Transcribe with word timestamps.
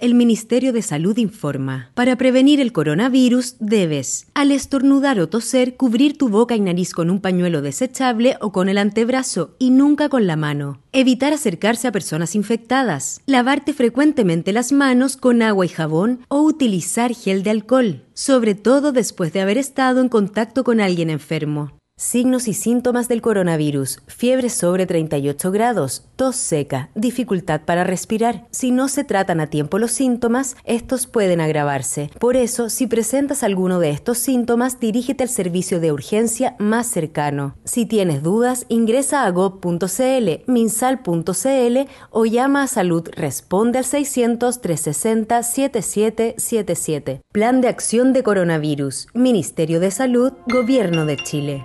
El 0.00 0.14
Ministerio 0.14 0.72
de 0.72 0.80
Salud 0.80 1.18
informa. 1.18 1.90
Para 1.92 2.16
prevenir 2.16 2.62
el 2.62 2.72
coronavirus 2.72 3.56
debes, 3.60 4.26
al 4.32 4.50
estornudar 4.50 5.20
o 5.20 5.28
toser, 5.28 5.76
cubrir 5.76 6.16
tu 6.16 6.30
boca 6.30 6.56
y 6.56 6.60
nariz 6.60 6.94
con 6.94 7.10
un 7.10 7.20
pañuelo 7.20 7.60
desechable 7.60 8.38
o 8.40 8.52
con 8.52 8.70
el 8.70 8.78
antebrazo 8.78 9.54
y 9.58 9.68
nunca 9.68 10.08
con 10.08 10.26
la 10.26 10.36
mano. 10.36 10.80
Evitar 10.92 11.34
acercarse 11.34 11.88
a 11.88 11.92
personas 11.92 12.34
infectadas. 12.34 13.20
Lavarte 13.26 13.74
frecuentemente 13.74 14.54
las 14.54 14.72
manos 14.72 15.18
con 15.18 15.42
agua 15.42 15.66
y 15.66 15.68
jabón 15.68 16.20
o 16.28 16.40
utilizar 16.40 17.12
gel 17.12 17.42
de 17.42 17.50
alcohol, 17.50 18.02
sobre 18.14 18.54
todo 18.54 18.92
después 18.92 19.34
de 19.34 19.42
haber 19.42 19.58
estado 19.58 20.00
en 20.00 20.08
contacto 20.08 20.64
con 20.64 20.80
alguien 20.80 21.10
enfermo. 21.10 21.72
Signos 21.98 22.46
y 22.46 22.52
síntomas 22.52 23.08
del 23.08 23.22
coronavirus. 23.22 24.00
Fiebre 24.06 24.50
sobre 24.50 24.84
38 24.84 25.50
grados, 25.50 26.04
tos 26.14 26.36
seca, 26.36 26.90
dificultad 26.94 27.62
para 27.62 27.84
respirar. 27.84 28.46
Si 28.50 28.70
no 28.70 28.88
se 28.88 29.02
tratan 29.02 29.40
a 29.40 29.46
tiempo 29.46 29.78
los 29.78 29.92
síntomas, 29.92 30.56
estos 30.64 31.06
pueden 31.06 31.40
agravarse. 31.40 32.10
Por 32.20 32.36
eso, 32.36 32.68
si 32.68 32.86
presentas 32.86 33.42
alguno 33.42 33.80
de 33.80 33.92
estos 33.92 34.18
síntomas, 34.18 34.78
dirígete 34.78 35.22
al 35.22 35.30
servicio 35.30 35.80
de 35.80 35.90
urgencia 35.90 36.54
más 36.58 36.86
cercano. 36.86 37.56
Si 37.64 37.86
tienes 37.86 38.22
dudas, 38.22 38.66
ingresa 38.68 39.24
a 39.24 39.30
gov.cl, 39.30 40.44
minsal.cl 40.46 41.78
o 42.10 42.26
llama 42.26 42.62
a 42.62 42.66
Salud 42.66 43.08
Responde 43.16 43.78
al 43.78 43.84
600 43.86 44.60
360 44.60 45.42
7777. 45.42 47.22
Plan 47.32 47.62
de 47.62 47.68
acción 47.68 48.12
de 48.12 48.22
coronavirus. 48.22 49.08
Ministerio 49.14 49.80
de 49.80 49.90
Salud, 49.90 50.34
Gobierno 50.46 51.06
de 51.06 51.16
Chile. 51.16 51.64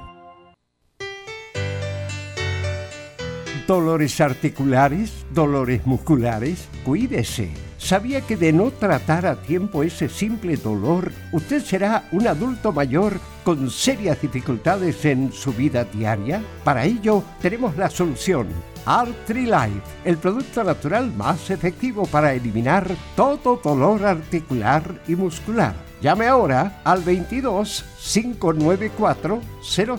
Dolores 3.71 4.20
articulares, 4.20 5.25
dolores 5.34 5.85
musculares, 5.85 6.67
cuídese. 6.84 7.52
¿Sabía 7.77 8.20
que 8.20 8.35
de 8.35 8.52
no 8.52 8.70
tratar 8.70 9.25
a 9.25 9.41
tiempo 9.41 9.81
ese 9.81 10.09
simple 10.09 10.57
dolor, 10.57 11.13
usted 11.31 11.63
será 11.63 12.03
un 12.12 12.27
adulto 12.27 12.73
mayor 12.73 13.18
con 13.45 13.70
serias 13.70 14.21
dificultades 14.21 15.05
en 15.05 15.32
su 15.32 15.54
vida 15.54 15.85
diaria? 15.85 16.43
Para 16.65 16.84
ello, 16.84 17.23
tenemos 17.41 17.77
la 17.77 17.90
solución. 17.90 18.48
Artrilife, 18.85 19.82
el 20.04 20.17
producto 20.17 20.65
natural 20.65 21.10
más 21.15 21.49
efectivo 21.49 22.05
para 22.05 22.34
eliminar 22.34 22.85
todo 23.15 23.62
dolor 23.63 24.05
articular 24.05 25.01
y 25.07 25.15
muscular 25.15 25.90
Llame 26.02 26.26
ahora 26.26 26.82
al 26.84 27.04
22 27.04 27.85
594 28.13 29.40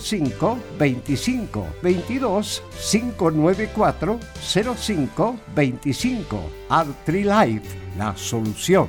05 0.01 0.59
25 0.77 1.67
22 1.81 2.63
594 2.91 4.19
05 4.75 5.37
25 5.55 6.41
Artrilife, 6.69 7.79
la 7.97 8.17
solución. 8.17 8.89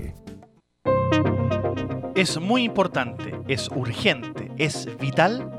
Es 2.13 2.39
muy 2.41 2.63
importante, 2.63 3.33
es 3.47 3.69
urgente, 3.73 4.51
es 4.57 4.87
vital 4.99 5.49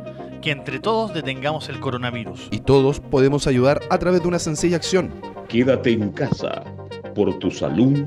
que 0.42 0.50
entre 0.50 0.81
todos 0.81 1.14
detengamos 1.14 1.70
el 1.70 1.81
coronavirus. 1.81 2.48
Y 2.50 2.61
todos 2.61 3.00
podemos 3.00 3.47
ayudar 3.47 3.81
a 3.88 3.99
través 3.99 4.21
de 4.22 4.28
una 4.28 4.38
sencilla 4.38 4.76
acción. 4.76 5.12
Quédate 5.49 5.93
en 5.93 6.10
casa 6.10 6.62
por 7.15 7.38
tu 7.38 7.50
salud, 7.50 8.06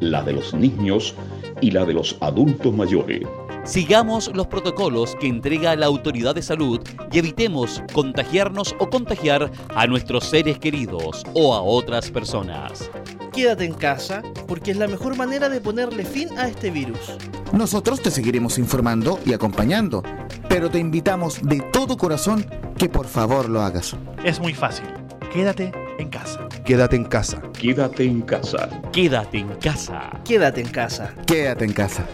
la 0.00 0.22
de 0.22 0.32
los 0.32 0.54
niños 0.54 1.14
y 1.60 1.70
la 1.70 1.84
de 1.84 1.94
los 1.94 2.16
adultos 2.20 2.74
mayores. 2.74 3.22
Sigamos 3.64 4.30
los 4.34 4.46
protocolos 4.46 5.16
que 5.18 5.26
entrega 5.26 5.74
la 5.74 5.86
autoridad 5.86 6.34
de 6.34 6.42
salud 6.42 6.80
y 7.10 7.18
evitemos 7.18 7.82
contagiarnos 7.94 8.76
o 8.78 8.90
contagiar 8.90 9.50
a 9.74 9.86
nuestros 9.86 10.24
seres 10.24 10.58
queridos 10.58 11.22
o 11.32 11.54
a 11.54 11.62
otras 11.62 12.10
personas. 12.10 12.90
Quédate 13.32 13.64
en 13.64 13.72
casa 13.72 14.22
porque 14.46 14.72
es 14.72 14.76
la 14.76 14.86
mejor 14.86 15.16
manera 15.16 15.48
de 15.48 15.62
ponerle 15.62 16.04
fin 16.04 16.28
a 16.38 16.46
este 16.46 16.70
virus. 16.70 17.16
Nosotros 17.54 18.02
te 18.02 18.10
seguiremos 18.10 18.58
informando 18.58 19.18
y 19.24 19.32
acompañando, 19.32 20.02
pero 20.48 20.70
te 20.70 20.78
invitamos 20.78 21.40
de 21.42 21.60
todo 21.72 21.96
corazón 21.96 22.44
que 22.76 22.90
por 22.90 23.06
favor 23.06 23.48
lo 23.48 23.62
hagas. 23.62 23.96
Es 24.24 24.40
muy 24.40 24.52
fácil. 24.52 24.86
Quédate 25.32 25.72
en 25.98 26.10
casa. 26.10 26.46
Quédate 26.66 26.96
en 26.96 27.04
casa. 27.04 27.42
Quédate 27.58 28.04
en 28.04 28.22
casa. 28.22 28.68
Quédate 28.92 29.38
en 29.38 29.48
casa. 29.56 30.20
Quédate 30.22 30.60
en 30.60 30.68
casa. 30.68 31.14
Quédate 31.26 31.64
en 31.64 31.72
casa. 31.72 32.06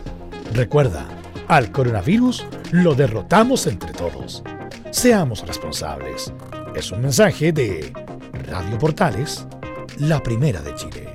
Recuerda, 0.55 1.07
al 1.51 1.73
coronavirus 1.73 2.47
lo 2.71 2.95
derrotamos 2.95 3.67
entre 3.67 3.93
todos. 3.93 4.45
Seamos 4.93 5.45
responsables. 5.45 6.33
Es 6.77 6.93
un 6.93 7.03
mensaje 7.03 7.53
de 7.53 7.93
Radio 8.47 8.79
Portales, 8.79 9.47
la 9.99 10.23
primera 10.23 10.63
de 10.63 10.75
Chile. 10.77 11.09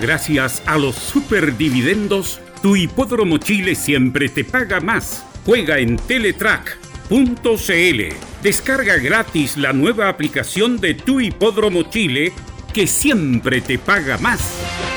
Gracias 0.00 0.62
a 0.64 0.78
los 0.78 0.94
superdividendos, 0.94 2.40
tu 2.62 2.74
hipódromo 2.74 3.36
Chile 3.36 3.74
siempre 3.74 4.30
te 4.30 4.44
paga 4.44 4.80
más. 4.80 5.24
Juega 5.44 5.78
en 5.78 5.96
Teletrack.cl. 5.96 8.02
Descarga 8.42 8.96
gratis 8.96 9.58
la 9.58 9.74
nueva 9.74 10.08
aplicación 10.08 10.78
de 10.78 10.94
tu 10.94 11.20
hipódromo 11.20 11.82
Chile 11.82 12.32
que 12.72 12.86
siempre 12.86 13.60
te 13.60 13.78
paga 13.78 14.16
más. 14.16 14.87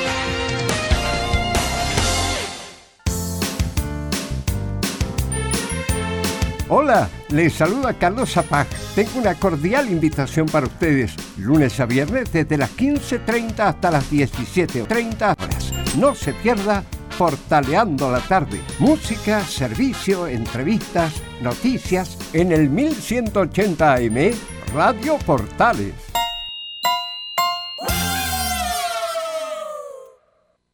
Hola, 6.74 7.10
les 7.28 7.52
saluda 7.52 7.94
Carlos 7.96 8.32
Zapag. 8.32 8.66
Tengo 8.96 9.20
una 9.20 9.36
cordial 9.36 9.92
invitación 9.92 10.46
para 10.46 10.68
ustedes. 10.68 11.14
Lunes 11.38 11.78
a 11.82 11.86
viernes 11.86 12.32
desde 12.32 12.56
las 12.56 12.72
15.30 12.78 13.60
hasta 13.60 13.92
las 13.92 14.10
17.30 14.10 15.36
horas. 15.38 15.74
No 15.98 16.16
se 16.16 16.32
pierda 16.32 16.86
Portaleando 17.18 18.10
la 18.10 18.22
tarde. 18.22 18.62
Música, 18.80 19.42
servicio, 19.42 20.28
entrevistas, 20.28 21.12
noticias 21.42 22.18
en 22.32 22.54
el 22.54 22.70
1180 22.70 23.94
AM 23.94 24.32
Radio 24.74 25.18
Portales. 25.26 25.94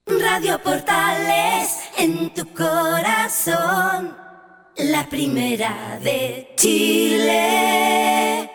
Radio 0.05 0.61
Portales 0.61 1.75
en 1.97 2.31
tu 2.35 2.45
corazón 2.53 4.26
la 4.79 5.09
primera 5.09 5.99
de 6.03 6.53
Chile. 6.55 8.49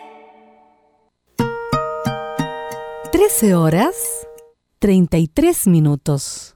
13 3.11 3.55
horas 3.55 4.27
33 4.79 5.67
minutos. 5.67 6.55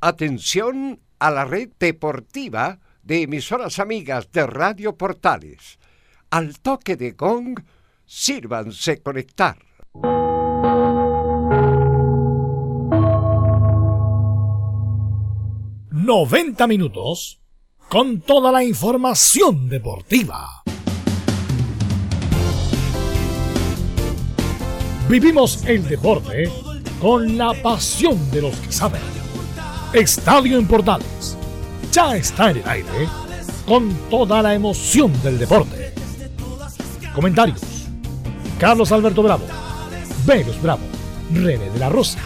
Atención 0.00 1.00
a 1.18 1.30
la 1.30 1.44
red 1.44 1.70
deportiva 1.80 2.78
de 3.02 3.22
emisoras 3.22 3.78
amigas 3.80 4.30
de 4.30 4.46
Radio 4.46 4.96
Portales. 4.96 5.78
Al 6.30 6.60
toque 6.60 6.96
de 6.96 7.12
gong, 7.12 7.58
sírvanse 8.04 9.02
conectar. 9.02 9.58
¡90 15.90 16.68
minutos! 16.68 17.40
Con 17.88 18.20
toda 18.20 18.52
la 18.52 18.62
información 18.62 19.68
deportiva. 19.68 20.62
Vivimos 25.08 25.64
el 25.64 25.88
deporte 25.88 26.50
con 27.00 27.38
la 27.38 27.54
pasión 27.62 28.30
de 28.30 28.42
los 28.42 28.56
que 28.56 28.70
saben. 28.70 29.00
Estadio 29.94 30.58
en 30.58 30.66
Portales 30.66 31.36
ya 31.90 32.14
está 32.14 32.50
en 32.50 32.58
el 32.58 32.68
aire 32.68 33.08
con 33.66 33.88
toda 34.10 34.42
la 34.42 34.54
emoción 34.54 35.10
del 35.22 35.38
deporte. 35.38 35.94
Comentarios: 37.14 37.62
Carlos 38.58 38.92
Alberto 38.92 39.22
Bravo, 39.22 39.46
Velos 40.26 40.60
Bravo, 40.60 40.82
René 41.32 41.70
de 41.70 41.78
la 41.78 41.88
Rosa, 41.88 42.18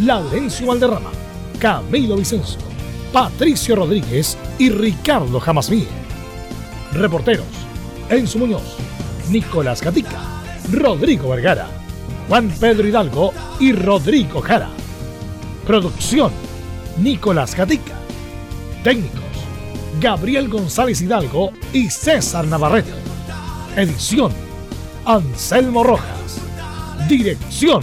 Laurencio 0.00 0.68
Valderrama, 0.68 1.10
Camilo 1.58 2.14
Vicencio. 2.14 2.68
Patricio 3.12 3.76
Rodríguez 3.76 4.36
y 4.58 4.70
Ricardo 4.70 5.40
Jamasmí. 5.40 5.86
Reporteros: 6.92 7.46
Enzo 8.08 8.38
Muñoz, 8.38 8.76
Nicolás 9.30 9.82
Gatica, 9.82 10.20
Rodrigo 10.72 11.30
Vergara, 11.30 11.68
Juan 12.28 12.52
Pedro 12.60 12.86
Hidalgo 12.86 13.32
y 13.60 13.72
Rodrigo 13.72 14.40
Jara. 14.40 14.70
Producción, 15.66 16.32
Nicolás 16.98 17.54
Gatica. 17.54 17.94
Técnicos, 18.84 19.22
Gabriel 20.00 20.48
González 20.48 21.00
Hidalgo 21.00 21.52
y 21.72 21.90
César 21.90 22.46
Navarrete. 22.46 22.92
Edición, 23.76 24.32
Anselmo 25.04 25.84
Rojas. 25.84 26.40
Dirección, 27.08 27.82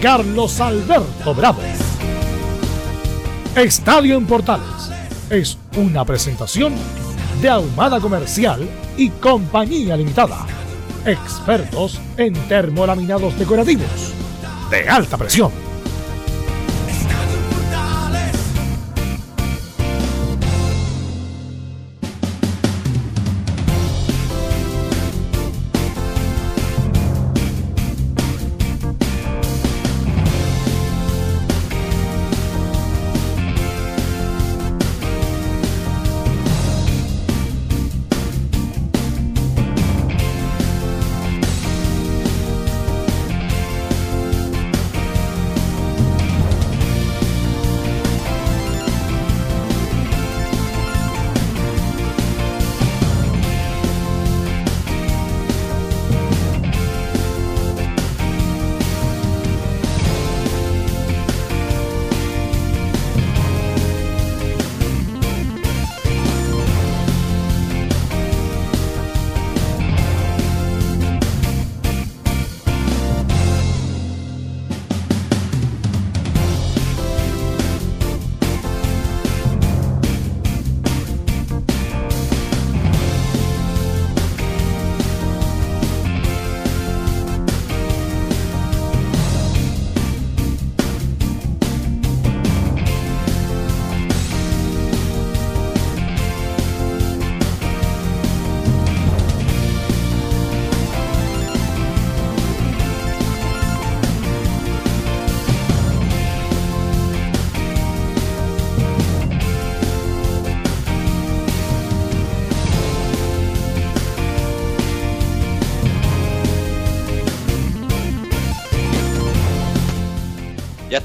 Carlos 0.00 0.60
Alberto 0.60 1.34
Bravo. 1.34 1.60
Estadio 3.62 4.16
en 4.16 4.24
Portales 4.24 4.88
es 5.30 5.58
una 5.76 6.04
presentación 6.04 6.74
de 7.42 7.48
Ahumada 7.48 7.98
Comercial 7.98 8.68
y 8.96 9.10
Compañía 9.10 9.96
Limitada. 9.96 10.46
Expertos 11.04 12.00
en 12.16 12.34
termolaminados 12.46 13.36
decorativos 13.36 14.14
de 14.70 14.88
alta 14.88 15.18
presión. 15.18 15.67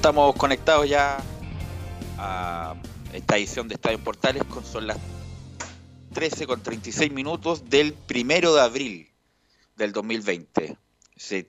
Estamos 0.04 0.36
conectados 0.36 0.90
ya 0.90 1.18
a 2.18 2.76
esta 3.14 3.38
edición 3.38 3.70
de 3.70 3.76
Estadio 3.76 4.04
Portales, 4.04 4.44
con 4.44 4.66
son 4.66 4.86
las 4.86 4.98
13 6.14 6.46
con 6.46 6.62
36 6.62 7.10
minutos 7.14 7.70
del 7.70 7.94
primero 7.94 8.54
de 8.54 8.60
abril 8.60 9.10
del 9.78 9.94
2020. 9.94 10.76
Se 11.16 11.48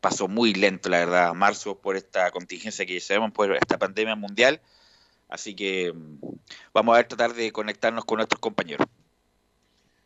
pasó 0.00 0.26
muy 0.26 0.54
lento, 0.54 0.88
la 0.88 1.00
verdad, 1.00 1.34
marzo 1.34 1.76
por 1.76 1.96
esta 1.96 2.30
contingencia 2.30 2.86
que 2.86 2.98
sabemos, 2.98 3.32
por 3.32 3.52
esta 3.56 3.78
pandemia 3.78 4.16
mundial. 4.16 4.62
Así 5.28 5.54
que 5.54 5.92
mm, 5.92 6.18
vamos 6.72 6.94
a 6.94 6.96
ver, 6.96 7.08
tratar 7.08 7.34
de 7.34 7.52
conectarnos 7.52 8.06
con 8.06 8.16
nuestros 8.16 8.40
compañeros. 8.40 8.86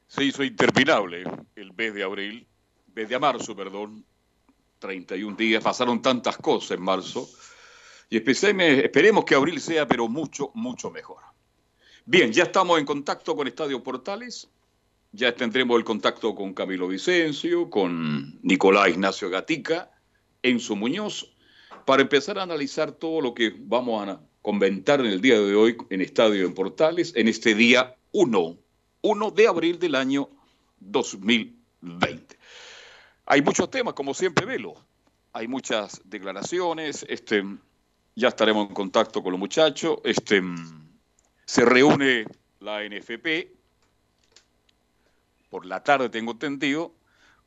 Se 0.08 0.24
hizo 0.24 0.42
interminable 0.42 1.22
el 1.54 1.72
mes 1.72 1.94
de 1.94 2.02
abril, 2.02 2.48
mes 2.96 3.08
de 3.08 3.16
marzo, 3.20 3.54
perdón, 3.54 4.04
31 4.78 5.36
días, 5.36 5.62
pasaron 5.62 6.02
tantas 6.02 6.36
cosas 6.36 6.72
en 6.72 6.82
marzo 6.82 7.28
y 8.08 8.18
esperemos 8.18 9.24
que 9.24 9.34
abril 9.34 9.60
sea 9.60 9.86
pero 9.86 10.08
mucho, 10.08 10.50
mucho 10.54 10.90
mejor. 10.90 11.22
Bien, 12.04 12.32
ya 12.32 12.44
estamos 12.44 12.78
en 12.78 12.84
contacto 12.84 13.34
con 13.34 13.48
Estadio 13.48 13.82
Portales, 13.82 14.48
ya 15.12 15.34
tendremos 15.34 15.76
el 15.78 15.84
contacto 15.84 16.34
con 16.34 16.54
Camilo 16.54 16.88
Vicencio, 16.88 17.68
con 17.68 18.38
Nicolás 18.42 18.90
Ignacio 18.90 19.28
Gatica, 19.30 19.90
Enzo 20.42 20.76
Muñoz, 20.76 21.32
para 21.84 22.02
empezar 22.02 22.38
a 22.38 22.42
analizar 22.42 22.92
todo 22.92 23.20
lo 23.20 23.34
que 23.34 23.54
vamos 23.58 24.08
a 24.08 24.20
comentar 24.42 25.00
en 25.00 25.06
el 25.06 25.20
día 25.20 25.40
de 25.40 25.54
hoy 25.56 25.76
en 25.90 26.00
Estadio 26.00 26.46
en 26.46 26.54
Portales, 26.54 27.12
en 27.16 27.26
este 27.26 27.54
día 27.54 27.96
1, 28.12 28.56
1 29.02 29.30
de 29.32 29.46
abril 29.48 29.78
del 29.78 29.96
año 29.96 30.28
2020. 30.78 32.25
Hay 33.26 33.42
muchos 33.42 33.68
temas, 33.70 33.94
como 33.94 34.14
siempre, 34.14 34.46
Velo. 34.46 34.74
Hay 35.32 35.48
muchas 35.48 36.00
declaraciones. 36.04 37.04
Este, 37.08 37.44
ya 38.14 38.28
estaremos 38.28 38.68
en 38.68 38.74
contacto 38.74 39.22
con 39.22 39.32
los 39.32 39.40
muchachos. 39.40 39.98
Este, 40.04 40.40
se 41.44 41.64
reúne 41.64 42.26
la 42.60 42.82
NFP 42.84 43.56
por 45.50 45.66
la 45.66 45.82
tarde, 45.82 46.08
tengo 46.08 46.32
entendido, 46.32 46.92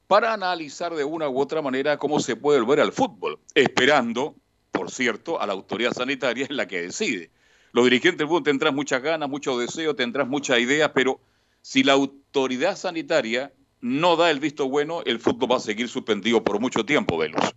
para 0.07 0.33
analizar 0.33 0.95
de 0.95 1.03
una 1.03 1.29
u 1.29 1.39
otra 1.39 1.61
manera 1.61 1.97
cómo 1.97 2.19
se 2.19 2.35
puede 2.35 2.59
volver 2.59 2.81
al 2.81 2.91
fútbol, 2.91 3.39
esperando, 3.53 4.35
por 4.71 4.89
cierto, 4.91 5.39
a 5.39 5.47
la 5.47 5.53
autoridad 5.53 5.93
sanitaria 5.93 6.45
es 6.45 6.49
la 6.49 6.67
que 6.67 6.81
decide. 6.81 7.29
Los 7.71 7.85
dirigentes 7.85 8.17
del 8.17 8.27
fútbol 8.27 8.43
tendrán 8.43 8.75
muchas 8.75 9.01
ganas, 9.01 9.29
mucho 9.29 9.57
deseo, 9.57 9.95
tendrán 9.95 10.29
muchas 10.29 10.59
ideas, 10.59 10.91
pero 10.93 11.19
si 11.61 11.83
la 11.83 11.93
autoridad 11.93 12.75
sanitaria 12.75 13.53
no 13.81 14.15
da 14.15 14.29
el 14.29 14.39
visto 14.39 14.67
bueno, 14.67 15.01
el 15.05 15.19
fútbol 15.19 15.51
va 15.51 15.57
a 15.57 15.61
seguir 15.61 15.87
suspendido 15.89 16.43
por 16.43 16.59
mucho 16.59 16.85
tiempo, 16.85 17.17
Velos. 17.17 17.55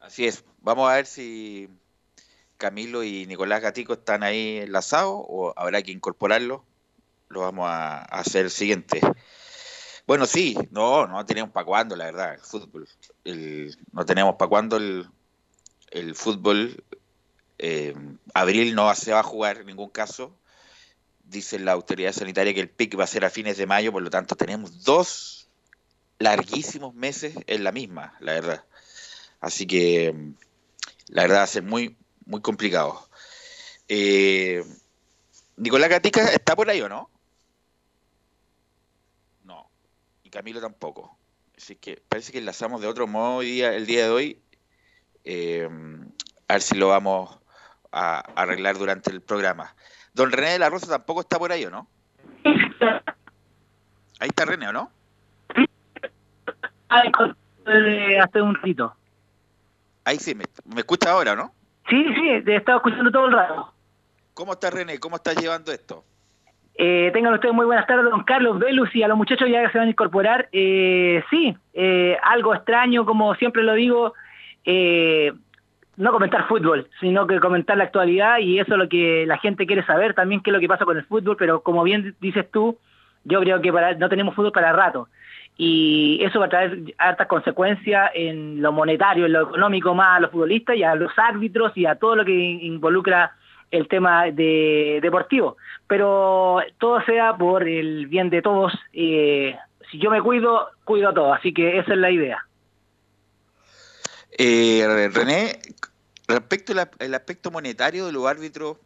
Así 0.00 0.26
es. 0.26 0.44
Vamos 0.60 0.90
a 0.90 0.94
ver 0.94 1.06
si 1.06 1.68
Camilo 2.58 3.02
y 3.04 3.26
Nicolás 3.26 3.62
Gatico 3.62 3.94
están 3.94 4.22
ahí 4.22 4.58
enlazados 4.58 5.24
o 5.26 5.54
habrá 5.56 5.82
que 5.82 5.92
incorporarlo. 5.92 6.64
Lo 7.28 7.40
vamos 7.40 7.66
a, 7.68 8.02
hacer 8.02 8.44
el 8.46 8.50
siguiente. 8.50 9.00
Bueno, 10.06 10.26
sí, 10.26 10.56
no, 10.70 11.06
no 11.06 11.24
tenemos 11.24 11.50
para 11.50 11.64
cuándo, 11.64 11.96
la 11.96 12.04
verdad, 12.04 12.34
el 12.34 12.40
fútbol. 12.40 12.86
no 13.92 14.04
tenemos 14.04 14.36
para 14.36 14.48
cuándo 14.48 14.76
el, 14.76 15.08
el 15.90 16.14
fútbol. 16.14 16.84
Eh, 17.58 17.94
abril 18.34 18.74
no 18.74 18.94
se 18.94 19.12
va 19.12 19.20
a 19.20 19.22
jugar 19.22 19.58
en 19.58 19.66
ningún 19.66 19.88
caso 19.88 20.36
dice 21.24 21.58
la 21.58 21.72
autoridad 21.72 22.12
sanitaria 22.12 22.54
que 22.54 22.60
el 22.60 22.68
pic 22.68 22.98
va 22.98 23.04
a 23.04 23.08
ser 23.08 23.24
a 23.24 23.30
fines 23.30 23.56
de 23.56 23.66
mayo, 23.66 23.92
por 23.92 24.02
lo 24.02 24.10
tanto 24.10 24.36
tenemos 24.36 24.84
dos 24.84 25.48
larguísimos 26.18 26.94
meses 26.94 27.34
en 27.46 27.64
la 27.64 27.72
misma, 27.72 28.16
la 28.20 28.32
verdad. 28.32 28.64
Así 29.40 29.66
que 29.66 30.14
la 31.08 31.22
verdad 31.22 31.38
va 31.38 31.42
a 31.42 31.48
ser 31.48 31.62
muy, 31.62 31.96
muy 32.26 32.40
complicado. 32.40 33.08
Eh, 33.88 34.64
Nicolás 35.56 35.90
Gatica 35.90 36.24
está 36.32 36.56
por 36.56 36.70
ahí 36.70 36.80
o 36.80 36.88
no? 36.88 37.10
No. 39.44 39.68
Y 40.22 40.30
Camilo 40.30 40.60
tampoco. 40.60 41.16
Así 41.56 41.76
que 41.76 42.02
parece 42.08 42.32
que 42.32 42.38
enlazamos 42.38 42.80
de 42.80 42.88
otro 42.88 43.06
modo 43.06 43.42
el 43.42 43.86
día 43.86 44.04
de 44.04 44.10
hoy. 44.10 44.40
Eh, 45.24 45.68
a 46.48 46.54
ver 46.54 46.62
si 46.62 46.76
lo 46.76 46.88
vamos 46.88 47.38
a 47.92 48.18
arreglar 48.34 48.76
durante 48.76 49.10
el 49.10 49.20
programa. 49.20 49.74
Don 50.14 50.30
René 50.30 50.52
de 50.52 50.58
la 50.60 50.70
Rosa 50.70 50.86
tampoco 50.86 51.20
está 51.20 51.38
por 51.38 51.50
ahí, 51.50 51.64
¿o 51.64 51.70
no? 51.70 51.88
Ahí 54.20 54.28
está 54.28 54.44
René, 54.44 54.68
¿o 54.68 54.72
no? 54.72 54.90
hace 56.88 58.40
un 58.40 58.54
ratito. 58.54 58.94
Ahí 60.04 60.18
sí, 60.18 60.34
me, 60.34 60.44
escucha 60.76 61.10
ahora, 61.10 61.34
¿no? 61.34 61.52
Sí, 61.88 62.04
sí, 62.14 62.42
te 62.44 62.52
he 62.52 62.56
estado 62.56 62.78
escuchando 62.78 63.10
todo 63.10 63.26
el 63.26 63.32
rato. 63.32 63.72
¿Cómo 64.34 64.52
está 64.52 64.70
René? 64.70 65.00
¿Cómo 65.00 65.16
estás 65.16 65.36
llevando 65.36 65.72
esto? 65.72 66.04
Eh, 66.76 67.10
tengan 67.12 67.34
ustedes 67.34 67.54
muy 67.54 67.66
buenas 67.66 67.86
tardes, 67.86 68.04
don 68.10 68.22
Carlos 68.24 68.58
Velus, 68.58 68.94
y 68.94 69.02
a 69.02 69.08
los 69.08 69.16
muchachos 69.16 69.48
ya 69.50 69.64
que 69.64 69.72
se 69.72 69.78
van 69.78 69.88
a 69.88 69.90
incorporar. 69.90 70.48
Eh, 70.52 71.24
sí, 71.30 71.56
eh, 71.72 72.16
algo 72.22 72.54
extraño, 72.54 73.04
como 73.04 73.34
siempre 73.34 73.62
lo 73.62 73.74
digo, 73.74 74.14
eh, 74.64 75.32
no 75.96 76.12
comentar 76.12 76.48
fútbol, 76.48 76.88
sino 77.00 77.26
que 77.26 77.40
comentar 77.40 77.76
la 77.76 77.84
actualidad 77.84 78.38
y 78.38 78.58
eso 78.58 78.72
es 78.74 78.78
lo 78.78 78.88
que 78.88 79.24
la 79.26 79.38
gente 79.38 79.66
quiere 79.66 79.84
saber 79.84 80.14
también 80.14 80.40
qué 80.40 80.50
es 80.50 80.54
lo 80.54 80.60
que 80.60 80.68
pasa 80.68 80.84
con 80.84 80.96
el 80.96 81.04
fútbol, 81.04 81.36
pero 81.36 81.60
como 81.62 81.82
bien 81.82 82.14
dices 82.20 82.50
tú, 82.50 82.78
yo 83.24 83.40
creo 83.40 83.60
que 83.60 83.72
para, 83.72 83.94
no 83.94 84.08
tenemos 84.08 84.34
fútbol 84.34 84.52
para 84.52 84.72
rato 84.72 85.08
y 85.56 86.18
eso 86.22 86.40
va 86.40 86.46
a 86.46 86.48
traer 86.50 86.80
altas 86.98 87.28
consecuencias 87.28 88.10
en 88.14 88.60
lo 88.60 88.72
monetario, 88.72 89.26
en 89.26 89.32
lo 89.32 89.42
económico 89.42 89.94
más 89.94 90.16
a 90.16 90.20
los 90.20 90.30
futbolistas 90.30 90.76
y 90.76 90.82
a 90.82 90.94
los 90.94 91.12
árbitros 91.16 91.72
y 91.76 91.86
a 91.86 91.94
todo 91.94 92.16
lo 92.16 92.24
que 92.24 92.32
involucra 92.32 93.32
el 93.70 93.88
tema 93.88 94.24
de 94.26 94.98
deportivo. 95.00 95.56
Pero 95.86 96.60
todo 96.78 97.00
sea 97.02 97.36
por 97.36 97.68
el 97.68 98.06
bien 98.08 98.30
de 98.30 98.42
todos. 98.42 98.72
Eh, 98.92 99.56
si 99.90 99.98
yo 99.98 100.10
me 100.10 100.22
cuido, 100.22 100.68
cuido 100.84 101.10
a 101.10 101.14
todos. 101.14 101.38
Así 101.38 101.52
que 101.52 101.78
esa 101.78 101.92
es 101.92 101.98
la 101.98 102.10
idea. 102.10 102.44
Eh, 104.36 105.10
René, 105.12 105.60
respecto 106.26 106.72
al 106.72 107.14
aspecto 107.14 107.50
monetario 107.50 108.06
de 108.06 108.12
los 108.12 108.26
árbitros, 108.26 108.78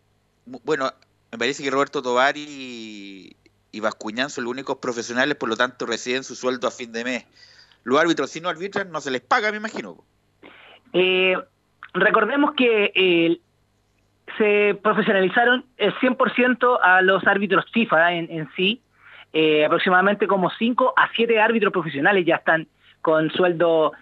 bueno, 0.47 0.93
me 1.31 1.39
parece 1.39 1.63
que 1.63 1.71
Roberto 1.71 2.03
Tobar 2.03 2.37
y, 2.37 3.37
y 3.73 3.81
Bascuñán 3.81 4.31
son 4.31 4.45
los 4.45 4.53
únicos 4.53 4.79
profesionales, 4.79 5.37
por 5.37 5.49
lo 5.49 5.57
tanto 5.57 5.87
reciben 5.87 6.25
su 6.25 6.35
sueldo 6.35 6.69
a 6.69 6.71
fin 6.71 6.93
de 6.93 7.05
mes. 7.05 7.27
Los 7.85 8.01
árbitros, 8.01 8.31
si 8.31 8.41
no 8.41 8.49
arbitran, 8.49 8.91
no 8.91 9.01
se 9.01 9.11
les 9.11 9.21
paga, 9.21 9.51
me 9.51 9.57
imagino. 9.59 9.97
Eh, 10.93 11.37
recordemos 11.95 12.53
que 12.55 12.93
eh, 12.95 13.41
se 14.37 14.79
profesionalizaron 14.83 15.65
el 15.77 15.95
100% 15.95 16.79
a 16.83 17.03
los 17.03 17.27
árbitros 17.27 17.65
FIFA 17.73 18.13
en, 18.13 18.49
sí. 18.57 18.81
Eh, 19.35 19.65
aproximadamente 19.65 20.27
como 20.27 20.51
5 20.51 20.95
a 20.97 21.11
7 21.15 21.39
árbitros 21.39 21.73
profesionales 21.73 22.25
ya 22.25 22.37
están 22.37 22.67
con 23.03 23.31
sueldo 23.31 23.93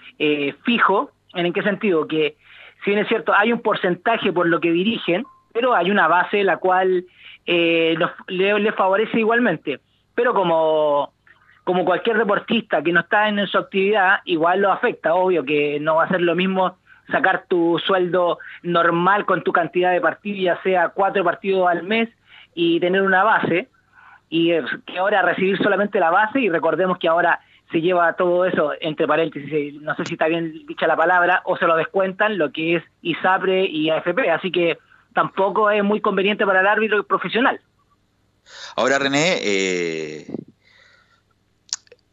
fijo 0.65 1.11
¿En 1.37 1.53
qué 1.53 1.63
sentido? 1.63 2.07
Que 2.07 2.37
si 2.85 2.91
bien 2.91 3.03
es 3.03 3.09
cierto, 3.09 3.33
hay 3.37 3.53
un 3.53 3.61
porcentaje 3.61 4.33
por 4.33 4.47
lo 4.47 4.61
que 4.61 4.71
dirigen, 4.71 5.25
pero 5.53 5.75
hay 5.75 5.91
una 5.91 6.09
base 6.09 6.45
la 6.45 6.59
cual 6.59 7.05
eh, 7.47 7.97
le, 8.29 8.73
favorece 8.73 9.19
igualmente. 9.19 9.81
Pero 10.15 10.35
como, 10.35 11.13
como 11.65 11.85
cualquier 11.85 12.19
deportista 12.19 12.83
que 12.83 12.93
no 12.93 13.01
está 13.01 13.29
en 13.29 13.47
su 13.47 13.59
actividad, 13.59 14.21
igual 14.25 14.61
lo 14.61 14.73
afecta, 14.73 15.15
obvio 15.15 15.45
que 15.45 15.79
no 15.81 15.97
va 15.97 16.05
a 16.05 16.09
ser 16.09 16.23
lo 16.23 16.35
mismo 16.35 16.77
sacar 17.11 17.45
tu 17.49 17.79
sueldo 17.87 18.39
normal 18.63 19.27
con 19.27 19.43
tu 19.43 19.53
cantidad 19.53 19.93
de 19.93 20.01
partidos, 20.01 20.41
ya 20.41 20.63
sea 20.63 20.89
cuatro 20.89 21.23
partidos 21.23 21.69
al 21.69 21.83
mes, 21.85 22.09
y 22.55 22.81
tener 22.81 23.03
una 23.03 23.23
base, 23.23 23.69
y 24.29 24.51
que 24.87 24.99
ahora 24.99 25.23
recibir 25.23 25.57
solamente 25.59 26.01
la 26.01 26.11
base, 26.11 26.41
y 26.41 26.49
recordemos 26.49 26.99
que 26.99 27.07
ahora 27.07 27.39
se 27.71 27.81
lleva 27.81 28.15
todo 28.15 28.45
eso, 28.45 28.73
entre 28.81 29.07
paréntesis, 29.07 29.75
no 29.81 29.95
sé 29.97 30.05
si 30.07 30.15
está 30.15 30.29
bien 30.29 30.67
dicha 30.67 30.87
la 30.87 30.97
palabra, 30.97 31.43
o 31.45 31.57
se 31.57 31.67
lo 31.67 31.77
descuentan 31.77 32.39
lo 32.39 32.53
que 32.53 32.77
es 32.77 32.85
ISAPRE 33.03 33.67
y 33.67 33.91
AFP, 33.91 34.31
así 34.31 34.53
que 34.53 34.79
tampoco 35.15 35.71
es 35.71 35.83
muy 35.83 36.01
conveniente 36.01 36.47
para 36.47 36.61
el 36.61 36.67
árbitro 36.67 37.05
profesional. 37.05 37.61
Ahora, 38.77 38.99
René, 38.99 39.39
eh, 39.43 40.27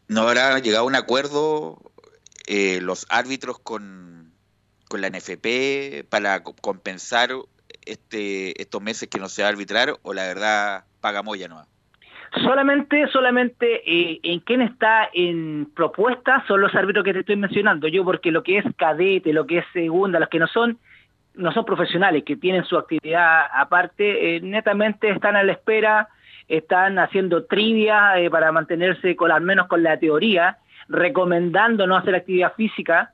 ¿no 0.08 0.22
habrá 0.22 0.58
llegado 0.60 0.86
a 0.86 0.88
un 0.88 0.96
acuerdo 0.96 1.80
eh, 2.48 2.80
los 2.82 3.06
árbitros 3.10 3.60
con, 3.60 4.34
con 4.90 5.02
la 5.02 5.10
NFP 5.10 6.10
para 6.10 6.44
compensar 6.44 7.32
este, 7.86 8.60
estos 8.62 8.82
meses 8.82 9.10
que 9.10 9.20
no 9.20 9.30
se 9.30 9.44
va 9.44 9.50
a 9.50 9.52
arbitrar 9.52 10.00
o 10.02 10.14
la 10.14 10.24
verdad 10.24 10.86
paga 11.02 11.22
moya 11.22 11.48
no? 11.48 11.68
Solamente, 12.42 13.08
solamente 13.10 13.84
eh, 13.86 14.20
en 14.24 14.40
quién 14.40 14.62
está 14.62 15.08
en 15.14 15.68
propuesta 15.76 16.44
son 16.48 16.62
los 16.62 16.74
árbitros 16.74 17.06
que 17.06 17.14
te 17.14 17.20
estoy 17.20 17.36
mencionando. 17.36 17.88
Yo, 17.88 18.04
porque 18.04 18.32
lo 18.32 18.42
que 18.42 18.58
es 18.58 18.66
cadete, 18.76 19.34
lo 19.34 19.46
que 19.46 19.60
es 19.60 19.66
segunda, 19.72 20.20
los 20.20 20.30
que 20.30 20.40
no 20.40 20.48
son 20.48 20.80
no 21.36 21.52
son 21.52 21.66
profesionales, 21.66 22.24
que 22.24 22.36
tienen 22.36 22.64
su 22.64 22.78
actividad 22.78 23.46
aparte, 23.52 24.36
eh, 24.36 24.42
netamente 24.42 25.10
están 25.10 25.36
a 25.36 25.42
la 25.42 25.54
espera, 25.54 26.08
están 26.48 27.00
haciendo 27.00 27.46
trivia 27.46 28.20
eh, 28.20 28.30
para 28.30 28.52
mantenerse 28.52 29.16
con 29.16 29.32
al 29.32 29.42
menos 29.42 29.68
con 29.68 29.82
la 29.82 29.98
teoría, 29.98 30.58
recomendando 30.90 31.88
no 31.88 31.98
hacer 31.98 32.14
actividad 32.14 32.54
física, 32.54 33.14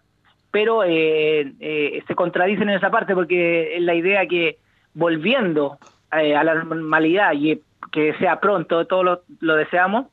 pero 0.52 0.82
se 0.82 2.16
contradicen 2.16 2.70
en 2.70 2.78
esa 2.78 2.90
parte 2.90 3.14
porque 3.14 3.78
es 3.78 3.84
la 3.84 3.94
idea 3.94 4.26
que 4.26 4.58
volviendo 4.94 5.78
a 6.10 6.24
la 6.44 6.56
normalidad 6.56 7.34
y 7.34 7.62
que 7.92 8.14
sea 8.16 8.40
pronto, 8.40 8.86
todos 8.86 9.22
lo, 9.40 9.56
deseamos, 9.56 10.08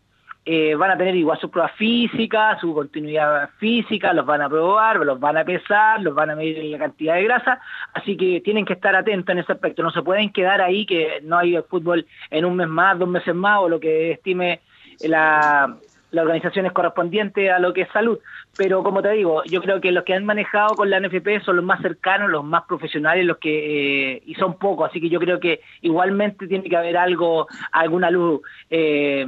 eh, 0.44 0.74
van 0.76 0.92
a 0.92 0.96
tener 0.96 1.16
igual 1.16 1.38
su 1.40 1.50
prueba 1.50 1.68
física, 1.70 2.56
su 2.60 2.72
continuidad 2.72 3.50
física, 3.58 4.12
los 4.12 4.24
van 4.24 4.42
a 4.42 4.48
probar, 4.48 4.98
los 4.98 5.18
van 5.18 5.36
a 5.36 5.44
pesar, 5.44 6.00
los 6.00 6.14
van 6.14 6.30
a 6.30 6.36
medir 6.36 6.62
la 6.64 6.78
cantidad 6.78 7.16
de 7.16 7.24
grasa, 7.24 7.60
así 7.94 8.16
que 8.16 8.40
tienen 8.42 8.64
que 8.64 8.74
estar 8.74 8.94
atentos 8.94 9.32
en 9.32 9.40
ese 9.40 9.52
aspecto, 9.52 9.82
no 9.82 9.90
se 9.90 10.02
pueden 10.02 10.30
quedar 10.30 10.60
ahí 10.60 10.86
que 10.86 11.20
no 11.22 11.38
hay 11.38 11.58
fútbol 11.68 12.06
en 12.30 12.44
un 12.44 12.56
mes 12.56 12.68
más, 12.68 12.98
dos 12.98 13.08
meses 13.08 13.34
más 13.34 13.58
o 13.60 13.68
lo 13.68 13.80
que 13.80 14.12
estime 14.12 14.60
la, 15.00 15.76
las 16.16 16.24
organizaciones 16.24 16.72
correspondientes 16.72 17.50
a 17.50 17.58
lo 17.58 17.72
que 17.72 17.82
es 17.82 17.88
salud. 17.92 18.18
Pero 18.56 18.82
como 18.82 19.02
te 19.02 19.10
digo, 19.12 19.44
yo 19.44 19.60
creo 19.60 19.80
que 19.80 19.92
los 19.92 20.02
que 20.04 20.14
han 20.14 20.24
manejado 20.24 20.74
con 20.74 20.90
la 20.90 20.98
NFP 20.98 21.42
son 21.44 21.56
los 21.56 21.64
más 21.64 21.80
cercanos, 21.82 22.30
los 22.30 22.42
más 22.42 22.64
profesionales, 22.64 23.24
los 23.24 23.36
que 23.36 24.14
eh, 24.14 24.22
y 24.26 24.34
son 24.34 24.58
pocos, 24.58 24.88
así 24.88 25.00
que 25.00 25.10
yo 25.10 25.20
creo 25.20 25.38
que 25.38 25.60
igualmente 25.82 26.48
tiene 26.48 26.68
que 26.68 26.76
haber 26.76 26.96
algo, 26.96 27.46
alguna 27.70 28.10
luz 28.10 28.40
eh, 28.70 29.26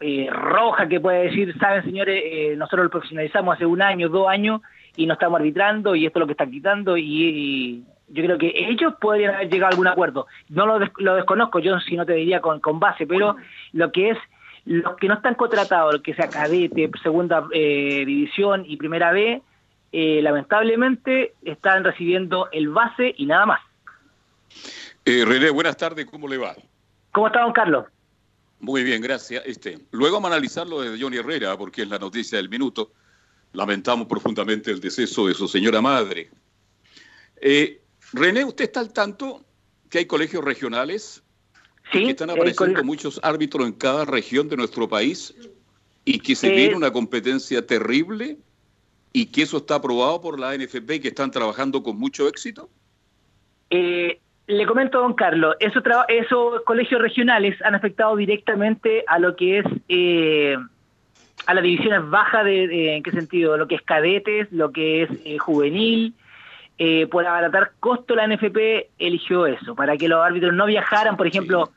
eh, 0.00 0.28
roja 0.30 0.88
que 0.88 1.00
puede 1.00 1.24
decir, 1.24 1.58
saben 1.58 1.84
señores, 1.84 2.56
nosotros 2.56 2.84
lo 2.84 2.90
profesionalizamos 2.90 3.56
hace 3.56 3.66
un 3.66 3.80
año, 3.82 4.08
dos 4.08 4.28
años 4.28 4.60
y 4.96 5.06
no 5.06 5.14
estamos 5.14 5.40
arbitrando 5.40 5.94
y 5.94 6.04
esto 6.04 6.18
es 6.18 6.20
lo 6.20 6.26
que 6.26 6.32
están 6.32 6.50
quitando 6.50 6.96
y, 6.96 7.84
yo 8.12 8.24
creo 8.24 8.38
que 8.38 8.52
ellos 8.52 8.94
podrían 9.00 9.36
haber 9.36 9.48
llegado 9.48 9.66
a 9.66 9.70
algún 9.70 9.86
acuerdo. 9.86 10.26
No 10.48 10.66
lo, 10.66 10.80
lo 10.98 11.14
desconozco, 11.14 11.60
yo 11.60 11.78
si 11.78 11.96
no 11.96 12.04
te 12.04 12.14
diría 12.14 12.40
con 12.40 12.80
base, 12.80 13.06
pero 13.06 13.36
lo 13.72 13.92
que 13.92 14.10
es 14.10 14.18
los 14.64 14.96
que 14.96 15.08
no 15.08 15.14
están 15.14 15.34
contratados, 15.34 16.00
que 16.02 16.14
sea 16.14 16.28
cadete, 16.28 16.90
segunda 17.02 17.46
eh, 17.52 18.04
división 18.06 18.64
y 18.66 18.76
primera 18.76 19.12
B, 19.12 19.42
eh, 19.92 20.20
lamentablemente 20.22 21.34
están 21.42 21.84
recibiendo 21.84 22.48
el 22.52 22.68
base 22.68 23.14
y 23.16 23.26
nada 23.26 23.46
más. 23.46 23.60
Eh, 25.04 25.24
René, 25.26 25.50
buenas 25.50 25.76
tardes, 25.76 26.06
¿cómo 26.06 26.28
le 26.28 26.38
va? 26.38 26.54
¿Cómo 27.12 27.26
está, 27.26 27.40
don 27.40 27.52
Carlos? 27.52 27.86
Muy 28.60 28.84
bien, 28.84 29.00
gracias. 29.00 29.42
Este, 29.46 29.78
luego 29.90 30.16
vamos 30.16 30.30
a 30.30 30.34
analizar 30.34 30.66
lo 30.66 30.82
de 30.82 31.00
Johnny 31.00 31.16
Herrera, 31.16 31.56
porque 31.56 31.82
es 31.82 31.88
la 31.88 31.98
noticia 31.98 32.36
del 32.36 32.48
minuto. 32.48 32.92
Lamentamos 33.52 34.06
profundamente 34.06 34.70
el 34.70 34.80
deceso 34.80 35.26
de 35.26 35.34
su 35.34 35.48
señora 35.48 35.80
madre. 35.80 36.30
René, 38.12 38.44
¿usted 38.44 38.64
está 38.64 38.80
al 38.80 38.92
tanto 38.92 39.44
que 39.88 39.98
hay 39.98 40.06
colegios 40.06 40.44
regionales 40.44 41.22
que 41.90 42.10
están 42.10 42.30
apareciendo 42.30 42.82
muchos 42.84 43.20
árbitros 43.22 43.66
en 43.66 43.72
cada 43.72 44.04
región 44.04 44.48
de 44.48 44.56
nuestro 44.56 44.88
país 44.88 45.34
y 46.04 46.18
que 46.18 46.34
se 46.34 46.50
viene 46.50 46.74
una 46.74 46.92
competencia 46.92 47.66
terrible 47.66 48.38
y 49.12 49.26
que 49.26 49.42
eso 49.42 49.58
está 49.58 49.76
aprobado 49.76 50.20
por 50.20 50.38
la 50.38 50.56
NFP 50.56 50.90
y 50.94 51.00
que 51.00 51.08
están 51.08 51.30
trabajando 51.30 51.82
con 51.82 51.98
mucho 51.98 52.28
éxito? 52.28 52.68
Eh, 53.70 54.20
le 54.46 54.66
comento, 54.66 55.00
don 55.00 55.14
Carlos, 55.14 55.56
esos, 55.60 55.82
esos 56.08 56.62
colegios 56.62 57.00
regionales 57.00 57.60
han 57.62 57.74
afectado 57.74 58.16
directamente 58.16 59.04
a 59.06 59.18
lo 59.18 59.36
que 59.36 59.58
es 59.58 59.66
eh, 59.88 60.56
a 61.46 61.54
las 61.54 61.62
divisiones 61.62 62.08
bajas, 62.08 62.44
de, 62.44 62.96
¿en 62.96 63.02
qué 63.02 63.12
sentido? 63.12 63.56
Lo 63.56 63.66
que 63.66 63.76
es 63.76 63.82
cadetes, 63.82 64.50
lo 64.52 64.72
que 64.72 65.02
es 65.04 65.10
eh, 65.24 65.38
juvenil, 65.38 66.14
por 67.10 67.26
abaratar 67.26 67.72
costo 67.78 68.14
la 68.14 68.26
NFP 68.26 68.88
eligió 68.98 69.46
eso, 69.46 69.74
para 69.74 69.98
que 69.98 70.08
los 70.08 70.24
árbitros 70.24 70.54
no 70.54 70.64
viajaran, 70.64 71.14
por 71.14 71.26
ejemplo, 71.26 71.70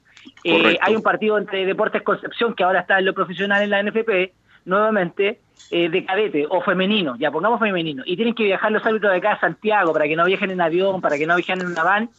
eh, 0.44 0.78
hay 0.82 0.96
un 0.96 1.02
partido 1.02 1.38
entre 1.38 1.66
Deportes 1.66 2.02
Concepción, 2.02 2.54
que 2.54 2.64
ahora 2.64 2.82
está 2.82 3.00
en 3.00 3.06
lo 3.06 3.14
profesional 3.14 3.62
en 3.62 3.70
la 3.70 3.84
NFP, 3.84 4.34
nuevamente, 4.66 5.40
eh, 5.72 5.90
de 5.90 6.06
cadete 6.06 6.46
o 6.50 6.62
femenino, 6.62 7.16
ya 7.18 7.32
pongamos 7.32 7.60
femenino, 7.60 8.04
y 8.06 8.16
tienen 8.16 8.34
que 8.34 8.44
viajar 8.44 8.72
los 8.72 8.86
árbitros 8.86 9.12
de 9.12 9.18
acá 9.18 9.34
a 9.34 9.40
Santiago 9.40 9.94
para 9.94 10.06
que 10.06 10.16
no 10.16 10.26
viajen 10.26 10.52
en 10.52 10.62
avión, 10.62 11.02
para 11.02 11.18
que 11.18 11.26
no 11.26 11.36
viajen 11.36 11.62
en 11.62 11.68
una 11.68 11.84
van, 11.84 12.10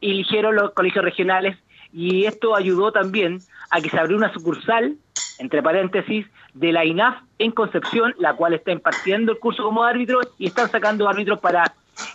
y 0.00 0.12
eligieron 0.12 0.54
los 0.54 0.72
colegios 0.72 1.04
regionales, 1.04 1.56
y 1.92 2.24
esto 2.24 2.54
ayudó 2.54 2.92
también 2.92 3.38
a 3.70 3.80
que 3.80 3.90
se 3.90 3.98
abrió 3.98 4.16
una 4.16 4.32
sucursal, 4.32 4.96
entre 5.38 5.62
paréntesis, 5.62 6.26
de 6.54 6.72
la 6.72 6.84
INAF 6.84 7.22
en 7.38 7.52
Concepción, 7.52 8.14
la 8.18 8.34
cual 8.34 8.54
está 8.54 8.72
impartiendo 8.72 9.32
el 9.32 9.38
curso 9.38 9.62
como 9.62 9.84
árbitro 9.84 10.20
y 10.38 10.46
están 10.46 10.68
sacando 10.68 11.08
árbitros 11.08 11.40
para 11.40 11.72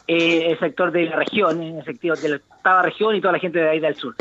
eh, 0.07 0.51
el 0.51 0.59
sector 0.59 0.91
de 0.91 1.05
la 1.05 1.15
región, 1.15 1.61
en 1.61 1.77
el 1.79 1.85
sector 1.85 2.17
de 2.17 2.29
la 2.29 2.35
octava 2.35 2.81
región 2.83 3.15
y 3.15 3.21
toda 3.21 3.33
la 3.33 3.39
gente 3.39 3.59
de 3.59 3.69
ahí 3.69 3.79
del 3.79 3.95
sur 3.95 4.15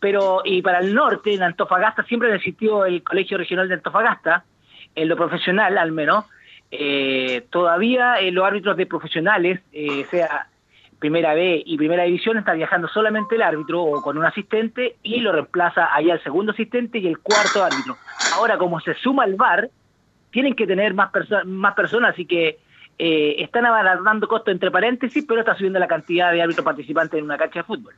pero 0.00 0.42
y 0.44 0.62
para 0.62 0.78
el 0.78 0.94
norte, 0.94 1.34
en 1.34 1.42
Antofagasta, 1.42 2.04
siempre 2.04 2.34
existió 2.34 2.84
el 2.84 3.02
Colegio 3.02 3.38
Regional 3.38 3.68
de 3.68 3.74
Antofagasta, 3.74 4.44
en 4.94 5.08
lo 5.08 5.16
profesional 5.16 5.78
al 5.78 5.92
menos, 5.92 6.24
eh, 6.70 7.46
todavía 7.50 8.16
eh, 8.16 8.30
los 8.32 8.44
árbitros 8.44 8.76
de 8.76 8.86
profesionales, 8.86 9.60
eh, 9.72 10.06
sea 10.10 10.48
primera 10.98 11.34
B 11.34 11.62
y 11.64 11.76
primera 11.76 12.04
división, 12.04 12.38
está 12.38 12.54
viajando 12.54 12.88
solamente 12.88 13.34
el 13.34 13.42
árbitro 13.42 13.82
o 13.82 14.02
con 14.02 14.16
un 14.16 14.24
asistente 14.24 14.96
y 15.02 15.20
lo 15.20 15.32
reemplaza 15.32 15.94
allá 15.94 16.14
el 16.14 16.22
segundo 16.22 16.52
asistente 16.52 16.98
y 16.98 17.06
el 17.06 17.18
cuarto 17.18 17.62
árbitro. 17.62 17.96
Ahora, 18.34 18.56
como 18.56 18.80
se 18.80 18.94
suma 18.94 19.24
el 19.24 19.34
VAR, 19.34 19.68
tienen 20.30 20.54
que 20.54 20.66
tener 20.66 20.94
más, 20.94 21.10
más 21.44 21.74
personas, 21.74 22.12
así 22.12 22.24
que 22.24 22.58
eh, 22.98 23.36
están 23.38 23.66
abaratando 23.66 24.26
costos 24.26 24.52
entre 24.52 24.70
paréntesis, 24.70 25.24
pero 25.26 25.40
está 25.40 25.54
subiendo 25.54 25.78
la 25.78 25.86
cantidad 25.86 26.32
de 26.32 26.40
árbitros 26.40 26.64
participantes 26.64 27.18
en 27.18 27.24
una 27.24 27.36
cancha 27.36 27.60
de 27.60 27.64
fútbol. 27.64 27.94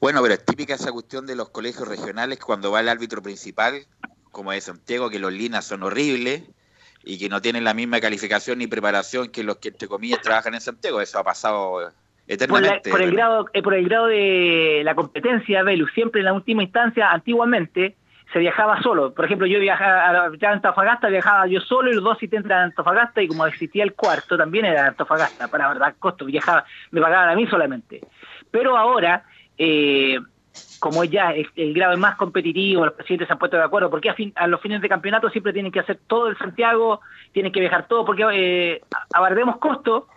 Bueno, 0.00 0.20
pero 0.22 0.34
es 0.34 0.44
típica 0.44 0.74
esa 0.74 0.92
cuestión 0.92 1.26
de 1.26 1.36
los 1.36 1.48
colegios 1.48 1.88
regionales 1.88 2.38
cuando 2.38 2.70
va 2.70 2.80
el 2.80 2.88
árbitro 2.88 3.22
principal, 3.22 3.86
como 4.30 4.52
de 4.52 4.60
Santiago, 4.60 5.08
que 5.08 5.18
los 5.18 5.32
linas 5.32 5.64
son 5.64 5.82
horribles 5.82 6.42
y 7.02 7.18
que 7.18 7.28
no 7.28 7.40
tienen 7.40 7.64
la 7.64 7.72
misma 7.72 8.00
calificación 8.00 8.58
ni 8.58 8.66
preparación 8.66 9.28
que 9.28 9.42
los 9.42 9.56
que, 9.56 9.68
entre 9.68 9.88
comillas, 9.88 10.20
trabajan 10.20 10.54
en 10.54 10.60
Santiago. 10.60 11.00
Eso 11.00 11.18
ha 11.18 11.24
pasado 11.24 11.92
eternamente. 12.26 12.90
Por, 12.90 13.00
el, 13.00 13.12
grado, 13.12 13.46
eh, 13.54 13.62
por 13.62 13.74
el 13.74 13.88
grado 13.88 14.06
de 14.08 14.82
la 14.84 14.94
competencia, 14.94 15.62
Velus, 15.62 15.90
siempre 15.92 16.20
en 16.20 16.26
la 16.26 16.32
última 16.34 16.62
instancia, 16.62 17.10
antiguamente, 17.10 17.96
se 18.32 18.40
viajaba 18.40 18.82
solo. 18.82 19.14
Por 19.14 19.24
ejemplo, 19.24 19.46
yo 19.46 19.58
viajaba 19.60 20.10
a 20.10 20.52
Antofagasta, 20.52 21.08
viajaba 21.08 21.46
yo 21.46 21.60
solo 21.60 21.90
y 21.90 21.94
los 21.94 22.04
dos 22.04 22.16
asistentes 22.16 22.50
eran 22.50 22.64
Antofagasta 22.64 23.22
y 23.22 23.28
como 23.28 23.46
existía 23.46 23.84
el 23.84 23.94
cuarto, 23.94 24.36
también 24.36 24.66
era 24.66 24.88
Antofagasta, 24.88 25.48
para 25.48 25.68
verdad 25.68 25.94
costo, 25.98 26.24
viajaba, 26.24 26.64
me 26.90 27.00
pagaban 27.00 27.30
a 27.30 27.34
mí 27.36 27.46
solamente. 27.46 28.00
Pero 28.50 28.76
ahora 28.76 29.24
eh, 29.58 30.18
como 30.78 31.04
ya 31.04 31.32
el, 31.32 31.74
grado 31.74 31.94
es 31.94 31.98
más 31.98 32.16
competitivo, 32.16 32.84
los 32.84 32.94
presidentes 32.94 33.28
se 33.28 33.32
han 33.32 33.38
puesto 33.38 33.56
de 33.56 33.64
acuerdo, 33.64 33.90
porque 33.90 34.10
a, 34.34 34.46
los 34.46 34.60
fines 34.60 34.80
de 34.80 34.88
campeonato 34.88 35.30
siempre 35.30 35.52
tienen 35.52 35.72
que 35.72 35.80
hacer 35.80 35.98
todo 36.06 36.28
el 36.28 36.38
Santiago, 36.38 37.00
tienen 37.32 37.52
que 37.52 37.60
viajar 37.60 37.88
todo, 37.88 38.04
porque 38.04 38.24
eh, 38.32 38.82
abardemos 39.12 39.58
costo 39.58 40.08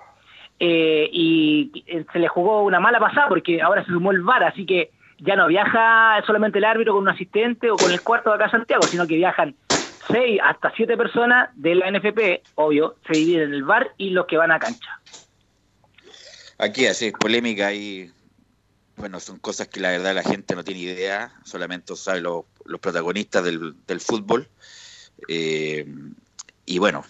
eh, 0.60 1.10
y 1.12 1.84
se 2.12 2.20
le 2.20 2.28
jugó 2.28 2.64
una 2.64 2.80
mala 2.80 3.00
pasada 3.00 3.28
porque 3.30 3.62
ahora 3.62 3.84
se 3.84 3.92
sumó 3.92 4.12
el 4.12 4.22
VAR, 4.22 4.44
así 4.44 4.66
que 4.66 4.92
ya 5.20 5.36
no 5.36 5.48
viaja 5.48 6.22
solamente 6.26 6.60
el 6.60 6.66
árbitro 6.66 6.94
con 6.94 7.04
un 7.04 7.10
asistente 7.10 7.72
o 7.72 7.76
con 7.76 7.92
el 7.92 8.02
cuarto 8.02 8.30
de 8.30 8.36
acá 8.36 8.46
a 8.46 8.52
Santiago, 8.52 8.84
sino 8.84 9.08
que 9.08 9.16
viajan 9.16 9.56
seis 10.12 10.40
hasta 10.44 10.72
siete 10.76 10.98
personas 10.98 11.50
de 11.56 11.76
la 11.76 11.92
NFP, 11.92 12.42
obvio, 12.56 12.96
se 13.08 13.18
dividen 13.18 13.54
el 13.54 13.64
VAR 13.64 13.92
y 13.98 14.12
los 14.12 14.26
que 14.26 14.38
van 14.38 14.52
a 14.52 14.60
cancha. 14.60 15.00
Aquí 16.58 16.86
así, 16.88 17.12
polémica 17.12 17.74
y 17.74 18.12
bueno, 19.00 19.20
son 19.22 19.40
cosas 19.40 19.70
que 19.70 19.80
la 19.80 19.92
verdad 19.92 20.14
la 20.14 20.24
gente 20.24 20.56
no 20.56 20.64
tiene 20.64 20.82
idea, 20.82 21.34
solamente 21.46 21.96
sabe 21.96 22.20
los 22.20 22.46
protagonistas 22.82 23.44
del, 23.44 24.02
fútbol. 24.02 24.50
Eh, 25.28 25.86
y 26.66 26.80
bueno, 26.80 27.06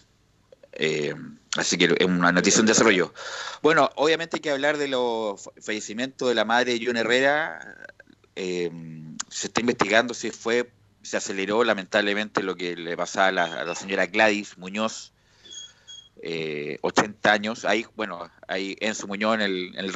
eh, 0.74 1.15
así 1.58 1.77
que 1.77 1.96
es 1.98 2.05
una 2.05 2.31
noticia 2.31 2.60
en 2.60 2.67
desarrollo. 2.67 3.12
Bueno, 3.63 3.89
obviamente 3.96 4.38
hay 4.38 4.41
que 4.41 4.51
hablar 4.51 4.77
de 4.77 4.88
los 4.88 5.50
fallecimientos 5.60 6.29
de 6.29 6.36
la 6.36 6.46
madre 6.46 6.77
de 6.77 6.86
John 6.86 6.96
Herrera. 6.96 7.60
Eh, 8.36 8.72
se 9.29 9.48
está 9.48 9.62
investigando 9.62 10.13
si 10.13 10.29
fue, 10.29 10.72
se 11.01 11.17
aceleró 11.17 11.63
lamentablemente 11.63 12.43
lo 12.43 12.55
que 12.55 12.75
le 12.75 12.96
pasaba 12.96 13.27
a 13.27 13.65
la, 13.65 13.75
señora 13.75 14.05
Gladys 14.05 14.60
Muñoz, 14.60 15.12
80 16.81 17.31
años. 17.31 17.65
Ahí, 17.65 17.88
bueno, 17.96 18.29
ahí 18.48 18.77
Enzo 18.79 19.08
Muñoz 19.08 19.36
en 19.36 19.41
el, 19.41 19.75
en 19.75 19.86
el 19.86 19.93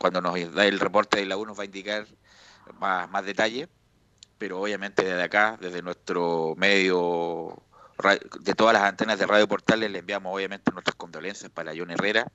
cuando 0.00 0.22
nos 0.22 0.54
da 0.54 0.64
el 0.64 0.80
reporte 0.80 1.18
de 1.18 1.26
la 1.26 1.36
U 1.36 1.44
nos 1.44 1.58
va 1.58 1.62
a 1.62 1.66
indicar 1.66 2.06
más, 2.78 3.10
más 3.10 3.22
detalle, 3.22 3.68
pero 4.38 4.58
obviamente 4.58 5.04
desde 5.04 5.22
acá, 5.22 5.58
desde 5.60 5.82
nuestro 5.82 6.54
medio, 6.56 7.62
de 8.40 8.54
todas 8.54 8.72
las 8.72 8.84
antenas 8.84 9.18
de 9.18 9.26
Radio 9.26 9.46
Portales, 9.46 9.90
le 9.90 9.98
enviamos 9.98 10.34
obviamente 10.34 10.72
nuestras 10.72 10.96
condolencias 10.96 11.50
para 11.50 11.76
Johnny 11.76 11.92
Herrera, 11.92 12.32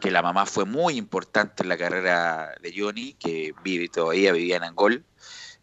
que 0.00 0.10
la 0.10 0.20
mamá 0.20 0.44
fue 0.44 0.64
muy 0.64 0.96
importante 0.96 1.62
en 1.62 1.68
la 1.68 1.78
carrera 1.78 2.56
de 2.60 2.74
Johnny, 2.76 3.14
que 3.14 3.54
vive 3.62 3.88
todavía, 3.88 4.32
vivía 4.32 4.56
en 4.56 4.64
Angol. 4.64 5.04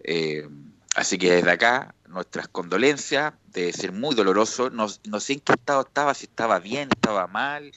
Eh, 0.02 0.48
así 0.96 1.18
que 1.18 1.34
desde 1.34 1.52
acá, 1.52 1.94
nuestras 2.08 2.48
condolencias, 2.48 3.34
debe 3.48 3.74
ser 3.74 3.92
muy 3.92 4.16
doloroso. 4.16 4.70
No, 4.70 4.88
no 5.10 5.20
sé 5.20 5.34
en 5.34 5.40
qué 5.42 5.52
estado 5.52 5.82
estaba, 5.82 6.14
si 6.14 6.28
estaba 6.28 6.60
bien, 6.60 6.88
estaba 6.90 7.28
mal, 7.28 7.74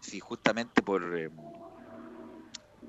si 0.00 0.18
justamente 0.18 0.82
por... 0.82 1.16
Eh, 1.16 1.30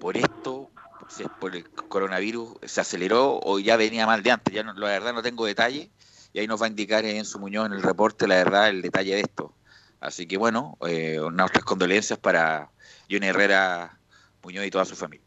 por 0.01 0.17
esto, 0.17 0.71
si 1.07 1.21
es 1.21 1.29
por 1.39 1.55
el 1.55 1.69
coronavirus, 1.69 2.57
se 2.63 2.81
aceleró 2.81 3.39
o 3.43 3.59
ya 3.59 3.77
venía 3.77 4.07
mal 4.07 4.23
de 4.23 4.31
antes. 4.31 4.51
Ya 4.51 4.63
la 4.63 4.87
verdad 4.87 5.13
no 5.13 5.21
tengo 5.21 5.45
detalle 5.45 5.91
y 6.33 6.39
ahí 6.39 6.47
nos 6.47 6.59
va 6.59 6.65
a 6.65 6.69
indicar 6.69 7.05
en 7.05 7.23
su 7.23 7.39
Muñoz 7.39 7.67
en 7.67 7.73
el 7.73 7.83
reporte 7.83 8.27
la 8.27 8.35
verdad, 8.35 8.69
el 8.69 8.81
detalle 8.81 9.13
de 9.13 9.21
esto. 9.21 9.53
Así 9.99 10.25
que 10.25 10.37
bueno, 10.37 10.75
eh, 10.87 11.19
nuestras 11.31 11.63
condolencias 11.63 12.17
para 12.17 12.71
Johnny 13.11 13.27
Herrera 13.27 13.95
Muñoz 14.43 14.65
y 14.65 14.71
toda 14.71 14.85
su 14.85 14.95
familia. 14.95 15.23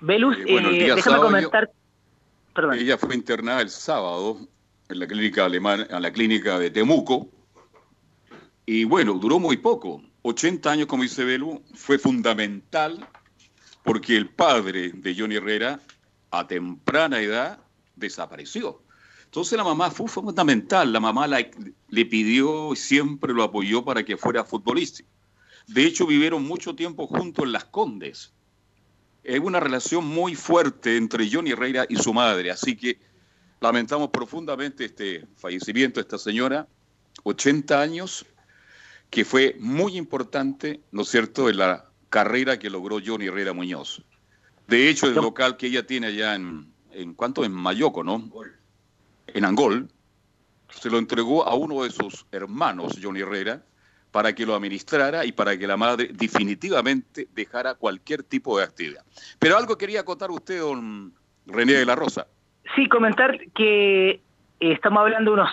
Belus, 0.00 0.38
eh, 0.38 0.94
déjame 0.94 1.18
comentar. 1.18 1.70
Ella 2.74 2.96
fue 2.96 3.14
internada 3.14 3.60
el 3.60 3.68
sábado 3.68 4.38
en 4.88 4.98
la 4.98 5.06
clínica 5.06 5.44
alemana, 5.44 5.86
en 5.90 6.00
la 6.00 6.10
clínica 6.10 6.58
de 6.58 6.70
Temuco. 6.70 7.28
Y 8.64 8.84
bueno, 8.84 9.14
duró 9.14 9.38
muy 9.38 9.58
poco. 9.58 10.02
80 10.22 10.70
años, 10.70 10.86
como 10.86 11.02
dice 11.02 11.24
Belu, 11.24 11.62
fue 11.74 11.98
fundamental 11.98 13.06
porque 13.88 14.18
el 14.18 14.28
padre 14.28 14.90
de 14.92 15.14
Johnny 15.14 15.36
Herrera 15.36 15.80
a 16.30 16.46
temprana 16.46 17.22
edad 17.22 17.58
desapareció. 17.96 18.82
Entonces 19.24 19.56
la 19.56 19.64
mamá 19.64 19.90
fue 19.90 20.08
fundamental, 20.08 20.92
la 20.92 21.00
mamá 21.00 21.26
le 21.26 22.04
pidió 22.04 22.74
y 22.74 22.76
siempre 22.76 23.32
lo 23.32 23.42
apoyó 23.42 23.82
para 23.82 24.04
que 24.04 24.18
fuera 24.18 24.44
futbolista. 24.44 25.04
De 25.68 25.86
hecho, 25.86 26.06
vivieron 26.06 26.46
mucho 26.46 26.74
tiempo 26.74 27.06
juntos 27.06 27.46
en 27.46 27.52
Las 27.52 27.64
Condes. 27.64 28.34
Es 29.24 29.40
una 29.40 29.58
relación 29.58 30.04
muy 30.04 30.34
fuerte 30.34 30.98
entre 30.98 31.30
Johnny 31.30 31.52
Herrera 31.52 31.86
y 31.88 31.96
su 31.96 32.12
madre, 32.12 32.50
así 32.50 32.76
que 32.76 33.00
lamentamos 33.58 34.10
profundamente 34.10 34.84
este 34.84 35.24
fallecimiento 35.34 35.98
de 35.98 36.02
esta 36.02 36.18
señora, 36.18 36.68
80 37.22 37.80
años, 37.80 38.26
que 39.08 39.24
fue 39.24 39.56
muy 39.58 39.96
importante, 39.96 40.82
¿no 40.92 41.00
es 41.00 41.08
cierto?, 41.08 41.48
en 41.48 41.56
la 41.56 41.87
carrera 42.08 42.58
que 42.58 42.70
logró 42.70 42.98
Johnny 43.04 43.26
Herrera 43.26 43.52
Muñoz. 43.52 44.02
De 44.66 44.88
hecho, 44.88 45.06
el 45.06 45.14
local 45.14 45.56
que 45.56 45.66
ella 45.66 45.86
tiene 45.86 46.08
allá 46.08 46.34
en, 46.34 46.72
en 46.92 47.14
¿cuánto? 47.14 47.44
En 47.44 47.52
Mayoco, 47.52 48.04
¿no? 48.04 48.22
En 49.28 49.44
Angol, 49.44 49.88
se 50.70 50.90
lo 50.90 50.98
entregó 50.98 51.46
a 51.46 51.54
uno 51.54 51.84
de 51.84 51.90
sus 51.90 52.26
hermanos, 52.32 52.98
Johnny 53.02 53.20
Herrera, 53.20 53.62
para 54.10 54.34
que 54.34 54.46
lo 54.46 54.54
administrara 54.54 55.24
y 55.24 55.32
para 55.32 55.58
que 55.58 55.66
la 55.66 55.76
madre 55.76 56.10
definitivamente 56.12 57.28
dejara 57.34 57.74
cualquier 57.74 58.22
tipo 58.22 58.58
de 58.58 58.64
actividad. 58.64 59.04
Pero 59.38 59.56
algo 59.56 59.76
quería 59.76 60.04
contar 60.04 60.30
usted, 60.30 60.60
don 60.60 61.12
René 61.46 61.74
de 61.74 61.86
la 61.86 61.94
Rosa. 61.94 62.26
Sí, 62.74 62.88
comentar 62.88 63.38
que 63.54 64.10
eh, 64.10 64.20
estamos 64.60 65.00
hablando 65.00 65.30
de 65.30 65.40
unos 65.40 65.50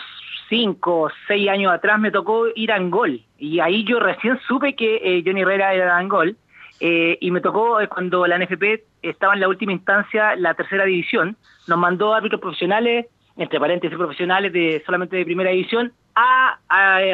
cinco 0.50 1.02
o 1.02 1.10
seis 1.28 1.50
años 1.50 1.74
atrás 1.74 2.00
me 2.00 2.12
tocó 2.12 2.48
ir 2.56 2.72
a 2.72 2.76
Angol 2.76 3.24
y 3.38 3.60
ahí 3.60 3.84
yo 3.84 4.00
recién 4.00 4.40
supe 4.48 4.76
que 4.76 4.98
eh, 4.98 5.24
Johnny 5.26 5.42
Herrera 5.42 5.74
era 5.74 5.86
de 5.86 5.92
Angol 5.92 6.38
eh, 6.80 7.18
y 7.22 7.32
me 7.32 7.42
tocó 7.42 7.80
eh, 7.80 7.88
cuando 7.88 8.28
la 8.28 8.38
NFP 8.38 8.84
estaba 9.02 9.34
en 9.34 9.40
la 9.40 9.48
última 9.48 9.72
instancia, 9.72 10.36
la 10.36 10.54
tercera 10.54 10.86
división, 10.86 11.38
nos 11.68 11.78
mandó 11.78 12.14
árbitros 12.14 12.42
profesionales, 12.42 13.08
entre 13.38 13.60
paréntesis 13.60 13.98
profesionales, 13.98 14.52
de 14.52 14.84
solamente 14.86 15.16
de 15.16 15.26
primera 15.26 15.52
división, 15.52 15.94
a, 16.16 16.60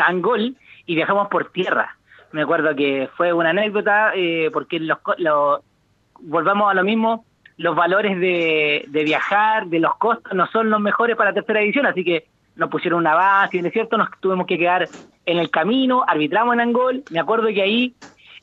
Angol 0.07 0.55
y 0.85 0.95
viajamos 0.95 1.27
por 1.27 1.51
tierra. 1.51 1.97
Me 2.31 2.43
acuerdo 2.43 2.75
que 2.75 3.09
fue 3.17 3.33
una 3.33 3.49
anécdota 3.49 4.13
eh, 4.15 4.49
porque 4.53 4.79
los, 4.79 4.99
volvamos 6.19 6.71
a 6.71 6.73
lo 6.73 6.83
mismo, 6.83 7.25
los 7.57 7.75
valores 7.75 8.19
de, 8.19 8.85
viajar, 9.05 9.67
de 9.67 9.79
los 9.79 9.95
costos, 9.97 10.33
no 10.33 10.47
son 10.47 10.69
los 10.69 10.79
mejores 10.79 11.15
para 11.15 11.31
la 11.31 11.35
tercera 11.35 11.59
división, 11.59 11.85
así 11.85 12.03
que 12.03 12.27
nos 12.55 12.69
pusieron 12.69 12.99
una 12.99 13.15
base, 13.15 13.57
y 13.57 13.59
en 13.59 13.71
cierto 13.71 13.97
nos 13.97 14.09
tuvimos 14.19 14.45
que 14.45 14.57
quedar 14.57 14.87
en 15.25 15.37
el 15.37 15.49
camino, 15.49 16.03
arbitramos 16.07 16.53
en 16.53 16.61
Angol, 16.61 17.03
me 17.11 17.19
acuerdo 17.19 17.47
que 17.47 17.61
ahí 17.61 17.95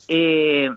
eh, 0.07 0.69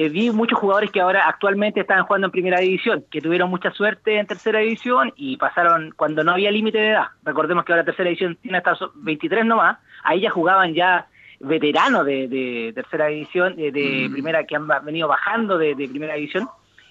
eh, 0.00 0.08
vi 0.10 0.30
muchos 0.30 0.60
jugadores 0.60 0.92
que 0.92 1.00
ahora 1.00 1.26
actualmente 1.26 1.80
están 1.80 2.04
jugando 2.04 2.28
en 2.28 2.30
primera 2.30 2.60
división, 2.60 3.04
que 3.10 3.20
tuvieron 3.20 3.50
mucha 3.50 3.72
suerte 3.72 4.20
en 4.20 4.28
tercera 4.28 4.60
división 4.60 5.12
y 5.16 5.36
pasaron 5.36 5.92
cuando 5.96 6.22
no 6.22 6.30
había 6.30 6.52
límite 6.52 6.78
de 6.78 6.90
edad. 6.90 7.08
Recordemos 7.24 7.64
que 7.64 7.72
ahora 7.72 7.84
tercera 7.84 8.08
división 8.08 8.36
tiene 8.40 8.58
hasta 8.58 8.78
23 8.94 9.44
nomás, 9.44 9.78
ahí 10.04 10.20
ya 10.20 10.30
jugaban 10.30 10.72
ya 10.72 11.08
veteranos 11.40 12.06
de, 12.06 12.70
tercera 12.76 13.06
división, 13.08 13.56
de, 13.56 14.06
mm. 14.08 14.12
primera 14.12 14.44
que 14.44 14.54
han 14.54 14.68
venido 14.84 15.08
bajando 15.08 15.58
de, 15.58 15.74
primera 15.74 16.14
división. 16.14 16.48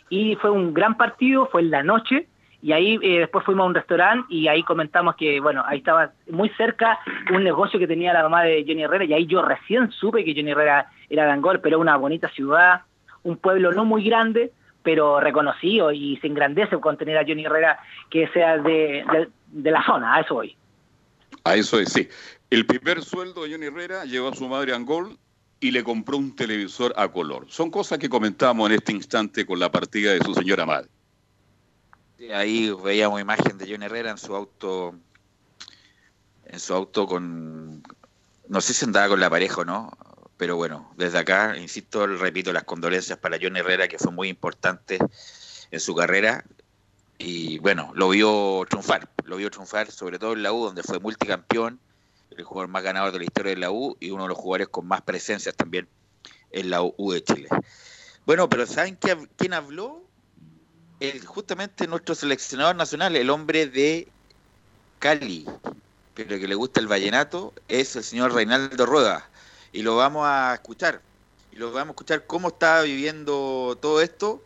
Y 0.10 0.36
fue 0.36 0.50
un 0.50 0.74
gran 0.74 0.98
partido, 0.98 1.48
fue 1.50 1.62
en 1.62 1.72
la 1.72 1.84
noche, 1.84 2.28
y 2.62 2.74
ahí 2.74 3.00
eh, 3.02 3.20
después 3.20 3.46
fuimos 3.46 3.64
a 3.64 3.68
un 3.68 3.76
restaurante 3.76 4.26
y 4.28 4.50
ahí 4.50 4.64
comentamos 4.64 5.16
que, 5.16 5.40
bueno, 5.40 5.64
ahí 5.66 5.78
estaba 5.78 6.12
muy 6.30 6.50
cerca 6.58 7.00
un 7.34 7.42
negocio 7.42 7.80
que 7.80 7.88
tenía 7.88 8.12
la 8.12 8.24
mamá 8.24 8.44
de 8.44 8.66
Jenny 8.66 8.84
Herrera 8.84 9.06
y 9.06 9.14
ahí 9.14 9.26
yo 9.28 9.42
recién 9.44 9.92
supe 9.92 10.26
que 10.26 10.34
Jenny 10.34 10.52
Herrera 10.52 10.92
era 11.10 11.24
de 11.24 11.32
Angol, 11.32 11.62
pero 11.62 11.80
una 11.80 11.96
bonita 11.96 12.28
ciudad, 12.28 12.82
un 13.28 13.38
pueblo 13.38 13.74
no 13.74 13.84
muy 13.84 14.04
grande, 14.04 14.52
pero 14.84 15.20
reconocido 15.20 15.92
y 15.92 16.18
se 16.18 16.28
engrandece 16.28 16.80
con 16.80 16.98
tener 16.98 17.18
a 17.18 17.26
Johnny 17.28 17.46
Herrera 17.46 17.78
que 18.10 18.28
sea 18.30 18.58
de, 18.58 19.06
la 19.64 19.86
zona, 19.86 20.16
a 20.16 20.22
eso 20.22 20.36
voy. 20.36 20.56
A 21.44 21.56
eso 21.56 21.80
es, 21.80 21.92
sí. 21.92 22.08
El 22.50 22.66
primer 22.66 23.04
sueldo 23.04 23.44
de 23.44 23.52
Johnny 23.52 23.66
Herrera 23.66 24.06
llevó 24.06 24.30
a 24.30 24.36
su 24.36 24.48
madre 24.48 24.72
a 24.72 24.78
Angol 24.78 25.18
y 25.60 25.72
le 25.72 25.84
compró 25.84 26.18
un 26.18 26.36
televisor 26.36 26.94
a 26.96 27.10
color. 27.10 27.46
Son 27.50 27.70
cosas 27.70 28.00
que 28.00 28.08
comentamos 28.08 28.70
en 28.70 28.76
este 28.76 28.94
instante 28.94 29.46
con 29.46 29.60
la 29.60 29.70
partida 29.70 30.14
de 30.14 30.20
su 30.20 30.34
señora 30.34 30.66
madre. 30.66 30.90
Ahí 32.34 32.74
veíamos 32.84 33.20
imagen 33.20 33.58
de 33.58 33.70
Johnny 33.70 33.86
Herrera 33.86 34.12
en 34.12 34.18
su 34.18 34.34
auto, 34.34 34.96
en 36.46 36.60
su 36.60 36.74
auto 36.74 37.06
con 37.06 37.84
no 38.48 38.62
sé 38.62 38.74
si 38.74 38.86
andaba 38.86 39.10
con 39.10 39.20
la 39.20 39.30
pareja 39.30 39.62
o 39.62 39.66
no, 39.66 39.92
pero 40.38 40.56
bueno, 40.56 40.92
desde 40.96 41.18
acá, 41.18 41.58
insisto, 41.58 42.06
repito 42.06 42.54
las 42.54 42.64
condolencias 42.64 43.18
para 43.18 43.38
John 43.42 43.58
Herrera, 43.58 43.88
que 43.88 43.98
fue 43.98 44.12
muy 44.12 44.30
importante 44.30 45.00
en 45.72 45.80
su 45.80 45.96
carrera. 45.96 46.46
Y 47.18 47.58
bueno, 47.60 47.92
lo 47.96 48.10
vio 48.10 48.64
triunfar, 48.70 49.10
lo 49.24 49.38
vio 49.38 49.50
triunfar 49.50 49.92
sobre 49.92 50.20
todo 50.20 50.34
en 50.34 50.44
la 50.44 50.54
U, 50.54 50.66
donde 50.66 50.84
fue 50.84 51.00
multicampeón, 51.00 51.80
el 52.30 52.44
jugador 52.44 52.70
más 52.70 52.84
ganador 52.84 53.12
de 53.12 53.20
la 53.20 53.26
historia 53.26 53.50
de 53.56 53.60
la 53.60 53.72
U 53.72 53.98
y 54.00 54.12
uno 54.12 54.24
de 54.24 54.30
los 54.30 54.38
jugadores 54.38 54.68
con 54.68 54.88
más 54.88 55.02
presencias 55.02 55.56
también 55.56 55.88
en 56.52 56.70
la 56.70 56.84
U 56.84 57.12
de 57.12 57.24
Chile. 57.24 57.50
Bueno, 58.28 58.48
pero 58.48 58.68
¿saben 58.68 58.98
quién 59.38 59.54
habló? 59.54 60.04
El, 61.00 61.26
justamente 61.26 61.88
nuestro 61.88 62.14
seleccionador 62.14 62.76
nacional, 62.76 63.16
el 63.16 63.30
hombre 63.30 63.68
de 63.68 64.08
Cali, 65.00 65.46
pero 66.14 66.40
que 66.40 66.48
le 66.48 66.56
gusta 66.56 66.80
el 66.80 66.88
vallenato, 66.88 67.54
es 67.68 67.96
el 67.96 68.04
señor 68.04 68.34
Reinaldo 68.34 68.86
Rueda. 68.86 69.30
Y 69.74 69.82
lo 69.82 69.96
vamos 69.96 70.26
a 70.26 70.54
escuchar. 70.54 71.02
Y 71.52 71.58
lo 71.58 71.72
vamos 71.72 71.90
a 71.90 71.92
escuchar 71.92 72.26
cómo 72.26 72.50
está 72.50 72.82
viviendo 72.82 73.78
todo 73.82 74.02
esto. 74.02 74.42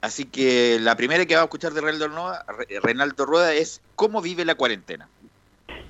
Así 0.00 0.26
que 0.26 0.78
la 0.80 0.96
primera 0.96 1.26
que 1.26 1.34
vamos 1.34 1.44
a 1.44 1.50
escuchar 1.50 1.72
de 1.72 1.80
Reinaldo 2.80 3.26
Rueda 3.26 3.54
es 3.54 3.80
cómo 3.94 4.20
vive 4.20 4.44
la 4.44 4.54
cuarentena. 4.54 5.08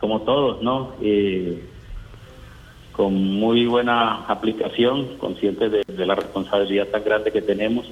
Como 0.00 0.22
todos, 0.22 0.62
¿no? 0.62 0.94
Eh, 1.02 1.62
con 2.92 3.12
muy 3.14 3.66
buena 3.66 4.24
aplicación, 4.26 5.18
consciente 5.18 5.68
de, 5.68 5.82
de, 5.86 6.06
la 6.06 6.14
responsabilidad 6.14 6.86
tan 6.88 7.04
grande 7.04 7.30
que 7.30 7.42
tenemos. 7.42 7.86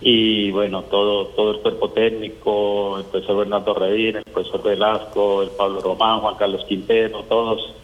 Y 0.00 0.52
bueno, 0.52 0.84
todo, 0.84 1.26
todo 1.28 1.50
el 1.52 1.60
cuerpo 1.62 1.90
técnico, 1.90 2.98
el 2.98 3.04
profesor 3.06 3.38
Bernardo 3.38 3.74
Redín, 3.74 4.16
el 4.16 4.24
profesor 4.24 4.62
Velasco, 4.62 5.42
el 5.42 5.50
Pablo 5.50 5.80
Román, 5.80 6.20
Juan 6.20 6.36
Carlos 6.36 6.64
Quintero, 6.68 7.24
todos, 7.24 7.74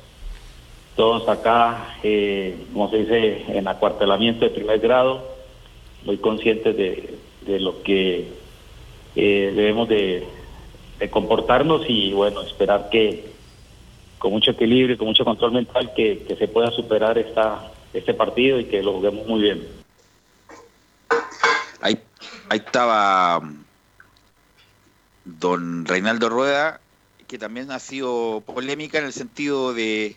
todos 0.96 1.28
acá, 1.28 1.96
eh, 2.02 2.57
como 2.72 2.90
se 2.90 2.98
dice, 2.98 3.44
en 3.48 3.66
acuartelamiento 3.68 4.44
de 4.44 4.50
primer 4.50 4.78
grado, 4.78 5.24
muy 6.04 6.18
conscientes 6.18 6.76
de, 6.76 7.18
de 7.46 7.61
lo 7.61 7.83
que 7.83 8.28
eh, 9.16 9.52
debemos 9.54 9.88
de, 9.88 10.26
comportarnos 11.11 11.83
y 11.87 12.14
bueno, 12.14 12.40
esperar 12.40 12.88
que 12.88 13.30
con 14.18 14.33
mucho 14.33 14.52
equilibrio 14.52 14.96
con 14.96 15.07
mucho 15.07 15.22
control 15.22 15.52
mental 15.52 15.92
que, 15.94 16.35
se 16.38 16.48
pueda 16.48 16.70
superar 16.70 17.18
esta, 17.18 17.72
este 17.92 18.14
partido 18.14 18.59
y 18.59 18.64
que 18.64 18.83
lo 18.83 18.94
juguemos 18.94 19.26
muy 19.26 19.42
bien. 19.42 19.68
Ahí, 21.83 21.98
ahí 22.48 22.59
estaba 22.59 23.38
um, 23.38 23.64
don 25.26 25.85
Reinaldo 25.85 26.30
Rueda, 26.30 26.80
que 27.26 27.37
también 27.37 27.70
ha 27.70 27.78
sido 27.78 28.42
polémica 28.46 28.98
en 28.98 29.04
el 29.04 29.12
sentido 29.12 29.74
de 29.74 30.16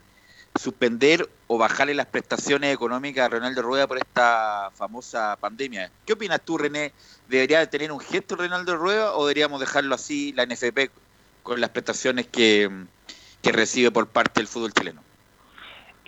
suspender 0.57 1.27
o 1.47 1.57
bajarle 1.57 1.93
las 1.93 2.07
prestaciones 2.07 2.73
económicas 2.73 3.25
a 3.25 3.29
Reinaldo 3.29 3.61
Rueda 3.61 3.87
por 3.87 3.97
esta 3.97 4.69
famosa 4.73 5.37
pandemia. 5.39 5.89
¿Qué 6.05 6.13
opinas 6.13 6.41
tú, 6.41 6.57
René? 6.57 6.93
¿Debería 7.27 7.69
tener 7.69 7.91
un 7.91 7.99
gesto 7.99 8.35
Reinaldo 8.35 8.75
Rueda 8.75 9.13
o 9.13 9.25
deberíamos 9.25 9.59
dejarlo 9.59 9.95
así, 9.95 10.33
la 10.33 10.45
NFP, 10.45 10.91
con 11.43 11.61
las 11.61 11.69
prestaciones 11.69 12.27
que, 12.27 12.69
que 13.41 13.51
recibe 13.51 13.91
por 13.91 14.07
parte 14.07 14.39
del 14.39 14.47
fútbol 14.47 14.73
chileno? 14.73 15.01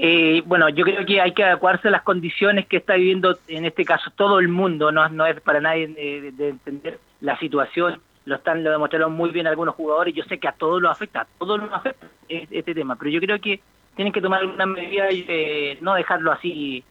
Eh, 0.02 0.42
bueno, 0.46 0.70
yo 0.70 0.86
creo 0.86 1.06
que 1.06 1.20
hay 1.20 1.34
que 1.34 1.44
adecuarse 1.44 1.90
a 1.90 1.92
las 1.92 2.04
condiciones 2.04 2.66
que 2.68 2.78
está 2.78 2.94
viviendo 2.96 3.38
en 3.50 3.66
este 3.66 3.84
caso 3.84 4.10
todo 4.16 4.40
el 4.40 4.48
mundo, 4.48 4.94
no, 4.94 5.26
es 5.26 5.42
para 5.42 5.60
nadie 5.60 5.88
de, 5.88 6.50
entender 6.50 7.02
la 7.20 7.38
situación, 7.38 8.00
lo 8.24 8.36
están 8.36 8.64
lo 8.64 8.72
demostraron 8.72 9.12
muy 9.12 9.30
bien 9.32 9.46
algunos 9.46 9.76
jugadores, 9.76 10.16
yo 10.16 10.24
sé 10.24 10.38
que 10.38 10.48
a 10.48 10.54
todos 10.54 10.82
los 10.82 10.90
afecta, 10.90 11.22
a 11.22 11.28
todos 11.38 11.60
los 11.60 11.74
afecta 11.74 12.08
este 12.30 12.74
tema, 12.74 12.96
pero 12.96 13.12
yo 13.12 13.20
creo 13.20 13.42
que 13.42 13.60
tienen 13.96 14.14
que 14.14 14.22
tomar 14.22 14.42
alguna 14.42 14.66
medida 14.66 15.12
y 15.12 15.26
eh, 15.28 15.78
no 15.82 15.94
dejarlo 15.94 16.32
así 16.32 16.84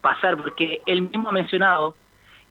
pasar, 0.00 0.36
porque 0.36 0.82
él 0.86 1.02
mismo 1.02 1.28
ha 1.28 1.32
mencionado 1.32 1.94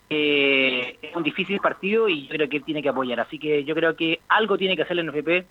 eh, 0.10 0.98
es 1.02 1.16
un 1.16 1.24
difícil 1.24 1.60
partido 1.60 2.08
y 2.08 2.28
yo 2.28 2.36
creo 2.36 2.50
que 2.50 2.58
él 2.58 2.64
tiene 2.64 2.84
que 2.84 2.90
apoyar, 2.90 3.20
así 3.20 3.40
que 3.40 3.64
yo 3.64 3.74
creo 3.74 3.96
que 3.96 4.20
algo 4.28 4.58
tiene 4.58 4.76
que 4.76 4.84
hacer 4.84 5.00
el 5.00 5.08
NFP 5.08 5.48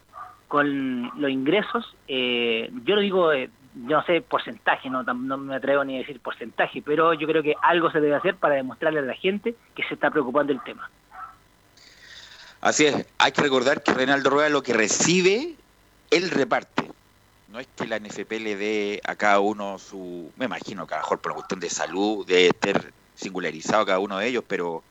con 0.47 1.11
los 1.21 1.31
ingresos, 1.31 1.97
eh, 2.07 2.71
yo 2.85 2.95
lo 2.95 3.01
digo, 3.01 3.33
eh, 3.33 3.51
yo 3.87 3.97
no 3.97 4.05
sé 4.05 4.21
porcentaje, 4.21 4.91
no, 4.91 5.03
no 5.03 5.39
me 5.39 5.57
atrevo 5.57 5.83
ni 5.83 5.97
a 5.97 5.99
decir 5.99 6.21
porcentaje, 6.21 6.83
pero 6.83 7.15
yo 7.15 7.27
creo 7.27 7.43
que 7.43 7.55
algo 7.63 7.91
se 7.91 8.01
debe 8.01 8.15
hacer 8.15 8.37
para 8.37 8.55
demostrarle 8.55 9.01
a 9.01 9.03
la 9.03 9.15
gente 9.15 9.55
que 9.75 9.83
se 9.85 9.95
está 9.95 10.11
preocupando 10.11 10.53
del 10.53 10.63
tema. 10.63 10.89
Así 12.61 12.85
es, 12.85 13.07
hay 13.19 13.33
que 13.33 13.43
recordar 13.43 13.83
que 13.83 13.95
Reinaldo 13.95 14.31
Rueda 14.31 14.49
lo 14.49 14.63
que 14.63 14.75
recibe, 14.75 15.55
él 16.11 16.31
reparte. 16.31 16.89
No 17.53 17.61
es 17.61 17.69
que 17.77 17.87
la 17.87 17.99
NFP 17.99 18.33
le 18.41 18.57
dé 18.57 19.01
a 19.05 19.15
cada 19.15 19.39
uno 19.41 19.79
su, 19.79 20.31
me 20.39 20.47
imagino 20.47 20.87
que 20.87 20.95
a 20.95 20.97
lo 20.97 21.03
mejor 21.03 21.19
por 21.19 21.33
una 21.33 21.41
cuestión 21.41 21.61
de 21.61 21.69
salud, 21.69 22.27
de 22.27 22.47
estar 22.47 22.83
singularizado 23.15 23.85
cada 23.85 23.99
uno 23.99 24.17
de 24.17 24.27
ellos, 24.27 24.43
pero, 24.49 24.83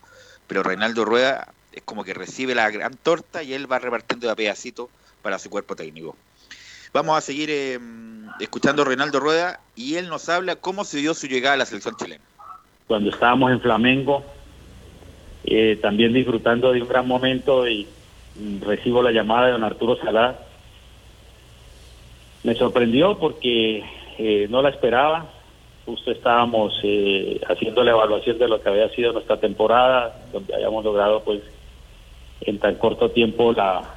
pero 0.45 0.61
Reinaldo 0.61 1.03
Rueda 1.03 1.47
es 1.73 1.81
como 1.81 2.03
que 2.03 2.13
recibe 2.13 2.53
la 2.53 2.69
gran 2.69 2.93
torta 2.97 3.41
y 3.41 3.55
él 3.55 3.69
va 3.69 3.79
repartiendo 3.79 4.27
de 4.27 4.33
a 4.33 4.35
pedacito 4.35 4.91
para 5.23 5.39
su 5.39 5.49
cuerpo 5.49 5.75
técnico. 5.75 6.15
Vamos 6.93 7.17
a 7.17 7.21
seguir 7.21 7.49
eh, 7.49 7.79
escuchando 8.39 8.83
a 8.83 8.85
Reinaldo 8.85 9.19
Rueda 9.19 9.59
y 9.75 9.95
él 9.95 10.07
nos 10.07 10.29
habla 10.29 10.55
cómo 10.55 10.83
se 10.83 10.99
dio 10.99 11.15
su 11.15 11.25
llegada 11.25 11.55
a 11.55 11.57
la 11.57 11.65
selección 11.65 11.95
chilena. 11.95 12.23
Cuando 12.85 13.09
estábamos 13.09 13.51
en 13.53 13.61
Flamengo, 13.61 14.23
eh, 15.45 15.79
también 15.81 16.13
disfrutando 16.13 16.73
de 16.73 16.83
un 16.83 16.87
gran 16.87 17.07
momento 17.07 17.67
y 17.67 17.87
mm, 18.35 18.61
recibo 18.61 19.01
la 19.01 19.11
llamada 19.11 19.47
de 19.47 19.53
don 19.53 19.63
Arturo 19.63 19.97
Salá. 19.97 20.50
Me 22.43 22.55
sorprendió 22.55 23.17
porque 23.17 23.83
eh, 24.17 24.47
no 24.49 24.61
la 24.61 24.69
esperaba. 24.69 25.25
Justo 25.85 26.11
estábamos 26.11 26.73
haciendo 27.49 27.83
la 27.83 27.91
evaluación 27.91 28.37
de 28.37 28.47
lo 28.47 28.61
que 28.61 28.69
había 28.69 28.89
sido 28.89 29.13
nuestra 29.13 29.37
temporada, 29.37 30.15
donde 30.31 30.53
habíamos 30.53 30.85
logrado 30.85 31.23
pues 31.23 31.41
en 32.41 32.59
tan 32.59 32.75
corto 32.75 33.09
tiempo 33.09 33.51
la, 33.51 33.95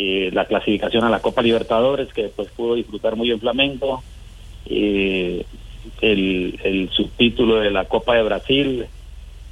eh, 0.00 0.30
la 0.32 0.44
clasificación 0.44 1.02
a 1.02 1.10
la 1.10 1.20
Copa 1.20 1.42
Libertadores, 1.42 2.12
que 2.12 2.22
después 2.22 2.48
pudo 2.50 2.76
disfrutar 2.76 3.16
muy 3.16 3.28
bien 3.28 3.40
Flamengo, 3.40 4.02
eh, 4.66 5.44
el, 6.00 6.88
subtítulo 6.92 7.56
de 7.56 7.72
la 7.72 7.86
Copa 7.86 8.14
de 8.14 8.22
Brasil, 8.22 8.86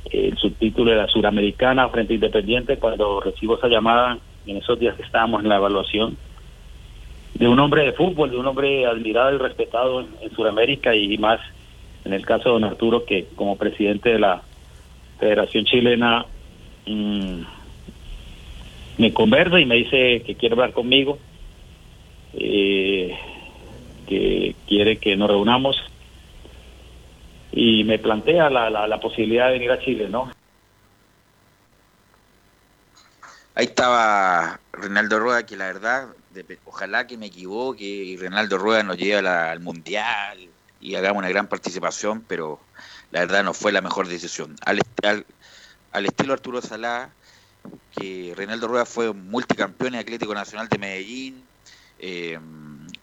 el 0.08 0.36
subtítulo 0.36 0.92
de 0.92 0.98
la 0.98 1.08
Suramericana 1.08 1.88
frente 1.88 2.12
a 2.12 2.14
Independiente, 2.14 2.76
cuando 2.76 3.20
recibo 3.20 3.56
esa 3.56 3.66
llamada, 3.66 4.18
en 4.46 4.58
esos 4.58 4.78
días 4.78 4.94
que 4.94 5.02
estábamos 5.02 5.42
en 5.42 5.48
la 5.48 5.56
evaluación, 5.56 6.16
de 7.34 7.48
un 7.48 7.58
hombre 7.58 7.84
de 7.84 7.92
fútbol, 7.92 8.30
de 8.30 8.36
un 8.36 8.46
hombre 8.46 8.86
admirado 8.86 9.34
y 9.34 9.38
respetado 9.38 10.00
en, 10.00 10.34
Sudamérica 10.34 10.94
y 10.94 11.16
más 11.18 11.40
en 12.04 12.12
el 12.12 12.24
caso 12.24 12.44
de 12.44 12.50
don 12.52 12.64
Arturo, 12.64 13.04
que 13.04 13.26
como 13.34 13.56
presidente 13.56 14.10
de 14.10 14.18
la 14.18 14.42
Federación 15.18 15.64
Chilena, 15.64 16.24
mmm, 16.86 17.40
me 18.98 19.12
conversa 19.12 19.60
y 19.60 19.66
me 19.66 19.76
dice 19.76 20.22
que 20.24 20.36
quiere 20.36 20.54
hablar 20.54 20.72
conmigo, 20.72 21.18
eh, 22.34 23.14
que 24.06 24.54
quiere 24.66 24.98
que 24.98 25.16
nos 25.16 25.28
reunamos 25.28 25.76
y 27.52 27.84
me 27.84 27.98
plantea 27.98 28.50
la, 28.50 28.70
la, 28.70 29.00
posibilidad 29.00 29.46
de 29.46 29.52
venir 29.54 29.70
a 29.70 29.80
Chile, 29.80 30.08
¿no? 30.08 30.30
Ahí 33.54 33.64
estaba 33.64 34.60
Reinaldo 34.72 35.18
Rueda, 35.18 35.46
que 35.46 35.56
la 35.56 35.66
verdad, 35.66 36.08
ojalá 36.64 37.06
que 37.06 37.16
me 37.16 37.26
equivoque 37.26 37.84
y 37.84 38.16
Reinaldo 38.16 38.58
Rueda 38.58 38.82
nos 38.82 38.96
lleve 38.96 39.28
al 39.28 39.60
Mundial 39.60 40.48
y 40.80 40.94
hagamos 40.94 41.20
una 41.20 41.28
gran 41.28 41.48
participación, 41.48 42.22
pero 42.26 42.60
la 43.10 43.20
verdad 43.20 43.44
no 43.44 43.54
fue 43.54 43.72
la 43.72 43.80
mejor 43.80 44.08
decisión. 44.08 44.56
Al, 44.64 44.78
estilo 46.04 46.32
Arturo 46.34 46.60
Salá, 46.60 47.10
que 47.96 48.34
Reinaldo 48.36 48.68
Rueda 48.68 48.86
fue 48.86 49.12
multicampeón 49.12 49.94
en 49.94 50.00
Atlético 50.00 50.34
Nacional 50.34 50.68
de 50.68 50.78
Medellín, 50.78 51.44
eh, 51.98 52.38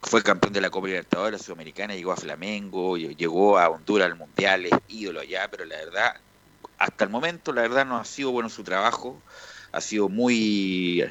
fue 0.02 0.22
campeón 0.22 0.54
de 0.54 0.62
la 0.62 0.70
Copa 0.70 0.88
Libertadores 0.88 1.42
Sudamericana, 1.42 1.96
llegó 1.96 2.12
a 2.12 2.18
Flamengo, 2.18 2.98
llegó 2.98 3.58
a 3.58 3.70
Honduras 3.70 4.12
al 4.12 4.18
Mundial, 4.18 4.66
es 4.66 4.74
ídolo 4.88 5.22
allá, 5.22 5.48
pero 5.50 5.66
la 5.66 5.78
verdad, 5.78 6.16
hasta 6.78 7.04
el 7.06 7.10
momento, 7.10 7.54
la 7.54 7.64
verdad 7.64 7.86
no 7.86 7.98
ha 7.98 8.06
sido 8.06 8.32
bueno 8.32 8.50
su 8.50 8.64
trabajo, 8.64 9.20
ha 9.72 9.82
sido 9.82 10.10
muy 10.10 11.04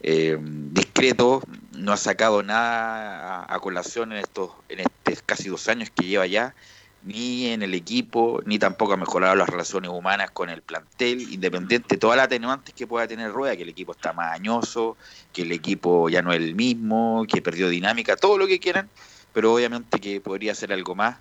eh, 0.00 0.38
discreto, 0.40 1.42
no 1.72 1.92
ha 1.92 1.96
sacado 1.96 2.42
nada 2.42 3.46
a, 3.48 3.60
colación 3.60 4.12
en 4.12 4.18
estos, 4.18 4.50
en 4.68 4.80
estos 4.80 5.22
casi 5.22 5.48
dos 5.48 5.68
años 5.68 5.90
que 5.90 6.06
lleva 6.06 6.26
ya, 6.26 6.54
ni 7.02 7.46
en 7.46 7.62
el 7.62 7.74
equipo, 7.74 8.40
ni 8.44 8.58
tampoco 8.58 8.92
ha 8.92 8.96
mejorado 8.96 9.34
las 9.36 9.48
relaciones 9.48 9.90
humanas 9.90 10.30
con 10.30 10.50
el 10.50 10.62
plantel, 10.62 11.32
independiente 11.32 11.94
de 11.94 11.98
todas 11.98 12.16
las 12.16 12.26
atenuantes 12.26 12.74
que 12.74 12.86
pueda 12.86 13.06
tener 13.06 13.32
Rueda, 13.32 13.56
que 13.56 13.62
el 13.62 13.68
equipo 13.68 13.92
está 13.92 14.12
más 14.12 14.32
añoso, 14.32 14.96
que 15.32 15.42
el 15.42 15.52
equipo 15.52 16.08
ya 16.08 16.22
no 16.22 16.32
es 16.32 16.38
el 16.38 16.54
mismo, 16.54 17.24
que 17.28 17.40
perdió 17.40 17.68
dinámica, 17.68 18.16
todo 18.16 18.36
lo 18.38 18.46
que 18.46 18.58
quieran, 18.58 18.88
pero 19.32 19.54
obviamente 19.54 20.00
que 20.00 20.20
podría 20.20 20.52
hacer 20.52 20.72
algo 20.72 20.94
más 20.94 21.16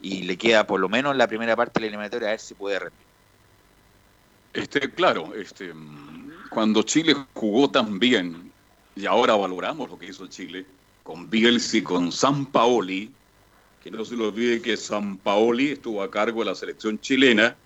y 0.00 0.22
le 0.22 0.36
queda 0.36 0.66
por 0.66 0.80
lo 0.80 0.88
menos 0.88 1.16
la 1.16 1.28
primera 1.28 1.56
parte 1.56 1.74
de 1.74 1.80
la 1.82 1.86
eliminatoria 1.88 2.28
a 2.28 2.30
ver 2.32 2.40
si 2.40 2.54
puede 2.54 2.78
rendir. 2.78 3.10
Este, 4.52 4.90
claro, 4.90 5.32
este, 5.34 5.72
cuando 6.50 6.82
Chile 6.82 7.16
jugó 7.32 7.70
tan 7.70 7.98
bien 7.98 8.52
y 8.96 9.06
ahora 9.06 9.34
valoramos 9.36 9.88
lo 9.88 9.98
que 9.98 10.06
hizo 10.06 10.26
Chile, 10.26 10.66
con 11.04 11.30
Bielsa 11.30 11.78
y 11.78 11.82
con 11.82 12.12
San 12.12 12.44
Paoli, 12.44 13.10
que 13.82 13.90
no 13.90 14.04
se 14.04 14.16
le 14.16 14.24
olvide 14.24 14.60
que 14.60 14.76
San 14.76 15.16
Paoli 15.16 15.70
estuvo 15.70 16.02
a 16.02 16.10
cargo 16.10 16.40
de 16.40 16.46
la 16.46 16.54
selección 16.54 17.00
chilena 17.00 17.56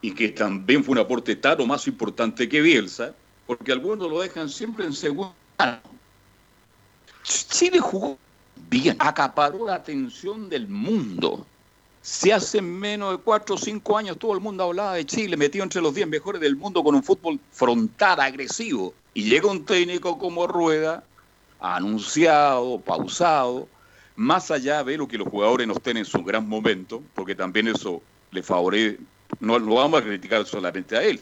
y 0.00 0.12
que 0.12 0.28
también 0.28 0.84
fue 0.84 0.92
un 0.92 0.98
aporte 0.98 1.36
tal 1.36 1.60
o 1.60 1.66
más 1.66 1.86
importante 1.86 2.48
que 2.48 2.62
Bielsa, 2.62 3.14
porque 3.46 3.72
algunos 3.72 4.08
lo 4.10 4.20
dejan 4.20 4.48
siempre 4.48 4.86
en 4.86 4.92
segundo. 4.92 5.34
Chile 7.24 7.80
jugó 7.80 8.18
bien, 8.70 8.96
acaparó 8.98 9.66
la 9.66 9.74
atención 9.74 10.48
del 10.48 10.68
mundo. 10.68 11.46
Si 12.04 12.30
hace 12.30 12.60
menos 12.60 13.12
de 13.12 13.16
cuatro 13.16 13.54
o 13.54 13.58
cinco 13.58 13.96
años 13.96 14.18
todo 14.18 14.34
el 14.34 14.40
mundo 14.40 14.64
hablaba 14.64 14.92
de 14.92 15.06
Chile, 15.06 15.38
metido 15.38 15.64
entre 15.64 15.80
los 15.80 15.94
10 15.94 16.06
mejores 16.06 16.38
del 16.38 16.54
mundo 16.54 16.84
con 16.84 16.94
un 16.94 17.02
fútbol 17.02 17.40
frontal, 17.50 18.20
agresivo, 18.20 18.92
y 19.14 19.22
llega 19.22 19.50
un 19.50 19.64
técnico 19.64 20.18
como 20.18 20.46
Rueda, 20.46 21.02
anunciado, 21.60 22.78
pausado, 22.78 23.66
más 24.16 24.50
allá 24.50 24.84
de 24.84 24.98
lo 24.98 25.08
que 25.08 25.16
los 25.16 25.28
jugadores 25.28 25.66
no 25.66 25.72
estén 25.72 25.96
en 25.96 26.04
su 26.04 26.22
gran 26.22 26.46
momento, 26.46 27.02
porque 27.14 27.34
también 27.34 27.68
eso 27.68 28.02
le 28.32 28.42
favorece, 28.42 28.98
no 29.40 29.58
lo 29.58 29.76
vamos 29.76 30.02
a 30.02 30.04
criticar 30.04 30.44
solamente 30.44 30.98
a 30.98 31.02
él, 31.02 31.18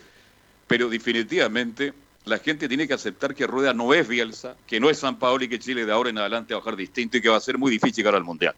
pero 0.66 0.88
definitivamente 0.88 1.92
la 2.24 2.40
gente 2.40 2.66
tiene 2.66 2.88
que 2.88 2.94
aceptar 2.94 3.36
que 3.36 3.46
Rueda 3.46 3.72
no 3.72 3.94
es 3.94 4.08
Bielsa, 4.08 4.56
que 4.66 4.80
no 4.80 4.90
es 4.90 4.98
San 4.98 5.20
Paolo 5.20 5.44
y 5.44 5.48
que 5.48 5.60
Chile 5.60 5.86
de 5.86 5.92
ahora 5.92 6.10
en 6.10 6.18
adelante 6.18 6.54
va 6.54 6.58
a 6.58 6.64
bajar 6.64 6.76
distinto 6.76 7.18
y 7.18 7.20
que 7.20 7.28
va 7.28 7.36
a 7.36 7.40
ser 7.40 7.56
muy 7.56 7.70
difícil 7.70 7.98
llegar 7.98 8.16
al 8.16 8.24
Mundial. 8.24 8.56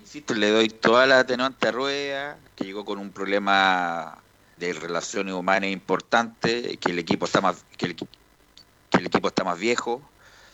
Insisto, 0.00 0.34
le 0.34 0.50
doy 0.50 0.68
toda 0.68 1.06
la 1.06 1.20
atenuante 1.20 1.68
a 1.68 1.72
Rueda, 1.72 2.38
que 2.56 2.64
llegó 2.64 2.84
con 2.84 2.98
un 2.98 3.12
problema 3.12 4.18
de 4.56 4.72
relaciones 4.72 5.34
humanas 5.34 5.70
importante, 5.70 6.78
que 6.78 6.90
el 6.90 6.98
equipo 6.98 7.26
está 7.26 7.40
más, 7.40 7.64
que 7.76 7.86
el, 7.86 9.06
equipo 9.06 9.28
está 9.28 9.44
más 9.44 9.58
viejo, 9.58 10.02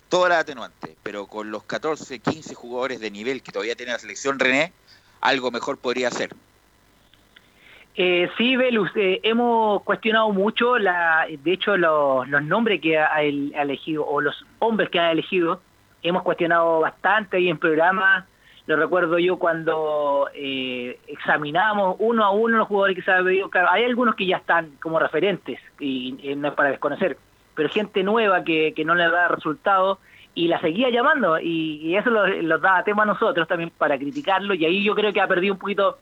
todas 0.08 0.30
las 0.30 0.40
atenuantes, 0.40 0.96
pero 1.02 1.26
con 1.26 1.50
los 1.50 1.62
14, 1.62 2.18
15 2.18 2.54
jugadores 2.54 3.00
de 3.00 3.10
nivel 3.10 3.42
que 3.42 3.52
todavía 3.52 3.76
tiene 3.76 3.92
la 3.92 3.98
selección 3.98 4.38
René, 4.38 4.72
algo 5.20 5.50
mejor 5.50 5.78
podría 5.78 6.10
ser. 6.10 6.34
Eh, 7.94 8.28
sí, 8.36 8.56
Velus, 8.56 8.90
eh, 8.96 9.20
hemos 9.22 9.82
cuestionado 9.84 10.30
mucho, 10.32 10.76
la, 10.76 11.26
de 11.30 11.52
hecho, 11.52 11.76
los, 11.76 12.28
los 12.28 12.42
nombres 12.42 12.80
que 12.80 12.98
ha, 12.98 13.14
ha 13.14 13.22
elegido, 13.22 14.06
o 14.06 14.20
los 14.20 14.44
hombres 14.58 14.90
que 14.90 14.98
ha 14.98 15.12
elegido, 15.12 15.60
hemos 16.02 16.22
cuestionado 16.24 16.80
bastante 16.80 17.36
ahí 17.36 17.48
en 17.48 17.58
programa. 17.58 18.26
Lo 18.66 18.76
recuerdo 18.76 19.18
yo 19.18 19.38
cuando 19.38 20.28
eh, 20.34 20.98
examinamos 21.06 21.96
uno 22.00 22.24
a 22.24 22.30
uno 22.30 22.58
los 22.58 22.68
jugadores 22.68 22.96
que 22.96 23.02
se 23.02 23.12
han 23.12 23.24
pedido. 23.24 23.48
Claro, 23.48 23.68
hay 23.70 23.84
algunos 23.84 24.16
que 24.16 24.26
ya 24.26 24.38
están 24.38 24.72
como 24.82 24.98
referentes, 24.98 25.60
y, 25.78 26.34
no 26.36 26.48
es 26.48 26.54
para 26.54 26.70
desconocer, 26.70 27.16
pero 27.54 27.68
gente 27.68 28.02
nueva 28.02 28.42
que, 28.42 28.72
que 28.74 28.84
no 28.84 28.94
le 28.94 29.08
da 29.08 29.28
resultado 29.28 29.98
y 30.34 30.48
la 30.48 30.60
seguía 30.60 30.90
llamando, 30.90 31.38
y, 31.38 31.96
eso 31.96 32.10
lo 32.10 32.58
da 32.58 32.82
tema 32.84 33.04
a 33.04 33.06
nosotros 33.06 33.46
también 33.46 33.70
para 33.70 33.96
criticarlo, 33.98 34.54
y 34.54 34.64
ahí 34.64 34.84
yo 34.84 34.94
creo 34.94 35.12
que 35.12 35.20
ha 35.20 35.28
perdido 35.28 35.54
un 35.54 35.60
poquito. 35.60 35.98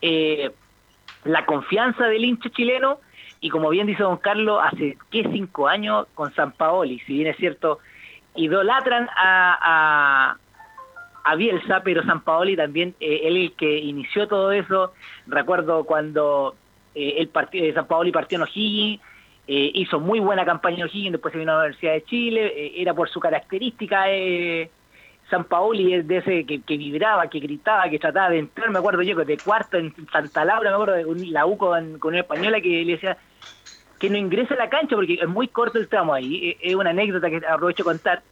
Eh, 0.00 0.50
la 1.24 1.44
confianza 1.44 2.06
del 2.06 2.24
hincha 2.24 2.50
chileno 2.50 3.00
y 3.40 3.50
como 3.50 3.68
bien 3.70 3.86
dice 3.86 4.02
don 4.02 4.16
Carlos, 4.16 4.60
hace 4.62 4.96
¿qué? 5.10 5.28
cinco 5.30 5.68
años 5.68 6.06
con 6.14 6.32
San 6.34 6.52
Paoli, 6.52 6.98
si 7.00 7.14
bien 7.14 7.28
es 7.28 7.36
cierto, 7.36 7.78
idolatran 8.34 9.08
a, 9.16 10.36
a, 11.26 11.34
Bielsa, 11.34 11.82
pero 11.84 12.04
San 12.04 12.22
Paoli 12.22 12.56
también, 12.56 12.94
eh, 13.00 13.22
él 13.24 13.36
el 13.36 13.52
que 13.52 13.78
inició 13.78 14.28
todo 14.28 14.52
eso, 14.52 14.92
recuerdo 15.26 15.84
cuando 15.84 16.54
eh, 16.94 17.14
el 17.18 17.28
partido 17.28 17.66
de 17.66 17.74
San 17.74 17.86
Paoli 17.86 18.12
partió 18.12 18.36
en 18.36 18.42
O'Higgins, 18.42 19.00
eh, 19.48 19.70
hizo 19.74 20.00
muy 20.00 20.18
buena 20.18 20.44
campaña 20.44 20.78
en 20.78 20.84
O'Higgins, 20.84 21.12
después 21.12 21.30
se 21.30 21.38
vino 21.38 21.52
a 21.52 21.54
la 21.54 21.60
Universidad 21.60 21.92
de 21.92 22.04
Chile, 22.04 22.46
eh, 22.46 22.72
era 22.76 22.94
por 22.94 23.08
su 23.08 23.20
característica 23.20 24.10
eh, 24.10 24.68
San 25.30 25.44
Paoli 25.44 25.94
es 25.94 26.06
de 26.06 26.16
ese 26.18 26.44
que, 26.44 26.76
vibraba, 26.76 27.28
que 27.28 27.38
gritaba, 27.38 27.88
que 27.88 27.98
trataba 27.98 28.30
de 28.30 28.38
entrar, 28.38 28.70
me 28.70 28.78
acuerdo 28.78 29.02
yo, 29.02 29.16
de 29.16 29.38
cuarto 29.38 29.76
en 29.76 29.94
Santa 30.12 30.44
Laura, 30.44 30.70
me 30.70 30.74
acuerdo 30.74 30.94
de 30.94 31.04
un, 31.04 31.32
la 31.32 31.46
U 31.46 31.56
con, 31.56 31.98
con 31.98 32.10
una 32.10 32.20
española 32.20 32.60
que 32.60 32.84
le 32.84 32.92
decía 32.92 33.16
que 33.98 34.10
no 34.10 34.16
ingrese 34.16 34.54
a 34.54 34.58
la 34.58 34.68
cancha 34.68 34.94
porque 34.94 35.14
es 35.14 35.28
muy 35.28 35.48
corto 35.48 35.78
el 35.78 35.88
tramo 35.88 36.14
ahí, 36.14 36.56
es 36.60 36.74
una 36.74 36.90
anécdota 36.90 37.30
que 37.30 37.40
aprovecho 37.46 37.84
contar, 37.84 38.22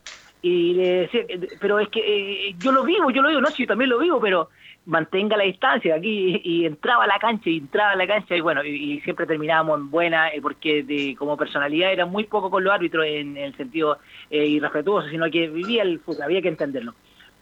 y 0.44 0.74
le 0.74 0.88
decía, 1.00 1.22
pero 1.58 1.78
es 1.78 1.88
que 1.88 2.00
eh, 2.00 2.54
yo 2.58 2.70
lo 2.70 2.84
vivo, 2.84 3.10
yo 3.10 3.22
lo 3.22 3.30
vivo, 3.30 3.40
no, 3.40 3.48
sí, 3.48 3.62
yo 3.62 3.68
también 3.68 3.88
lo 3.88 3.98
vivo, 3.98 4.20
pero 4.20 4.50
mantenga 4.84 5.38
la 5.38 5.44
distancia 5.44 5.94
aquí 5.94 6.38
y, 6.44 6.66
entraba 6.66 7.04
a 7.04 7.06
la 7.06 7.18
cancha 7.18 7.48
y 7.48 7.56
entraba 7.56 7.92
a 7.92 7.96
la 7.96 8.06
cancha 8.06 8.36
y 8.36 8.42
bueno 8.42 8.62
y, 8.62 9.00
siempre 9.00 9.24
terminábamos 9.24 9.80
en 9.80 9.90
buena 9.90 10.28
eh, 10.28 10.42
porque 10.42 10.82
de, 10.82 11.16
como 11.18 11.38
personalidad 11.38 11.90
era 11.90 12.04
muy 12.04 12.24
poco 12.24 12.50
con 12.50 12.62
los 12.62 12.74
árbitros 12.74 13.06
en, 13.06 13.38
el 13.38 13.56
sentido 13.56 13.96
eh, 14.30 14.44
irrespetuoso 14.44 15.08
sino 15.08 15.30
que 15.30 15.48
vivía 15.48 15.82
el 15.82 15.98
fútbol 16.00 16.24
había 16.24 16.42
que 16.42 16.48
entenderlo. 16.48 16.94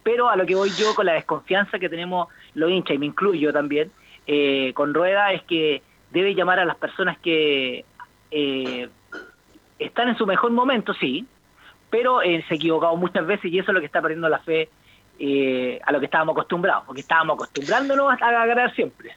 Pero 0.03 0.29
a 0.29 0.37
lo 0.37 0.45
que 0.45 0.55
voy 0.55 0.69
yo 0.69 0.95
con 0.95 1.05
la 1.05 1.13
desconfianza 1.13 1.79
que 1.79 1.89
tenemos 1.89 2.29
los 2.53 2.71
hinchas 2.71 2.95
y 2.95 2.99
me 2.99 3.07
incluyo 3.07 3.51
también 3.51 3.91
eh, 4.25 4.71
con 4.73 4.93
Rueda 4.93 5.33
es 5.33 5.43
que 5.43 5.81
debe 6.11 6.35
llamar 6.35 6.61
a 6.61 6.65
las 6.65 6.77
personas 6.77 7.17
que 7.17 7.83
están 9.77 10.07
en 10.07 10.17
su 10.17 10.25
mejor 10.25 10.51
momento 10.51 10.93
sí 10.93 11.27
pero 11.93 12.21
se 12.21 12.43
ha 12.49 12.55
equivocado 12.55 12.97
muchas 12.97 13.23
veces 13.27 13.53
y 13.53 13.59
eso 13.59 13.69
es 13.69 13.75
lo 13.75 13.79
que 13.79 13.85
está 13.85 14.01
perdiendo 14.01 14.27
la 14.27 14.39
fe 14.39 14.67
eh, 15.19 15.79
a 15.85 15.91
lo 15.91 15.99
que 15.99 16.05
estábamos 16.05 16.33
acostumbrados, 16.33 16.85
porque 16.87 17.01
estábamos 17.01 17.35
acostumbrándonos 17.35 18.19
a, 18.19 18.25
a 18.25 18.45
ganar 18.47 18.73
siempre. 18.73 19.11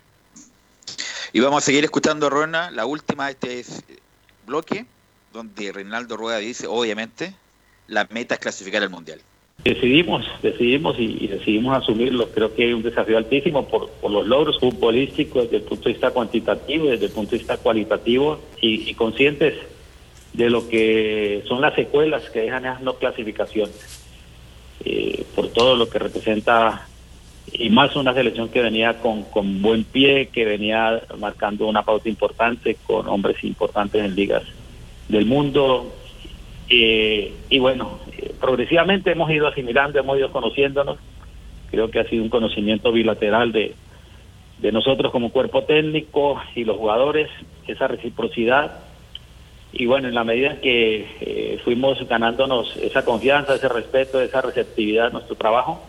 Y 1.33 1.41
vamos 1.41 1.63
a 1.63 1.65
seguir 1.65 1.85
escuchando, 1.85 2.29
Rona, 2.29 2.71
la 2.71 2.85
última 2.85 3.29
de 3.29 3.61
este 3.61 3.65
bloque, 4.45 4.85
donde 5.33 5.73
Reinaldo 5.73 6.19
Rueda 6.19 6.37
dice, 6.37 6.67
obviamente, 6.67 7.35
la 7.87 8.07
meta 8.11 8.35
es 8.35 8.41
clasificar 8.41 8.83
al 8.83 8.91
Mundial. 8.91 9.23
Decidimos, 9.65 10.27
decidimos 10.43 10.99
y, 10.99 11.17
y, 11.25 11.29
decidimos 11.29 11.79
asumirlo. 11.79 12.29
Creo 12.29 12.55
que 12.55 12.65
hay 12.65 12.73
un 12.75 12.83
desafío 12.83 13.17
altísimo 13.17 13.67
por, 13.67 13.89
por, 13.89 14.11
los 14.11 14.27
logros 14.27 14.61
futbolísticos 14.61 15.45
desde 15.45 15.57
el 15.57 15.63
punto 15.63 15.85
de 15.85 15.93
vista 15.95 16.11
cuantitativo, 16.11 16.91
desde 16.91 17.07
el 17.07 17.13
punto 17.13 17.31
de 17.31 17.39
vista 17.39 17.57
cualitativo 17.57 18.39
y, 18.61 18.91
y 18.91 18.93
conscientes 18.93 19.55
de 20.37 20.51
lo 20.51 20.69
que 20.69 21.43
son 21.49 21.61
las 21.61 21.75
secuelas 21.75 22.29
que 22.31 22.43
dejan 22.43 22.67
esas 22.67 22.83
no 22.83 22.95
clasificaciones. 22.95 24.05
Eh, 24.85 25.25
por 25.35 25.49
todo 25.49 25.75
lo 25.75 25.89
que 25.89 25.99
representa 25.99 26.87
y 27.53 27.71
más 27.71 27.97
una 27.97 28.13
selección 28.13 28.49
que 28.49 28.61
venía 28.61 28.99
con, 28.99 29.23
con 29.25 29.63
buen 29.63 29.85
pie, 29.85 30.29
que 30.29 30.45
venía 30.45 31.01
marcando 31.19 31.67
una 31.67 31.83
pauta 31.83 32.09
importante 32.09 32.77
con 32.87 33.09
hombres 33.09 33.43
importantes 33.45 34.05
en 34.05 34.15
ligas 34.15 34.43
del 35.09 35.25
mundo. 35.25 35.93
Eh, 36.69 37.33
y 37.49 37.59
bueno, 37.59 38.01
eh, 38.19 38.35
progresivamente 38.41 39.13
hemos 39.13 39.31
ido 39.31 39.47
asimilando, 39.47 39.99
hemos 39.99 40.19
ido 40.19 40.31
conociéndonos. 40.33 40.99
Creo 41.71 41.91
que 41.91 42.01
ha 42.01 42.09
sido 42.09 42.23
un 42.23 42.29
conocimiento 42.29 42.93
bilateral 42.93 43.53
de, 43.53 43.75
de 44.59 44.73
nosotros 44.73 45.13
como 45.13 45.31
cuerpo 45.31 45.63
técnico 45.63 46.41
y 46.55 46.65
los 46.65 46.77
jugadores, 46.77 47.31
esa 47.67 47.89
reciprocidad. 47.89 48.81
Y 49.79 49.85
bueno, 49.85 50.09
en 50.09 50.15
la 50.15 50.25
medida 50.25 50.59
que 50.63 51.07
eh, 51.21 51.61
fuimos 51.63 51.99
ganándonos 52.09 52.75
esa 52.77 53.05
confianza, 53.05 53.57
ese 53.57 53.69
respeto, 53.69 54.23
esa 54.23 54.41
receptividad 54.41 55.09
a 55.09 55.11
nuestro 55.11 55.37
trabajo, 55.37 55.83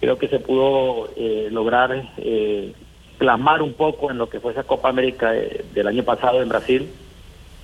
creo 0.00 0.18
que 0.18 0.28
se 0.28 0.38
pudo 0.38 1.10
eh, 1.14 1.48
lograr 1.50 2.10
eh, 2.16 2.72
plasmar 3.18 3.60
un 3.60 3.74
poco 3.74 4.10
en 4.10 4.16
lo 4.16 4.30
que 4.30 4.40
fue 4.40 4.52
esa 4.52 4.62
Copa 4.62 4.88
América 4.88 5.32
de, 5.32 5.66
del 5.74 5.88
año 5.88 6.04
pasado 6.04 6.40
en 6.40 6.48
Brasil 6.48 6.88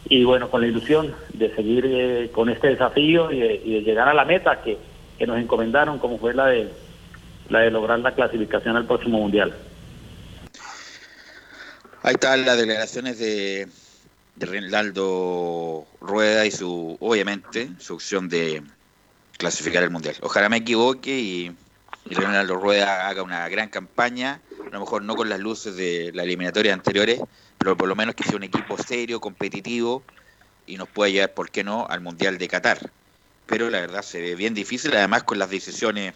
y 0.07 0.25
bueno, 0.25 0.51
con 0.51 0.61
la 0.61 0.67
ilusión 0.67 1.15
de 1.33 1.55
seguir 1.55 1.87
eh, 1.89 2.31
con 2.31 2.51
este 2.51 2.69
desafío 2.69 3.33
y 3.33 3.41
de, 3.41 3.63
y 3.65 3.73
de, 3.73 3.81
llegar 3.81 4.07
a 4.07 4.13
la 4.13 4.27
meta 4.27 4.61
que, 4.61 4.77
que 5.19 5.27
nos 5.27 5.39
encomendaron 5.39 5.99
como 5.99 6.19
fue 6.19 6.35
la 6.35 6.49
de 6.49 6.69
la 7.49 7.61
de 7.61 7.71
lograr 7.71 8.01
la 8.01 8.15
clasificación 8.15 8.77
al 8.77 8.87
próximo 8.87 9.19
mundial. 9.19 9.55
Ahí 12.03 12.15
están 12.15 12.45
las 12.45 12.59
declaraciones 12.59 13.19
de, 13.19 13.67
de 14.37 14.47
Reinaldo 14.47 15.87
Rueda 16.01 16.47
y 16.47 16.51
su, 16.51 16.97
obviamente, 17.01 17.71
su 17.79 17.95
opción 17.95 18.29
de 18.29 18.63
clasificar 19.39 19.83
el 19.83 19.91
mundial. 19.91 20.17
Ojalá 20.23 20.49
me 20.49 20.59
equivoque 20.59 21.19
y 21.19 21.57
y 22.07 22.15
Reinaldo 22.15 22.57
Rueda 22.57 23.09
haga 23.09 23.23
una 23.23 23.49
gran 23.49 23.69
campaña, 23.69 24.41
a 24.67 24.75
lo 24.75 24.81
mejor 24.81 25.03
no 25.03 25.17
con 25.17 25.29
las 25.29 25.41
luces 25.41 25.75
de 25.77 26.13
las 26.15 26.25
eliminatorias 26.25 26.75
anteriores, 26.75 27.21
pero 27.59 27.77
por 27.77 27.89
lo 27.89 27.97
menos 27.97 28.15
que 28.15 28.25
sea 28.25 28.37
un 28.37 28.43
equipo 28.43 28.77
serio, 28.77 29.21
competitivo 29.21 30.03
y 30.67 30.77
nos 30.77 30.89
pueda 30.89 31.11
llevar, 31.11 31.35
¿por 31.35 31.51
qué 31.51 31.65
no?, 31.65 31.87
al 31.89 32.01
Mundial 32.01 32.37
de 32.37 32.49
Qatar. 32.49 32.93
Pero 33.47 33.71
la 33.71 33.81
verdad 33.81 34.03
se 34.03 34.21
ve 34.21 34.35
bien 34.35 34.55
difícil, 34.55 34.95
además 34.95 35.25
con 35.25 35.39
las 35.39 35.51
decisiones 35.51 36.15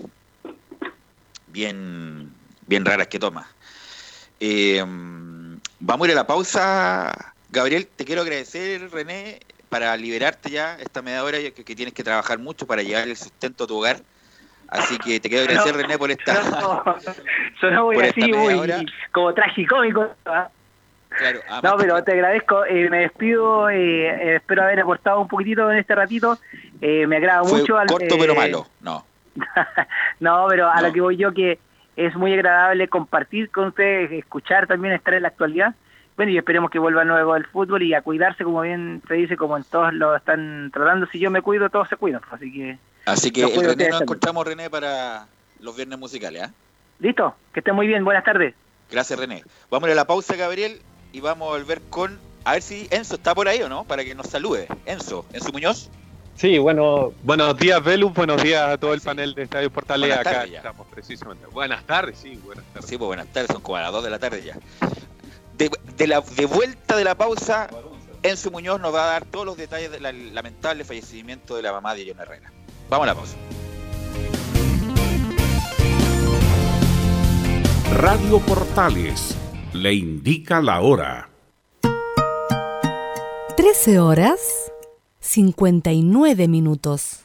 bien, 1.47 2.33
bien 2.67 2.85
raras 2.85 3.09
que 3.09 3.19
toma. 3.19 3.49
Eh, 4.41 4.83
vamos 5.81 6.07
a 6.07 6.11
ir 6.11 6.13
a 6.13 6.21
la 6.21 6.27
pausa. 6.27 7.35
Gabriel, 7.51 7.87
te 7.87 8.05
quiero 8.05 8.23
agradecer, 8.23 8.91
René, 8.91 9.41
para 9.69 9.97
liberarte 9.97 10.51
ya 10.51 10.77
esta 10.77 11.03
media 11.03 11.25
hora 11.25 11.39
que, 11.39 11.53
que 11.53 11.77
tienes 11.77 11.95
que 11.95 12.05
trabajar 12.05 12.39
mucho 12.39 12.67
para 12.67 12.83
llevar 12.83 13.09
el 13.09 13.17
sustento 13.17 13.65
a 13.65 13.67
tu 13.67 13.79
hogar. 13.79 13.99
Así 14.69 14.99
que 14.99 15.19
te 15.19 15.29
quiero 15.29 15.45
agradecer, 15.45 15.75
no, 15.75 15.83
René, 15.83 15.99
por 15.99 16.11
esta. 16.11 16.43
No, 16.51 16.85
sonó 17.61 17.87
muy 17.87 17.99
así, 18.01 18.33
muy 18.33 18.87
como 19.13 19.33
tragicómico. 19.33 20.05
¿eh? 20.05 20.45
Claro, 21.09 21.41
ah, 21.49 21.61
no, 21.63 21.77
pero 21.79 22.05
te 22.05 22.13
agradezco, 22.13 22.65
eh, 22.67 22.89
me 22.91 23.01
despido, 23.01 23.71
eh, 23.71 24.37
espero 24.37 24.63
haber 24.63 24.81
aportado 24.81 25.21
un 25.21 25.29
poquitito 25.29 25.71
en 25.71 25.79
este 25.79 25.95
ratito. 25.95 26.39
Eh, 26.81 27.07
me 27.07 27.17
agrada 27.17 27.43
Fue 27.45 27.61
mucho. 27.61 27.75
Corto 27.89 28.15
al, 28.15 28.21
pero 28.21 28.35
malo, 28.35 28.67
no. 28.81 29.05
no, 30.21 30.47
pero 30.49 30.71
a 30.71 30.83
lo 30.83 30.93
que 30.93 31.01
voy 31.01 31.17
yo 31.17 31.33
que 31.33 31.59
es 31.97 32.15
muy 32.15 32.35
agradable 32.35 32.89
compartir 32.89 33.51
con 33.51 33.69
ustedes, 33.69 34.13
escuchar 34.13 34.67
también, 34.67 34.95
estar 34.95 35.15
en 35.15 35.23
la 35.23 35.29
actualidad. 35.29 35.75
Bueno, 36.19 36.33
y 36.33 36.37
esperemos 36.37 36.69
que 36.73 36.81
vuelva 36.81 37.05
nuevo 37.05 37.37
el 37.37 37.47
fútbol 37.47 37.81
y 37.85 37.95
a 37.95 38.03
cuidarse, 38.03 38.43
como 38.43 38.63
bien 38.63 39.01
se 39.07 39.15
dice, 39.15 39.37
como 39.37 39.57
en 39.57 39.63
todos 39.63 39.95
lo 39.95 40.17
están 40.17 40.69
tratando. 40.75 41.07
Si 41.07 41.21
yo 41.21 41.31
me 41.31 41.43
cuido, 41.43 41.71
todos 41.71 41.89
se 41.89 41.95
cuidan. 41.95 42.21
pues, 42.29 42.43
Así 42.43 42.53
que. 42.53 42.79
Así 43.07 43.31
que 43.31 43.45
el 43.45 43.65
René 43.65 43.91
nos 43.91 44.01
encontramos, 44.03 44.45
René, 44.45 44.69
para 44.69 45.29
los 45.61 45.77
viernes 45.77 45.97
musicales. 45.97 46.43
¿ah? 46.43 46.51
Listo, 46.99 47.37
que 47.55 47.61
estén 47.61 47.77
muy 47.77 47.87
bien. 47.87 48.05
Buenas 48.05 48.25
tardes. 48.25 48.57
Gracias, 48.91 49.17
René. 49.17 49.45
Vamos 49.71 49.89
a 49.89 49.95
la 49.95 50.09
pausa, 50.09 50.35
Gabriel, 50.35 50.81
y 51.13 51.21
vamos 51.21 51.47
a 51.51 51.57
volver 51.57 51.81
con. 51.89 52.19
A 52.45 52.55
ver 52.55 52.63
si 52.63 52.89
Enzo 52.91 53.15
está 53.15 53.33
por 53.33 53.47
ahí 53.47 53.63
o 53.63 53.69
no, 53.69 53.85
para 53.85 54.05
que 54.05 54.17
nos 54.17 54.27
salude. 54.27 54.67
Enzo, 54.87 55.25
Enzo 55.33 55.53
Muñoz. 55.53 55.89
Sí, 56.35 56.59
bueno, 56.59 57.13
buenos 57.23 57.57
días, 57.57 57.83
Velus, 57.85 58.13
buenos 58.13 58.43
días 58.43 58.69
a 58.69 58.77
todo 58.77 58.93
el 58.93 59.01
panel 59.01 59.37
de 59.37 59.45
Estadio 59.45 59.71
Portales. 59.71 60.17
Acá 60.17 60.47
ya. 60.47 60.59
estamos 60.59 60.85
precisamente. 60.89 61.47
Buenas 61.47 61.85
tardes, 61.85 62.19
sí, 62.19 62.41
buenas 62.45 62.65
tardes. 62.73 62.91
Sí, 62.91 62.99
pues 62.99 63.07
buenas 63.07 63.27
tardes, 63.29 63.51
son 63.53 63.63
como 63.63 63.77
a 63.77 63.83
las 63.83 63.93
2 63.93 64.03
de 64.03 64.11
la 64.11 64.19
tarde 64.19 64.43
ya. 64.43 64.57
De, 65.59 65.71
de 65.97 66.07
la, 66.07 66.21
de 66.21 66.47
vuelta 66.47 66.97
de 66.97 67.05
la 67.05 67.17
pausa, 67.17 67.69
Enzo 68.23 68.51
Muñoz 68.51 68.81
nos 68.81 68.95
va 68.95 69.05
a 69.05 69.07
dar 69.13 69.25
todos 69.27 69.45
los 69.45 69.57
detalles 69.57 69.91
del 69.91 70.35
lamentable 70.35 70.85
fallecimiento 70.85 71.57
de 71.57 71.63
la 71.63 71.73
mamá 71.73 71.95
de 71.95 72.07
John 72.09 72.21
Herrera. 72.21 72.53
Vamos 72.89 73.05
a 73.05 73.07
la 73.07 73.15
pausa. 73.15 73.37
Radio 77.95 78.39
Portales 78.41 79.37
le 79.73 79.95
indica 79.95 80.61
la 80.63 80.81
hora. 80.81 81.29
13 83.57 83.99
horas 83.99 84.39
59 85.21 86.49
minutos. 86.49 87.25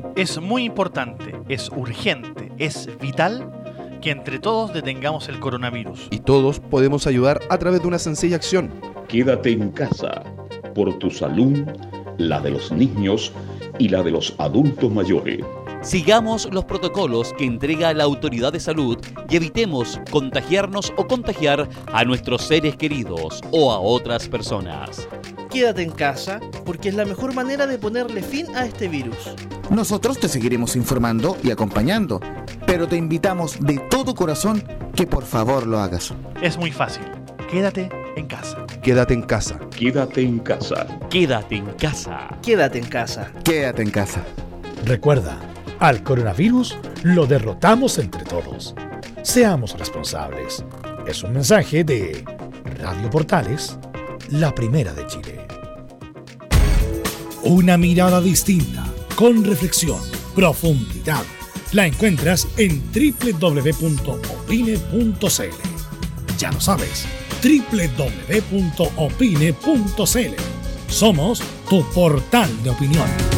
Es 0.21 0.39
muy 0.39 0.65
importante, 0.65 1.33
es 1.49 1.67
urgente, 1.69 2.51
es 2.59 2.87
vital 2.99 3.51
que 4.03 4.11
entre 4.11 4.37
todos 4.37 4.71
detengamos 4.71 5.27
el 5.29 5.39
coronavirus. 5.39 6.09
Y 6.11 6.19
todos 6.19 6.59
podemos 6.59 7.07
ayudar 7.07 7.39
a 7.49 7.57
través 7.57 7.81
de 7.81 7.87
una 7.87 7.97
sencilla 7.97 8.35
acción. 8.35 8.69
Quédate 9.07 9.51
en 9.51 9.71
casa 9.71 10.21
por 10.75 10.99
tu 10.99 11.09
salud, 11.09 11.65
la 12.19 12.39
de 12.39 12.51
los 12.51 12.71
niños 12.71 13.33
y 13.79 13.89
la 13.89 14.03
de 14.03 14.11
los 14.11 14.35
adultos 14.37 14.91
mayores. 14.91 15.43
Sigamos 15.81 16.47
los 16.51 16.65
protocolos 16.65 17.33
que 17.37 17.45
entrega 17.45 17.91
la 17.93 18.03
autoridad 18.03 18.53
de 18.53 18.59
salud 18.59 18.99
y 19.27 19.35
evitemos 19.35 19.99
contagiarnos 20.11 20.93
o 20.95 21.07
contagiar 21.07 21.67
a 21.91 22.05
nuestros 22.05 22.43
seres 22.43 22.75
queridos 22.75 23.41
o 23.51 23.71
a 23.71 23.79
otras 23.79 24.27
personas. 24.27 25.07
Quédate 25.49 25.81
en 25.81 25.91
casa 25.91 26.39
porque 26.65 26.89
es 26.89 26.95
la 26.95 27.03
mejor 27.05 27.33
manera 27.33 27.65
de 27.65 27.79
ponerle 27.79 28.21
fin 28.21 28.45
a 28.55 28.65
este 28.65 28.87
virus. 28.87 29.17
Nosotros 29.71 30.19
te 30.19 30.29
seguiremos 30.29 30.75
informando 30.75 31.35
y 31.43 31.49
acompañando, 31.49 32.19
pero 32.67 32.87
te 32.87 32.95
invitamos 32.95 33.59
de 33.59 33.79
todo 33.89 34.13
corazón 34.13 34.63
que 34.95 35.07
por 35.07 35.25
favor 35.25 35.65
lo 35.65 35.79
hagas. 35.79 36.13
Es 36.43 36.57
muy 36.57 36.71
fácil. 36.71 37.03
Quédate 37.49 37.89
en 38.15 38.27
casa. 38.27 38.65
Quédate 38.83 39.15
en 39.15 39.23
casa. 39.23 39.59
Quédate 39.71 40.21
en 40.21 40.39
casa. 40.39 40.87
Quédate 41.09 41.55
en 41.55 41.65
casa. 41.73 42.29
Quédate 42.43 42.77
en 42.77 42.85
casa. 42.85 43.31
Quédate 43.43 43.81
en 43.81 43.89
casa. 43.89 44.23
Recuerda, 44.85 45.37
al 45.81 46.03
coronavirus 46.03 46.77
lo 47.03 47.25
derrotamos 47.25 47.97
entre 47.97 48.23
todos. 48.23 48.73
Seamos 49.23 49.77
responsables. 49.77 50.63
Es 51.07 51.23
un 51.23 51.33
mensaje 51.33 51.83
de 51.83 52.23
Radio 52.79 53.09
Portales, 53.09 53.77
la 54.29 54.55
primera 54.55 54.93
de 54.93 55.07
Chile. 55.07 55.41
Una 57.43 57.77
mirada 57.77 58.21
distinta, 58.21 58.85
con 59.15 59.43
reflexión, 59.43 59.99
profundidad. 60.35 61.23
La 61.73 61.87
encuentras 61.87 62.47
en 62.57 62.79
www.opine.cl. 62.93 64.07
Ya 66.37 66.51
lo 66.51 66.61
sabes, 66.61 67.07
www.opine.cl. 67.43 68.51
Somos 70.87 71.41
tu 71.67 71.83
portal 71.91 72.63
de 72.63 72.69
opinión. 72.69 73.30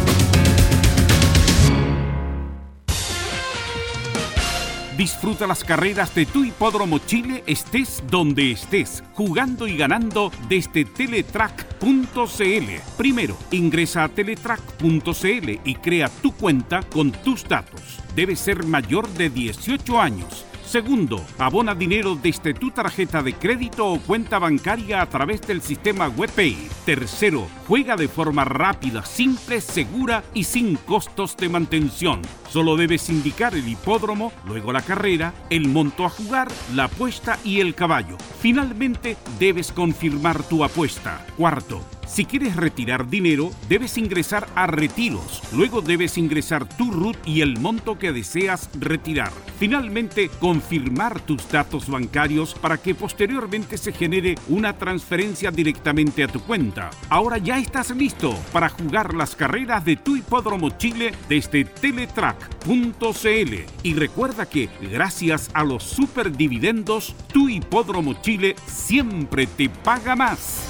Disfruta 4.98 5.48
las 5.48 5.64
carreras 5.64 6.14
de 6.14 6.28
tu 6.28 6.44
hipódromo 6.44 7.00
Chile 7.00 7.44
estés 7.48 8.04
donde 8.12 8.52
estés, 8.52 9.04
jugando 9.14 9.68
y 9.68 9.76
ganando 9.76 10.32
desde 10.48 10.86
teletrack.cl. 10.86 12.70
Primero, 12.96 13.36
ingresa 13.50 14.04
a 14.04 14.10
teletrack.cl 14.10 15.50
y 15.66 15.76
crea 15.76 16.10
tu 16.22 16.32
cuenta 16.34 16.84
con 16.84 17.12
tus 17.12 17.44
datos. 17.44 17.82
Debes 18.16 18.40
ser 18.40 18.66
mayor 18.66 19.10
de 19.10 19.32
18 19.32 20.00
años. 20.00 20.46
Segundo, 20.66 21.24
abona 21.38 21.76
dinero 21.76 22.16
desde 22.16 22.54
tu 22.54 22.72
tarjeta 22.72 23.22
de 23.22 23.34
crédito 23.34 23.92
o 23.92 24.00
cuenta 24.00 24.40
bancaria 24.40 25.02
a 25.02 25.06
través 25.08 25.42
del 25.42 25.62
sistema 25.62 26.08
WebPay. 26.10 26.70
Tercero, 26.86 27.48
juega 27.68 27.96
de 27.96 28.08
forma 28.08 28.44
rápida, 28.44 29.06
simple, 29.06 29.62
segura 29.62 30.24
y 30.34 30.46
sin 30.46 30.76
costos 30.78 31.38
de 31.38 31.50
mantención. 31.50 32.22
Solo 32.50 32.76
debes 32.76 33.10
indicar 33.10 33.54
el 33.56 33.68
hipódromo, 33.68 34.32
luego 34.48 34.72
la 34.72 34.82
carrera, 34.82 35.34
el 35.50 35.68
monto 35.68 36.06
a 36.06 36.10
jugar, 36.10 36.48
la 36.74 36.86
apuesta 36.86 37.38
y 37.44 37.60
el 37.60 37.76
caballo. 37.76 38.18
Finalmente, 38.40 39.18
debes 39.40 39.72
confirmar 39.72 40.44
tu 40.44 40.64
apuesta. 40.64 41.26
Cuarto, 41.38 41.82
si 42.14 42.26
quieres 42.26 42.56
retirar 42.56 43.10
dinero, 43.10 43.50
debes 43.68 43.98
ingresar 43.98 44.48
a 44.54 44.68
Retiros. 44.68 45.42
Luego 45.52 45.82
debes 45.82 46.20
ingresar 46.20 46.70
tu 46.70 46.92
RUT 46.92 47.18
y 47.26 47.42
el 47.42 47.60
monto 47.60 47.98
que 47.98 48.14
deseas 48.14 48.70
retirar. 48.80 49.32
Finalmente, 49.58 50.30
confirmar 50.40 51.20
tus 51.22 51.50
datos 51.50 51.90
bancarios 51.90 52.54
para 52.54 52.78
que 52.78 52.94
posteriormente 52.94 53.80
se 53.80 53.92
genere 53.92 54.36
una 54.48 54.78
transferencia 54.78 55.50
directamente 55.50 56.24
a 56.24 56.28
tu 56.28 56.40
cuenta. 56.42 56.92
Ahora 57.10 57.40
ya 57.40 57.58
estás 57.58 57.90
listo 57.90 58.38
para 58.52 58.70
jugar 58.70 59.16
las 59.16 59.36
carreras 59.36 59.84
de 59.84 59.96
tu 59.96 60.16
hipódromo 60.16 60.70
Chile 60.78 61.16
desde 61.28 61.66
teletrack.cl. 61.66 63.54
Y 63.82 63.94
recuerda 63.96 64.48
que 64.48 64.70
gracias 64.92 65.50
a 65.56 65.64
los 65.64 65.82
superdividendos, 65.82 67.16
tu 67.34 67.50
hipódromo 67.50 68.22
Chile 68.22 68.56
siempre 68.68 69.48
te 69.48 69.68
paga 69.68 70.16
más. 70.16 70.68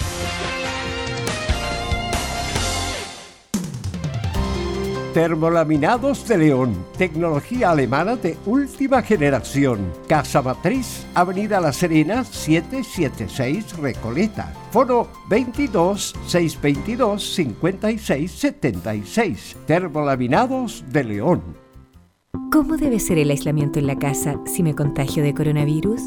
Termolaminados 5.14 6.28
de 6.28 6.40
León, 6.40 6.74
tecnología 6.98 7.70
alemana 7.70 8.16
de 8.16 8.36
última 8.48 9.04
generación. 9.04 9.94
Casa 10.08 10.42
Matriz, 10.42 11.06
Avenida 11.14 11.62
La 11.62 11.72
Serena, 11.72 12.24
776 12.24 13.78
Recoleta. 13.78 14.52
Foro 14.72 15.08
22 15.30 16.16
622 16.26 17.36
56 17.36 18.32
76. 18.32 19.58
Termolaminados 19.68 20.84
de 20.92 21.04
León. 21.04 21.44
¿Cómo 22.52 22.78
debe 22.78 23.00
ser 23.00 23.20
el 23.20 23.30
aislamiento 23.30 23.78
en 23.78 23.86
la 23.86 24.00
casa 24.00 24.42
si 24.48 24.64
me 24.64 24.74
contagio 24.74 25.22
de 25.22 25.36
coronavirus? 25.36 26.02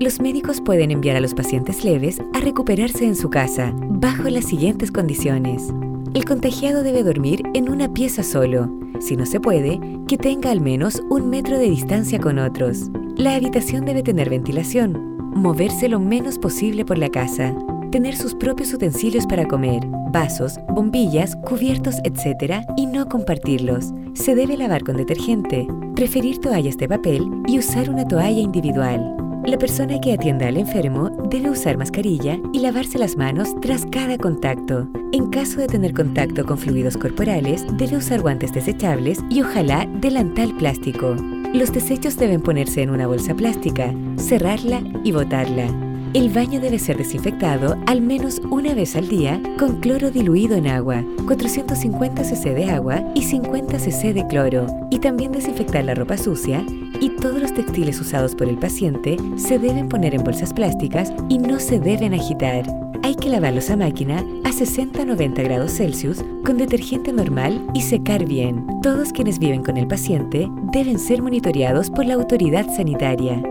Los 0.00 0.20
médicos 0.20 0.62
pueden 0.62 0.90
enviar 0.90 1.16
a 1.16 1.20
los 1.20 1.34
pacientes 1.34 1.84
leves 1.84 2.18
a 2.32 2.40
recuperarse 2.40 3.04
en 3.04 3.14
su 3.14 3.28
casa 3.28 3.74
bajo 3.76 4.30
las 4.30 4.46
siguientes 4.46 4.90
condiciones. 4.90 5.70
El 6.18 6.24
contagiado 6.24 6.82
debe 6.82 7.04
dormir 7.04 7.44
en 7.54 7.68
una 7.68 7.94
pieza 7.94 8.24
solo. 8.24 8.68
Si 8.98 9.14
no 9.14 9.24
se 9.24 9.38
puede, 9.38 9.78
que 10.08 10.18
tenga 10.18 10.50
al 10.50 10.60
menos 10.60 11.00
un 11.10 11.30
metro 11.30 11.56
de 11.56 11.70
distancia 11.70 12.18
con 12.18 12.40
otros. 12.40 12.90
La 13.14 13.36
habitación 13.36 13.84
debe 13.84 14.02
tener 14.02 14.28
ventilación. 14.28 15.16
Moverse 15.36 15.88
lo 15.88 16.00
menos 16.00 16.36
posible 16.36 16.84
por 16.84 16.98
la 16.98 17.08
casa. 17.08 17.54
Tener 17.92 18.16
sus 18.16 18.34
propios 18.34 18.74
utensilios 18.74 19.28
para 19.28 19.46
comer, 19.46 19.86
vasos, 20.10 20.58
bombillas, 20.70 21.36
cubiertos, 21.36 21.98
etc. 22.02 22.64
y 22.76 22.86
no 22.86 23.08
compartirlos. 23.08 23.92
Se 24.14 24.34
debe 24.34 24.56
lavar 24.56 24.82
con 24.82 24.96
detergente. 24.96 25.68
Preferir 25.94 26.40
toallas 26.40 26.78
de 26.78 26.88
papel 26.88 27.30
y 27.46 27.60
usar 27.60 27.88
una 27.90 28.08
toalla 28.08 28.40
individual. 28.40 29.14
La 29.48 29.56
persona 29.56 29.98
que 29.98 30.12
atienda 30.12 30.46
al 30.46 30.58
enfermo 30.58 31.08
debe 31.30 31.48
usar 31.48 31.78
mascarilla 31.78 32.38
y 32.52 32.58
lavarse 32.58 32.98
las 32.98 33.16
manos 33.16 33.58
tras 33.62 33.86
cada 33.86 34.18
contacto. 34.18 34.86
En 35.10 35.30
caso 35.30 35.58
de 35.58 35.66
tener 35.66 35.94
contacto 35.94 36.44
con 36.44 36.58
fluidos 36.58 36.98
corporales, 36.98 37.64
debe 37.78 37.96
usar 37.96 38.20
guantes 38.20 38.52
desechables 38.52 39.20
y 39.30 39.40
ojalá 39.40 39.88
delantal 40.02 40.54
plástico. 40.58 41.16
Los 41.54 41.72
desechos 41.72 42.18
deben 42.18 42.42
ponerse 42.42 42.82
en 42.82 42.90
una 42.90 43.06
bolsa 43.06 43.34
plástica, 43.34 43.94
cerrarla 44.18 44.82
y 45.02 45.12
botarla. 45.12 45.66
El 46.12 46.28
baño 46.28 46.60
debe 46.60 46.78
ser 46.78 46.98
desinfectado 46.98 47.78
al 47.86 48.02
menos 48.02 48.42
una 48.50 48.74
vez 48.74 48.96
al 48.96 49.08
día 49.08 49.40
con 49.58 49.80
cloro 49.80 50.10
diluido 50.10 50.56
en 50.56 50.66
agua, 50.66 51.02
450 51.26 52.22
cc 52.22 52.54
de 52.54 52.70
agua 52.70 53.02
y 53.14 53.22
50 53.22 53.78
cc 53.78 54.12
de 54.12 54.26
cloro. 54.26 54.66
Y 54.90 54.98
también 54.98 55.32
desinfectar 55.32 55.86
la 55.86 55.94
ropa 55.94 56.18
sucia 56.18 56.62
y 57.00 57.10
todos 57.10 57.40
los 57.40 57.54
textiles 57.54 58.00
usados 58.00 58.34
por 58.34 58.48
el 58.48 58.58
paciente 58.58 59.16
se 59.36 59.58
deben 59.58 59.88
poner 59.88 60.14
en 60.14 60.24
bolsas 60.24 60.52
plásticas 60.52 61.12
y 61.28 61.38
no 61.38 61.60
se 61.60 61.78
deben 61.78 62.14
agitar. 62.14 62.64
Hay 63.02 63.14
que 63.14 63.28
lavarlos 63.28 63.70
a 63.70 63.76
máquina 63.76 64.18
a 64.44 64.50
60-90 64.50 65.42
grados 65.44 65.72
Celsius 65.72 66.24
con 66.44 66.58
detergente 66.58 67.12
normal 67.12 67.66
y 67.74 67.82
secar 67.82 68.26
bien. 68.26 68.66
Todos 68.82 69.12
quienes 69.12 69.38
viven 69.38 69.62
con 69.62 69.76
el 69.76 69.86
paciente 69.86 70.48
deben 70.72 70.98
ser 70.98 71.22
monitoreados 71.22 71.90
por 71.90 72.04
la 72.04 72.14
autoridad 72.14 72.66
sanitaria. 72.74 73.42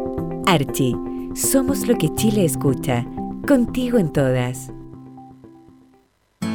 Archie 0.46 0.96
somos 1.34 1.88
lo 1.88 1.96
que 1.96 2.14
Chile 2.16 2.46
escucha. 2.46 3.06
Contigo 3.48 3.98
en 3.98 4.12
todas. 4.12 4.72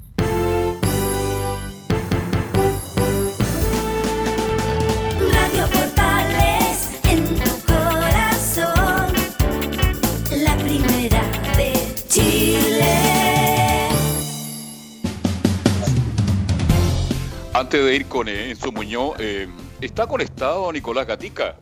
Antes 17.61 17.85
de 17.85 17.95
ir 17.95 18.07
con 18.07 18.27
eh, 18.27 18.49
Enzo 18.49 18.71
Muñoz, 18.71 19.17
eh, 19.19 19.47
¿está 19.81 20.07
conectado 20.07 20.71
Nicolás 20.73 21.05
Gatica? 21.05 21.55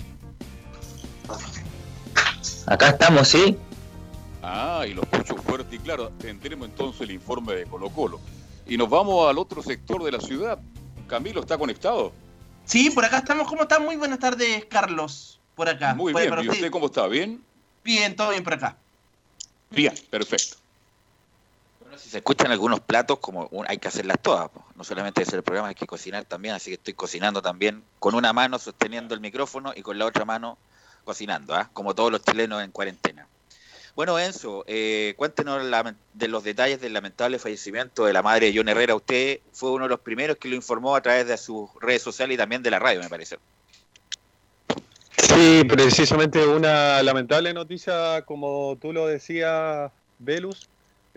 Acá 2.67 2.87
estamos, 2.91 3.27
sí. 3.27 3.57
Ah, 4.41 4.85
y 4.87 4.93
lo 4.93 5.01
escucho 5.03 5.35
fuerte 5.35 5.75
y 5.75 5.79
claro. 5.79 6.09
Tendremos 6.11 6.69
entonces 6.69 7.01
el 7.01 7.11
informe 7.11 7.53
de 7.53 7.65
Colo 7.65 7.89
Colo. 7.89 8.21
Y 8.65 8.77
nos 8.77 8.89
vamos 8.89 9.29
al 9.29 9.37
otro 9.37 9.61
sector 9.61 10.01
de 10.01 10.13
la 10.13 10.21
ciudad. 10.21 10.57
Camilo, 11.05 11.41
¿está 11.41 11.57
conectado? 11.57 12.13
Sí, 12.63 12.89
por 12.91 13.03
acá 13.03 13.17
estamos. 13.17 13.45
¿Cómo 13.49 13.63
están? 13.63 13.83
Muy 13.83 13.97
buenas 13.97 14.19
tardes, 14.19 14.63
Carlos. 14.69 15.37
Por 15.53 15.67
acá. 15.67 15.95
Muy 15.95 16.13
Por- 16.13 16.21
bien. 16.21 16.45
¿Y 16.45 16.47
usted 16.47 16.71
cómo 16.71 16.85
está? 16.85 17.07
¿Bien? 17.07 17.43
Bien, 17.83 18.15
todo 18.15 18.29
bien 18.29 18.45
por 18.45 18.53
acá. 18.53 18.77
Bien, 19.69 19.93
perfecto. 20.09 20.58
Se 22.09 22.17
escuchan 22.17 22.51
algunos 22.51 22.79
platos, 22.79 23.19
como 23.19 23.49
hay 23.67 23.77
que 23.77 23.87
hacerlas 23.87 24.17
todas. 24.19 24.49
No 24.75 24.83
solamente 24.83 25.21
hacer 25.21 25.35
el 25.35 25.43
programa, 25.43 25.67
hay 25.67 25.75
que 25.75 25.85
cocinar 25.85 26.25
también. 26.25 26.55
Así 26.55 26.71
que 26.71 26.75
estoy 26.75 26.95
cocinando 26.95 27.41
también 27.43 27.83
con 27.99 28.15
una 28.15 28.33
mano 28.33 28.57
sosteniendo 28.57 29.13
el 29.13 29.21
micrófono 29.21 29.73
y 29.75 29.83
con 29.83 29.99
la 29.99 30.07
otra 30.07 30.25
mano 30.25 30.57
cocinando, 31.03 31.53
¿ah? 31.53 31.69
como 31.71 31.93
todos 31.93 32.11
los 32.11 32.23
chilenos 32.23 32.63
en 32.63 32.71
cuarentena. 32.71 33.27
Bueno, 33.95 34.17
Enzo, 34.17 34.63
eh, 34.65 35.13
cuéntenos 35.17 35.61
de 36.13 36.27
los 36.27 36.43
detalles 36.43 36.81
del 36.81 36.93
lamentable 36.93 37.37
fallecimiento 37.37 38.05
de 38.05 38.13
la 38.13 38.23
madre 38.23 38.47
de 38.47 38.57
John 38.57 38.69
Herrera. 38.69 38.95
Usted 38.95 39.41
fue 39.51 39.71
uno 39.71 39.83
de 39.83 39.89
los 39.89 39.99
primeros 39.99 40.37
que 40.37 40.49
lo 40.49 40.55
informó 40.55 40.95
a 40.95 41.01
través 41.01 41.27
de 41.27 41.37
sus 41.37 41.69
redes 41.79 42.01
sociales 42.01 42.33
y 42.33 42.37
también 42.37 42.63
de 42.63 42.71
la 42.71 42.79
radio, 42.79 43.01
me 43.01 43.09
parece. 43.09 43.37
Sí, 45.17 45.63
precisamente 45.67 46.43
una 46.47 47.03
lamentable 47.03 47.53
noticia, 47.53 48.23
como 48.25 48.77
tú 48.81 48.93
lo 48.93 49.05
decías, 49.05 49.91
Velus, 50.17 50.69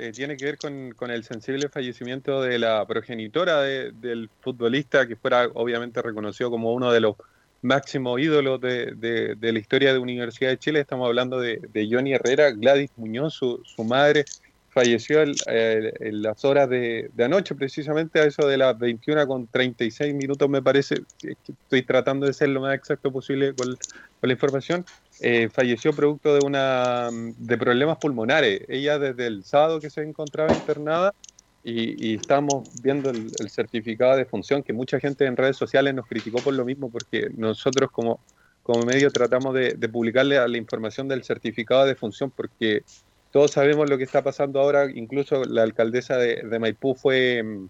eh, 0.08 0.12
tiene 0.12 0.36
que 0.36 0.44
ver 0.44 0.58
con, 0.58 1.10
el 1.10 1.24
sensible 1.24 1.68
fallecimiento 1.68 2.42
de 2.42 2.58
la 2.58 2.86
progenitora 2.86 3.60
de- 3.62 3.92
del 3.92 4.30
futbolista, 4.40 5.06
que 5.06 5.16
fuera 5.16 5.46
obviamente 5.54 6.02
reconocido 6.02 6.50
como 6.50 6.72
uno 6.74 6.92
de 6.92 7.00
los 7.00 7.16
máximos 7.62 8.20
ídolos 8.20 8.60
de, 8.60 8.92
de- 8.96 9.52
la 9.52 9.58
historia 9.58 9.92
de 9.92 9.98
Universidad 9.98 10.50
de 10.50 10.58
Chile. 10.58 10.80
Estamos 10.80 11.06
hablando 11.06 11.38
de, 11.40 11.60
Johnny 11.90 12.12
Herrera, 12.14 12.50
Gladys 12.50 12.90
Muñoz, 12.96 13.34
su, 13.34 13.60
su 13.64 13.84
madre, 13.84 14.24
falleció 14.68 15.22
en 15.22 16.22
las 16.22 16.44
horas 16.44 16.68
de, 16.68 17.10
anoche, 17.18 17.54
precisamente 17.54 18.20
a 18.20 18.24
eso 18.24 18.46
de 18.46 18.56
las 18.56 18.78
21 18.78 19.26
con 19.26 19.46
36 19.48 20.14
minutos, 20.14 20.48
me 20.48 20.62
parece. 20.62 20.96
Estoy 21.22 21.82
tratando 21.86 22.26
de 22.26 22.32
ser 22.32 22.48
lo 22.48 22.60
más 22.62 22.74
exacto 22.74 23.12
posible 23.12 23.54
con 23.54 23.76
la 24.22 24.32
información. 24.32 24.84
Eh, 25.20 25.48
falleció 25.50 25.94
producto 25.94 26.34
de 26.34 26.40
una 26.40 27.10
de 27.12 27.58
problemas 27.58 27.98
pulmonares. 27.98 28.62
Ella 28.68 28.98
desde 28.98 29.26
el 29.26 29.44
sábado 29.44 29.80
que 29.80 29.90
se 29.90 30.02
encontraba 30.02 30.52
internada 30.52 31.14
y, 31.62 32.12
y 32.12 32.16
estamos 32.16 32.68
viendo 32.72 33.10
el, 33.10 33.32
certificado 33.50 34.16
de 34.16 34.26
función 34.26 34.62
que 34.62 34.72
mucha 34.72 34.98
gente 35.00 35.26
en 35.26 35.36
redes 35.36 35.56
sociales 35.56 35.94
nos 35.94 36.06
criticó 36.06 36.42
por 36.42 36.54
lo 36.54 36.64
mismo 36.64 36.90
porque 36.90 37.28
nosotros 37.36 37.90
como, 37.92 38.20
como 38.62 38.84
medio 38.84 39.12
tratamos 39.12 39.54
de, 39.54 39.76
publicarle 39.88 40.38
a 40.38 40.48
la 40.48 40.58
información 40.58 41.08
del 41.08 41.24
certificado 41.24 41.84
de 41.86 41.94
función 41.96 42.30
porque 42.32 42.84
todos 43.30 43.52
sabemos 43.52 43.88
lo 43.88 43.98
que 43.98 44.04
está 44.04 44.22
pasando 44.22 44.60
ahora, 44.60 44.90
incluso 44.92 45.44
la 45.44 45.62
alcaldesa 45.62 46.16
de, 46.18 46.42
de 46.42 46.58
Maipú 46.58 46.94
fue, 46.94 47.42
mm, 47.42 47.68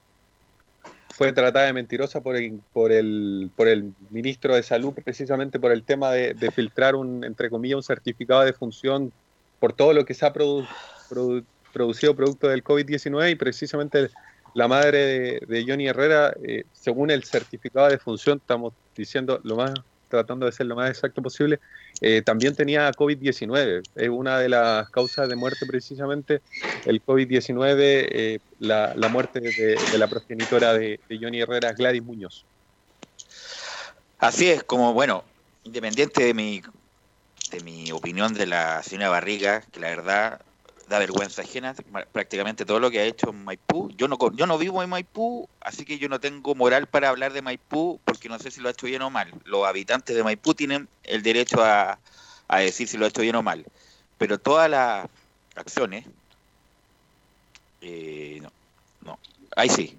fue 1.22 1.32
tratada 1.32 1.66
de 1.66 1.72
mentirosa 1.72 2.20
por 2.20 2.34
el, 2.34 2.60
por 2.72 2.90
el, 2.90 3.48
por 3.54 3.68
el 3.68 3.94
ministro 4.10 4.56
de 4.56 4.64
Salud, 4.64 4.92
precisamente 4.92 5.60
por 5.60 5.70
el 5.70 5.84
tema 5.84 6.10
de, 6.10 6.34
filtrar 6.50 6.96
un, 6.96 7.22
entre 7.22 7.48
comillas, 7.48 7.76
un 7.76 7.82
certificado 7.84 8.42
de 8.42 8.52
función 8.52 9.12
por 9.60 9.72
todo 9.72 9.92
lo 9.92 10.04
que 10.04 10.14
se 10.14 10.26
ha 10.26 10.32
produ- 10.32 10.66
produ- 11.08 11.44
producido 11.72 12.16
producto 12.16 12.48
del 12.48 12.64
COVID-19 12.64 13.30
y 13.30 13.34
precisamente 13.36 14.08
la 14.56 14.66
madre 14.66 14.98
de, 14.98 15.40
de 15.46 15.64
Johnny 15.64 15.86
Herrera, 15.86 16.34
eh, 16.42 16.64
según 16.72 17.12
el 17.12 17.22
certificado 17.22 17.88
de 17.88 17.98
función, 17.98 18.38
estamos 18.38 18.72
diciendo 18.96 19.40
lo 19.44 19.54
más, 19.54 19.74
tratando 20.08 20.46
de 20.46 20.50
ser 20.50 20.66
lo 20.66 20.74
más 20.74 20.90
exacto 20.90 21.22
posible, 21.22 21.60
eh, 22.04 22.20
también 22.20 22.56
tenía 22.56 22.90
COVID-19. 22.90 23.82
Es 23.94 24.08
una 24.08 24.40
de 24.40 24.48
las 24.48 24.90
causas 24.90 25.28
de 25.28 25.36
muerte 25.36 25.66
precisamente 25.66 26.42
el 26.84 27.00
COVID-19, 27.00 27.76
eh, 27.78 28.38
la, 28.58 29.08
muerte 29.08 29.40
de, 29.40 29.78
la 29.96 30.08
progenitora 30.08 30.74
de, 30.74 30.98
de 31.08 31.18
Johnny 31.18 31.40
Herrera, 31.40 31.72
Gladys 31.72 32.02
Muñoz. 32.02 32.44
Así 34.18 34.50
es, 34.50 34.64
como 34.64 34.92
bueno, 34.92 35.22
independiente 35.62 36.24
de 36.24 36.34
mi, 36.34 36.60
de 37.52 37.60
mi 37.60 37.92
opinión 37.92 38.34
de 38.34 38.46
la 38.46 38.82
señora 38.82 39.08
Barriga, 39.08 39.62
que 39.70 39.78
la 39.78 39.88
verdad 39.90 40.40
da 40.88 40.98
vergüenza 40.98 41.42
ajena, 41.42 41.74
prácticamente 42.12 42.64
todo 42.64 42.80
lo 42.80 42.90
que 42.90 43.00
ha 43.00 43.04
hecho 43.04 43.30
en 43.30 43.44
Maipú. 43.44 43.90
Yo 43.96 44.08
no, 44.08 44.18
yo 44.34 44.46
no 44.46 44.58
vivo 44.58 44.82
en 44.82 44.90
Maipú, 44.90 45.48
así 45.60 45.84
que 45.84 45.98
yo 45.98 46.08
no 46.08 46.20
tengo 46.20 46.54
moral 46.54 46.86
para 46.86 47.08
hablar 47.08 47.32
de 47.32 47.42
Maipú, 47.42 48.00
porque 48.04 48.28
no 48.28 48.38
sé 48.38 48.50
si 48.50 48.60
lo 48.60 48.68
ha 48.68 48.72
hecho 48.72 48.86
bien 48.86 49.02
o 49.02 49.10
mal. 49.10 49.32
Los 49.44 49.66
habitantes 49.66 50.14
de 50.14 50.22
Maipú 50.22 50.54
tienen 50.54 50.88
el 51.04 51.22
derecho 51.22 51.64
a, 51.64 51.98
a 52.48 52.58
decir 52.58 52.88
si 52.88 52.96
lo 52.96 53.04
ha 53.04 53.08
hecho 53.08 53.22
bien 53.22 53.36
o 53.36 53.42
mal. 53.42 53.64
Pero 54.18 54.38
todas 54.38 54.70
las 54.70 55.08
acciones, 55.56 56.06
eh, 57.80 58.40
no, 58.42 58.52
no, 59.00 59.18
ahí 59.56 59.68
sí, 59.68 59.98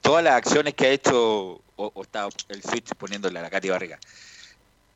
todas 0.00 0.22
las 0.22 0.34
acciones 0.34 0.74
que 0.74 0.86
ha 0.86 0.90
hecho, 0.90 1.60
o, 1.76 1.92
o 1.94 2.02
está 2.02 2.28
el 2.48 2.62
switch 2.62 2.94
poniéndole 2.94 3.38
a 3.38 3.42
la 3.42 3.50
Katy 3.50 3.70
Barriga. 3.70 3.98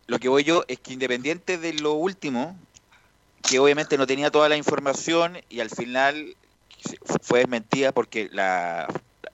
Lo 0.07 0.19
que 0.19 0.29
voy 0.29 0.45
yo 0.45 0.65
es 0.69 0.79
que 0.79 0.93
independiente 0.93 1.59
de 1.59 1.73
lo 1.75 1.95
último, 1.95 2.57
que 3.43 3.59
obviamente 3.59 3.99
no 3.99 4.07
tenía 4.07 4.31
toda 4.31 4.49
la 4.49 4.57
información 4.57 5.39
y 5.49 5.61
al 5.61 5.71
final 5.71 6.37
fue 7.23 7.41
desmentida 7.41 7.93
porque 7.93 8.29
la, 8.33 8.89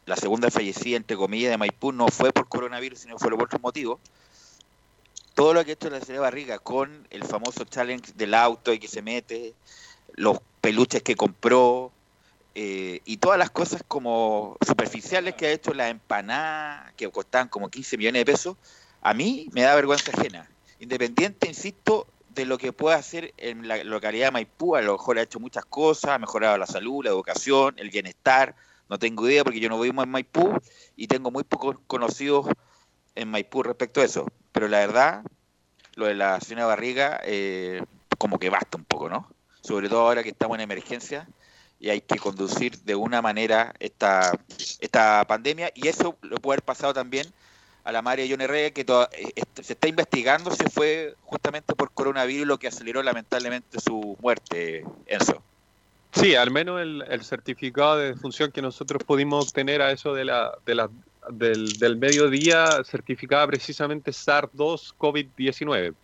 la 0.07 0.17
segunda 0.17 0.51
fallecida, 0.51 0.97
entre 0.97 1.17
comillas, 1.17 1.51
de 1.51 1.59
Maipú 1.59 1.93
no 1.93 2.09
fue 2.09 2.33
por 2.33 2.49
coronavirus, 2.49 3.01
sino 3.01 3.19
fue 3.19 3.31
por 3.31 3.45
otros 3.45 3.63
motivos. 3.63 4.01
todo 5.35 5.55
lo 5.55 5.65
que 5.65 5.71
ha 5.71 5.75
hecho 5.75 5.91
la 5.91 6.01
señora 6.01 6.23
Barriga 6.23 6.59
con 6.59 7.07
el 7.11 7.25
famoso 7.25 7.65
challenge 7.65 8.13
del 8.17 8.35
auto 8.35 8.73
y 8.73 8.79
que 8.79 8.89
se 8.89 9.03
mete, 9.03 9.55
los 10.15 10.39
peluches 10.61 11.03
que 11.03 11.15
compró 11.15 11.93
eh, 12.55 13.01
y 13.05 13.19
todas 13.19 13.39
las 13.39 13.51
cosas 13.51 13.85
como 13.87 14.57
superficiales 14.67 15.35
que 15.35 15.47
ha 15.47 15.53
hecho 15.53 15.75
la 15.75 15.91
empanada, 15.91 16.93
que 16.97 17.09
costaban 17.09 17.49
como 17.49 17.69
15 17.69 17.97
millones 17.99 18.21
de 18.23 18.33
pesos, 18.33 18.57
a 19.01 19.15
mí 19.15 19.49
me 19.53 19.63
da 19.63 19.77
vergüenza 19.77 20.11
ajena. 20.11 20.49
Independiente, 20.81 21.49
insisto, 21.49 22.07
de 22.39 22.47
lo 22.47 22.57
que 22.57 22.73
puede 22.73 22.95
hacer 22.95 23.35
en 23.37 23.67
la 23.67 23.83
localidad 23.83 24.29
de 24.29 24.31
Maipú, 24.31 24.77
a 24.77 24.81
lo 24.81 24.93
mejor 24.93 25.19
ha 25.19 25.23
hecho 25.23 25.41
muchas 25.41 25.65
cosas, 25.65 26.13
ha 26.13 26.19
mejorado 26.19 26.57
la 26.57 26.69
salud, 26.69 27.05
la 27.05 27.11
educación, 27.11 27.75
el 27.79 27.91
bienestar, 27.91 28.55
no 28.89 28.97
tengo 28.97 29.29
idea 29.29 29.43
porque 29.43 29.59
yo 29.59 29.69
no 29.69 29.81
vivo 29.81 30.05
en 30.05 30.09
Maipú 30.09 30.57
y 30.95 31.09
tengo 31.09 31.33
muy 31.33 31.43
pocos 31.43 31.77
conocidos 31.89 32.47
en 33.17 33.29
Maipú 33.29 33.65
respecto 33.65 34.01
a 34.01 34.05
eso. 34.05 34.29
Pero 34.53 34.69
la 34.69 34.79
verdad, 34.79 35.25
lo 35.97 36.07
de 36.07 36.15
la 36.15 36.41
señora 36.41 36.67
Barriga, 36.67 37.21
eh, 37.25 37.83
como 38.19 38.39
que 38.39 38.51
basta 38.51 38.79
un 38.79 38.85
poco, 38.85 39.09
¿no? 39.09 39.29
Sobre 39.61 39.89
todo 39.89 40.03
ahora 40.03 40.23
que 40.23 40.31
estamos 40.31 40.55
en 40.57 40.61
emergencia 40.61 41.29
y 41.81 41.91
hay 41.91 42.03
que 42.03 42.19
conducir 42.19 42.79
de 42.83 42.95
una 42.95 43.21
manera 43.21 43.75
esta, 43.81 44.31
esta 44.79 45.25
pandemia 45.27 45.73
y 45.75 45.89
eso 45.89 46.17
lo 46.23 46.37
puede 46.37 46.55
haber 46.55 46.65
pasado 46.65 46.95
también 46.95 47.27
a 47.89 47.93
la 47.93 48.03
madre 48.03 48.25
de 48.25 48.31
John 48.31 48.43
Herrera 48.43 48.71
que 48.71 48.83
eh, 48.83 49.43
se 49.63 49.73
está 49.73 49.89
investigando 49.89 50.51
si 50.51 50.65
fue 50.65 51.15
justamente 51.23 51.75
por 51.75 51.91
coronavirus 51.91 52.47
lo 52.47 52.59
que 52.59 52.69
aceleró 52.69 53.03
lamentablemente 53.03 53.81
su 53.81 54.15
muerte, 54.21 54.85
Enzo. 55.07 55.43
Sí, 56.13 56.35
al 56.35 56.51
menos 56.51 56.83
el, 56.83 57.25
certificado 57.25 57.97
de 57.97 58.09
defunción 58.09 58.53
que 58.53 58.61
nosotros 58.61 59.03
pudimos 59.05 59.49
obtener 59.49 59.81
a 59.81 59.91
eso 59.91 60.13
de 60.13 60.27
la, 60.27 60.53
de 60.67 60.75
la, 60.75 60.91
del, 61.31 61.79
del 61.79 61.97
mediodía 61.97 62.83
certificaba 62.85 63.47
precisamente 63.47 64.11
SARS-2 64.11 64.95
COVID-19. 64.99 65.95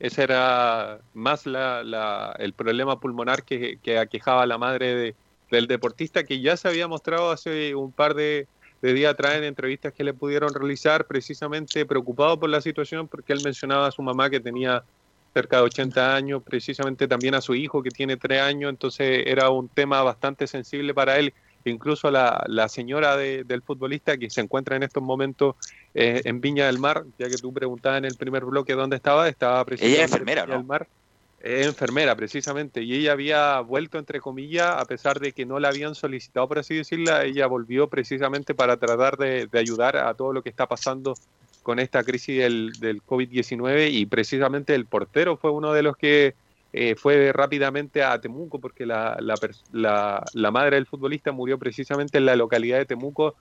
Ese 0.00 0.22
era 0.22 0.98
más 1.12 1.44
la, 1.44 2.34
el 2.38 2.54
problema 2.54 2.98
pulmonar 2.98 3.42
que, 3.42 3.78
que 3.82 3.98
aquejaba 3.98 4.44
a 4.44 4.46
la 4.46 4.56
madre 4.56 4.94
de- 4.94 5.14
del 5.50 5.66
deportista, 5.66 6.24
que 6.24 6.40
ya 6.40 6.56
se 6.56 6.68
había 6.68 6.88
mostrado 6.88 7.30
hace 7.30 7.74
un 7.74 7.92
par 7.92 8.14
de, 8.14 8.46
de 8.84 8.92
días 8.92 9.12
atrás 9.14 9.36
en 9.36 9.44
entrevistas 9.44 9.94
que 9.94 10.04
le 10.04 10.12
pudieron 10.12 10.52
realizar, 10.52 11.06
precisamente 11.06 11.86
preocupado 11.86 12.38
por 12.38 12.50
la 12.50 12.60
situación, 12.60 13.08
porque 13.08 13.32
él 13.32 13.40
mencionaba 13.42 13.86
a 13.86 13.90
su 13.90 14.02
mamá 14.02 14.28
que 14.28 14.40
tenía 14.40 14.84
cerca 15.32 15.56
de 15.56 15.62
80 15.62 16.14
años, 16.14 16.42
precisamente 16.44 17.08
también 17.08 17.34
a 17.34 17.40
su 17.40 17.54
hijo 17.54 17.82
que 17.82 17.88
tiene 17.88 18.18
3 18.18 18.42
años, 18.42 18.68
entonces 18.68 19.24
era 19.26 19.48
un 19.48 19.70
tema 19.70 20.02
bastante 20.02 20.46
sensible 20.46 20.92
para 20.92 21.18
él. 21.18 21.32
Incluso 21.64 22.10
la, 22.10 22.44
la 22.46 22.68
señora 22.68 23.16
de- 23.16 23.42
del 23.44 23.62
futbolista 23.62 24.18
que 24.18 24.28
se 24.28 24.42
encuentra 24.42 24.76
en 24.76 24.82
estos 24.82 25.02
momentos 25.02 25.54
eh, 25.94 26.20
en 26.26 26.42
Viña 26.42 26.66
del 26.66 26.78
Mar, 26.78 27.04
ya 27.18 27.30
que 27.30 27.38
tú 27.38 27.54
preguntabas 27.54 27.98
en 27.98 28.04
el 28.04 28.16
primer 28.16 28.44
bloque 28.44 28.74
dónde 28.74 28.96
estaba, 28.96 29.26
estaba 29.30 29.64
precisamente 29.64 29.96
Ella 29.96 30.04
es 30.04 30.12
enfermera, 30.12 30.42
en 30.42 30.46
Viña 30.48 30.56
¿no? 30.56 30.60
del 30.60 30.68
Mar. 30.68 30.88
Es 31.46 31.66
enfermera, 31.66 32.16
precisamente, 32.16 32.82
y 32.82 32.94
ella 32.94 33.12
había 33.12 33.60
vuelto, 33.60 33.98
entre 33.98 34.18
comillas, 34.18 34.76
a 34.78 34.86
pesar 34.86 35.20
de 35.20 35.34
que 35.34 35.44
no 35.44 35.58
la 35.60 35.68
habían 35.68 35.94
solicitado, 35.94 36.48
por 36.48 36.58
así 36.58 36.74
decirlo, 36.76 37.20
ella 37.20 37.46
volvió 37.46 37.90
precisamente 37.90 38.54
para 38.54 38.78
tratar 38.78 39.18
de, 39.18 39.46
ayudar 39.52 39.98
a 39.98 40.14
todo 40.14 40.32
lo 40.32 40.42
que 40.42 40.48
está 40.48 40.66
pasando 40.66 41.20
con 41.60 41.78
esta 41.80 42.02
crisis 42.02 42.38
del, 42.38 42.78
del 42.78 43.02
COVID-19 43.04 43.90
y 43.92 44.06
precisamente 44.06 44.74
el 44.74 44.86
portero 44.86 45.36
fue 45.36 45.50
uno 45.50 45.74
de 45.74 45.82
los 45.82 45.96
que 45.98 46.34
eh, 46.72 46.96
fue 46.96 47.30
rápidamente 47.32 48.02
a 48.02 48.18
Temuco 48.20 48.58
porque 48.58 48.86
la- 48.86 49.18
la 50.32 50.50
madre 50.50 50.76
del 50.76 50.86
futbolista 50.86 51.30
murió 51.32 51.58
precisamente 51.58 52.18
en 52.18 52.26
la 52.26 52.36
localidad 52.36 52.78
de 52.78 52.86
Temuco. 52.86 53.36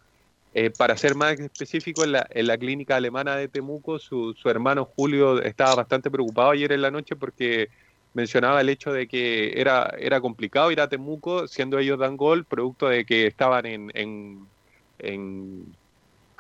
Eh, 0.56 0.70
para 0.70 0.98
ser 0.98 1.16
más 1.16 1.40
específico, 1.40 2.04
en 2.04 2.12
la, 2.14 2.28
en 2.30 2.46
la 2.48 2.58
clínica 2.58 2.96
alemana 2.96 3.36
de 3.36 3.48
Temuco, 3.50 3.98
su, 4.00 4.34
su 4.36 4.50
hermano 4.50 4.86
Julio 4.86 5.42
estaba 5.42 5.76
bastante 5.76 6.12
preocupado 6.12 6.52
ayer 6.52 6.72
en 6.72 6.82
la 6.84 6.92
noche 6.92 7.16
porque 7.16 7.70
mencionaba 8.14 8.62
el 8.62 8.70
hecho 8.70 8.92
de 8.92 9.08
que 9.08 9.60
era, 9.60 9.94
era 9.98 10.22
complicado 10.22 10.72
ir 10.72 10.82
a 10.82 10.90
Temuco, 10.90 11.48
siendo 11.48 11.80
ellos 11.80 12.00
dan 12.00 12.18
gol, 12.18 12.46
producto 12.46 12.88
de 12.88 13.06
que 13.06 13.28
estaban 13.28 13.66
en, 13.66 13.92
en, 13.94 15.76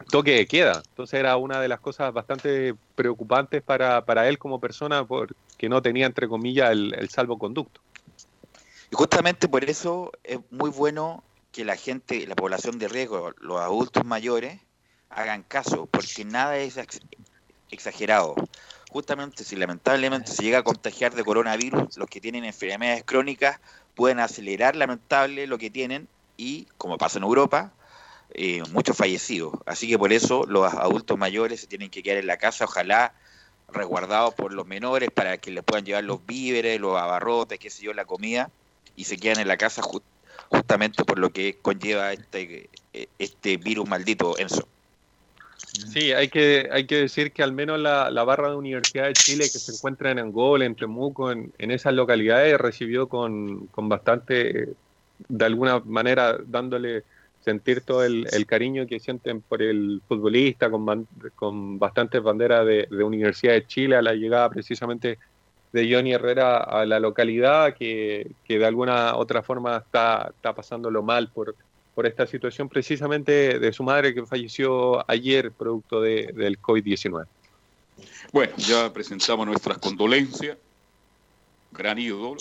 toque 0.09 0.35
de 0.35 0.47
queda. 0.47 0.83
Entonces 0.89 1.19
era 1.19 1.37
una 1.37 1.61
de 1.61 1.67
las 1.67 1.79
cosas 1.79 2.13
bastante 2.13 2.75
preocupantes 2.95 3.61
para, 3.61 4.05
para 4.05 4.27
él 4.27 4.37
como 4.37 4.59
persona 4.59 5.05
porque 5.05 5.69
no 5.69 5.81
tenía, 5.81 6.05
entre 6.05 6.27
comillas, 6.27 6.71
el, 6.71 6.93
el 6.97 7.09
salvoconducto. 7.09 7.81
Y 8.91 8.95
justamente 8.95 9.47
por 9.47 9.63
eso 9.67 10.11
es 10.23 10.39
muy 10.51 10.69
bueno 10.69 11.23
que 11.51 11.65
la 11.65 11.75
gente, 11.75 12.27
la 12.27 12.35
población 12.35 12.77
de 12.79 12.87
riesgo, 12.87 13.31
los 13.39 13.59
adultos 13.59 14.05
mayores, 14.05 14.59
hagan 15.09 15.43
caso, 15.43 15.85
porque 15.85 16.25
nada 16.25 16.57
es 16.57 16.77
ex- 16.77 16.99
exagerado. 17.69 18.35
Justamente 18.93 19.43
si 19.43 19.55
lamentablemente 19.55 20.31
se 20.31 20.43
llega 20.43 20.59
a 20.59 20.63
contagiar 20.63 21.15
de 21.15 21.23
coronavirus, 21.23 21.97
los 21.97 22.07
que 22.07 22.21
tienen 22.21 22.45
enfermedades 22.45 23.03
crónicas 23.03 23.59
pueden 23.95 24.19
acelerar 24.19 24.75
lamentable 24.75 25.47
lo 25.47 25.57
que 25.57 25.71
tienen 25.71 26.07
y, 26.37 26.67
como 26.77 26.99
pasa 26.99 27.17
en 27.17 27.23
Europa, 27.23 27.73
eh, 28.35 28.61
muchos 28.71 28.95
fallecidos. 28.95 29.55
Así 29.65 29.89
que 29.89 29.97
por 29.97 30.13
eso 30.13 30.45
los 30.47 30.71
adultos 30.71 31.17
mayores 31.17 31.61
se 31.61 31.65
tienen 31.65 31.89
que 31.89 32.03
quedar 32.03 32.19
en 32.19 32.27
la 32.27 32.37
casa, 32.37 32.65
ojalá 32.65 33.15
resguardados 33.67 34.35
por 34.35 34.53
los 34.53 34.67
menores 34.67 35.09
para 35.09 35.39
que 35.39 35.49
les 35.49 35.63
puedan 35.63 35.85
llevar 35.85 36.03
los 36.03 36.23
víveres, 36.27 36.79
los 36.79 36.95
abarrotes, 36.95 37.57
qué 37.57 37.71
sé 37.71 37.81
yo, 37.81 37.93
la 37.93 38.05
comida, 38.05 38.51
y 38.95 39.05
se 39.05 39.17
quedan 39.17 39.39
en 39.39 39.47
la 39.47 39.57
casa 39.57 39.81
ju- 39.81 40.03
justamente 40.49 41.03
por 41.03 41.17
lo 41.17 41.31
que 41.31 41.57
conlleva 41.63 42.13
este, 42.13 42.69
eh, 42.93 43.07
este 43.17 43.57
virus 43.57 43.89
maldito, 43.89 44.37
Enzo. 44.37 44.67
Sí, 45.73 46.11
hay 46.11 46.29
que, 46.29 46.69
hay 46.71 46.85
que 46.85 46.97
decir 46.97 47.31
que 47.31 47.41
al 47.41 47.51
menos 47.51 47.79
la, 47.79 48.11
la 48.11 48.23
barra 48.23 48.49
de 48.49 48.55
Universidad 48.55 49.07
de 49.07 49.17
Chile 49.17 49.49
que 49.51 49.59
se 49.59 49.71
encuentra 49.71 50.11
en 50.11 50.19
Angola, 50.19 50.65
en 50.65 50.75
Temuco, 50.75 51.31
en, 51.31 51.51
en 51.57 51.71
esas 51.71 51.93
localidades, 51.93 52.57
recibió 52.59 53.09
con, 53.09 53.67
con 53.67 53.89
bastante, 53.89 54.69
de 55.27 55.45
alguna 55.45 55.79
manera, 55.79 56.37
dándole 56.45 57.03
sentir 57.39 57.81
todo 57.81 58.03
el, 58.03 58.27
el 58.31 58.45
cariño 58.45 58.85
que 58.87 58.99
sienten 58.99 59.41
por 59.41 59.61
el 59.63 60.01
futbolista, 60.07 60.69
con, 60.69 61.07
con 61.35 61.79
bastantes 61.79 62.21
banderas 62.21 62.65
de, 62.65 62.87
de 62.89 63.03
Universidad 63.03 63.53
de 63.53 63.65
Chile 63.65 63.95
a 63.95 64.01
la 64.01 64.13
llegada 64.13 64.49
precisamente 64.49 65.17
de 65.71 65.93
Johnny 65.93 66.13
Herrera 66.13 66.57
a 66.57 66.85
la 66.85 66.99
localidad, 66.99 67.75
que, 67.75 68.35
que 68.43 68.59
de 68.59 68.65
alguna 68.65 69.15
otra 69.15 69.41
forma 69.41 69.77
está, 69.77 70.31
está 70.35 70.53
pasándolo 70.53 71.01
mal 71.01 71.31
por, 71.31 71.55
por 71.95 72.07
esta 72.07 72.25
situación 72.25 72.69
precisamente 72.69 73.59
de 73.59 73.73
su 73.73 73.83
madre 73.83 74.13
que 74.13 74.25
falleció 74.25 75.09
ayer 75.09 75.51
producto 75.51 76.01
de, 76.01 76.31
del 76.33 76.59
COVID-19. 76.59 77.25
Bueno, 78.31 78.53
ya 78.57 78.91
presentamos 78.91 79.45
nuestras 79.45 79.77
condolencias. 79.77 80.57
Gran 81.71 81.99
ídolo, 81.99 82.37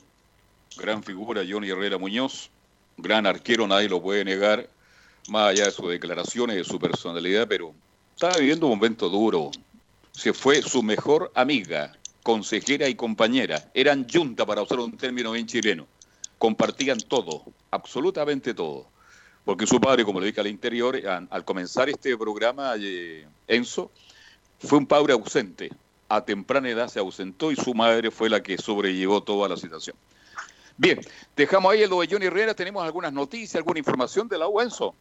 gran 0.76 1.02
figura 1.02 1.42
Johnny 1.48 1.70
Herrera 1.70 1.98
Muñoz, 1.98 2.50
gran 2.96 3.26
arquero, 3.26 3.66
nadie 3.66 3.88
lo 3.88 4.02
puede 4.02 4.24
negar, 4.24 4.68
más 5.28 5.50
allá 5.50 5.66
de 5.66 5.70
sus 5.70 5.88
declaraciones, 5.88 6.56
de 6.56 6.64
su 6.64 6.78
personalidad, 6.78 7.46
pero 7.48 7.74
estaba 8.14 8.36
viviendo 8.38 8.66
un 8.66 8.78
momento 8.78 9.08
duro. 9.08 9.50
Se 10.12 10.32
fue 10.32 10.60
su 10.60 10.82
mejor 10.82 11.32
amiga, 11.34 11.96
consejera 12.22 12.88
y 12.88 12.94
compañera. 12.94 13.70
Eran 13.74 14.06
yunta, 14.06 14.44
para 14.44 14.62
usar 14.62 14.80
un 14.80 14.96
término 14.96 15.32
bien 15.32 15.46
chileno. 15.46 15.86
Compartían 16.38 16.98
todo, 16.98 17.44
absolutamente 17.70 18.52
todo. 18.52 18.91
Porque 19.44 19.66
su 19.66 19.80
padre, 19.80 20.04
como 20.04 20.20
le 20.20 20.26
dije 20.26 20.40
al 20.40 20.46
interior, 20.46 20.96
al, 21.06 21.44
comenzar 21.44 21.88
este 21.88 22.16
programa, 22.16 22.74
eh, 22.78 23.26
Enzo, 23.48 23.90
fue 24.58 24.78
un 24.78 24.86
padre 24.86 25.12
ausente. 25.12 25.70
A 26.08 26.24
temprana 26.24 26.68
edad 26.68 26.88
se 26.88 27.00
ausentó 27.00 27.50
y 27.50 27.56
su 27.56 27.74
madre 27.74 28.10
fue 28.10 28.28
la 28.28 28.42
que 28.42 28.56
sobrellevó 28.58 29.22
toda 29.22 29.48
la 29.48 29.56
situación. 29.56 29.96
Bien, 30.76 31.00
dejamos 31.36 31.72
ahí 31.72 31.82
el 31.82 31.90
de 31.90 32.08
Johnny 32.10 32.26
Herrera. 32.26 32.54
¿Tenemos 32.54 32.84
algunas 32.84 33.12
noticias, 33.12 33.56
alguna 33.56 33.78
información 33.78 34.28
de 34.28 34.38
la 34.38 34.46
U, 34.46 34.60
Enzo? 34.60 34.94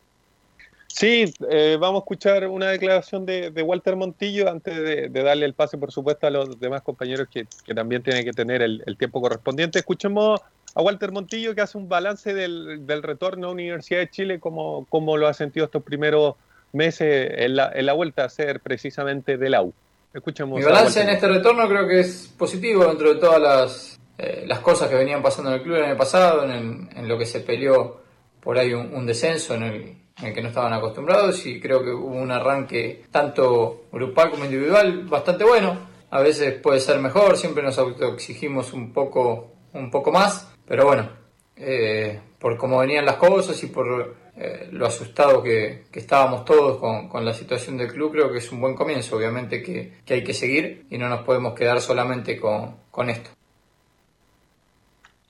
Sí, 0.88 1.34
eh, 1.50 1.78
vamos 1.80 2.02
a 2.02 2.04
escuchar 2.04 2.48
una 2.48 2.68
declaración 2.68 3.26
de, 3.26 3.52
de 3.52 3.64
Walter 3.64 3.96
Montillo 3.96 4.50
antes 4.50 4.76
de, 4.76 5.10
darle 5.10 5.46
el 5.46 5.54
pase, 5.54 5.78
por 5.78 5.92
supuesto, 5.92 6.28
a 6.28 6.30
los 6.30 6.60
demás 6.60 6.82
compañeros 6.82 7.30
que, 7.32 7.48
también 7.74 8.04
tienen 8.04 8.26
que 8.26 8.34
tener 8.34 8.62
el 8.62 8.98
tiempo 8.98 9.22
correspondiente. 9.22 9.80
Escuchemos 9.80 10.42
a 10.76 10.82
Walter 10.82 11.12
Montillo 11.12 11.54
que 11.56 11.62
hace 11.62 11.78
un 11.78 11.90
balance 11.90 12.34
del, 12.34 12.86
del 12.88 13.04
retorno 13.04 13.48
a 13.48 13.52
Universidad 13.52 14.00
de 14.00 14.10
Chile, 14.10 14.40
cómo, 14.40 14.86
cómo 14.90 15.18
lo 15.18 15.28
ha 15.28 15.34
sentido 15.34 15.66
estos 15.66 15.84
primeros 15.84 16.36
meses 16.74 17.32
en 17.38 17.56
la, 17.58 17.72
en 17.74 17.86
la 17.86 17.94
vuelta 17.94 18.24
a 18.24 18.30
ser 18.30 18.60
precisamente 18.62 19.38
del 19.38 19.54
AU. 19.56 19.74
Escuchemos. 20.14 20.60
Mi 20.60 20.66
balance 20.66 21.02
en 21.02 21.10
este 21.10 21.28
retorno 21.28 21.68
creo 21.68 21.88
que 21.88 22.00
es 22.02 22.34
positivo 22.38 22.86
dentro 22.86 23.14
de 23.14 23.20
todas 23.20 23.42
las, 23.42 24.00
eh, 24.18 24.44
las 24.48 24.60
cosas 24.60 24.90
que 24.90 24.96
venían 24.96 25.22
pasando 25.22 25.50
en 25.52 25.58
el 25.58 25.64
club 25.64 25.76
el 25.78 25.84
año 25.84 25.98
pasado, 25.98 26.44
en, 26.46 26.52
el- 26.52 26.98
en 26.98 27.08
lo 27.08 27.18
que 27.18 27.26
se 27.26 27.40
peleó 27.42 28.02
por 28.42 28.58
ahí 28.58 28.74
un, 28.74 28.94
un 28.94 29.06
descenso 29.06 29.56
en 29.56 29.64
el, 29.64 29.74
en 30.20 30.26
el 30.26 30.34
que 30.34 30.42
no 30.42 30.50
estaban 30.50 30.74
acostumbrados 30.74 31.46
y 31.46 31.60
creo 31.62 31.84
que 31.84 31.92
hubo 31.92 32.16
un 32.16 32.32
arranque 32.32 33.04
tanto 33.12 33.86
grupal 33.92 34.32
como 34.32 34.46
individual 34.46 35.06
bastante 35.06 35.44
bueno. 35.44 35.78
A 36.10 36.20
veces 36.22 36.56
puede 36.62 36.80
ser 36.82 37.00
mejor, 37.00 37.38
siempre 37.38 37.64
nos 37.64 37.78
autoexigimos 37.78 38.74
un 38.74 38.92
poco, 38.92 39.52
un 39.74 39.90
poco 39.90 40.12
más, 40.12 40.51
pero 40.72 40.86
bueno, 40.86 41.10
eh, 41.58 42.18
por 42.40 42.56
cómo 42.56 42.78
venían 42.78 43.06
las 43.06 43.18
cosas 43.18 43.62
y 43.62 43.68
por 43.68 44.16
eh, 44.38 44.70
lo 44.72 44.86
asustado 44.86 45.44
que, 45.44 45.84
que 45.92 46.00
estábamos 46.00 46.46
todos 46.46 46.78
con, 46.78 47.10
con, 47.10 47.26
la 47.26 47.34
situación 47.34 47.78
del 47.78 47.92
club, 47.92 48.14
creo 48.14 48.32
que 48.32 48.38
es 48.38 48.50
un 48.54 48.62
buen 48.62 48.74
comienzo. 48.74 49.18
Obviamente 49.18 49.62
que, 49.62 49.96
que 50.06 50.14
hay 50.14 50.24
que 50.24 50.34
seguir 50.34 50.86
y 50.90 50.98
no 50.98 51.10
nos 51.10 51.24
podemos 51.24 51.56
quedar 51.56 51.82
solamente 51.82 52.40
con, 52.40 52.78
con 52.90 53.10
esto. 53.10 53.32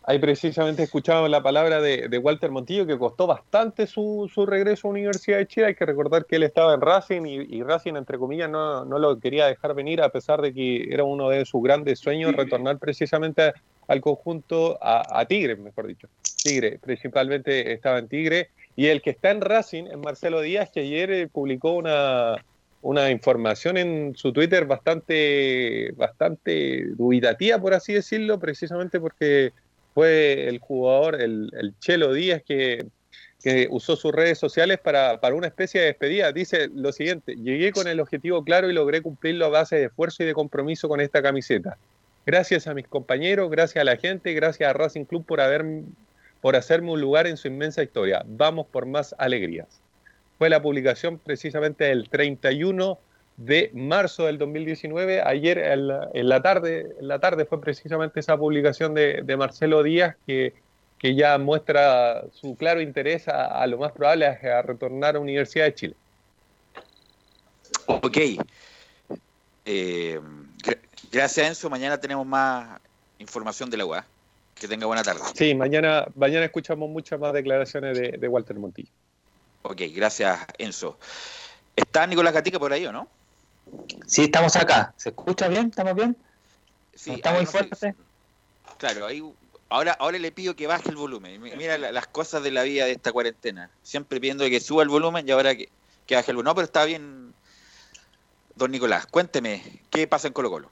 Ahí 0.04 0.20
precisamente 0.20 0.84
escuchamos 0.84 1.28
la 1.28 1.42
palabra 1.42 1.82
de, 1.82 2.08
de, 2.08 2.18
Walter 2.20 2.52
Montillo, 2.52 2.86
que 2.86 3.00
costó 3.00 3.26
bastante 3.26 3.88
su, 3.88 4.30
su, 4.32 4.46
regreso 4.46 4.88
a 4.88 4.92
Universidad 4.92 5.40
de 5.40 5.48
Chile. 5.48 5.66
Hay 5.68 5.76
que 5.76 5.88
recordar 5.88 6.28
que 6.28 6.36
él 6.36 6.44
estaba 6.44 6.76
en 6.76 6.82
Racing 6.82 7.26
y, 7.26 7.58
y, 7.58 7.64
Racing, 7.64 7.96
entre 7.96 8.20
comillas, 8.20 8.50
no, 8.50 8.86
no 8.86 9.00
lo 9.00 9.20
quería 9.20 9.48
dejar 9.48 9.74
venir, 9.74 10.04
a 10.04 10.10
pesar 10.10 10.40
de 10.40 10.54
que 10.54 10.94
era 10.94 11.04
uno 11.04 11.30
de 11.30 11.46
sus 11.46 11.64
grandes 11.64 11.98
sueños 11.98 12.36
retornar 12.36 12.78
precisamente 12.78 13.54
al 13.92 14.00
conjunto, 14.00 14.80
a, 14.82 15.26
Tigre, 15.26 15.58
mejor 15.58 15.86
dicho. 15.86 16.08
Tigre, 16.42 16.80
principalmente 16.82 17.74
estaba 17.74 18.00
en 18.00 18.08
Tigre. 18.08 18.50
Y 18.78 18.88
el 18.88 19.02
que 19.02 19.10
está 19.10 19.32
en 19.32 19.42
Racing 19.42 19.84
es 19.88 19.98
Marcelo 19.98 20.40
Díaz, 20.40 20.70
que 20.70 20.80
ayer 20.80 21.12
eh, 21.12 21.28
publicó 21.28 21.74
una, 21.74 22.38
una 22.82 23.12
información 23.12 23.76
en 23.76 24.16
su 24.16 24.32
Twitter 24.32 24.66
bastante, 24.66 25.92
bastante 25.98 26.86
dubitativa, 26.96 27.60
por 27.60 27.74
así 27.74 27.92
decirlo, 27.92 28.40
precisamente 28.40 28.98
porque 29.02 29.52
fue 29.94 30.48
el 30.48 30.60
jugador, 30.60 31.22
el, 31.22 31.52
el 31.60 31.78
Chelo 31.80 32.14
Díaz, 32.14 32.44
que, 32.48 32.86
que, 33.44 33.68
usó 33.72 33.98
sus 33.98 34.14
redes 34.14 34.40
sociales 34.40 34.80
para, 34.80 35.20
para, 35.20 35.36
una 35.36 35.48
especie 35.48 35.82
de 35.82 35.88
despedida. 35.88 36.32
Dice 36.32 36.70
lo 36.74 36.94
siguiente, 36.94 37.36
llegué 37.36 37.74
con 37.74 37.90
el 37.90 38.00
objetivo 38.00 38.42
claro 38.46 38.70
y 38.70 38.74
logré 38.74 39.02
cumplirlo 39.02 39.48
a 39.48 39.50
base 39.50 39.76
de 39.76 39.86
esfuerzo 39.88 40.24
y 40.24 40.28
de 40.28 40.34
compromiso 40.34 40.88
con 40.88 41.02
esta 41.02 41.22
camiseta. 41.22 41.78
Gracias 42.26 42.68
a 42.68 42.74
mis 42.74 42.88
compañeros, 42.88 43.50
gracias 43.50 43.82
a 43.82 43.86
la 43.86 43.98
gente, 43.98 44.34
gracias 44.34 44.70
a 44.70 44.74
Racing 44.74 45.06
Club 45.06 45.26
por, 45.26 45.42
haber, 45.42 45.66
por 46.40 46.56
hacerme 46.56 46.92
un 46.92 47.02
lugar 47.02 47.26
en 47.28 47.38
su 47.38 47.48
inmensa 47.48 47.82
historia. 47.82 48.24
Vamos 48.28 48.68
por 48.68 48.86
más 48.86 49.16
alegrías. 49.18 49.82
Fue 50.38 50.50
la 50.50 50.62
publicación 50.62 51.18
precisamente 51.18 51.90
el 51.92 52.10
31 52.10 53.00
de 53.38 53.72
marzo 53.74 54.26
del 54.26 54.38
2019. 54.38 55.22
Ayer 55.22 55.58
en 55.58 55.88
la, 55.88 56.10
en 56.14 56.30
la, 56.30 56.42
tarde, 56.42 56.96
en 57.00 57.08
la 57.08 57.20
tarde 57.20 57.46
fue 57.46 57.60
precisamente 57.60 58.20
esa 58.20 58.38
publicación 58.38 58.94
de, 58.94 59.36
Marcelo 59.38 59.82
Díaz 59.82 60.16
que, 60.28 60.54
que, 61.00 61.16
ya 61.16 61.38
muestra 61.40 62.24
su 62.34 62.56
claro 62.56 62.82
interés 62.82 63.28
a, 63.28 63.46
a, 63.62 63.66
lo 63.68 63.80
más 63.80 63.94
probable 63.94 64.28
a 64.28 64.62
retornar 64.62 65.16
a 65.16 65.20
Universidad 65.20 65.66
de 65.66 65.74
Chile. 65.74 65.96
Ok. 67.88 68.18
Eh, 69.66 70.20
gracias 71.12 71.48
Enzo. 71.48 71.70
Mañana 71.70 72.00
tenemos 72.00 72.26
más 72.26 72.80
información 73.20 73.70
de 73.70 73.78
la 73.78 73.86
UA. 73.86 74.06
Que 74.56 74.68
tenga 74.68 74.86
buena 74.86 75.04
tarde. 75.04 75.22
Sí, 75.34 75.56
mañana, 75.56 76.06
mañana 76.16 76.46
escuchamos 76.46 76.90
muchas 76.90 77.20
más 77.20 77.34
declaraciones 77.34 77.98
de, 77.98 78.12
de 78.12 78.28
Walter 78.28 78.58
Montillo. 78.58 78.92
Ok, 79.64 79.82
gracias 79.94 80.40
Enzo. 80.58 80.98
¿Está 81.76 82.06
Nicolás 82.06 82.34
Gatica 82.34 82.60
por 82.60 82.72
ahí 82.74 82.86
o 82.86 82.92
no? 82.92 83.08
Sí, 84.06 84.24
estamos 84.24 84.56
acá. 84.56 84.94
¿Se 84.98 85.10
escucha 85.10 85.48
bien? 85.48 85.68
¿Estamos 85.68 85.96
bien? 85.96 86.18
Sí, 86.96 87.14
¿Está 87.14 87.34
muy 87.34 87.46
fuerte? 87.46 87.96
Claro, 88.78 89.06
ahí, 89.06 89.24
ahora, 89.70 89.94
ahora 89.94 90.20
le 90.20 90.32
pido 90.32 90.56
que 90.56 90.68
baje 90.68 90.90
el 90.90 90.96
volumen. 90.96 91.42
Mira 91.42 91.78
las 91.78 92.08
cosas 92.08 92.44
de 92.44 92.52
la 92.52 92.64
vida 92.64 92.86
de 92.86 92.92
esta 92.94 93.12
cuarentena. 93.12 93.70
Siempre 93.84 94.20
pidiendo 94.20 94.46
que 94.46 94.60
suba 94.60 94.84
el 94.84 94.90
volumen 94.90 95.28
y 95.28 95.32
ahora 95.32 95.56
que, 95.56 95.70
que 96.06 96.16
baje 96.16 96.32
el 96.32 96.38
volumen. 96.38 96.52
No, 96.52 96.56
pero 96.56 96.66
está 96.66 96.86
bien, 96.86 97.34
don 98.56 98.72
Nicolás. 98.72 99.06
Cuénteme, 99.06 99.82
¿qué 99.90 100.08
pasa 100.08 100.28
en 100.28 100.34
Colo 100.34 100.50
Colo? 100.50 100.72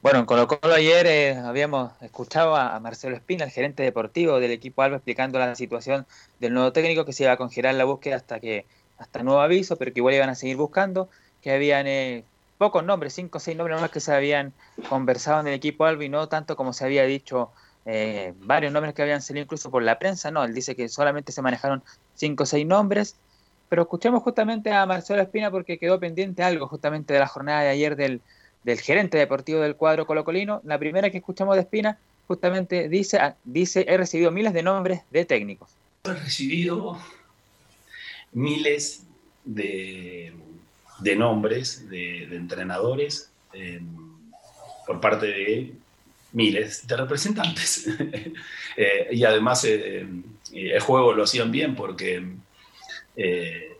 Bueno, 0.00 0.20
en 0.20 0.26
Colo 0.26 0.46
ayer 0.76 1.06
eh, 1.08 1.36
habíamos 1.36 1.90
escuchado 2.00 2.54
a, 2.54 2.76
a, 2.76 2.78
Marcelo 2.78 3.16
Espina, 3.16 3.44
el 3.44 3.50
gerente 3.50 3.82
deportivo 3.82 4.38
del 4.38 4.52
equipo 4.52 4.82
Alba, 4.82 4.98
explicando 4.98 5.40
la 5.40 5.56
situación 5.56 6.06
del 6.38 6.54
nuevo 6.54 6.72
técnico 6.72 7.04
que 7.04 7.12
se 7.12 7.24
iba 7.24 7.32
a 7.32 7.36
congelar 7.36 7.74
la 7.74 7.84
búsqueda 7.84 8.14
hasta 8.14 8.38
que 8.38 8.64
hasta 8.96 9.24
nuevo 9.24 9.40
aviso, 9.40 9.76
pero 9.76 9.92
que 9.92 9.98
igual 9.98 10.14
iban 10.14 10.28
a 10.30 10.36
seguir 10.36 10.56
buscando 10.56 11.08
que 11.42 11.50
habían 11.50 11.88
eh, 11.88 12.24
pocos 12.58 12.84
nombres, 12.84 13.12
cinco 13.14 13.38
o 13.38 13.40
seis 13.40 13.56
nombres 13.56 13.80
más 13.80 13.90
que 13.90 13.98
se 13.98 14.12
habían 14.12 14.52
conversado 14.88 15.40
en 15.40 15.48
el 15.48 15.54
equipo 15.54 15.84
Alba 15.84 16.04
y 16.04 16.08
no 16.08 16.28
tanto 16.28 16.54
como 16.54 16.72
se 16.72 16.84
había 16.84 17.02
dicho 17.04 17.50
eh, 17.84 18.34
varios 18.38 18.72
nombres 18.72 18.94
que 18.94 19.02
habían 19.02 19.20
salido 19.20 19.44
incluso 19.44 19.68
por 19.70 19.82
la 19.82 19.98
prensa, 19.98 20.30
no, 20.30 20.44
él 20.44 20.54
dice 20.54 20.76
que 20.76 20.88
solamente 20.88 21.32
se 21.32 21.42
manejaron 21.42 21.82
cinco 22.14 22.44
o 22.44 22.46
seis 22.46 22.64
nombres, 22.64 23.16
pero 23.68 23.82
escuchemos 23.82 24.22
justamente 24.22 24.72
a 24.72 24.86
Marcelo 24.86 25.22
Espina 25.22 25.50
porque 25.50 25.78
quedó 25.78 25.98
pendiente 25.98 26.44
algo 26.44 26.68
justamente 26.68 27.14
de 27.14 27.20
la 27.20 27.26
jornada 27.26 27.62
de 27.62 27.68
ayer 27.68 27.96
del, 27.96 28.22
del 28.64 28.80
gerente 28.80 29.18
deportivo 29.18 29.60
del 29.60 29.76
cuadro 29.76 30.06
colocolino, 30.06 30.60
la 30.64 30.78
primera 30.78 31.10
que 31.10 31.18
escuchamos 31.18 31.54
de 31.56 31.62
Espina 31.62 31.98
justamente 32.26 32.88
dice, 32.88 33.18
ah, 33.18 33.36
dice 33.44 33.86
he 33.88 33.96
recibido 33.96 34.30
miles 34.30 34.52
de 34.52 34.62
nombres 34.62 35.00
de 35.10 35.24
técnicos. 35.24 35.70
He 36.04 36.12
recibido 36.12 36.98
miles 38.32 39.04
de 39.44 40.32
de 40.98 41.16
nombres 41.16 41.88
de, 41.88 42.24
entrenadores 42.24 43.30
eh, 43.52 43.80
por 44.86 45.00
parte 45.00 45.26
de 45.26 45.72
miles 46.32 46.86
de 46.86 46.96
representantes. 46.96 47.86
eh, 48.76 49.08
y 49.12 49.24
además 49.24 49.64
eh, 49.64 50.06
el 50.52 50.80
juego 50.80 51.12
lo 51.12 51.24
hacían 51.24 51.50
bien 51.50 51.74
porque 51.74 52.24
eh, 53.16 53.76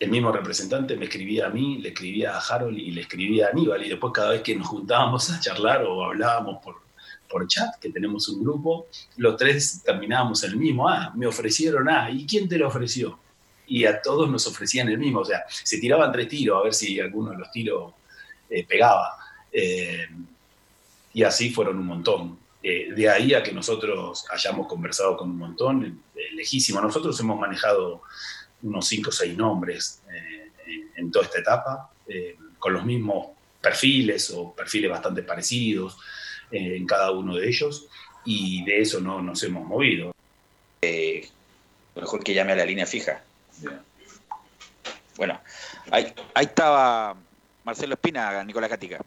el 0.00 0.10
mismo 0.10 0.32
representante 0.32 0.96
me 0.96 1.04
escribía 1.04 1.46
a 1.46 1.50
mí, 1.50 1.78
le 1.78 1.90
escribía 1.90 2.36
a 2.36 2.40
Harold 2.40 2.76
y 2.76 2.90
le 2.90 3.02
escribía 3.02 3.46
a 3.46 3.50
Aníbal. 3.50 3.86
Y 3.86 3.90
después 3.90 4.12
cada 4.12 4.30
vez 4.30 4.42
que 4.42 4.56
nos 4.56 4.66
juntábamos 4.66 5.30
a 5.30 5.38
charlar 5.38 5.84
o 5.84 6.02
hablábamos 6.04 6.60
por, 6.64 6.76
por 7.28 7.46
chat, 7.46 7.76
que 7.78 7.90
tenemos 7.90 8.28
un 8.28 8.42
grupo, 8.42 8.88
los 9.18 9.36
tres 9.36 9.82
terminábamos 9.84 10.42
el 10.42 10.56
mismo. 10.56 10.88
Ah, 10.88 11.12
me 11.14 11.26
ofrecieron, 11.26 11.88
ah, 11.88 12.10
¿y 12.10 12.26
quién 12.26 12.48
te 12.48 12.58
lo 12.58 12.66
ofreció? 12.66 13.18
y 13.70 13.84
a 13.84 14.02
todos 14.02 14.28
nos 14.28 14.46
ofrecían 14.48 14.88
el 14.88 14.98
mismo. 14.98 15.20
O 15.20 15.24
sea, 15.24 15.44
se 15.48 15.78
tiraban 15.78 16.10
tres 16.12 16.28
tiros 16.28 16.60
a 16.60 16.64
ver 16.64 16.74
si 16.74 16.98
alguno 17.00 17.30
de 17.30 17.38
los 17.38 17.50
tiros 17.52 17.94
eh, 18.50 18.66
pegaba. 18.66 19.16
Eh, 19.52 20.08
y 21.14 21.22
así 21.22 21.50
fueron 21.50 21.78
un 21.78 21.86
montón. 21.86 22.38
Eh, 22.62 22.92
de 22.92 23.08
ahí 23.08 23.32
a 23.32 23.42
que 23.42 23.52
nosotros 23.52 24.26
hayamos 24.30 24.66
conversado 24.66 25.16
con 25.16 25.30
un 25.30 25.38
montón, 25.38 26.02
lejísimo. 26.34 26.80
Nosotros 26.80 27.18
hemos 27.20 27.38
manejado 27.38 28.02
unos 28.62 28.86
cinco 28.86 29.10
o 29.10 29.12
seis 29.12 29.36
nombres 29.36 30.02
en, 30.66 30.90
en, 30.96 31.10
toda 31.10 31.26
esta 31.26 31.40
etapa, 31.40 31.90
con 32.58 32.72
los 32.72 32.84
mismos 32.84 33.28
perfiles 33.60 34.30
o 34.30 34.52
perfiles 34.54 34.90
bastante 34.90 35.22
parecidos 35.22 35.96
en 36.50 36.86
cada 36.86 37.10
uno 37.12 37.36
de 37.36 37.48
ellos, 37.48 37.86
y 38.24 38.64
de 38.64 38.80
eso 38.80 39.00
no 39.00 39.22
nos 39.22 39.42
hemos 39.42 39.66
movido. 39.66 40.12
mejor 41.94 42.24
que 42.24 42.34
llame 42.34 42.52
a 42.52 42.56
la 42.56 42.64
línea 42.64 42.86
fija. 42.86 43.22
Bueno, 45.16 45.40
ahí, 45.90 46.12
ahí, 46.34 46.46
estaba 46.46 47.14
Marcelo 47.64 47.94
Espina, 47.94 48.42
Nicolás 48.44 48.70
Catica. 48.70 49.00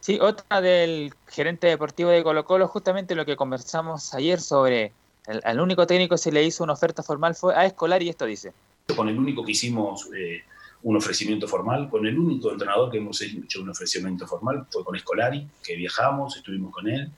Sí, 0.00 0.18
otra 0.20 0.60
del 0.60 1.14
gerente 1.28 1.68
deportivo 1.68 2.10
de 2.10 2.22
Colo 2.22 2.44
Colo, 2.44 2.66
justamente 2.68 3.14
lo 3.14 3.24
que 3.24 3.36
conversamos 3.36 4.14
ayer 4.14 4.40
sobre 4.40 4.92
el, 5.26 5.40
al 5.44 5.60
único 5.60 5.86
técnico 5.86 6.16
se 6.16 6.32
le 6.32 6.44
hizo 6.44 6.64
una 6.64 6.72
oferta 6.72 7.02
formal 7.02 7.34
fue 7.34 7.54
a 7.54 7.66
Escolar 7.66 8.02
y 8.02 8.08
esto 8.08 8.26
dice. 8.26 8.52
Con 8.94 9.08
el 9.08 9.18
único 9.18 9.44
que 9.44 9.52
hicimos 9.52 10.08
eh, 10.16 10.42
un 10.82 10.96
ofrecimiento 10.96 11.46
formal, 11.46 11.88
con 11.88 12.06
el 12.06 12.18
único 12.18 12.50
entrenador 12.50 12.90
que 12.90 12.98
hemos 12.98 13.20
hecho 13.20 13.62
un 13.62 13.70
ofrecimiento 13.70 14.26
formal 14.26 14.66
fue 14.70 14.84
con 14.84 14.96
Escolari, 14.96 15.46
que 15.62 15.76
viajamos, 15.76 16.36
estuvimos 16.36 16.72
con 16.72 16.88
él, 16.88 17.10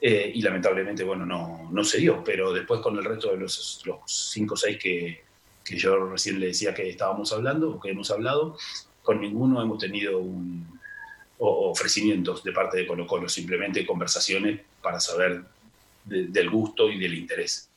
eh, 0.00 0.32
y 0.34 0.42
lamentablemente, 0.42 1.04
bueno, 1.04 1.24
no, 1.24 1.68
no 1.70 1.84
se 1.84 1.98
dio, 1.98 2.22
pero 2.24 2.52
después 2.52 2.80
con 2.80 2.96
el 2.96 3.04
resto 3.04 3.30
de 3.30 3.36
los, 3.36 3.82
los 3.84 3.98
cinco 4.06 4.54
o 4.54 4.56
seis 4.56 4.78
que, 4.80 5.22
que 5.64 5.76
yo 5.76 6.06
recién 6.06 6.40
le 6.40 6.46
decía 6.46 6.74
que 6.74 6.88
estábamos 6.88 7.32
hablando 7.32 7.70
o 7.70 7.80
que 7.80 7.90
hemos 7.90 8.10
hablado, 8.10 8.56
con 9.02 9.20
ninguno 9.20 9.62
hemos 9.62 9.78
tenido 9.78 10.18
un, 10.18 10.80
o, 11.38 11.70
ofrecimientos 11.70 12.42
de 12.44 12.52
parte 12.52 12.78
de 12.78 12.86
Colo 12.86 13.06
Colo, 13.06 13.28
simplemente 13.28 13.86
conversaciones 13.86 14.60
para 14.80 15.00
saber 15.00 15.44
de, 16.04 16.26
del 16.26 16.50
gusto 16.50 16.90
y 16.90 16.98
del 16.98 17.14
interés. 17.14 17.68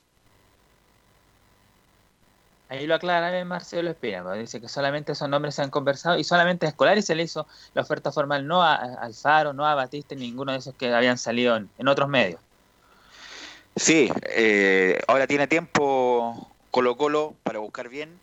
Ahí 2.67 2.87
lo 2.87 2.95
aclara 2.95 3.45
Marcelo 3.45 3.91
Espina, 3.91 4.33
dice 4.33 4.59
que 4.59 4.67
solamente 4.67 5.11
esos 5.11 5.29
nombres 5.29 5.53
se 5.53 5.61
han 5.61 5.69
conversado 5.69 6.17
y 6.17 6.23
solamente 6.23 6.65
a 6.65 6.69
Escolar 6.69 6.97
y 6.97 7.03
se 7.03 7.13
le 7.13 7.23
hizo 7.23 7.45
la 7.75 7.83
oferta 7.83 8.11
formal, 8.11 8.47
no 8.47 8.63
a, 8.63 8.75
a 8.75 8.93
Alfaro, 9.03 9.53
no 9.53 9.67
a 9.67 9.75
Batista, 9.75 10.15
ninguno 10.15 10.51
de 10.51 10.57
esos 10.57 10.73
que 10.73 10.91
habían 10.91 11.19
salido 11.19 11.55
en, 11.57 11.69
en 11.77 11.87
otros 11.87 12.09
medios. 12.09 12.39
Sí, 13.75 14.09
eh, 14.29 14.99
ahora 15.07 15.27
tiene 15.27 15.47
tiempo 15.47 16.49
Colo 16.71 16.97
Colo 16.97 17.35
para 17.43 17.59
buscar 17.59 17.89
bien 17.89 18.17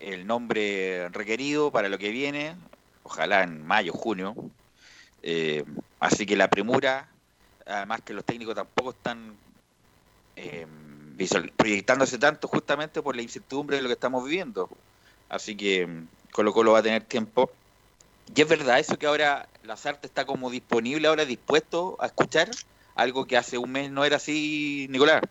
el 0.00 0.26
nombre 0.26 1.08
requerido 1.10 1.70
para 1.70 1.88
lo 1.88 1.98
que 1.98 2.10
viene, 2.10 2.54
ojalá 3.02 3.42
en 3.42 3.66
mayo, 3.66 3.92
junio. 3.92 4.34
Eh, 5.22 5.64
así 6.00 6.26
que 6.26 6.36
la 6.36 6.48
premura, 6.48 7.08
además 7.66 8.00
que 8.02 8.14
los 8.14 8.24
técnicos 8.24 8.54
tampoco 8.54 8.90
están 8.90 9.34
eh, 10.36 10.66
proyectándose 11.56 12.18
tanto 12.18 12.48
justamente 12.48 13.02
por 13.02 13.16
la 13.16 13.22
incertidumbre 13.22 13.76
de 13.76 13.82
lo 13.82 13.88
que 13.88 13.94
estamos 13.94 14.24
viviendo. 14.24 14.68
Así 15.28 15.56
que 15.56 15.88
Colo 16.32 16.52
Colo 16.52 16.72
va 16.72 16.80
a 16.80 16.82
tener 16.82 17.04
tiempo. 17.04 17.50
Y 18.34 18.40
es 18.40 18.48
verdad 18.48 18.78
eso 18.78 18.98
que 18.98 19.06
ahora 19.06 19.48
Lazarte 19.62 20.06
está 20.06 20.24
como 20.24 20.50
disponible, 20.50 21.08
ahora 21.08 21.24
dispuesto 21.24 21.96
a 22.00 22.06
escuchar 22.06 22.50
algo 22.94 23.26
que 23.26 23.36
hace 23.36 23.58
un 23.58 23.70
mes 23.70 23.90
no 23.90 24.04
era 24.04 24.16
así, 24.16 24.86
Nicolás. 24.90 25.22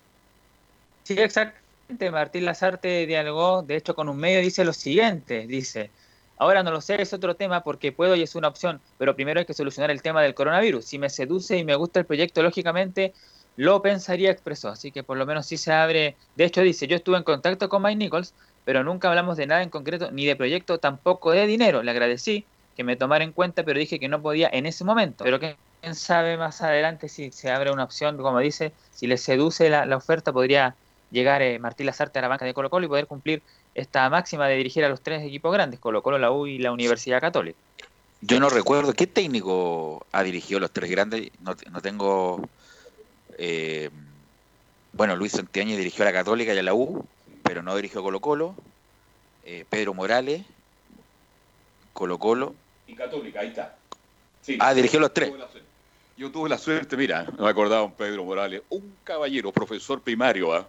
Sí, 1.03 1.13
exacto 1.17 1.65
Martín 2.11 2.45
Lazarte 2.45 3.05
dialogó, 3.05 3.61
de 3.61 3.75
hecho, 3.75 3.95
con 3.95 4.09
un 4.09 4.17
medio, 4.17 4.41
dice 4.41 4.65
lo 4.65 4.73
siguiente, 4.73 5.45
dice, 5.47 5.91
ahora 6.37 6.63
no 6.63 6.71
lo 6.71 6.81
sé, 6.81 7.01
es 7.01 7.13
otro 7.13 7.35
tema 7.35 7.63
porque 7.63 7.91
puedo 7.91 8.15
y 8.15 8.21
es 8.21 8.35
una 8.35 8.47
opción, 8.47 8.81
pero 8.97 9.15
primero 9.15 9.39
hay 9.39 9.45
que 9.45 9.53
solucionar 9.53 9.91
el 9.91 10.01
tema 10.01 10.21
del 10.21 10.33
coronavirus. 10.33 10.85
Si 10.85 10.99
me 10.99 11.09
seduce 11.09 11.57
y 11.57 11.63
me 11.63 11.75
gusta 11.75 11.99
el 11.99 12.05
proyecto, 12.05 12.43
lógicamente 12.43 13.13
lo 13.57 13.81
pensaría, 13.81 14.31
expresó. 14.31 14.69
Así 14.69 14.91
que 14.91 15.03
por 15.03 15.17
lo 15.17 15.25
menos 15.25 15.45
sí 15.45 15.57
se 15.57 15.71
abre. 15.71 16.15
De 16.35 16.45
hecho, 16.45 16.61
dice, 16.61 16.87
yo 16.87 16.95
estuve 16.95 17.17
en 17.17 17.23
contacto 17.23 17.69
con 17.69 17.83
Mike 17.83 17.97
Nichols, 17.97 18.33
pero 18.65 18.83
nunca 18.83 19.07
hablamos 19.09 19.37
de 19.37 19.47
nada 19.47 19.63
en 19.63 19.69
concreto, 19.69 20.11
ni 20.11 20.25
de 20.25 20.35
proyecto, 20.35 20.79
tampoco 20.79 21.31
de 21.31 21.47
dinero. 21.47 21.83
Le 21.83 21.91
agradecí 21.91 22.45
que 22.75 22.83
me 22.83 22.95
tomara 22.95 23.23
en 23.23 23.31
cuenta, 23.31 23.63
pero 23.63 23.79
dije 23.79 23.99
que 23.99 24.09
no 24.09 24.21
podía 24.21 24.49
en 24.51 24.65
ese 24.65 24.83
momento. 24.83 25.23
Pero 25.23 25.39
quién 25.39 25.55
sabe 25.95 26.37
más 26.37 26.61
adelante 26.61 27.07
si 27.07 27.31
se 27.31 27.51
abre 27.51 27.71
una 27.71 27.83
opción, 27.83 28.17
como 28.17 28.39
dice, 28.39 28.73
si 28.91 29.07
le 29.07 29.17
seduce 29.17 29.69
la, 29.69 29.95
oferta, 29.95 30.33
podría 30.33 30.75
llegar 31.11 31.41
eh, 31.41 31.59
Martín 31.59 31.85
Lazarte 31.85 32.19
a 32.19 32.23
la 32.23 32.27
banca 32.27 32.43
de 32.43 32.53
Colo 32.53 32.69
Colo 32.69 32.85
y 32.85 32.89
poder 32.89 33.07
cumplir 33.07 33.41
esta 33.75 34.09
máxima 34.09 34.47
de 34.47 34.55
dirigir 34.55 34.83
a 34.83 34.89
los 34.89 35.01
tres 35.01 35.21
equipos 35.23 35.53
grandes, 35.53 35.79
Colo 35.79 36.01
Colo, 36.01 36.17
la 36.17 36.31
U 36.31 36.47
y 36.47 36.57
la 36.57 36.71
Universidad 36.71 37.21
Católica. 37.21 37.59
Yo 38.21 38.39
no 38.39 38.49
recuerdo 38.49 38.93
qué 38.93 39.05
técnico 39.05 40.07
ha 40.11 40.23
dirigido 40.23 40.59
los 40.59 40.71
tres 40.71 40.89
grandes, 40.89 41.29
no, 41.41 41.55
no 41.69 41.81
tengo... 41.81 42.49
eh, 43.37 43.89
bueno, 44.93 45.15
Luis 45.15 45.33
Santiañez 45.33 45.77
dirigió 45.77 46.03
a 46.03 46.05
la 46.05 46.13
Católica 46.13 46.53
y 46.53 46.57
a 46.57 46.63
la 46.63 46.73
U, 46.73 47.05
pero 47.43 47.61
no 47.61 47.75
dirigió 47.75 47.99
a 47.99 48.03
Colo 48.03 48.21
Colo. 48.21 48.55
Eh, 49.43 49.65
Pedro 49.69 49.93
Morales, 49.93 50.43
Colo 51.93 52.17
Colo. 52.17 52.55
Y 52.87 52.95
Católica, 52.95 53.41
ahí 53.41 53.49
está. 53.49 53.75
Sí. 54.41 54.57
Ah, 54.59 54.73
dirigió 54.73 54.99
los 54.99 55.13
tres. 55.13 55.31
Yo 56.17 56.31
tuve 56.31 56.47
la 56.47 56.57
suerte, 56.57 56.95
mira, 56.95 57.27
me 57.37 57.49
acordaba 57.49 57.83
un 57.83 57.91
Pedro 57.91 58.23
Morales, 58.23 58.61
un 58.69 58.95
caballero, 59.03 59.51
profesor 59.51 60.01
primario, 60.01 60.53
¿ah? 60.53 60.65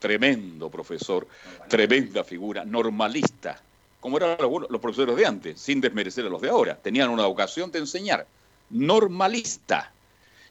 Tremendo 0.00 0.68
profesor, 0.68 1.28
tremenda 1.68 2.24
figura, 2.24 2.64
normalista, 2.64 3.62
como 4.00 4.16
eran 4.16 4.36
los, 4.40 4.68
los 4.68 4.80
profesores 4.80 5.14
de 5.14 5.26
antes, 5.26 5.60
sin 5.60 5.80
desmerecer 5.80 6.26
a 6.26 6.30
los 6.30 6.40
de 6.40 6.48
ahora. 6.48 6.74
Tenían 6.74 7.10
una 7.10 7.26
vocación 7.26 7.70
de 7.70 7.78
enseñar, 7.78 8.26
normalista. 8.70 9.92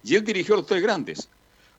Y 0.03 0.15
él 0.15 0.23
dirigió 0.23 0.53
a 0.53 0.57
los 0.57 0.67
tres 0.67 0.81
grandes. 0.81 1.27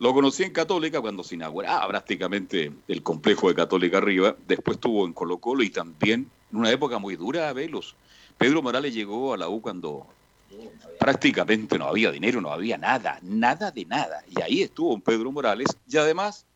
Lo 0.00 0.12
conocí 0.12 0.42
en 0.42 0.52
Católica 0.52 1.00
cuando 1.00 1.22
se 1.22 1.36
inauguraba 1.36 1.86
prácticamente 1.86 2.72
el 2.88 3.02
complejo 3.02 3.48
de 3.48 3.54
Católica 3.54 3.98
arriba. 3.98 4.34
Después 4.48 4.76
estuvo 4.76 5.06
en 5.06 5.12
Colo 5.12 5.38
Colo 5.38 5.62
y 5.62 5.70
también 5.70 6.26
en 6.50 6.58
una 6.58 6.70
época 6.70 6.98
muy 6.98 7.16
dura 7.16 7.48
a 7.48 7.52
Velos. 7.52 7.94
Pedro 8.36 8.62
Morales 8.62 8.94
llegó 8.94 9.34
a 9.34 9.36
la 9.36 9.48
U 9.48 9.60
cuando 9.60 10.06
prácticamente 10.98 11.78
no 11.78 11.84
había 11.84 12.10
dinero, 12.10 12.40
no 12.40 12.50
había 12.50 12.78
nada, 12.78 13.18
nada 13.22 13.70
de 13.70 13.84
nada. 13.84 14.24
Y 14.30 14.40
ahí 14.40 14.62
estuvo 14.62 14.98
Pedro 15.00 15.30
Morales 15.30 15.68
y 15.88 15.98
además 15.98 16.46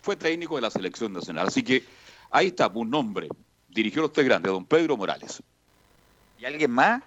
fue 0.00 0.16
técnico 0.16 0.56
de 0.56 0.62
la 0.62 0.70
selección 0.70 1.12
nacional. 1.12 1.48
Así 1.48 1.62
que 1.62 1.84
ahí 2.30 2.48
está 2.48 2.68
un 2.68 2.90
nombre. 2.90 3.28
Dirigió 3.68 4.02
los 4.02 4.12
tres 4.12 4.26
grandes, 4.26 4.52
don 4.52 4.64
Pedro 4.64 4.96
Morales. 4.96 5.42
¿Y 6.38 6.44
alguien 6.44 6.70
más? 6.70 7.02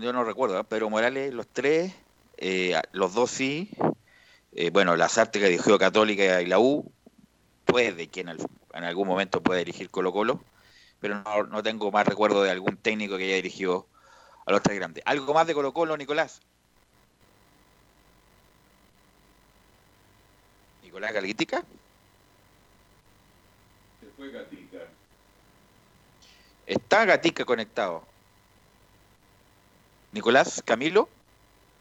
Yo 0.00 0.12
no 0.12 0.24
recuerdo, 0.24 0.58
¿eh? 0.58 0.64
Pedro 0.64 0.90
Morales, 0.90 1.32
los 1.32 1.46
tres, 1.48 1.94
eh, 2.36 2.80
los 2.92 3.14
dos 3.14 3.30
sí. 3.30 3.70
Eh, 4.52 4.70
bueno, 4.70 4.96
Lazarte 4.96 5.38
que 5.38 5.48
dirigió 5.48 5.78
Católica 5.78 6.40
y 6.40 6.46
la 6.46 6.58
U, 6.58 6.90
puede 7.66 8.08
que 8.08 8.22
en, 8.22 8.84
algún 8.84 9.06
momento 9.06 9.42
pueda 9.42 9.58
dirigir 9.58 9.90
Colo 9.90 10.12
Colo, 10.12 10.42
pero 10.98 11.22
no, 11.22 11.42
no 11.44 11.62
tengo 11.62 11.90
más 11.90 12.06
recuerdo 12.06 12.42
de 12.42 12.50
algún 12.50 12.76
técnico 12.78 13.18
que 13.18 13.24
haya 13.24 13.34
dirigido 13.36 13.86
a 14.46 14.52
los 14.52 14.62
tres 14.62 14.78
grandes. 14.78 15.02
¿Algo 15.06 15.34
más 15.34 15.46
de 15.46 15.54
Colo 15.54 15.74
Colo, 15.74 15.96
Nicolás? 15.96 16.40
Nicolás 20.82 21.12
Galítica. 21.12 21.64
Está 26.66 27.04
Gatica 27.04 27.44
conectado. 27.44 28.02
Nicolás, 30.12 30.62
Camilo. 30.64 31.08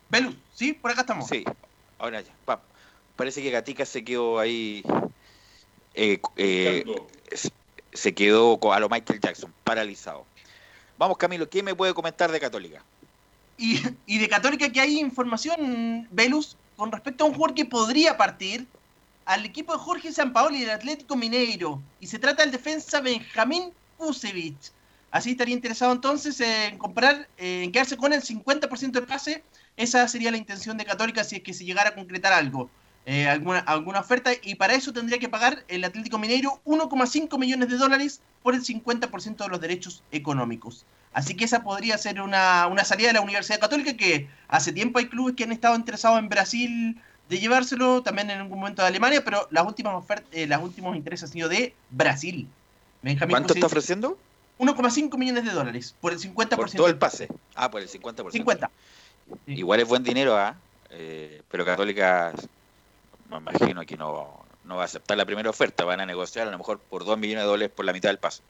Velus, 0.09 0.35
sí, 0.53 0.73
por 0.73 0.91
acá 0.91 1.01
estamos. 1.01 1.27
Sí, 1.27 1.43
ahora 1.99 2.21
ya. 2.21 2.33
Pa- 2.45 2.61
Parece 3.15 3.41
que 3.41 3.49
Gatica 3.49 3.85
se 3.85 4.03
quedó 4.03 4.39
ahí. 4.39 4.83
eh, 5.93 6.19
eh, 6.35 6.83
se- 7.93 8.13
quedó 8.13 8.59
a 8.73 8.79
lo 8.79 8.89
Michael 8.89 9.21
Jackson, 9.21 9.53
paralizado. 9.63 10.25
Vamos, 10.97 11.17
Camilo, 11.17 11.49
¿qué 11.49 11.63
me 11.63 11.73
puede 11.73 11.93
comentar 11.93 12.31
de 12.31 12.39
Católica? 12.39 12.83
Y, 13.57 13.81
y 14.05 14.17
de 14.17 14.27
Católica 14.27 14.69
que 14.69 14.81
hay 14.81 14.99
información, 14.99 16.07
Velus, 16.11 16.57
con 16.75 16.91
respecto 16.91 17.23
a 17.23 17.27
un 17.27 17.33
jugador 17.33 17.55
que 17.55 17.65
podría 17.65 18.17
partir 18.17 18.67
al 19.25 19.45
equipo 19.45 19.73
de 19.73 19.79
Jorge 19.79 20.11
Sampaoli 20.11 20.61
del 20.61 20.69
Atlético 20.69 21.15
Mineiro. 21.15 21.81
Y 21.99 22.07
se 22.07 22.19
trata 22.19 22.43
del 22.43 22.51
defensa 22.51 23.01
Benjamín 23.01 23.71
Kusevich. 23.97 24.71
Así 25.11 25.31
estaría 25.31 25.55
interesado 25.55 25.91
entonces 25.93 26.39
en 26.41 26.77
comprar, 26.77 27.27
eh, 27.37 27.63
en 27.63 27.71
quedarse 27.71 27.97
con 27.97 28.13
el 28.13 28.21
50% 28.21 28.99
del 28.99 29.07
pase. 29.07 29.43
Esa 29.77 30.07
sería 30.07 30.31
la 30.31 30.37
intención 30.37 30.77
de 30.77 30.85
Católica 30.85 31.23
si 31.23 31.37
es 31.37 31.43
que 31.43 31.53
se 31.53 31.65
llegara 31.65 31.89
a 31.89 31.95
concretar 31.95 32.33
algo. 32.33 32.69
eh, 33.05 33.27
alguna, 33.27 33.59
alguna 33.59 33.99
oferta 33.99 34.31
y 34.41 34.55
para 34.55 34.73
eso 34.73 34.91
tendría 34.91 35.19
que 35.19 35.29
pagar 35.29 35.63
el 35.67 35.83
Atlético 35.83 36.17
Mineiro 36.17 36.59
1,5 36.65 37.37
millones 37.37 37.69
de 37.69 37.77
dólares 37.77 38.19
por 38.41 38.55
el 38.55 38.63
50% 38.63 39.37
de 39.37 39.47
los 39.47 39.61
derechos 39.61 40.03
económicos. 40.11 40.85
Así 41.13 41.35
que 41.35 41.45
esa 41.45 41.63
podría 41.63 41.97
ser 41.97 42.19
una, 42.19 42.67
una 42.67 42.83
salida 42.83 43.09
de 43.09 43.13
la 43.13 43.21
Universidad 43.21 43.59
Católica 43.59 43.95
que 43.95 44.27
hace 44.47 44.73
tiempo 44.73 44.99
hay 44.99 45.07
clubes 45.07 45.35
que 45.35 45.43
han 45.43 45.51
estado 45.51 45.75
interesados 45.75 46.19
en 46.19 46.29
Brasil 46.29 47.01
de 47.29 47.39
llevárselo, 47.39 48.03
también 48.03 48.29
en 48.29 48.39
algún 48.39 48.59
momento 48.59 48.81
de 48.81 48.87
Alemania, 48.87 49.23
pero 49.23 49.47
las 49.51 49.65
últimas 49.65 49.95
ofertas, 49.95 50.27
eh, 50.31 50.47
los 50.47 50.61
últimos 50.61 50.95
intereses 50.95 51.29
han 51.29 51.33
sido 51.33 51.49
de 51.49 51.73
Brasil. 51.89 52.47
Benjamín 53.01 53.33
¿Cuánto 53.33 53.53
está 53.53 53.65
ofreciendo? 53.65 54.17
1,5 54.59 55.17
millones 55.17 55.43
de 55.43 55.51
dólares 55.51 55.95
por 55.99 56.13
el 56.13 56.19
50%. 56.19 56.55
Por 56.55 56.71
todo 56.71 56.87
el 56.87 56.97
pase. 56.97 57.27
Ah, 57.55 57.69
por 57.69 57.81
el 57.81 57.89
50%. 57.89 58.31
50. 58.31 58.71
Igual 59.47 59.79
es 59.79 59.87
buen 59.87 60.03
dinero, 60.03 60.37
¿ah? 60.37 60.55
Eh, 60.91 61.41
pero 61.49 61.65
Católica, 61.65 62.31
me 63.29 63.37
imagino 63.37 63.85
que 63.85 63.97
no, 63.97 64.45
no 64.63 64.75
va 64.77 64.83
a 64.83 64.85
aceptar 64.85 65.17
la 65.17 65.25
primera 65.25 65.49
oferta. 65.49 65.83
Van 65.83 65.99
a 65.99 66.05
negociar 66.05 66.47
a 66.47 66.51
lo 66.51 66.57
mejor 66.57 66.79
por 66.79 67.05
2 67.05 67.17
millones 67.17 67.43
de 67.43 67.47
dólares 67.47 67.71
por 67.75 67.85
la 67.85 67.93
mitad 67.93 68.09
del 68.09 68.19
pase. 68.19 68.41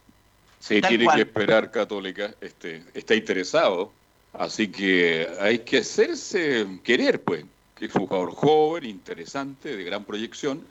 Sí, 0.59 0.81
Tal 0.81 0.89
tiene 0.89 1.05
cual. 1.05 1.15
que 1.15 1.21
esperar 1.23 1.71
Católica, 1.71 2.33
este, 2.41 2.83
está 2.93 3.13
interesado, 3.13 3.91
así 4.33 4.67
que 4.67 5.27
hay 5.39 5.59
que 5.59 5.79
hacerse 5.79 6.65
querer, 6.83 7.21
pues, 7.21 7.45
que 7.75 7.85
es 7.85 7.95
un 7.95 8.07
jugador 8.07 8.31
joven, 8.33 8.85
interesante, 8.85 9.75
de 9.75 9.83
gran 9.83 10.03
proyección, 10.03 10.65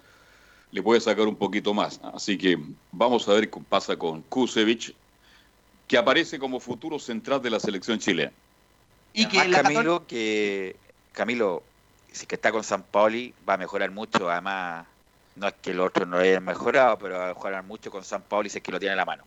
le 0.72 0.82
puede 0.82 1.00
sacar 1.00 1.28
un 1.28 1.36
poquito 1.36 1.74
más. 1.74 2.00
Así 2.02 2.36
que 2.36 2.58
vamos 2.90 3.28
a 3.28 3.34
ver 3.34 3.50
qué 3.50 3.60
pasa 3.68 3.96
con 3.96 4.22
Kusevich, 4.22 4.94
que 5.86 5.98
aparece 5.98 6.38
como 6.38 6.60
futuro 6.60 6.98
central 6.98 7.42
de 7.42 7.50
la 7.50 7.60
selección 7.60 7.98
chilena. 7.98 8.32
Y 9.12 9.26
que 9.26 9.48
Camilo, 9.50 10.06
que 10.06 10.76
Camilo, 11.12 11.62
si 12.10 12.26
que 12.26 12.34
está 12.34 12.50
con 12.50 12.64
San 12.64 12.82
Paoli, 12.82 13.32
va 13.48 13.54
a 13.54 13.58
mejorar 13.58 13.90
mucho. 13.90 14.28
Además, 14.28 14.86
no 15.36 15.46
es 15.46 15.54
que 15.62 15.70
el 15.70 15.80
otro 15.80 16.06
no 16.06 16.18
haya 16.18 16.40
mejorado, 16.40 16.98
pero 16.98 17.18
va 17.18 17.26
a 17.26 17.34
mejorar 17.34 17.62
mucho 17.62 17.90
con 17.90 18.02
San 18.02 18.22
Paoli 18.22 18.50
si 18.50 18.58
es 18.58 18.64
que 18.64 18.72
lo 18.72 18.80
tiene 18.80 18.92
en 18.92 18.98
la 18.98 19.04
mano. 19.04 19.24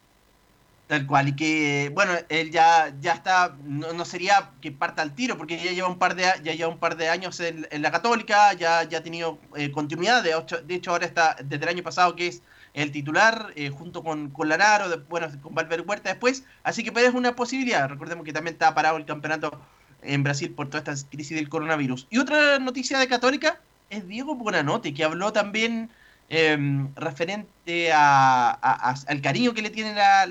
Tal 0.88 1.06
cual, 1.06 1.28
y 1.28 1.36
que, 1.36 1.92
bueno, 1.94 2.14
él 2.30 2.50
ya, 2.50 2.96
ya 3.02 3.12
está, 3.12 3.58
no, 3.62 3.92
no 3.92 4.06
sería 4.06 4.54
que 4.62 4.72
parta 4.72 5.02
al 5.02 5.14
tiro, 5.16 5.38
porque 5.38 5.58
ya 5.62 5.72
lleva 5.74 5.90
un 5.90 6.00
par 6.00 6.16
de, 6.16 6.24
ya 6.44 6.54
lleva 6.54 6.70
un 6.70 6.80
par 6.80 6.96
de 6.96 7.10
años 7.10 7.42
en, 7.42 7.68
la 7.82 7.92
Católica, 7.92 8.54
ya, 8.54 8.84
ya 8.84 9.00
ha 9.00 9.04
tenido 9.04 9.38
eh, 9.58 9.70
continuidad, 9.72 10.24
de, 10.24 10.34
ocho- 10.36 10.62
de 10.62 10.76
hecho 10.76 10.92
ahora 10.92 11.06
está 11.06 11.36
desde 11.44 11.64
el 11.66 11.70
año 11.70 11.84
pasado 11.84 12.16
que 12.16 12.28
es 12.28 12.42
el 12.74 12.94
titular, 12.94 13.52
eh, 13.58 13.70
junto 13.70 14.02
con, 14.02 14.30
con 14.32 14.48
Lanaro, 14.48 14.88
de- 14.88 14.96
bueno, 15.10 15.28
con 15.42 15.54
Valver 15.54 15.82
Huerta 15.86 16.10
después, 16.10 16.46
así 16.64 16.84
que 16.86 16.98
es 17.06 17.14
una 17.14 17.36
posibilidad, 17.36 17.90
recordemos 17.90 18.24
que 18.24 18.32
también 18.32 18.54
está 18.54 18.74
parado 18.74 18.96
el 18.96 19.04
campeonato 19.06 19.60
en 20.02 20.24
Brasil 20.24 20.54
por 20.54 20.70
toda 20.70 20.80
esta 20.94 21.10
crisis 21.10 21.36
del 21.36 21.50
coronavirus. 21.50 22.08
Y 22.10 22.20
otra 22.20 22.60
noticia 22.60 22.98
de 23.00 23.08
Católica 23.10 23.60
es 23.90 24.08
Diego 24.08 24.36
Bonanote, 24.36 24.94
que 24.94 25.04
habló 25.04 25.34
también 25.34 25.90
eh, 26.30 26.58
referente 26.96 27.92
a, 27.92 28.50
a- 28.52 28.90
a- 28.92 28.96
al 29.08 29.22
cariño 29.22 29.54
que 29.54 29.62
le 29.62 29.70
tiene 29.70 29.94
la, 29.94 30.26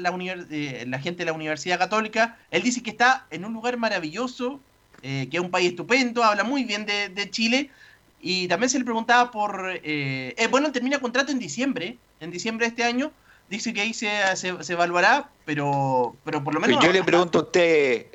eh, 0.51 0.85
la 0.87 0.99
gente 0.99 1.21
de 1.21 1.27
la 1.27 1.33
Universidad 1.33 1.79
Católica. 1.79 2.39
Él 2.51 2.63
dice 2.63 2.83
que 2.83 2.91
está 2.91 3.27
en 3.31 3.45
un 3.45 3.53
lugar 3.53 3.77
maravilloso, 3.77 4.61
eh, 5.03 5.29
que 5.31 5.37
es 5.37 5.43
un 5.43 5.51
país 5.51 5.71
estupendo, 5.71 6.23
habla 6.23 6.45
muy 6.45 6.65
bien 6.65 6.87
de, 6.87 7.09
de 7.09 7.31
Chile. 7.31 7.71
Y 8.21 8.49
también 8.49 8.71
se 8.71 8.79
le 8.79 8.85
preguntaba 8.85 9.31
por... 9.31 9.71
eh, 9.85 10.49
bueno, 10.51 10.73
termina 10.73 10.99
contrato 10.99 11.33
en 11.33 11.39
diciembre, 11.39 11.97
en 12.21 12.31
diciembre 12.31 12.67
de 12.67 12.71
este 12.71 12.85
año. 12.85 13.13
Dice 13.49 13.73
que 13.73 13.83
ahí 13.83 13.95
se, 13.95 14.11
se, 14.35 14.65
se 14.65 14.73
evaluará, 14.73 15.29
pero, 15.45 16.17
pero 16.25 16.43
por 16.43 16.53
lo 16.53 16.59
menos... 16.59 16.83
Yo 16.83 16.93
le 16.93 17.05
pregunto 17.05 17.39
a 17.39 17.43
usted, 17.43 18.07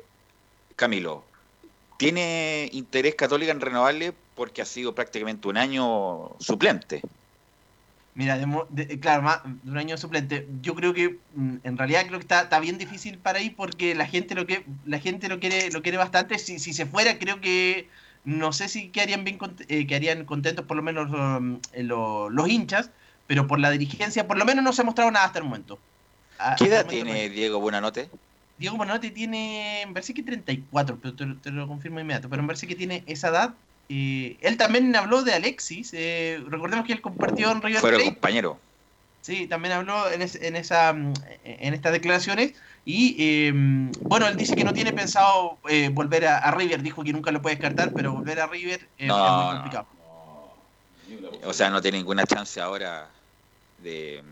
Camilo, 0.76 1.24
¿tiene 1.96 2.68
interés 2.72 3.14
Católica 3.14 3.52
en 3.52 3.60
renovarle 3.60 4.12
porque 4.34 4.60
ha 4.60 4.66
sido 4.66 4.94
prácticamente 4.94 5.48
un 5.48 5.56
año 5.56 6.36
suplente? 6.38 7.00
Mira, 8.14 8.36
de 8.38 8.46
de- 8.70 9.00
claro, 9.00 9.22
más 9.22 9.40
de 9.44 9.70
un 9.70 9.78
año 9.78 9.96
suplente. 9.96 10.46
Yo 10.60 10.74
creo 10.74 10.92
que 10.92 11.22
mm, 11.30 11.58
en 11.62 11.78
realidad 11.78 12.02
creo 12.06 12.18
que 12.18 12.24
está, 12.24 12.42
está 12.42 12.60
bien 12.60 12.76
difícil 12.78 13.18
para 13.18 13.38
ahí 13.38 13.50
porque 13.50 13.94
la 13.94 14.06
gente 14.06 14.34
lo 14.34 14.46
que 14.46 14.66
la 14.84 14.98
gente 14.98 15.28
lo 15.28 15.40
quiere 15.40 15.70
lo 15.70 15.82
quiere 15.82 15.96
bastante. 15.98 16.38
Si, 16.38 16.58
si 16.58 16.72
se 16.74 16.84
fuera, 16.86 17.18
creo 17.18 17.40
que 17.40 17.88
no 18.24 18.52
sé 18.52 18.68
si 18.68 18.90
quedarían 18.92 19.24
bien 19.24 19.38
eh, 19.68 19.86
quedarían 19.86 20.24
contentos 20.26 20.66
por 20.66 20.76
lo 20.76 20.82
menos 20.82 21.10
um, 21.10 21.60
eh, 21.72 21.82
lo- 21.82 22.28
los 22.30 22.48
hinchas, 22.48 22.90
pero 23.26 23.46
por 23.46 23.58
la 23.60 23.70
dirigencia, 23.70 24.28
por 24.28 24.38
lo 24.38 24.44
menos 24.44 24.62
no 24.64 24.72
se 24.72 24.82
ha 24.82 24.84
mostrado 24.84 25.10
nada 25.10 25.26
hasta 25.26 25.38
el 25.38 25.44
momento. 25.46 25.80
A- 26.38 26.56
¿Qué 26.56 26.66
edad 26.66 26.80
el 26.80 26.84
momento 26.86 27.04
tiene 27.06 27.28
Diego 27.30 27.60
Buenanote? 27.60 28.10
Diego 28.56 28.76
Bonanote 28.76 29.10
tiene, 29.10 29.84
me 29.86 29.92
parece 29.94 30.14
que 30.14 30.22
34, 30.22 31.00
pero 31.00 31.16
te, 31.16 31.26
te 31.36 31.50
lo 31.50 31.66
confirmo 31.66 32.00
inmediato, 32.00 32.28
pero 32.28 32.42
me 32.42 32.48
parece 32.48 32.66
que 32.66 32.76
tiene 32.76 33.04
esa 33.06 33.28
edad. 33.28 33.54
Eh, 33.94 34.38
él 34.40 34.56
también 34.56 34.94
habló 34.96 35.22
de 35.22 35.34
Alexis, 35.34 35.92
eh, 35.92 36.42
recordemos 36.46 36.86
que 36.86 36.94
él 36.94 37.02
compartió 37.02 37.50
en 37.52 37.60
River 37.60 37.80
Fueron 37.80 38.00
Plate, 38.00 38.14
compañeros. 38.14 38.56
sí, 39.20 39.46
también 39.48 39.72
habló 39.74 40.10
en, 40.10 40.22
es- 40.22 40.36
en 40.36 40.56
esa, 40.56 40.92
mm, 40.94 41.12
en 41.44 41.74
estas 41.74 41.92
declaraciones, 41.92 42.54
y 42.84 43.16
eh, 43.18 43.52
bueno, 43.54 44.28
él 44.28 44.36
dice 44.36 44.56
que 44.56 44.64
no 44.64 44.72
tiene 44.72 44.92
pensado 44.94 45.60
eh, 45.68 45.90
volver 45.92 46.24
a, 46.26 46.38
a 46.38 46.50
River, 46.52 46.82
dijo 46.82 47.04
que 47.04 47.12
nunca 47.12 47.30
lo 47.32 47.42
puede 47.42 47.56
descartar, 47.56 47.92
pero 47.94 48.12
volver 48.14 48.40
a 48.40 48.46
River 48.46 48.90
eh, 48.96 49.08
No, 49.08 49.26
es 49.26 49.32
muy 49.32 49.44
no. 49.44 49.52
complicado. 49.52 49.88
O 51.44 51.52
sea, 51.52 51.70
no 51.70 51.80
tiene 51.82 51.98
ninguna 51.98 52.24
chance 52.24 52.60
ahora 52.60 53.12
de... 53.76 54.22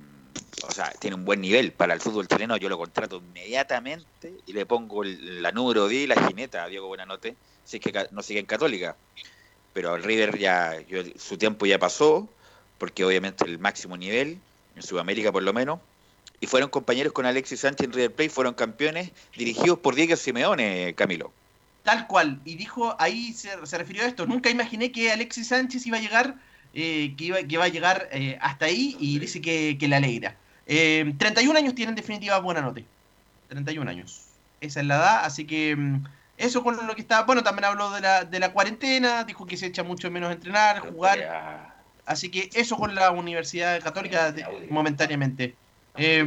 O 0.68 0.72
sea, 0.72 0.90
tiene 0.92 1.16
un 1.16 1.24
buen 1.24 1.40
nivel 1.40 1.72
para 1.72 1.94
el 1.94 2.00
fútbol 2.00 2.28
chileno. 2.28 2.56
Yo 2.56 2.68
lo 2.68 2.76
contrato 2.78 3.16
inmediatamente 3.16 4.36
y 4.46 4.52
le 4.52 4.66
pongo 4.66 5.02
el- 5.02 5.42
la 5.42 5.52
número 5.52 5.88
10 5.88 6.04
y 6.04 6.06
la 6.06 6.26
jineta 6.26 6.64
a 6.64 6.68
Diego 6.68 6.86
Buenanote, 6.88 7.38
si 7.64 7.78
es 7.78 7.82
que 7.82 8.06
no 8.12 8.22
sigue 8.22 8.40
en 8.40 8.46
Católica. 8.46 8.98
Pero 9.72 9.94
el 9.96 10.02
River 10.02 10.38
ya, 10.38 10.80
yo- 10.88 11.02
su 11.16 11.36
tiempo 11.38 11.66
ya 11.66 11.78
pasó, 11.78 12.28
porque 12.78 13.04
obviamente 13.04 13.44
el 13.44 13.58
máximo 13.58 13.96
nivel, 13.96 14.38
en 14.76 14.82
Sudamérica 14.82 15.30
por 15.32 15.42
lo 15.42 15.52
menos, 15.52 15.80
y 16.40 16.46
fueron 16.46 16.70
compañeros 16.70 17.12
con 17.12 17.26
Alexis 17.26 17.60
Sánchez 17.60 17.86
en 17.86 17.92
River 17.92 18.14
Plate, 18.14 18.30
fueron 18.30 18.54
campeones 18.54 19.10
dirigidos 19.36 19.78
por 19.78 19.94
Diego 19.94 20.16
Simeone, 20.16 20.94
Camilo. 20.94 21.32
Tal 21.82 22.06
cual, 22.06 22.40
y 22.44 22.56
dijo, 22.56 22.94
ahí 22.98 23.32
se, 23.32 23.50
se 23.66 23.78
refirió 23.78 24.02
a 24.02 24.06
esto, 24.06 24.26
nunca 24.26 24.50
imaginé 24.50 24.90
que 24.92 25.10
Alexis 25.12 25.48
Sánchez 25.48 25.86
iba 25.86 25.98
a 25.98 26.00
llegar, 26.00 26.34
eh, 26.74 27.14
que, 27.16 27.24
iba, 27.24 27.38
que 27.38 27.54
iba 27.54 27.64
a 27.64 27.68
llegar 27.68 28.08
eh, 28.12 28.38
hasta 28.40 28.66
ahí 28.66 28.96
y 29.00 29.18
dice 29.18 29.40
que, 29.40 29.76
que 29.78 29.88
le 29.88 29.96
alegra. 29.96 30.36
Eh, 30.66 31.14
31 31.18 31.58
años 31.58 31.74
tiene 31.74 31.90
en 31.90 31.96
definitiva 31.96 32.38
buena 32.38 32.60
nota. 32.60 32.80
31 33.48 33.90
años. 33.90 34.22
Esa 34.60 34.80
es 34.80 34.86
la 34.86 34.96
edad, 34.96 35.24
así 35.24 35.44
que 35.46 35.74
mm, 35.76 36.04
eso 36.46 36.62
con 36.62 36.86
lo 36.86 36.94
que 36.94 37.02
está, 37.02 37.22
bueno, 37.24 37.42
también 37.42 37.64
habló 37.66 37.90
de 37.92 38.00
la, 38.00 38.24
de 38.24 38.38
la 38.40 38.52
cuarentena, 38.52 39.24
dijo 39.24 39.46
que 39.46 39.56
se 39.56 39.66
echa 39.66 39.82
mucho 39.84 40.10
menos 40.10 40.30
a 40.30 40.32
entrenar, 40.34 40.80
jugar. 40.80 41.30
Así 42.04 42.30
que 42.30 42.50
eso 42.54 42.76
con 42.76 42.94
la 42.94 43.10
Universidad 43.12 43.80
Católica 43.82 44.32
de- 44.32 44.50
momentáneamente. 44.68 45.60
Eh, 45.96 46.24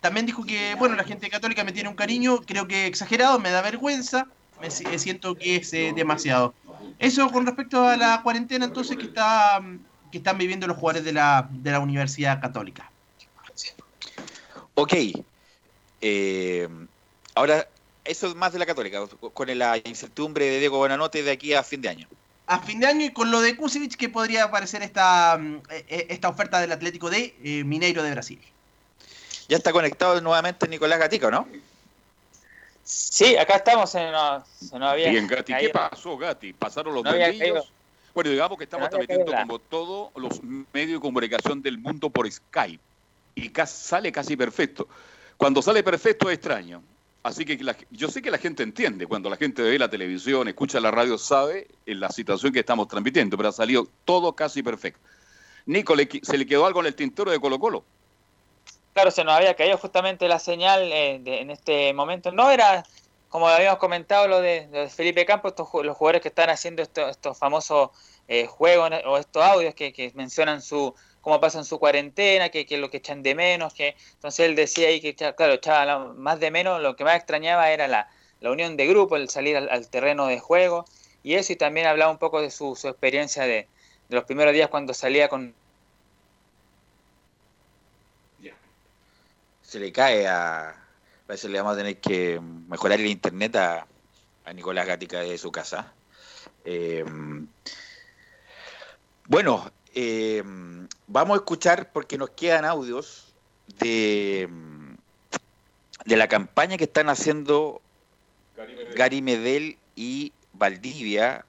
también 0.00 0.26
dijo 0.26 0.44
que, 0.44 0.74
bueno, 0.76 0.96
la 0.96 1.04
gente 1.04 1.30
católica 1.30 1.64
me 1.64 1.72
tiene 1.72 1.88
un 1.88 1.96
cariño, 1.96 2.40
creo 2.46 2.66
que 2.68 2.86
exagerado, 2.86 3.38
me 3.38 3.50
da 3.50 3.62
vergüenza, 3.62 4.24
me 4.58 4.68
eh, 4.68 4.98
siento 4.98 5.36
que 5.36 5.56
es 5.56 5.72
eh, 5.72 5.92
demasiado. 5.94 6.56
Eso 6.98 7.30
con 7.30 7.46
respecto 7.46 7.84
a 7.86 7.96
la 7.96 8.22
cuarentena 8.22 8.64
entonces 8.64 8.98
que 8.98 9.06
está 9.06 9.60
que 10.10 10.18
están 10.18 10.38
viviendo 10.38 10.66
los 10.66 10.76
jugadores 10.78 11.04
de 11.04 11.12
la, 11.12 11.48
de 11.52 11.70
la 11.70 11.80
Universidad 11.80 12.40
Católica. 12.40 12.94
Ok. 14.74 14.94
Eh, 16.00 16.68
ahora, 17.34 17.68
eso 18.08 18.26
es 18.26 18.34
más 18.34 18.52
de 18.52 18.58
la 18.58 18.66
Católica, 18.66 19.00
con 19.34 19.58
la 19.58 19.76
incertidumbre 19.78 20.46
de 20.46 20.58
Diego 20.58 20.78
Buenanote 20.78 21.22
de 21.22 21.30
aquí 21.30 21.54
a 21.54 21.62
fin 21.62 21.80
de 21.80 21.88
año. 21.88 22.08
A 22.46 22.60
fin 22.60 22.80
de 22.80 22.86
año 22.86 23.04
y 23.04 23.12
con 23.12 23.30
lo 23.30 23.40
de 23.40 23.56
Kusevich 23.56 23.96
que 23.96 24.08
podría 24.08 24.44
aparecer 24.44 24.82
esta, 24.82 25.36
mm, 25.38 25.56
eh, 25.70 25.84
eh, 25.88 26.06
esta 26.08 26.28
oferta 26.28 26.60
del 26.60 26.72
Atlético 26.72 27.10
de 27.10 27.36
eh, 27.44 27.62
Mineiro 27.64 28.02
de 28.02 28.10
Brasil. 28.10 28.40
Ya 29.48 29.56
está 29.58 29.72
conectado 29.72 30.20
nuevamente 30.20 30.66
Nicolás 30.66 30.98
Gatica, 30.98 31.30
¿no? 31.30 31.46
Sí, 32.84 33.36
acá 33.36 33.56
estamos, 33.56 33.90
se 33.90 34.10
nos, 34.10 34.48
se 34.48 34.78
nos 34.78 34.90
había 34.90 35.10
Bien, 35.10 35.26
Gatti, 35.26 35.52
¿qué 35.54 35.68
pasó, 35.68 36.16
Gatti? 36.16 36.54
¿Pasaron 36.54 36.94
los 36.94 37.04
No. 37.04 37.10
Bueno, 38.14 38.30
digamos 38.30 38.56
que 38.58 38.64
estamos 38.64 38.88
No 38.90 38.98
caído 38.98 39.26
la- 39.26 39.42
como 39.42 39.58
todos 39.58 40.10
los 40.16 40.42
medios 40.72 40.98
de 40.98 41.00
comunicación 41.00 41.60
del 41.62 41.78
mundo 41.78 42.08
por 42.08 42.30
Skype. 42.30 42.82
Y 43.34 43.52
sale 43.66 44.10
casi 44.10 44.36
perfecto. 44.36 44.88
Cuando 45.36 45.62
sale 45.62 45.82
perfecto 45.82 46.30
es 46.30 46.34
extraño. 46.38 46.82
Así 47.22 47.44
que 47.44 47.56
la- 47.62 47.76
yo 47.90 48.08
sé 48.08 48.22
que 48.22 48.30
la 48.30 48.38
gente 48.38 48.62
entiende. 48.62 49.06
Cuando 49.06 49.28
la 49.28 49.36
gente 49.36 49.62
ve 49.62 49.78
la 49.78 49.90
televisión, 49.90 50.48
escucha 50.48 50.80
la 50.80 50.90
radio, 50.90 51.18
sabe 51.18 51.66
en 51.84 52.00
la 52.00 52.10
situación 52.10 52.52
que 52.52 52.60
estamos 52.60 52.88
transmitiendo. 52.88 53.36
Pero 53.36 53.48
ha 53.48 53.52
salido 53.52 53.88
todo 54.04 54.34
casi 54.34 54.62
perfecto. 54.62 55.00
Nico, 55.66 55.94
¿le 55.94 56.08
¿se 56.22 56.38
le 56.38 56.46
quedó 56.46 56.64
algo 56.64 56.80
en 56.80 56.86
el 56.86 56.94
tintero 56.94 57.30
de 57.30 57.40
Colo 57.40 57.58
Colo? 57.58 57.84
Claro, 58.94 59.10
se 59.10 59.22
nos 59.24 59.34
había 59.34 59.54
caído 59.54 59.76
justamente 59.76 60.26
la 60.28 60.38
señal 60.38 60.90
eh, 60.92 61.20
de- 61.22 61.40
en 61.40 61.50
este 61.50 61.92
momento. 61.92 62.32
No 62.32 62.50
era, 62.50 62.84
como 63.28 63.48
habíamos 63.48 63.78
comentado, 63.78 64.26
lo 64.28 64.40
de, 64.40 64.88
Felipe 64.94 65.26
Campos, 65.26 65.52
estos, 65.52 65.68
los 65.84 65.96
jugadores 65.96 66.22
que 66.22 66.28
están 66.28 66.50
haciendo 66.50 66.82
estos, 66.82 67.10
estos 67.10 67.36
famosos 67.36 67.90
eh, 68.28 68.46
juegos 68.46 68.90
o 69.06 69.18
estos 69.18 69.42
audios 69.42 69.74
que 69.74 70.12
mencionan 70.14 70.62
su 70.62 70.94
cómo 71.20 71.40
pasan 71.40 71.64
su 71.64 71.78
cuarentena, 71.78 72.48
que, 72.48 72.66
que 72.66 72.76
es 72.76 72.80
lo 72.80 72.90
que 72.90 72.98
echan 72.98 73.22
de 73.22 73.34
menos, 73.34 73.74
que 73.74 73.96
entonces 74.14 74.46
él 74.46 74.54
decía 74.54 74.88
ahí 74.88 75.00
que, 75.00 75.14
claro, 75.14 75.54
echaba 75.54 76.12
más 76.14 76.40
de 76.40 76.50
menos, 76.50 76.80
lo 76.80 76.96
que 76.96 77.04
más 77.04 77.16
extrañaba 77.16 77.70
era 77.70 77.88
la, 77.88 78.10
la 78.40 78.50
unión 78.50 78.76
de 78.76 78.86
grupo, 78.86 79.16
el 79.16 79.28
salir 79.28 79.56
al, 79.56 79.68
al 79.70 79.88
terreno 79.88 80.26
de 80.26 80.38
juego, 80.40 80.84
y 81.22 81.34
eso, 81.34 81.52
y 81.52 81.56
también 81.56 81.86
hablaba 81.86 82.10
un 82.10 82.18
poco 82.18 82.40
de 82.40 82.50
su, 82.50 82.76
su 82.76 82.88
experiencia 82.88 83.42
de, 83.42 83.66
de 84.08 84.16
los 84.16 84.24
primeros 84.24 84.54
días 84.54 84.68
cuando 84.68 84.94
salía 84.94 85.28
con, 85.28 85.54
Se 89.68 89.78
le 89.78 89.92
cae 89.92 90.26
a... 90.26 90.74
Parece 91.26 91.46
que 91.46 91.52
le 91.52 91.58
vamos 91.58 91.74
a 91.74 91.76
tener 91.76 91.98
que 91.98 92.40
mejorar 92.40 92.98
el 93.00 93.06
internet 93.06 93.54
a, 93.56 93.86
a 94.46 94.52
Nicolás 94.54 94.86
Gatica 94.86 95.20
de 95.20 95.36
su 95.36 95.52
casa. 95.52 95.92
Eh, 96.64 97.04
bueno, 99.26 99.70
eh, 99.94 100.42
vamos 101.06 101.36
a 101.36 101.40
escuchar 101.40 101.90
porque 101.92 102.18
nos 102.18 102.30
quedan 102.30 102.64
audios 102.64 103.34
de, 103.80 104.48
de 106.04 106.16
la 106.16 106.28
campaña 106.28 106.76
que 106.76 106.84
están 106.84 107.08
haciendo 107.08 107.80
Gary 108.94 109.22
Medel 109.22 109.76
y 109.96 110.32
Valdivia 110.52 111.44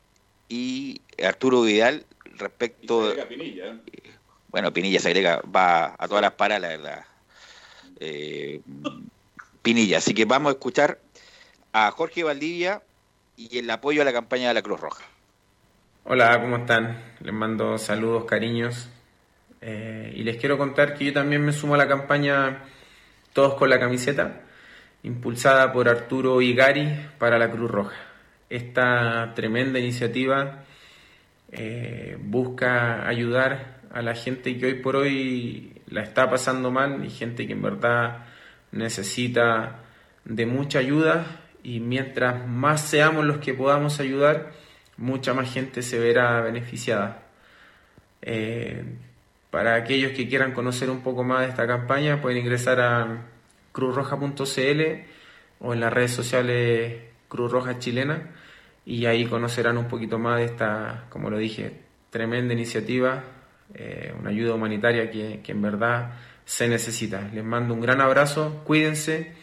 y 0.47 1.01
Arturo 1.23 1.61
Vidal 1.61 2.05
respecto 2.37 3.13
bueno 4.49 4.73
Pinilla 4.73 4.99
se 4.99 5.09
agrega 5.09 5.41
va 5.41 5.95
a 5.97 6.07
todas 6.07 6.21
las 6.21 6.33
paras 6.33 6.61
la, 6.61 7.05
eh, 7.99 8.61
Pinilla. 9.61 9.97
Así 9.97 10.13
que 10.13 10.25
vamos 10.25 10.51
a 10.51 10.53
escuchar 10.53 10.99
a 11.73 11.91
Jorge 11.91 12.23
Valdivia 12.23 12.81
y 13.35 13.59
el 13.59 13.69
apoyo 13.69 14.01
a 14.01 14.05
la 14.05 14.13
campaña 14.13 14.47
de 14.47 14.53
la 14.53 14.61
Cruz 14.61 14.79
Roja 14.79 15.03
Hola, 16.11 16.41
¿cómo 16.41 16.57
están? 16.57 16.97
Les 17.19 17.31
mando 17.31 17.77
saludos, 17.77 18.25
cariños. 18.25 18.89
Eh, 19.61 20.11
y 20.15 20.23
les 20.23 20.37
quiero 20.37 20.57
contar 20.57 20.95
que 20.95 21.05
yo 21.05 21.13
también 21.13 21.45
me 21.45 21.53
sumo 21.53 21.75
a 21.75 21.77
la 21.77 21.87
campaña 21.87 22.63
Todos 23.31 23.53
con 23.53 23.69
la 23.69 23.79
camiseta, 23.79 24.41
impulsada 25.03 25.71
por 25.71 25.87
Arturo 25.87 26.41
y 26.41 26.55
Gary 26.55 26.89
para 27.19 27.37
la 27.37 27.51
Cruz 27.51 27.69
Roja. 27.69 27.95
Esta 28.49 29.33
tremenda 29.35 29.77
iniciativa 29.77 30.63
eh, 31.51 32.17
busca 32.19 33.07
ayudar 33.07 33.81
a 33.93 34.01
la 34.01 34.15
gente 34.15 34.57
que 34.57 34.65
hoy 34.65 34.73
por 34.81 34.95
hoy 34.95 35.79
la 35.85 36.01
está 36.01 36.27
pasando 36.27 36.71
mal 36.71 37.05
y 37.05 37.11
gente 37.11 37.45
que 37.45 37.53
en 37.53 37.61
verdad 37.61 38.25
necesita 38.71 39.83
de 40.25 40.47
mucha 40.47 40.79
ayuda 40.79 41.41
y 41.61 41.79
mientras 41.81 42.47
más 42.47 42.81
seamos 42.81 43.25
los 43.25 43.37
que 43.37 43.53
podamos 43.53 43.99
ayudar, 43.99 44.53
mucha 44.99 45.33
más 45.33 45.51
gente 45.51 45.81
se 45.81 45.97
verá 45.97 46.41
beneficiada. 46.41 47.23
Eh, 48.21 48.83
para 49.49 49.75
aquellos 49.75 50.11
que 50.11 50.27
quieran 50.27 50.51
conocer 50.53 50.89
un 50.89 51.01
poco 51.01 51.23
más 51.23 51.41
de 51.41 51.47
esta 51.47 51.65
campaña, 51.65 52.21
pueden 52.21 52.39
ingresar 52.39 52.79
a 52.79 53.25
cruzroja.cl 53.71 54.81
o 55.61 55.73
en 55.73 55.79
las 55.79 55.93
redes 55.93 56.11
sociales 56.11 57.01
Cruz 57.27 57.51
Roja 57.51 57.79
Chilena 57.79 58.31
y 58.85 59.05
ahí 59.05 59.25
conocerán 59.25 59.77
un 59.77 59.87
poquito 59.87 60.19
más 60.19 60.39
de 60.39 60.45
esta, 60.45 61.05
como 61.09 61.29
lo 61.29 61.37
dije, 61.37 61.79
tremenda 62.09 62.53
iniciativa, 62.53 63.23
eh, 63.73 64.13
una 64.19 64.31
ayuda 64.31 64.53
humanitaria 64.53 65.09
que, 65.11 65.41
en 65.45 65.61
verdad 65.61 66.13
se 66.45 66.67
necesita. 66.67 67.29
Les 67.33 67.43
mando 67.43 67.73
un 67.73 67.81
gran 67.81 68.01
abrazo, 68.01 68.63
cuídense, 68.65 69.33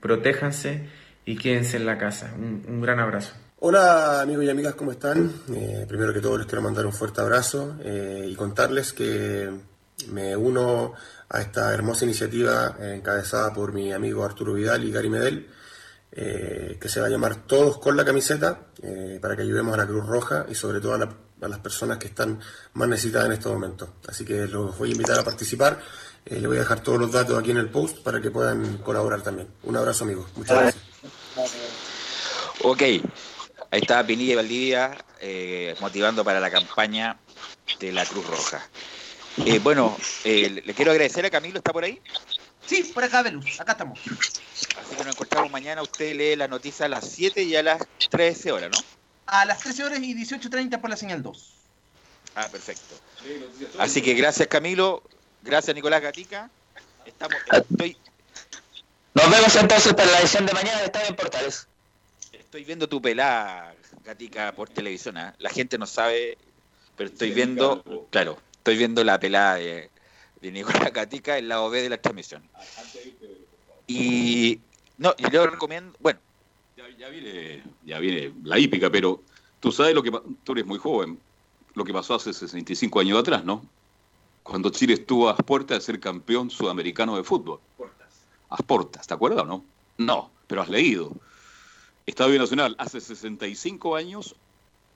protéjanse 0.00 0.88
y 1.24 1.36
quédense 1.36 1.76
en 1.76 1.86
la 1.86 1.98
casa. 1.98 2.34
Un 2.36 2.80
gran 2.80 2.98
abrazo. 2.98 3.45
Hola 3.58 4.20
amigos 4.20 4.44
y 4.44 4.50
amigas, 4.50 4.74
¿cómo 4.74 4.92
están? 4.92 5.32
Eh, 5.54 5.86
primero 5.88 6.12
que 6.12 6.20
todo 6.20 6.36
les 6.36 6.46
quiero 6.46 6.60
mandar 6.62 6.84
un 6.84 6.92
fuerte 6.92 7.20
abrazo 7.22 7.76
eh, 7.82 8.26
y 8.28 8.34
contarles 8.34 8.92
que 8.92 9.50
me 10.08 10.36
uno 10.36 10.92
a 11.30 11.40
esta 11.40 11.72
hermosa 11.72 12.04
iniciativa 12.04 12.76
eh, 12.78 12.94
encabezada 12.98 13.52
por 13.54 13.72
mi 13.72 13.92
amigo 13.92 14.24
Arturo 14.24 14.52
Vidal 14.52 14.84
y 14.84 14.92
Gary 14.92 15.08
Medel, 15.08 15.48
eh, 16.12 16.76
que 16.80 16.88
se 16.88 17.00
va 17.00 17.06
a 17.06 17.08
llamar 17.10 17.46
Todos 17.46 17.78
con 17.78 17.96
la 17.96 18.04
camiseta, 18.04 18.60
para 19.20 19.34
que 19.34 19.42
ayudemos 19.42 19.72
a 19.74 19.78
la 19.78 19.86
Cruz 19.86 20.06
Roja 20.06 20.44
y 20.48 20.54
sobre 20.54 20.80
todo 20.80 20.94
a, 20.94 20.98
la- 20.98 21.14
a 21.42 21.48
las 21.48 21.58
personas 21.58 21.98
que 21.98 22.08
están 22.08 22.38
más 22.74 22.88
necesitadas 22.88 23.26
en 23.26 23.32
estos 23.32 23.52
momentos. 23.52 23.88
Así 24.06 24.24
que 24.24 24.46
los 24.46 24.76
voy 24.78 24.90
a 24.90 24.92
invitar 24.92 25.18
a 25.18 25.24
participar. 25.24 25.80
Les 26.26 26.46
voy 26.46 26.56
a 26.58 26.60
dejar 26.60 26.80
todos 26.80 26.98
los 26.98 27.10
datos 27.10 27.38
aquí 27.38 27.50
en 27.52 27.56
el 27.58 27.70
post 27.70 27.98
para 28.02 28.20
que 28.20 28.30
puedan 28.30 28.78
colaborar 28.78 29.22
también. 29.22 29.48
Un 29.64 29.76
abrazo 29.76 30.04
amigos, 30.04 30.26
muchas 30.36 30.56
gracias. 30.60 30.84
Ok, 32.62 32.82
ahí 33.76 33.82
está 33.82 34.06
Pinilla 34.06 34.32
y 34.32 34.36
Valdivia 34.36 34.96
eh, 35.20 35.74
motivando 35.80 36.24
para 36.24 36.40
la 36.40 36.50
campaña 36.50 37.16
de 37.78 37.92
la 37.92 38.04
Cruz 38.06 38.26
Roja. 38.26 38.66
Eh, 39.44 39.58
bueno, 39.58 39.96
eh, 40.24 40.62
le 40.64 40.74
quiero 40.74 40.92
agradecer 40.92 41.26
a 41.26 41.30
Camilo, 41.30 41.58
¿está 41.58 41.72
por 41.72 41.84
ahí? 41.84 42.00
Sí, 42.64 42.90
por 42.94 43.04
acá, 43.04 43.22
Velus, 43.22 43.60
acá 43.60 43.72
estamos. 43.72 44.00
Así 44.00 44.96
que 44.96 45.04
nos 45.04 45.14
encontramos 45.14 45.50
mañana. 45.50 45.82
Usted 45.82 46.16
lee 46.16 46.36
la 46.36 46.48
noticia 46.48 46.86
a 46.86 46.88
las 46.88 47.08
7 47.10 47.42
y 47.42 47.54
a 47.54 47.62
las 47.62 47.82
13 48.10 48.50
horas, 48.50 48.70
¿no? 48.72 48.78
A 49.26 49.44
las 49.44 49.58
13 49.60 49.84
horas 49.84 50.00
y 50.00 50.14
18.30 50.14 50.80
por 50.80 50.88
la 50.88 50.96
señal 50.96 51.22
2. 51.22 51.52
Ah, 52.34 52.48
perfecto. 52.50 52.94
Así 53.78 54.00
que 54.00 54.14
gracias, 54.14 54.48
Camilo. 54.48 55.02
Gracias, 55.42 55.74
Nicolás 55.74 56.00
Gatica. 56.00 56.50
Estamos, 57.04 57.36
estoy, 57.52 57.96
Nos 59.14 59.30
vemos 59.30 59.54
entonces 59.54 59.92
para 59.94 60.10
la 60.10 60.20
edición 60.20 60.46
de 60.46 60.52
mañana 60.54 60.78
de 60.78 60.86
Estadio 60.86 61.08
en 61.08 61.16
Portales. 61.16 61.68
Estoy 62.46 62.64
viendo 62.64 62.88
tu 62.88 63.02
pelada, 63.02 63.74
Gatica, 64.04 64.52
por 64.52 64.68
televisión. 64.68 65.16
¿ah? 65.18 65.34
La 65.38 65.50
gente 65.50 65.76
no 65.78 65.86
sabe, 65.86 66.38
pero 66.96 67.10
estoy 67.10 67.32
viendo, 67.32 67.82
claro, 68.10 68.38
estoy 68.52 68.76
viendo 68.76 69.02
la 69.02 69.18
pelada 69.18 69.56
de, 69.56 69.90
de 70.40 70.52
Nicolás 70.52 70.92
Gatica 70.92 71.38
en 71.38 71.48
la 71.48 71.60
OB 71.60 71.72
de 71.72 71.90
la 71.90 71.98
transmisión. 71.98 72.48
Y 73.88 74.60
no, 74.96 75.14
y 75.18 75.30
yo 75.30 75.46
recomiendo, 75.46 75.96
bueno, 76.00 76.20
Ya 76.76 77.08
viene, 77.08 77.62
ya 77.84 77.98
viene 77.98 78.32
la 78.44 78.58
hípica, 78.58 78.90
pero 78.90 79.20
tú 79.60 79.72
sabes 79.72 79.94
lo 79.94 80.02
que 80.02 80.12
tú 80.44 80.52
eres 80.52 80.66
muy 80.66 80.78
joven, 80.78 81.18
lo 81.74 81.84
que 81.84 81.92
pasó 81.92 82.14
hace 82.14 82.32
65 82.32 83.00
años 83.00 83.18
atrás, 83.18 83.44
¿no? 83.44 83.64
Cuando 84.44 84.70
Chile 84.70 84.94
estuvo 84.94 85.28
a 85.28 85.32
las 85.32 85.42
puertas 85.42 85.78
de 85.78 85.84
ser 85.84 85.98
campeón 85.98 86.48
sudamericano 86.48 87.16
de 87.16 87.24
fútbol. 87.24 87.58
A 88.48 88.56
portas, 88.58 89.04
¿te 89.04 89.14
acuerdas 89.14 89.42
o 89.42 89.46
no? 89.46 89.64
No, 89.98 90.30
pero 90.46 90.62
has 90.62 90.68
leído. 90.68 91.10
Estadio 92.06 92.38
Nacional, 92.38 92.76
hace 92.78 93.00
65 93.00 93.96
años, 93.96 94.36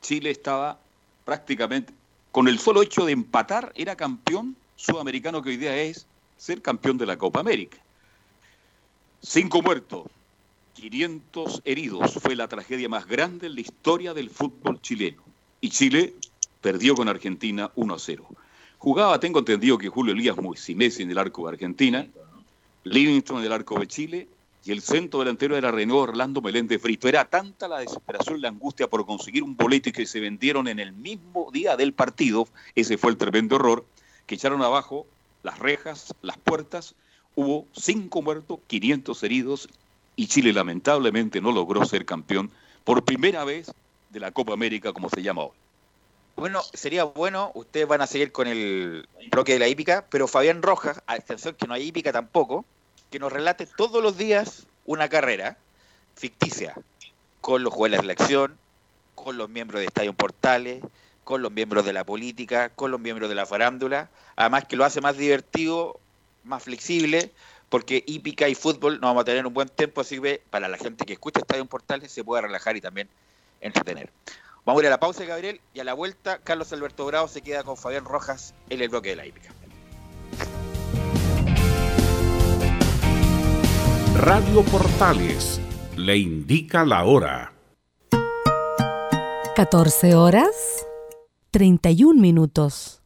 Chile 0.00 0.30
estaba 0.30 0.78
prácticamente, 1.24 1.92
con 2.30 2.46
el 2.46 2.60
solo 2.60 2.82
hecho 2.82 3.04
de 3.04 3.12
empatar, 3.12 3.72
era 3.74 3.96
campeón 3.96 4.54
sudamericano 4.76 5.42
que 5.42 5.50
hoy 5.50 5.56
día 5.56 5.76
es 5.76 6.06
ser 6.36 6.62
campeón 6.62 6.98
de 6.98 7.06
la 7.06 7.18
Copa 7.18 7.40
América. 7.40 7.78
Cinco 9.20 9.60
muertos, 9.60 10.06
500 10.74 11.62
heridos. 11.64 12.14
Fue 12.14 12.36
la 12.36 12.46
tragedia 12.46 12.88
más 12.88 13.06
grande 13.06 13.48
en 13.48 13.56
la 13.56 13.60
historia 13.60 14.14
del 14.14 14.30
fútbol 14.30 14.80
chileno. 14.80 15.22
Y 15.60 15.70
Chile 15.70 16.14
perdió 16.60 16.94
con 16.94 17.08
Argentina 17.08 17.70
1 17.74 17.94
a 17.94 17.98
0. 17.98 18.26
Jugaba, 18.78 19.20
tengo 19.20 19.40
entendido 19.40 19.76
que 19.76 19.88
Julio 19.88 20.14
Elías 20.14 20.36
Messi 20.38 21.02
en 21.02 21.10
el 21.10 21.18
arco 21.18 21.42
de 21.42 21.50
Argentina, 21.50 22.06
Livingston 22.84 23.40
en 23.40 23.44
el 23.44 23.52
arco 23.52 23.78
de 23.78 23.88
Chile 23.88 24.28
y 24.64 24.72
el 24.72 24.82
centro 24.82 25.20
delantero 25.20 25.56
era 25.56 25.70
René 25.70 25.92
Orlando 25.92 26.42
Meléndez 26.42 26.82
Brito. 26.82 27.08
Era 27.08 27.24
tanta 27.24 27.66
la 27.66 27.78
desesperación 27.78 28.40
la 28.40 28.48
angustia 28.48 28.88
por 28.88 29.06
conseguir 29.06 29.42
un 29.42 29.56
boleto 29.56 29.88
y 29.88 29.92
que 29.92 30.06
se 30.06 30.20
vendieron 30.20 30.68
en 30.68 30.78
el 30.78 30.92
mismo 30.92 31.50
día 31.52 31.76
del 31.76 31.92
partido, 31.92 32.46
ese 32.74 32.98
fue 32.98 33.10
el 33.10 33.16
tremendo 33.16 33.56
error, 33.56 33.84
que 34.26 34.34
echaron 34.34 34.62
abajo 34.62 35.06
las 35.42 35.58
rejas, 35.58 36.14
las 36.22 36.36
puertas, 36.36 36.94
hubo 37.34 37.66
cinco 37.72 38.20
muertos, 38.22 38.58
500 38.66 39.22
heridos 39.22 39.68
y 40.16 40.26
Chile 40.26 40.52
lamentablemente 40.52 41.40
no 41.40 41.52
logró 41.52 41.84
ser 41.86 42.04
campeón 42.04 42.50
por 42.84 43.04
primera 43.04 43.44
vez 43.44 43.72
de 44.10 44.20
la 44.20 44.32
Copa 44.32 44.52
América 44.52 44.92
como 44.92 45.08
se 45.08 45.22
llama 45.22 45.44
hoy. 45.44 45.56
Bueno, 46.36 46.60
sería 46.72 47.04
bueno, 47.04 47.52
ustedes 47.54 47.86
van 47.86 48.00
a 48.00 48.06
seguir 48.06 48.32
con 48.32 48.46
el 48.46 49.06
bloque 49.30 49.54
de 49.54 49.58
la 49.58 49.68
hípica, 49.68 50.06
pero 50.10 50.26
Fabián 50.26 50.62
Rojas, 50.62 51.02
a 51.06 51.16
excepción 51.16 51.54
que 51.54 51.66
no 51.66 51.74
hay 51.74 51.88
hípica 51.88 52.12
tampoco, 52.12 52.64
que 53.10 53.18
nos 53.18 53.32
relate 53.32 53.66
todos 53.66 54.02
los 54.02 54.16
días 54.16 54.66
una 54.86 55.08
carrera 55.08 55.56
ficticia, 56.14 56.74
con 57.40 57.62
los 57.62 57.72
jugadores 57.72 58.00
de 58.00 58.06
la 58.06 58.12
acción, 58.12 58.56
con 59.14 59.36
los 59.36 59.48
miembros 59.48 59.80
de 59.80 59.86
Estadio 59.86 60.12
Portales, 60.12 60.82
con 61.24 61.42
los 61.42 61.52
miembros 61.52 61.84
de 61.84 61.92
la 61.92 62.04
política, 62.04 62.70
con 62.70 62.90
los 62.90 63.00
miembros 63.00 63.28
de 63.28 63.34
la 63.34 63.46
farándula, 63.46 64.10
además 64.36 64.64
que 64.64 64.76
lo 64.76 64.84
hace 64.84 65.00
más 65.00 65.16
divertido, 65.16 65.98
más 66.44 66.62
flexible, 66.62 67.32
porque 67.68 68.02
hípica 68.06 68.48
y 68.48 68.54
fútbol 68.54 68.94
nos 68.94 69.10
vamos 69.10 69.22
a 69.22 69.24
tener 69.24 69.46
un 69.46 69.54
buen 69.54 69.68
tiempo, 69.68 70.00
así 70.00 70.20
que 70.20 70.42
para 70.50 70.68
la 70.68 70.76
gente 70.76 71.04
que 71.04 71.12
escucha 71.12 71.40
Estadio 71.40 71.64
Portales 71.66 72.10
se 72.10 72.24
puede 72.24 72.42
relajar 72.42 72.76
y 72.76 72.80
también 72.80 73.08
entretener. 73.60 74.10
Vamos 74.64 74.80
a 74.80 74.82
ir 74.84 74.86
a 74.88 74.90
la 74.90 75.00
pausa, 75.00 75.24
Gabriel, 75.24 75.60
y 75.72 75.80
a 75.80 75.84
la 75.84 75.94
vuelta, 75.94 76.38
Carlos 76.38 76.72
Alberto 76.72 77.06
Bravo 77.06 77.28
se 77.28 77.42
queda 77.42 77.62
con 77.62 77.76
Fabián 77.76 78.04
Rojas 78.04 78.54
en 78.68 78.82
el 78.82 78.88
bloque 78.88 79.10
de 79.10 79.16
la 79.16 79.26
hípica. 79.26 79.54
Radio 84.22 84.62
Portales 84.64 85.58
le 85.96 86.18
indica 86.18 86.84
la 86.84 87.04
hora. 87.04 87.54
14 89.56 90.14
horas 90.14 90.50
31 91.52 92.20
minutos. 92.20 93.00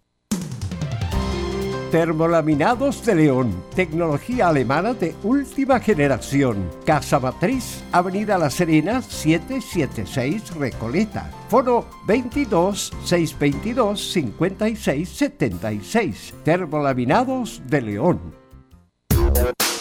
Termolaminados 1.92 3.06
de 3.06 3.14
León, 3.14 3.54
tecnología 3.76 4.48
alemana 4.48 4.92
de 4.92 5.14
última 5.22 5.78
generación. 5.78 6.68
Casa 6.84 7.20
Matriz, 7.20 7.84
Avenida 7.92 8.36
La 8.36 8.50
Serena, 8.50 9.00
776 9.00 10.56
Recoleta. 10.56 11.30
Foro 11.48 11.86
22 12.08 12.92
622 13.04 14.12
56 14.12 15.08
76. 15.08 16.34
Termolaminados 16.42 17.62
de 17.66 17.82
León. 17.82 18.43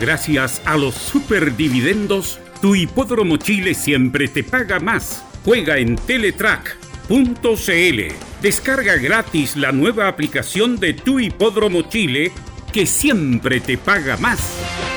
Gracias 0.00 0.62
a 0.64 0.78
los 0.78 0.94
superdividendos, 0.94 2.40
tu 2.62 2.74
hipódromo 2.74 3.36
Chile 3.36 3.74
siempre 3.74 4.28
te 4.28 4.42
paga 4.42 4.80
más. 4.80 5.22
Juega 5.44 5.76
en 5.76 5.96
Teletrack.cl. 5.96 8.00
Descarga 8.40 8.96
gratis 8.96 9.56
la 9.56 9.72
nueva 9.72 10.08
aplicación 10.08 10.80
de 10.80 10.94
tu 10.94 11.20
hipódromo 11.20 11.82
Chile 11.82 12.32
que 12.72 12.86
siempre 12.86 13.60
te 13.60 13.76
paga 13.76 14.16
más. 14.16 14.89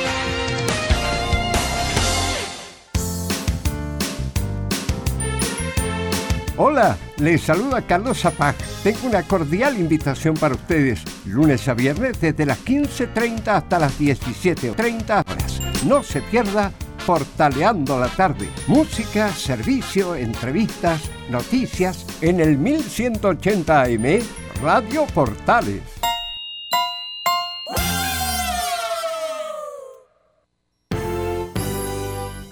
Hola, 6.56 6.96
les 7.18 7.42
saluda 7.42 7.82
Carlos 7.82 8.20
Zapag. 8.22 8.56
Tengo 8.84 9.08
una 9.08 9.24
cordial 9.24 9.76
invitación 9.76 10.36
para 10.36 10.54
ustedes. 10.54 11.02
Lunes 11.26 11.68
a 11.68 11.74
viernes 11.74 12.22
desde 12.22 12.46
las 12.46 12.64
15.30 12.64 13.48
hasta 13.48 13.80
las 13.80 14.00
17.30 14.00 15.24
horas. 15.28 15.62
No 15.88 16.04
se 16.04 16.22
pierda 16.22 16.72
Portaleando 17.08 18.00
la 18.00 18.08
tarde. 18.08 18.48
Música, 18.68 19.30
servicio, 19.30 20.16
entrevistas, 20.16 21.02
noticias 21.30 22.06
en 22.22 22.40
el 22.40 22.58
1180 22.58 23.82
AM 23.82 24.20
Radio 24.62 25.06
Portales. 25.08 25.82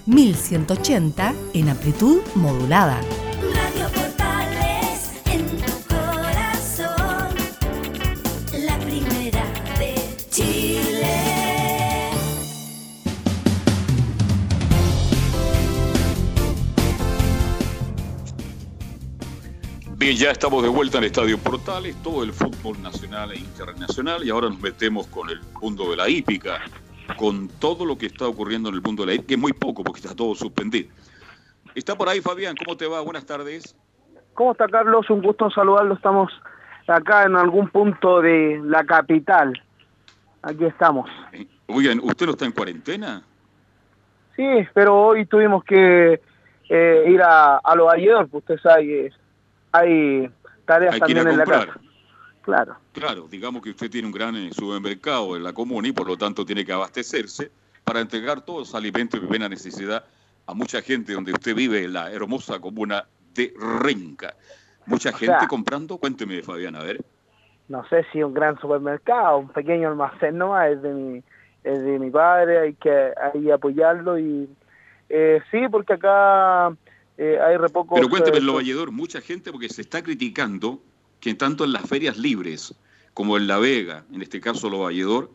$1180 0.06 1.34
en 1.54 1.68
amplitud 1.68 2.20
modulada. 2.34 3.00
Bien, 20.02 20.16
ya 20.16 20.32
estamos 20.32 20.64
de 20.64 20.68
vuelta 20.68 20.98
en 20.98 21.04
Estadio 21.04 21.38
Portales, 21.38 21.94
todo 22.02 22.24
el 22.24 22.32
fútbol 22.32 22.82
nacional 22.82 23.30
e 23.30 23.38
internacional, 23.38 24.24
y 24.24 24.30
ahora 24.30 24.48
nos 24.48 24.60
metemos 24.60 25.06
con 25.06 25.30
el 25.30 25.38
mundo 25.60 25.88
de 25.92 25.96
la 25.96 26.08
hípica, 26.08 26.60
con 27.16 27.46
todo 27.46 27.86
lo 27.86 27.96
que 27.96 28.06
está 28.06 28.26
ocurriendo 28.26 28.68
en 28.68 28.74
el 28.74 28.82
mundo 28.82 29.04
de 29.04 29.06
la 29.06 29.14
hípica, 29.14 29.28
que 29.28 29.34
es 29.34 29.40
muy 29.40 29.52
poco 29.52 29.84
porque 29.84 30.00
está 30.00 30.12
todo 30.12 30.34
suspendido. 30.34 30.90
Está 31.76 31.94
por 31.94 32.08
ahí 32.08 32.20
Fabián, 32.20 32.56
¿cómo 32.56 32.76
te 32.76 32.88
va? 32.88 33.00
Buenas 33.00 33.24
tardes. 33.26 33.76
¿Cómo 34.34 34.50
está 34.50 34.66
Carlos? 34.66 35.08
Un 35.08 35.22
gusto 35.22 35.48
saludarlo. 35.52 35.94
Estamos 35.94 36.32
acá 36.88 37.22
en 37.22 37.36
algún 37.36 37.68
punto 37.68 38.20
de 38.20 38.60
la 38.64 38.82
capital. 38.82 39.52
Aquí 40.42 40.64
estamos. 40.64 41.08
Oigan, 41.68 42.00
¿usted 42.02 42.26
no 42.26 42.32
está 42.32 42.44
en 42.44 42.50
cuarentena? 42.50 43.22
Sí, 44.34 44.66
pero 44.74 45.00
hoy 45.00 45.26
tuvimos 45.26 45.62
que 45.62 46.20
eh, 46.68 47.04
ir 47.06 47.22
a, 47.22 47.58
a 47.58 47.76
los 47.76 47.86
Valledor, 47.86 48.28
usted 48.32 48.58
sabe 48.58 48.82
que 48.82 49.21
hay 49.72 50.30
tareas 50.64 50.94
Hay 50.94 51.00
también 51.00 51.28
en 51.28 51.38
la 51.38 51.44
casa. 51.44 51.80
Claro. 52.42 52.76
Claro, 52.92 53.28
digamos 53.28 53.62
que 53.62 53.70
usted 53.70 53.90
tiene 53.90 54.06
un 54.08 54.12
gran 54.12 54.34
eh, 54.36 54.50
supermercado 54.52 55.36
en 55.36 55.42
la 55.44 55.52
comuna 55.52 55.88
y 55.88 55.92
por 55.92 56.06
lo 56.08 56.16
tanto 56.16 56.44
tiene 56.44 56.64
que 56.64 56.72
abastecerse 56.72 57.50
para 57.84 58.00
entregar 58.00 58.40
todos 58.40 58.60
los 58.60 58.74
alimentos 58.74 59.20
de 59.20 59.26
primera 59.26 59.48
necesidad 59.48 60.04
a 60.46 60.54
mucha 60.54 60.82
gente 60.82 61.12
donde 61.12 61.32
usted 61.32 61.54
vive, 61.54 61.84
en 61.84 61.92
la 61.92 62.10
hermosa 62.10 62.58
comuna 62.58 63.04
de 63.34 63.54
Renca. 63.56 64.34
Mucha 64.86 65.10
O 65.10 65.12
gente 65.12 65.38
sea- 65.38 65.48
comprando, 65.48 65.98
cuénteme 65.98 66.42
Fabián, 66.42 66.74
a 66.74 66.82
ver. 66.82 66.98
No 67.68 67.86
sé 67.88 68.04
si 68.12 68.22
un 68.22 68.34
gran 68.34 68.58
supermercado, 68.60 69.38
un 69.38 69.48
pequeño 69.48 69.88
almacén 69.88 70.36
nomás, 70.36 70.72
es 70.72 70.82
de 70.82 70.92
mi, 70.92 71.22
es 71.62 71.82
de 71.84 71.98
mi 72.00 72.10
padre, 72.10 72.58
hay 72.58 72.74
que 72.74 73.12
ahí 73.32 73.50
apoyarlo 73.52 74.18
y 74.18 74.48
eh, 75.08 75.40
sí, 75.52 75.60
porque 75.70 75.92
acá 75.94 76.72
eh, 77.18 77.38
hay. 77.40 77.56
Pero 77.56 78.08
cuénteme, 78.08 78.36
eh, 78.36 78.40
en 78.40 78.46
Lo 78.46 78.54
Valledor, 78.54 78.90
mucha 78.90 79.20
gente 79.20 79.52
porque 79.52 79.68
se 79.68 79.82
está 79.82 80.02
criticando 80.02 80.80
que 81.20 81.34
tanto 81.34 81.64
en 81.64 81.72
las 81.72 81.88
ferias 81.88 82.18
libres 82.18 82.74
como 83.14 83.36
en 83.36 83.46
La 83.46 83.58
Vega, 83.58 84.04
en 84.12 84.22
este 84.22 84.40
caso 84.40 84.70
Lo 84.70 84.80
Valledor, 84.80 85.30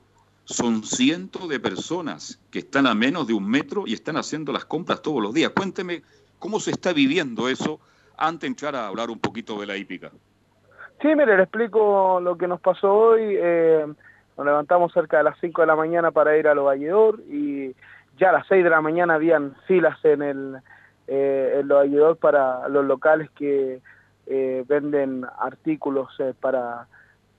son 0.45 0.83
cientos 0.83 1.49
de 1.49 1.59
personas 1.59 2.41
que 2.51 2.59
están 2.59 2.87
a 2.87 2.95
menos 2.95 3.27
de 3.27 3.33
un 3.33 3.47
metro 3.47 3.83
y 3.85 3.93
están 3.93 4.17
haciendo 4.17 4.51
las 4.51 4.65
compras 4.65 5.01
todos 5.01 5.21
los 5.21 5.33
días. 5.33 5.51
Cuénteme 5.51 6.03
cómo 6.39 6.59
se 6.59 6.71
está 6.71 6.93
viviendo 6.93 7.49
eso 7.49 7.79
antes 8.17 8.41
de 8.41 8.47
entrar 8.47 8.75
a 8.75 8.87
hablar 8.87 9.09
un 9.09 9.19
poquito 9.19 9.59
de 9.59 9.65
la 9.67 9.77
hípica. 9.77 10.11
Sí, 11.01 11.09
mire, 11.09 11.37
le 11.37 11.43
explico 11.43 12.19
lo 12.21 12.37
que 12.37 12.47
nos 12.47 12.59
pasó 12.59 12.91
hoy. 12.91 13.21
Eh, 13.23 13.85
nos 14.37 14.45
levantamos 14.45 14.93
cerca 14.93 15.17
de 15.17 15.23
las 15.23 15.37
5 15.39 15.61
de 15.61 15.67
la 15.67 15.75
mañana 15.75 16.11
para 16.11 16.37
ir 16.37 16.47
a 16.47 16.55
Lo 16.55 16.65
Valledor 16.65 17.19
y 17.29 17.75
ya 18.17 18.29
a 18.29 18.33
las 18.33 18.47
6 18.47 18.63
de 18.63 18.69
la 18.69 18.81
mañana 18.81 19.15
habían 19.15 19.55
filas 19.67 19.97
en 20.03 20.21
el 20.21 20.57
eh, 21.07 21.57
en 21.59 21.67
Lo 21.67 21.75
Valledor 21.75 22.17
para 22.17 22.67
los 22.69 22.85
locales 22.85 23.29
que 23.31 23.81
eh, 24.27 24.63
venden 24.67 25.25
artículos 25.39 26.09
eh, 26.19 26.33
para, 26.39 26.87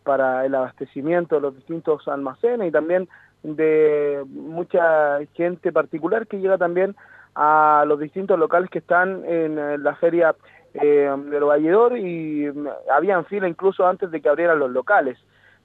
para 0.04 0.46
el 0.46 0.54
abastecimiento 0.54 1.36
de 1.36 1.42
los 1.42 1.54
distintos 1.54 2.08
almacenes 2.08 2.68
y 2.68 2.72
también 2.72 3.08
de 3.42 4.24
mucha 4.26 5.18
gente 5.34 5.70
particular 5.72 6.26
que 6.26 6.40
llega 6.40 6.58
también 6.58 6.96
a 7.34 7.84
los 7.86 8.00
distintos 8.00 8.38
locales 8.38 8.68
que 8.70 8.80
están 8.80 9.24
en 9.24 9.58
eh, 9.58 9.78
la 9.78 9.94
feria 9.96 10.34
eh, 10.74 11.14
de 11.30 11.40
Lo 11.40 11.46
Valledor 11.48 11.96
y 11.96 12.50
mm, 12.50 12.66
habían 12.92 13.24
fila 13.26 13.48
incluso 13.48 13.86
antes 13.86 14.10
de 14.10 14.20
que 14.20 14.28
abrieran 14.28 14.58
los 14.58 14.70
locales. 14.70 15.18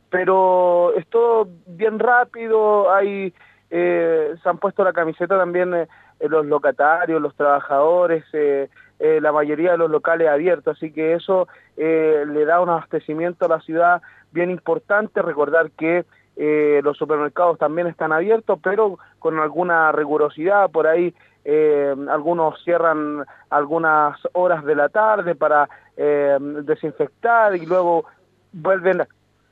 Pero 0.10 0.94
es 0.96 1.08
todo 1.08 1.48
bien 1.66 1.98
rápido, 1.98 2.94
hay 2.94 3.34
eh, 3.76 4.36
se 4.42 4.50
han 4.50 4.60
puesto 4.60 4.84
la 4.84 4.94
camiseta 4.94 5.36
también 5.36 5.74
eh, 5.74 5.88
los 6.20 6.46
locatarios, 6.46 7.20
los 7.20 7.34
trabajadores, 7.36 8.24
eh, 8.32 8.70
eh, 9.00 9.20
la 9.20 9.32
mayoría 9.32 9.72
de 9.72 9.80
los 9.80 9.90
locales 9.90 10.30
abiertos, 10.30 10.78
así 10.78 10.92
que 10.92 11.14
eso 11.14 11.48
eh, 11.76 12.24
le 12.28 12.46
da 12.46 12.62
un 12.62 12.70
abastecimiento 12.70 13.46
a 13.46 13.50
la 13.50 13.62
ciudad 13.62 14.04
bien 14.32 14.52
importante, 14.52 15.24
recordar 15.24 15.72
que 15.72 16.06
eh, 16.36 16.82
los 16.84 16.98
supermercados 16.98 17.58
también 17.58 17.88
están 17.88 18.12
abiertos, 18.12 18.60
pero 18.62 19.00
con 19.18 19.40
alguna 19.40 19.92
rigurosidad, 19.92 20.70
por 20.70 20.86
ahí 20.86 21.16
eh, 21.44 21.96
algunos 22.10 22.64
cierran 22.64 23.26
algunas 23.50 24.20
horas 24.34 24.64
de 24.66 24.76
la 24.76 24.90
tarde 24.90 25.34
para 25.34 25.68
eh, 25.98 26.38
desinfectar 26.64 27.56
y 27.56 27.66
luego 27.66 28.06
vuelven 28.52 29.02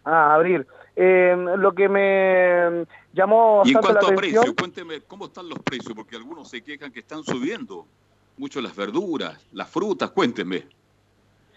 a 0.05 0.36
abrir. 0.36 0.67
Eh, 0.95 1.35
lo 1.57 1.71
que 1.73 1.87
me 1.87 2.85
llamó 3.13 3.61
Y 3.65 3.69
en 3.69 3.73
bastante 3.75 3.81
cuanto 3.81 3.93
la 3.93 3.99
a 3.99 4.11
atención... 4.11 4.43
precios, 4.43 4.55
cuénteme 4.57 5.01
cómo 5.07 5.25
están 5.25 5.47
los 5.49 5.59
precios, 5.59 5.93
porque 5.95 6.15
algunos 6.17 6.49
se 6.49 6.61
quejan 6.61 6.91
que 6.91 6.99
están 6.99 7.23
subiendo 7.23 7.85
mucho 8.37 8.61
las 8.61 8.75
verduras, 8.75 9.45
las 9.53 9.69
frutas, 9.69 10.11
cuénteme. 10.11 10.65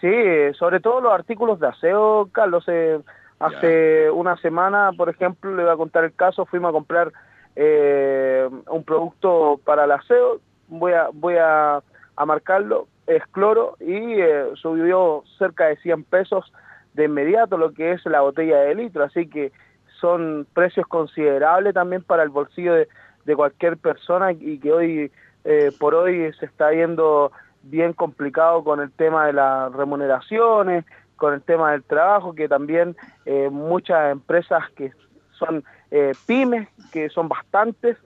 Sí, 0.00 0.12
sobre 0.58 0.80
todo 0.80 1.00
los 1.00 1.12
artículos 1.12 1.58
de 1.58 1.68
aseo, 1.68 2.28
Carlos. 2.30 2.64
eh, 2.68 3.00
hace 3.40 4.10
una 4.10 4.36
semana, 4.36 4.92
por 4.96 5.08
ejemplo, 5.08 5.54
le 5.54 5.64
voy 5.64 5.72
a 5.72 5.76
contar 5.76 6.04
el 6.04 6.14
caso, 6.14 6.46
fuimos 6.46 6.70
a 6.70 6.72
comprar 6.72 7.12
eh, 7.56 8.48
un 8.68 8.84
producto 8.84 9.60
para 9.64 9.84
el 9.84 9.92
aseo, 9.92 10.40
voy 10.68 10.92
a, 10.92 11.08
voy 11.12 11.36
a, 11.38 11.82
a 12.16 12.26
marcarlo, 12.26 12.86
es 13.06 13.22
cloro, 13.32 13.76
y 13.80 14.20
eh, 14.20 14.50
subió 14.54 15.24
cerca 15.38 15.66
de 15.66 15.76
100 15.78 16.04
pesos 16.04 16.52
de 16.94 17.04
inmediato 17.04 17.56
lo 17.58 17.72
que 17.72 17.92
es 17.92 18.04
la 18.06 18.20
botella 18.22 18.58
de 18.60 18.74
litro, 18.74 19.04
así 19.04 19.28
que 19.28 19.52
son 20.00 20.46
precios 20.54 20.86
considerables 20.86 21.74
también 21.74 22.02
para 22.02 22.22
el 22.22 22.28
bolsillo 22.30 22.74
de, 22.74 22.88
de 23.24 23.36
cualquier 23.36 23.76
persona 23.76 24.32
y 24.32 24.58
que 24.58 24.72
hoy 24.72 25.12
eh, 25.44 25.72
por 25.78 25.94
hoy 25.94 26.32
se 26.38 26.46
está 26.46 26.70
viendo 26.70 27.30
bien 27.62 27.92
complicado 27.92 28.62
con 28.64 28.80
el 28.80 28.90
tema 28.92 29.26
de 29.26 29.32
las 29.32 29.72
remuneraciones, 29.72 30.84
con 31.16 31.34
el 31.34 31.42
tema 31.42 31.72
del 31.72 31.82
trabajo, 31.84 32.34
que 32.34 32.48
también 32.48 32.96
eh, 33.24 33.48
muchas 33.50 34.12
empresas 34.12 34.62
que 34.76 34.92
son 35.32 35.64
eh, 35.90 36.14
pymes, 36.26 36.68
que 36.92 37.08
son 37.08 37.28
bastantes, 37.28 37.96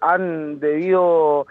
han 0.00 0.58
debido 0.58 1.46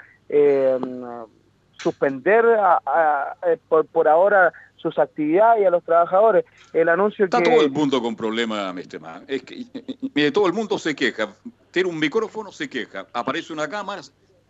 suspender 1.72 2.46
a- 2.60 3.36
por, 3.70 3.86
por 3.88 4.08
ahora 4.08 4.52
sus 4.82 4.98
actividades 5.00 5.62
y 5.62 5.66
a 5.66 5.70
los 5.70 5.84
trabajadores. 5.84 6.46
El 6.74 6.90
anuncio 6.90 7.26
Está 7.26 7.42
que... 7.42 7.50
todo 7.50 7.62
el 7.62 7.72
mundo 7.72 8.02
con 8.02 8.16
problemas, 8.16 8.74
mi 8.74 8.82
estimado. 8.82 9.24
Es 9.28 9.44
que, 9.44 9.64
mire, 10.16 10.32
todo 10.32 10.48
el 10.48 10.54
mundo 10.54 10.78
se 10.80 10.96
queja. 10.96 11.34
Tiene 11.72 11.90
un 11.90 12.00
micrófono, 12.00 12.52
se 12.52 12.70
queja. 12.70 13.06
Aparece 13.14 13.54
una 13.54 13.70
cámara, 13.70 14.02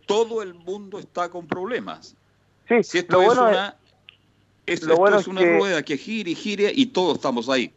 todo 0.06 0.42
el 0.42 0.54
mundo 0.54 0.98
está 0.98 1.28
con 1.28 1.46
problemas. 1.46 2.16
Sí, 2.68 2.82
si 2.82 2.98
esto 2.98 3.16
lo 3.16 3.22
es 3.22 3.26
bueno 3.28 3.48
es- 3.48 3.56
una, 3.56 3.76
es, 4.66 4.80
esto 4.82 4.96
bueno 4.96 5.18
es 5.18 5.28
una 5.28 5.40
que- 5.40 5.58
rueda 5.58 5.82
que 5.82 5.96
gire 5.96 6.30
y 6.30 6.34
gire 6.34 6.72
y 6.74 6.86
todos 6.86 7.16
estamos 7.16 7.48
ahí. 7.48 7.72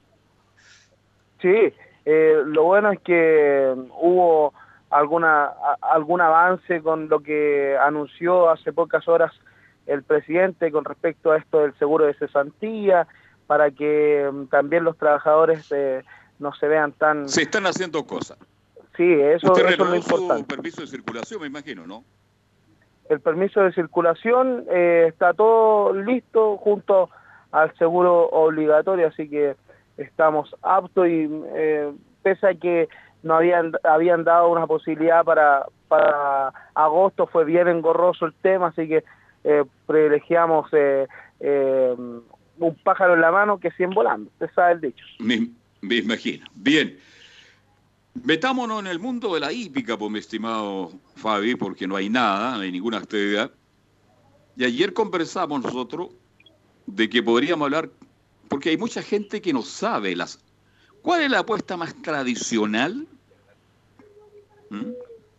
Sí, 1.42 1.74
eh, 2.06 2.42
lo 2.46 2.64
bueno 2.64 2.92
es 2.92 3.00
que 3.02 3.74
hubo 4.00 4.54
alguna 4.90 5.46
a- 5.46 5.78
algún 5.82 6.22
avance 6.22 6.82
con 6.82 7.10
lo 7.10 7.20
que 7.20 7.76
anunció 7.82 8.50
hace 8.50 8.72
pocas 8.72 9.08
horas 9.08 9.32
el 9.88 10.04
presidente 10.04 10.72
con 10.72 10.86
respecto 10.86 11.32
a 11.32 11.38
esto 11.38 11.60
del 11.60 11.74
seguro 11.78 12.06
de 12.06 12.14
cesantía, 12.16 13.08
para 13.48 13.72
que 13.72 14.30
mm, 14.32 14.46
también 14.48 14.84
los 14.84 14.98
trabajadores 14.98 15.72
eh, 15.72 16.04
no 16.40 16.54
se 16.54 16.68
vean 16.68 16.92
tan... 16.94 17.30
Se 17.30 17.44
están 17.44 17.66
haciendo 17.66 18.04
cosas. 18.06 18.38
Sí, 18.98 19.14
eso, 19.14 19.52
Usted 19.52 19.66
eso 19.66 19.72
es 19.74 19.78
lo 19.80 19.86
su 19.88 19.96
importante. 19.96 20.56
permiso 20.56 20.82
de 20.82 20.88
circulación, 20.88 21.42
me 21.42 21.48
imagino, 21.48 21.86
¿no? 21.86 22.04
El 23.10 23.20
permiso 23.20 23.62
de 23.62 23.72
circulación 23.74 24.66
eh, 24.70 25.06
está 25.10 25.34
todo 25.34 25.94
listo 25.94 26.58
junto 26.58 27.10
al 27.52 27.76
seguro 27.78 28.28
obligatorio, 28.30 29.08
así 29.08 29.30
que 29.30 29.56
estamos 29.98 30.56
aptos 30.62 31.08
y 31.08 31.30
eh, 31.56 31.92
pese 32.24 32.48
a 32.48 32.56
que 32.56 32.90
no 33.22 33.36
habían 33.36 33.74
habían 33.84 34.24
dado 34.24 34.50
una 34.50 34.66
posibilidad 34.66 35.24
para 35.24 35.66
para 35.88 36.52
agosto 36.74 37.28
fue 37.28 37.46
bien 37.46 37.68
engorroso 37.68 38.26
el 38.26 38.34
tema, 38.34 38.68
así 38.68 38.88
que 38.88 39.04
privilegiamos 39.86 40.68
eh, 40.74 41.08
eh, 41.40 41.96
un 41.98 42.76
pájaro 42.84 43.14
en 43.14 43.22
la 43.22 43.32
mano 43.32 43.60
que 43.60 43.72
100 43.72 43.92
volando, 43.92 44.30
usted 44.32 44.50
sabe 44.56 44.74
el 44.74 44.82
dicho. 44.82 45.06
Me, 45.20 45.50
me 45.82 45.96
imagino. 45.96 46.46
Bien. 46.56 46.98
Metámonos 48.24 48.80
en 48.80 48.88
el 48.88 49.00
mundo 49.00 49.34
de 49.34 49.42
la 49.42 49.52
hípica, 49.52 49.98
pues, 49.98 50.10
mi 50.10 50.20
estimado 50.20 50.92
Fabi, 51.16 51.56
porque 51.56 51.86
no 51.86 51.98
hay 51.98 52.10
nada, 52.10 52.56
no 52.56 52.62
hay 52.62 52.72
ninguna 52.72 52.98
actividad. 52.98 53.52
Y 54.56 54.64
ayer 54.64 54.94
conversamos 54.94 55.62
nosotros 55.62 56.10
de 56.86 57.10
que 57.10 57.22
podríamos 57.22 57.66
hablar, 57.66 57.90
porque 58.48 58.70
hay 58.70 58.78
mucha 58.78 59.02
gente 59.02 59.42
que 59.42 59.52
no 59.52 59.62
sabe 59.64 60.16
las. 60.16 60.40
¿Cuál 61.02 61.24
es 61.24 61.30
la 61.30 61.40
apuesta 61.40 61.76
más 61.76 61.94
tradicional? 62.02 63.06
¿Mm? 64.70 64.92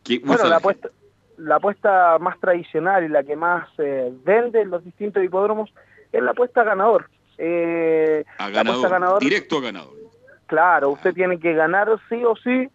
Que 0.05 0.19
Bueno, 0.19 0.45
la 0.45 0.57
apuesta, 0.57 0.91
la 1.39 1.57
apuesta 1.57 2.19
más 2.19 2.39
tradicional 2.41 3.05
y 3.05 3.09
la 3.09 3.23
que 3.23 3.37
más 3.37 3.69
eh, 3.79 4.13
vende 4.25 4.63
en 4.63 4.71
los 4.71 4.85
distintos 4.85 5.23
hipódromos 5.23 5.73
es 6.13 6.23
la 6.23 6.31
apuesta 6.33 6.65
ganador. 6.65 7.09
Eh, 7.39 8.25
a 8.39 8.49
la 8.49 8.61
apuesta 8.61 8.89
ganador, 8.89 8.91
ganador 8.91 9.23
directo 9.23 9.59
a 9.59 9.61
ganador. 9.61 9.95
Claro, 10.47 10.91
usted 10.91 11.13
tiene 11.13 11.39
que 11.39 11.55
ganar 11.55 11.89
sí 12.09 12.25
o 12.25 12.37
sí 12.37 12.69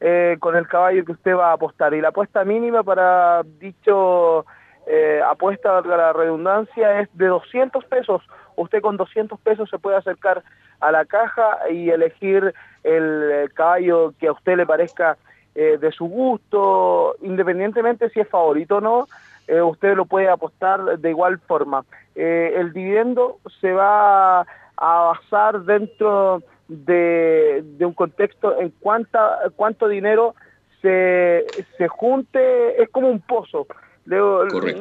eh, 0.00 0.36
con 0.40 0.56
el 0.56 0.66
caballo 0.66 1.04
que 1.04 1.12
usted 1.12 1.34
va 1.34 1.50
a 1.50 1.54
apostar. 1.54 1.92
Y 1.94 2.00
la 2.00 2.08
apuesta 2.08 2.44
mínima 2.44 2.82
para 2.82 3.42
dicho 3.58 4.46
eh, 4.86 5.20
apuesta, 5.24 5.72
valga 5.72 5.96
la 5.96 6.12
redundancia, 6.12 7.00
es 7.00 7.08
de 7.12 7.26
200 7.26 7.84
pesos. 7.84 8.22
Usted 8.56 8.80
con 8.80 8.96
200 8.96 9.38
pesos 9.40 9.68
se 9.68 9.78
puede 9.78 9.98
acercar 9.98 10.42
a 10.80 10.90
la 10.90 11.04
caja 11.04 11.58
y 11.70 11.90
elegir 11.90 12.54
el, 12.82 13.30
eh, 13.30 13.48
caballo 13.54 14.14
que 14.18 14.28
a 14.28 14.32
usted 14.32 14.56
le 14.56 14.66
parezca 14.66 15.18
eh, 15.54 15.78
de 15.80 15.90
su 15.92 16.06
gusto, 16.06 17.16
independientemente 17.22 18.08
si 18.10 18.20
es 18.20 18.28
favorito 18.28 18.76
o 18.76 18.80
no. 18.80 19.06
eh, 19.48 19.60
usted 19.60 19.96
lo 19.96 20.04
puede 20.04 20.28
apostar 20.28 20.98
de 20.98 21.10
igual 21.10 21.38
forma. 21.40 21.84
Eh, 22.14 22.54
el 22.56 22.72
dividendo 22.72 23.38
se 23.60 23.72
va 23.72 24.40
a 24.42 24.46
basar 24.76 25.62
dentro 25.62 26.42
de, 26.68 27.62
de 27.64 27.84
un 27.84 27.92
contexto 27.94 28.60
en 28.60 28.70
cuánta, 28.80 29.38
cuánto 29.56 29.88
dinero 29.88 30.34
se, 30.80 31.44
se 31.76 31.88
junte, 31.88 32.80
es 32.82 32.88
como 32.90 33.08
un 33.08 33.20
pozo. 33.20 33.66
Le, 34.06 34.18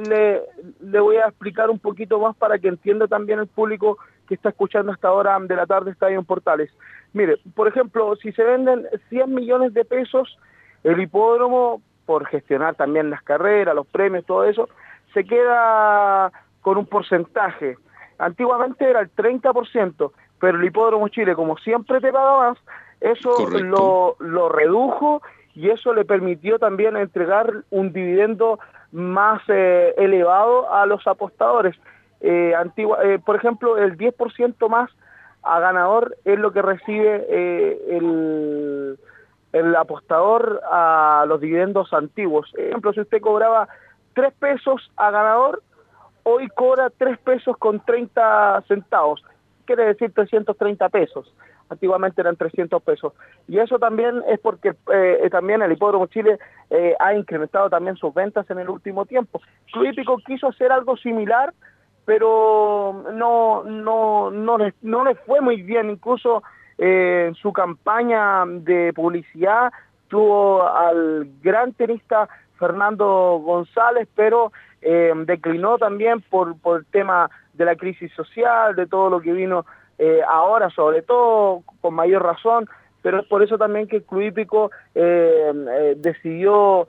le, 0.08 0.42
le 0.82 1.00
voy 1.00 1.18
a 1.18 1.28
explicar 1.28 1.70
un 1.70 1.80
poquito 1.80 2.20
más 2.20 2.36
para 2.38 2.58
que 2.58 2.68
entienda 2.68 3.08
también 3.08 3.40
el 3.40 3.48
público 3.48 3.98
que 4.28 4.36
está 4.36 4.50
escuchando 4.50 4.92
hasta 4.92 5.08
ahora 5.08 5.38
de 5.40 5.56
la 5.56 5.66
tarde 5.66 5.92
Estadio 5.92 6.20
en 6.20 6.26
Portales. 6.26 6.72
Mire, 7.14 7.38
por 7.56 7.68
ejemplo, 7.68 8.16
si 8.18 8.32
se 8.32 8.44
venden 8.44 8.86
100 9.10 9.34
millones 9.34 9.74
de 9.74 9.84
pesos, 9.84 10.38
el 10.84 11.00
hipódromo, 11.00 11.82
por 12.06 12.26
gestionar 12.26 12.76
también 12.76 13.10
las 13.10 13.22
carreras, 13.24 13.76
los 13.76 13.88
premios, 13.88 14.26
todo 14.26 14.44
eso, 14.46 14.70
se 15.14 15.24
queda 15.24 16.32
con 16.62 16.78
un 16.78 16.86
porcentaje. 16.86 17.78
Antiguamente 18.18 18.90
era 18.90 19.02
el 19.02 19.14
30%, 19.16 20.12
pero 20.40 20.58
el 20.58 20.66
hipódromo 20.66 21.08
Chile, 21.10 21.36
como 21.36 21.58
siempre 21.58 22.02
te 22.02 22.12
paga 22.12 22.50
más, 22.50 22.58
eso 23.02 23.50
lo, 23.50 24.16
lo 24.20 24.50
redujo 24.50 25.22
y 25.56 25.70
eso 25.70 25.94
le 25.94 26.06
permitió 26.06 26.60
también 26.60 26.98
entregar 26.98 27.64
un 27.70 27.94
dividendo 27.94 28.60
más 28.92 29.42
eh, 29.48 29.94
elevado 29.98 30.74
a 30.74 30.86
los 30.86 31.06
apostadores. 31.08 31.76
Eh, 32.22 32.54
antigua, 32.56 33.00
eh, 33.04 33.20
por 33.20 33.36
ejemplo, 33.36 33.78
el 33.78 33.98
10% 33.98 34.68
más 34.70 34.90
a 35.44 35.60
ganador 35.60 36.18
es 36.26 36.38
lo 36.38 36.52
que 36.52 36.62
recibe 36.62 37.26
eh, 37.30 37.80
el, 37.90 39.00
el 39.54 39.76
apostador 39.76 40.62
a 40.70 41.26
los 41.28 41.42
dividendos 41.42 41.94
antiguos. 41.94 42.50
Por 42.52 42.62
ejemplo, 42.62 42.94
si 42.94 43.02
usted 43.02 43.22
cobraba 43.22 43.68
3 44.14 44.34
pesos 44.34 44.92
a 44.96 45.12
ganador, 45.12 45.64
hoy 46.24 46.48
cobra 46.50 46.92
3 46.96 47.18
pesos 47.20 47.58
con 47.58 47.80
30 47.80 48.64
centavos, 48.68 49.24
quiere 49.66 49.86
decir 49.86 50.12
330 50.14 50.90
pesos. 50.90 51.34
Antiguamente 51.70 52.22
eran 52.22 52.36
300 52.36 52.82
pesos. 52.82 53.14
Y 53.48 53.60
eso 53.60 53.78
también 53.78 54.24
es 54.28 54.40
porque 54.40 54.74
eh, 54.92 55.30
también 55.32 55.62
el 55.62 55.72
Hipódromo 55.72 56.08
Chile 56.08 56.40
eh, 56.72 56.96
ha 57.00 57.14
incrementado 57.14 57.70
también 57.70 57.96
sus 57.96 58.12
ventas 58.12 58.50
en 58.50 58.58
el 58.58 58.70
último 58.70 59.06
tiempo. 59.06 59.40
Club 59.72 59.86
Hípico 59.86 60.18
quiso 60.26 60.48
hacer 60.48 60.72
algo 60.72 60.98
similar, 60.98 61.54
pero 62.06 63.06
no, 63.14 63.64
no, 63.64 64.32
no, 64.32 64.58
no 64.82 65.04
les 65.06 65.20
fue 65.20 65.42
muy 65.42 65.62
bien. 65.62 65.92
Incluso 65.92 66.42
en 66.80 67.36
su 67.36 67.52
campaña 67.52 68.46
de 68.46 68.94
publicidad 68.94 69.72
tuvo 70.08 70.68
al 70.68 71.28
gran 71.42 71.74
tenista 71.74 72.28
Fernando 72.58 73.40
González, 73.44 74.08
pero 74.16 74.52
eh, 74.82 75.14
declinó 75.26 75.78
también 75.78 76.22
por, 76.22 76.58
por 76.60 76.80
el 76.80 76.86
tema 76.86 77.30
de 77.54 77.66
la 77.66 77.76
crisis 77.76 78.12
social, 78.14 78.76
de 78.76 78.88
todo 78.88 79.10
lo 79.10 79.20
que 79.20 79.34
vino 79.34 79.66
eh, 79.98 80.22
ahora, 80.28 80.70
sobre 80.70 81.02
todo 81.02 81.64
con 81.82 81.94
mayor 81.94 82.24
razón, 82.24 82.68
pero 83.02 83.20
es 83.20 83.28
por 83.28 83.44
eso 83.44 83.58
también 83.58 83.88
que 83.88 83.98
el 83.98 84.04
Club 84.04 84.22
Hípico 84.22 84.72
eh, 84.96 85.52
eh, 85.54 85.94
decidió 85.98 86.88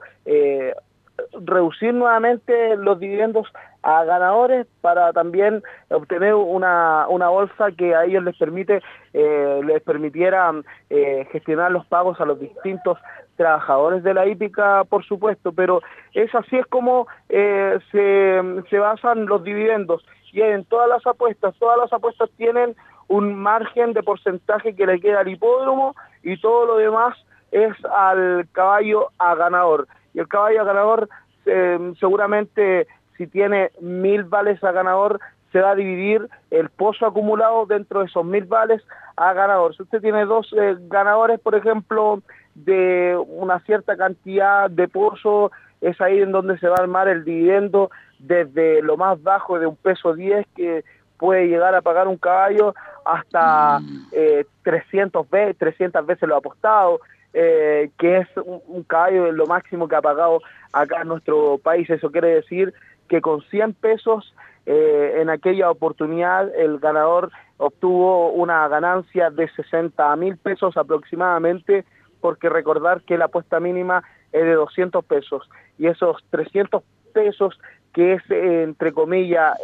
reducir 1.45 1.93
nuevamente 1.93 2.75
los 2.77 2.99
dividendos 2.99 3.47
a 3.83 4.03
ganadores 4.03 4.67
para 4.81 5.11
también 5.11 5.63
obtener 5.89 6.35
una, 6.35 7.07
una 7.07 7.29
bolsa 7.29 7.71
que 7.71 7.95
a 7.95 8.05
ellos 8.05 8.23
les 8.23 8.37
permite 8.37 8.81
eh, 9.13 9.61
les 9.65 9.81
permitiera 9.81 10.51
eh, 10.89 11.27
gestionar 11.31 11.71
los 11.71 11.85
pagos 11.87 12.19
a 12.21 12.25
los 12.25 12.39
distintos 12.39 12.97
trabajadores 13.37 14.03
de 14.03 14.13
la 14.13 14.27
hípica, 14.27 14.83
por 14.83 15.03
supuesto, 15.03 15.51
pero 15.51 15.81
es 16.13 16.33
así 16.35 16.57
es 16.57 16.65
como 16.67 17.07
eh, 17.29 17.79
se, 17.91 18.41
se 18.69 18.77
basan 18.77 19.25
los 19.25 19.43
dividendos 19.43 20.05
y 20.31 20.41
en 20.41 20.63
todas 20.65 20.87
las 20.87 21.05
apuestas, 21.07 21.55
todas 21.59 21.77
las 21.77 21.91
apuestas 21.91 22.29
tienen 22.37 22.75
un 23.07 23.35
margen 23.35 23.93
de 23.93 24.03
porcentaje 24.03 24.75
que 24.75 24.85
le 24.85 24.99
queda 24.99 25.21
al 25.21 25.27
hipódromo 25.27 25.95
y 26.23 26.39
todo 26.39 26.65
lo 26.65 26.77
demás 26.77 27.17
es 27.51 27.73
al 27.85 28.47
caballo 28.53 29.09
a 29.17 29.35
ganador. 29.35 29.87
Y 30.13 30.19
el 30.19 30.27
caballo 30.27 30.65
ganador 30.65 31.09
eh, 31.45 31.93
seguramente 31.99 32.87
si 33.17 33.27
tiene 33.27 33.71
mil 33.79 34.23
vales 34.23 34.63
a 34.63 34.71
ganador 34.71 35.19
se 35.51 35.59
va 35.59 35.71
a 35.71 35.75
dividir 35.75 36.27
el 36.49 36.69
pozo 36.69 37.05
acumulado 37.05 37.65
dentro 37.65 37.99
de 37.99 38.05
esos 38.05 38.25
mil 38.25 38.45
vales 38.45 38.81
a 39.17 39.33
ganador. 39.33 39.75
Si 39.75 39.83
usted 39.83 40.01
tiene 40.01 40.25
dos 40.25 40.53
eh, 40.57 40.77
ganadores, 40.87 41.39
por 41.39 41.55
ejemplo, 41.55 42.21
de 42.55 43.21
una 43.27 43.59
cierta 43.61 43.97
cantidad 43.97 44.69
de 44.69 44.87
pozo, 44.87 45.51
es 45.81 45.99
ahí 45.99 46.19
en 46.19 46.31
donde 46.31 46.57
se 46.59 46.67
va 46.67 46.75
a 46.77 46.83
armar 46.83 47.07
el 47.09 47.25
dividendo 47.25 47.91
desde 48.19 48.81
lo 48.81 48.97
más 48.97 49.21
bajo 49.21 49.59
de 49.59 49.67
un 49.67 49.75
peso 49.75 50.13
10 50.13 50.45
que 50.55 50.85
puede 51.17 51.47
llegar 51.47 51.75
a 51.75 51.81
pagar 51.81 52.07
un 52.07 52.17
caballo 52.17 52.73
hasta 53.05 53.79
eh, 54.11 54.45
300 54.63 55.29
veces, 55.29 55.57
300 55.57 56.05
veces 56.05 56.29
lo 56.29 56.37
apostado, 56.37 56.99
eh, 57.33 57.89
que 57.97 58.17
es 58.17 58.27
un, 58.37 58.61
un 58.67 58.83
caballo 58.83 59.31
lo 59.31 59.45
máximo 59.45 59.87
que 59.87 59.95
ha 59.95 60.01
pagado 60.01 60.41
acá 60.73 61.01
en 61.01 61.09
nuestro 61.09 61.57
país. 61.57 61.89
Eso 61.89 62.11
quiere 62.11 62.29
decir 62.29 62.73
que 63.07 63.21
con 63.21 63.41
100 63.41 63.73
pesos 63.73 64.33
eh, 64.65 65.17
en 65.19 65.29
aquella 65.29 65.71
oportunidad 65.71 66.53
el 66.55 66.79
ganador 66.79 67.31
obtuvo 67.57 68.31
una 68.31 68.67
ganancia 68.67 69.29
de 69.29 69.49
60 69.49 70.15
mil 70.17 70.37
pesos 70.37 70.77
aproximadamente, 70.77 71.83
porque 72.19 72.49
recordar 72.49 73.01
que 73.01 73.17
la 73.17 73.25
apuesta 73.25 73.59
mínima 73.59 74.03
es 74.31 74.43
de 74.43 74.53
200 74.53 75.03
pesos 75.05 75.49
y 75.77 75.87
esos 75.87 76.23
300 76.29 76.83
pesos 77.13 77.59
que 77.93 78.13
es 78.13 78.21
eh, 78.29 78.63
entre 78.63 78.93
comillas 78.93 79.57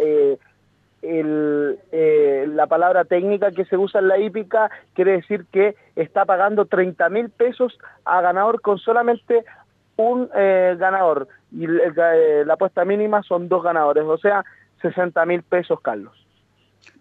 el, 1.02 1.78
eh, 1.92 2.46
la 2.54 2.68
palabra 2.68 3.06
técnica 3.06 3.52
que 3.52 3.66
se 3.66 3.78
usa 3.78 4.00
en 4.02 4.08
la 4.08 4.18
hípica 4.20 4.70
quiere 4.94 5.14
decir 5.14 5.46
que 5.52 5.76
está 5.96 6.26
pagando 6.26 6.66
30 6.66 7.10
mil 7.10 7.30
pesos 7.30 7.78
a 8.06 8.22
ganador 8.22 8.62
con 8.62 8.78
solamente 8.80 9.44
un 9.96 10.30
eh, 10.36 10.76
ganador 10.80 11.28
y 11.52 11.66
el- 11.66 11.94
la 12.46 12.54
apuesta 12.54 12.84
mínima 12.86 13.24
son 13.24 13.48
dos 13.48 13.64
ganadores, 13.64 14.04
o 14.04 14.18
sea, 14.18 14.44
60 14.82 15.26
mil 15.26 15.44
pesos, 15.44 15.80
Carlos. 15.82 16.14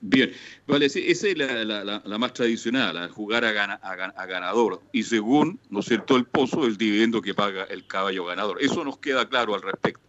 Bien, 0.01 0.31
vale, 0.67 0.87
esa 0.87 0.99
es 1.01 1.39
la, 1.39 1.47
la- 1.65 1.85
la- 1.85 2.03
la 2.05 2.19
más 2.19 2.33
tradicional, 2.33 3.09
jugar 3.11 3.45
a, 3.45 3.53
gana- 3.53 3.81
a 3.83 3.93
a 3.93 4.27
ganador. 4.27 4.81
Y 4.93 5.03
según, 5.05 5.59
¿no 5.71 5.81
es 5.81 5.87
cierto?, 5.87 6.17
el 6.17 6.25
pozo, 6.27 6.65
el 6.67 6.77
dividendo 6.77 7.21
que 7.23 7.35
paga 7.35 7.65
el 7.65 7.87
caballo 7.87 8.25
ganador. 8.25 8.59
Eso 8.61 8.85
nos 8.85 8.99
queda 8.99 9.29
claro 9.29 9.55
al 9.55 9.63
respecto. 9.63 10.06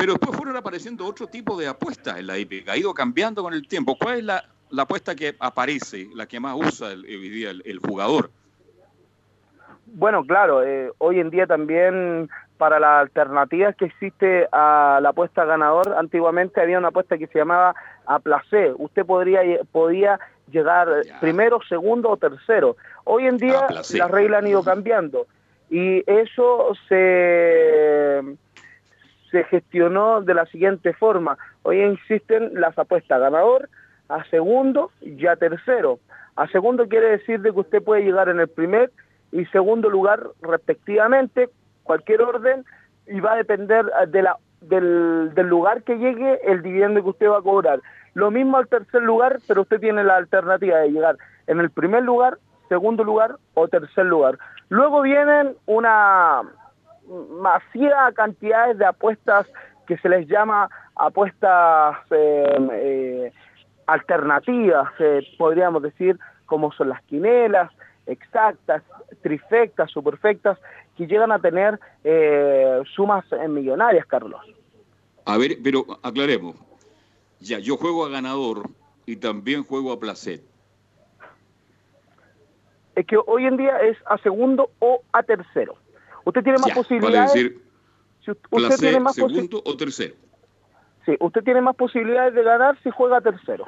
Pero 0.00 0.14
después 0.14 0.34
fueron 0.34 0.56
apareciendo 0.56 1.04
otro 1.04 1.26
tipo 1.26 1.58
de 1.58 1.68
apuestas 1.68 2.18
en 2.18 2.26
la 2.26 2.38
hípica, 2.38 2.72
ha 2.72 2.76
ido 2.78 2.94
cambiando 2.94 3.42
con 3.42 3.52
el 3.52 3.68
tiempo. 3.68 3.98
¿Cuál 4.00 4.20
es 4.20 4.24
la, 4.24 4.44
la 4.70 4.84
apuesta 4.84 5.14
que 5.14 5.36
aparece, 5.38 6.08
la 6.14 6.24
que 6.24 6.40
más 6.40 6.56
usa 6.56 6.92
el, 6.92 7.04
hoy 7.04 7.28
día 7.28 7.50
el, 7.50 7.62
el 7.66 7.80
jugador? 7.80 8.30
Bueno, 9.84 10.24
claro, 10.24 10.62
eh, 10.64 10.90
hoy 10.96 11.20
en 11.20 11.28
día 11.28 11.46
también 11.46 12.30
para 12.56 12.80
las 12.80 13.02
alternativas 13.02 13.76
que 13.76 13.84
existe 13.84 14.48
a 14.52 15.00
la 15.02 15.10
apuesta 15.10 15.44
ganador, 15.44 15.94
antiguamente 15.94 16.62
había 16.62 16.78
una 16.78 16.88
apuesta 16.88 17.18
que 17.18 17.26
se 17.26 17.38
llamaba 17.38 17.74
a 18.06 18.18
placer. 18.20 18.72
Usted 18.78 19.04
podría 19.04 19.42
podía 19.70 20.18
llegar 20.50 20.88
primero, 21.20 21.60
segundo 21.68 22.08
o 22.08 22.16
tercero. 22.16 22.78
Hoy 23.04 23.26
en 23.26 23.36
día 23.36 23.66
las 23.68 24.10
reglas 24.10 24.42
han 24.42 24.48
ido 24.48 24.64
cambiando 24.64 25.26
y 25.68 26.02
eso 26.10 26.72
se 26.88 28.22
se 29.30 29.44
gestionó 29.44 30.20
de 30.22 30.34
la 30.34 30.46
siguiente 30.46 30.92
forma. 30.94 31.38
Hoy 31.62 31.80
existen 31.80 32.60
las 32.60 32.78
apuestas 32.78 33.16
a 33.16 33.18
ganador, 33.20 33.68
a 34.08 34.24
segundo 34.24 34.90
y 35.00 35.26
a 35.26 35.36
tercero. 35.36 35.98
A 36.36 36.48
segundo 36.48 36.88
quiere 36.88 37.10
decir 37.10 37.40
de 37.40 37.52
que 37.52 37.60
usted 37.60 37.82
puede 37.82 38.02
llegar 38.02 38.28
en 38.28 38.40
el 38.40 38.48
primer 38.48 38.90
y 39.32 39.44
segundo 39.46 39.88
lugar 39.88 40.20
respectivamente, 40.42 41.48
cualquier 41.82 42.22
orden, 42.22 42.64
y 43.06 43.20
va 43.20 43.32
a 43.32 43.36
depender 43.36 43.86
eh, 44.02 44.06
de 44.06 44.22
la, 44.22 44.36
del, 44.60 45.32
del 45.34 45.46
lugar 45.46 45.82
que 45.82 45.96
llegue 45.96 46.40
el 46.44 46.62
dividendo 46.62 47.02
que 47.02 47.10
usted 47.10 47.28
va 47.28 47.38
a 47.38 47.42
cobrar. 47.42 47.80
Lo 48.14 48.30
mismo 48.30 48.56
al 48.56 48.68
tercer 48.68 49.02
lugar, 49.02 49.38
pero 49.46 49.62
usted 49.62 49.80
tiene 49.80 50.02
la 50.04 50.16
alternativa 50.16 50.78
de 50.78 50.90
llegar 50.90 51.16
en 51.46 51.60
el 51.60 51.70
primer 51.70 52.02
lugar, 52.02 52.38
segundo 52.68 53.04
lugar 53.04 53.36
o 53.54 53.68
tercer 53.68 54.06
lugar. 54.06 54.38
Luego 54.68 55.02
vienen 55.02 55.56
una 55.66 56.42
masiva 57.40 58.12
cantidades 58.12 58.78
de 58.78 58.86
apuestas 58.86 59.46
que 59.86 59.98
se 59.98 60.08
les 60.08 60.28
llama 60.28 60.70
apuestas 60.94 61.96
eh, 62.10 62.68
eh, 62.72 63.32
alternativas, 63.86 64.88
eh, 65.00 65.20
podríamos 65.36 65.82
decir, 65.82 66.18
como 66.46 66.72
son 66.72 66.90
las 66.90 67.02
quinelas, 67.04 67.70
exactas, 68.06 68.82
trifectas, 69.22 69.90
superfectas, 69.90 70.58
que 70.96 71.06
llegan 71.06 71.32
a 71.32 71.38
tener 71.38 71.78
eh, 72.04 72.82
sumas 72.94 73.24
eh, 73.32 73.48
millonarias, 73.48 74.06
Carlos. 74.06 74.40
A 75.24 75.38
ver, 75.38 75.56
pero 75.62 75.84
aclaremos. 76.02 76.56
Ya, 77.40 77.58
yo 77.58 77.76
juego 77.76 78.04
a 78.04 78.10
ganador 78.10 78.68
y 79.06 79.16
también 79.16 79.64
juego 79.64 79.92
a 79.92 79.98
placer. 79.98 80.40
Es 82.94 83.06
que 83.06 83.16
hoy 83.26 83.46
en 83.46 83.56
día 83.56 83.78
es 83.78 83.96
a 84.06 84.18
segundo 84.18 84.70
o 84.78 85.02
a 85.12 85.22
tercero. 85.22 85.76
Usted 86.24 86.42
tiene 86.42 86.58
más 86.58 86.68
Ya, 86.68 86.74
posibilidades. 86.74 87.30
Vale 87.30 87.42
decir, 87.42 87.62
si 88.24 88.30
usted 88.30 88.48
placer, 88.50 88.78
tiene 88.78 89.00
más 89.00 89.14
segundo 89.14 89.62
o 89.64 89.76
tercero. 89.76 90.14
Sí, 91.06 91.16
usted 91.18 91.42
tiene 91.42 91.60
más 91.62 91.76
posibilidades 91.76 92.34
de 92.34 92.42
ganar 92.42 92.78
si 92.82 92.90
juega 92.90 93.20
tercero. 93.20 93.66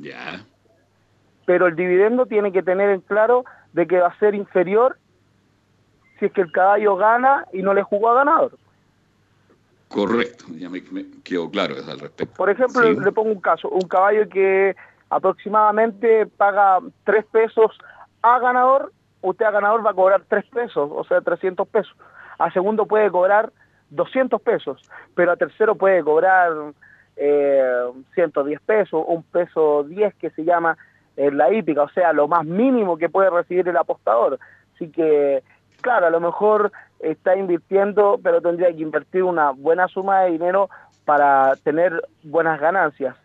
Ya. 0.00 0.44
Pero 1.44 1.66
el 1.66 1.74
dividendo 1.76 2.26
tiene 2.26 2.52
que 2.52 2.62
tener 2.62 2.90
en 2.90 3.00
claro 3.00 3.44
de 3.72 3.86
que 3.86 3.98
va 3.98 4.08
a 4.08 4.18
ser 4.18 4.34
inferior 4.34 4.96
si 6.18 6.26
es 6.26 6.32
que 6.32 6.42
el 6.42 6.52
caballo 6.52 6.96
gana 6.96 7.46
y 7.52 7.62
no 7.62 7.74
le 7.74 7.82
jugó 7.82 8.10
a 8.10 8.14
ganador. 8.14 8.56
Correcto, 9.88 10.44
ya 10.56 10.70
me, 10.70 10.80
me 10.92 11.04
quedó 11.24 11.50
claro 11.50 11.74
eso 11.74 11.90
al 11.90 11.98
respecto. 12.00 12.34
Por 12.36 12.48
ejemplo, 12.48 12.82
Sí. 12.82 12.96
le 13.00 13.12
pongo 13.12 13.30
un 13.32 13.40
caso, 13.40 13.68
un 13.68 13.88
caballo 13.88 14.28
que 14.28 14.74
aproximadamente 15.10 16.26
paga 16.26 16.78
3 17.04 17.26
pesos 17.26 17.76
a 18.22 18.38
ganador, 18.38 18.92
usted 19.22 19.46
a 19.46 19.50
ganador 19.50 19.84
va 19.84 19.90
a 19.90 19.94
cobrar 19.94 20.22
3 20.28 20.44
pesos, 20.46 20.90
o 20.92 21.04
sea, 21.04 21.20
300 21.20 21.66
pesos. 21.68 21.96
A 22.38 22.50
segundo 22.52 22.86
puede 22.86 23.10
cobrar 23.10 23.52
200 23.90 24.40
pesos, 24.42 24.82
pero 25.14 25.32
a 25.32 25.36
tercero 25.36 25.74
puede 25.74 26.02
cobrar 26.02 26.52
eh, 27.16 27.90
110 28.14 28.60
pesos, 28.62 29.04
un 29.06 29.22
peso 29.22 29.84
10 29.84 30.14
que 30.14 30.30
se 30.30 30.44
llama 30.44 30.76
en 31.16 31.36
la 31.36 31.52
hípica, 31.52 31.82
o 31.82 31.88
sea, 31.90 32.12
lo 32.12 32.26
más 32.26 32.44
mínimo 32.44 32.96
que 32.96 33.08
puede 33.08 33.30
recibir 33.30 33.68
el 33.68 33.76
apostador. 33.76 34.38
Así 34.74 34.90
que, 34.90 35.42
claro, 35.80 36.06
a 36.06 36.10
lo 36.10 36.20
mejor 36.20 36.72
está 37.00 37.36
invirtiendo, 37.36 38.18
pero 38.22 38.40
tendría 38.40 38.72
que 38.72 38.82
invertir 38.82 39.22
una 39.22 39.50
buena 39.50 39.88
suma 39.88 40.22
de 40.22 40.32
dinero 40.32 40.70
para 41.04 41.56
tener 41.64 42.02
buenas 42.22 42.60
ganancias. 42.60 43.16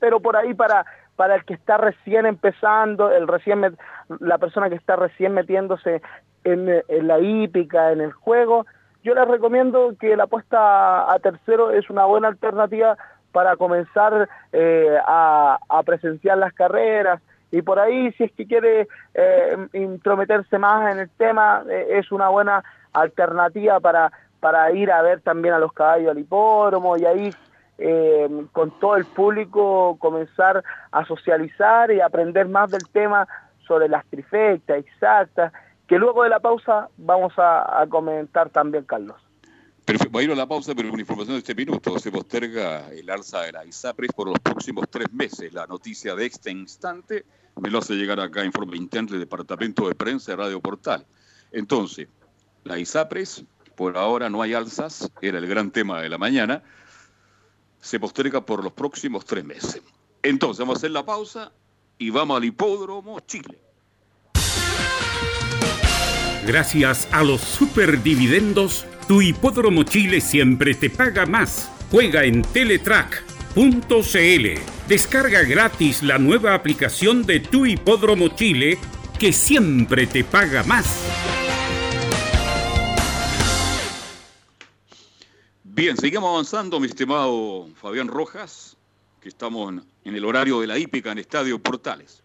Pero 0.00 0.20
por 0.20 0.36
ahí 0.36 0.52
para 0.52 0.84
para 1.20 1.34
el 1.34 1.44
que 1.44 1.52
está 1.52 1.76
recién 1.76 2.24
empezando, 2.24 3.10
el 3.12 3.28
recién 3.28 3.76
la 4.20 4.38
persona 4.38 4.70
que 4.70 4.76
está 4.76 4.96
recién 4.96 5.34
metiéndose 5.34 6.00
en, 6.44 6.82
la 7.06 7.18
hípica, 7.20 7.92
en 7.92 8.00
el 8.00 8.10
juego, 8.10 8.64
yo 9.04 9.14
les 9.14 9.28
recomiendo 9.28 9.92
que 10.00 10.16
la 10.16 10.24
apuesta 10.24 11.12
a 11.12 11.18
tercero 11.18 11.72
es 11.72 11.90
una 11.90 12.06
buena 12.06 12.28
alternativa 12.28 12.96
para 13.32 13.56
comenzar 13.56 14.30
eh, 14.54 14.96
a, 15.06 15.58
a 15.68 15.82
presenciar 15.82 16.38
las 16.38 16.54
carreras. 16.54 17.20
Y 17.50 17.60
por 17.60 17.78
ahí 17.78 18.12
si 18.12 18.24
es 18.24 18.32
que 18.32 18.46
quiere 18.46 18.88
eh, 19.12 19.56
intrometerse 19.74 20.56
más 20.56 20.90
en 20.90 21.00
el 21.00 21.10
tema 21.10 21.64
eh, 21.68 21.98
es 21.98 22.10
una 22.12 22.30
buena 22.30 22.64
alternativa 22.94 23.78
para 23.78 24.10
para 24.40 24.72
ir 24.72 24.90
a 24.90 25.02
ver 25.02 25.20
también 25.20 25.52
a 25.52 25.58
los 25.58 25.74
caballos 25.74 26.12
al 26.12 26.18
hipódromo 26.18 26.96
y 26.96 27.04
ahí 27.04 27.34
eh, 27.80 28.28
con 28.52 28.70
todo 28.78 28.96
el 28.96 29.06
público 29.06 29.96
comenzar 29.98 30.62
a 30.92 31.04
socializar 31.06 31.90
y 31.90 32.00
aprender 32.00 32.46
más 32.48 32.70
del 32.70 32.86
tema 32.88 33.26
sobre 33.66 33.88
las 33.88 34.04
trifectas 34.06 34.78
exactas 34.78 35.52
que 35.86 35.98
luego 35.98 36.22
de 36.22 36.28
la 36.28 36.40
pausa 36.40 36.88
vamos 36.98 37.32
a, 37.38 37.80
a 37.80 37.86
comentar 37.86 38.50
también 38.50 38.84
Carlos 38.84 39.16
Perfecto, 39.84 40.12
va 40.12 40.20
a 40.20 40.22
ir 40.22 40.30
a 40.30 40.36
la 40.36 40.46
pausa, 40.46 40.74
pero 40.74 40.90
con 40.90 41.00
información 41.00 41.34
de 41.34 41.38
este 41.38 41.54
minuto 41.54 41.98
se 41.98 42.12
posterga 42.12 42.90
el 42.92 43.08
alza 43.10 43.40
de 43.40 43.52
la 43.52 43.64
ISAPRES 43.64 44.12
por 44.12 44.28
los 44.28 44.38
próximos 44.38 44.84
tres 44.88 45.12
meses. 45.12 45.52
La 45.52 45.66
noticia 45.66 46.14
de 46.14 46.26
este 46.26 46.50
instante 46.52 47.24
me 47.60 47.70
lo 47.70 47.78
hace 47.78 47.94
llegar 47.94 48.20
acá 48.20 48.44
en 48.44 48.52
forma 48.52 48.76
interna 48.76 49.10
del 49.10 49.20
Departamento 49.20 49.88
de 49.88 49.94
Prensa 49.94 50.32
de 50.32 50.36
Radio 50.36 50.60
Portal. 50.60 51.04
Entonces, 51.50 52.08
la 52.62 52.78
ISAPRES, 52.78 53.44
por 53.74 53.96
ahora 53.96 54.30
no 54.30 54.42
hay 54.42 54.54
alzas, 54.54 55.10
era 55.22 55.38
el 55.38 55.46
gran 55.48 55.70
tema 55.70 56.00
de 56.00 56.08
la 56.08 56.18
mañana, 56.18 56.62
se 57.80 57.98
posterga 57.98 58.44
por 58.44 58.62
los 58.62 58.72
próximos 58.72 59.24
tres 59.24 59.44
meses. 59.44 59.82
Entonces, 60.22 60.60
vamos 60.60 60.76
a 60.76 60.78
hacer 60.78 60.90
la 60.90 61.04
pausa 61.04 61.52
y 61.98 62.10
vamos 62.10 62.36
al 62.36 62.44
hipódromo 62.44 63.20
Chile. 63.20 63.58
Gracias 66.46 67.06
a 67.12 67.22
los 67.22 67.40
superdividendos, 67.40 68.86
tu 69.06 69.22
hipódromo 69.22 69.82
Chile 69.84 70.20
siempre 70.20 70.74
te 70.74 70.90
paga 70.90 71.26
más. 71.26 71.70
Juega 71.90 72.24
en 72.24 72.42
Teletrack.cl. 72.42 73.60
Descarga 74.88 75.42
gratis 75.42 76.02
la 76.02 76.18
nueva 76.18 76.54
aplicación 76.54 77.24
de 77.24 77.40
tu 77.40 77.66
hipódromo 77.66 78.28
Chile 78.28 78.78
que 79.18 79.32
siempre 79.32 80.06
te 80.06 80.24
paga 80.24 80.64
más. 80.64 81.49
Bien, 85.72 85.96
seguimos 85.96 86.30
avanzando, 86.30 86.80
mi 86.80 86.86
estimado 86.86 87.66
Fabián 87.76 88.08
Rojas, 88.08 88.76
que 89.20 89.28
estamos 89.28 89.72
en, 90.04 90.14
el 90.16 90.24
horario 90.24 90.60
de 90.60 90.66
la 90.66 90.76
hípica 90.76 91.12
en 91.12 91.18
Estadio 91.18 91.60
Portales. 91.60 92.24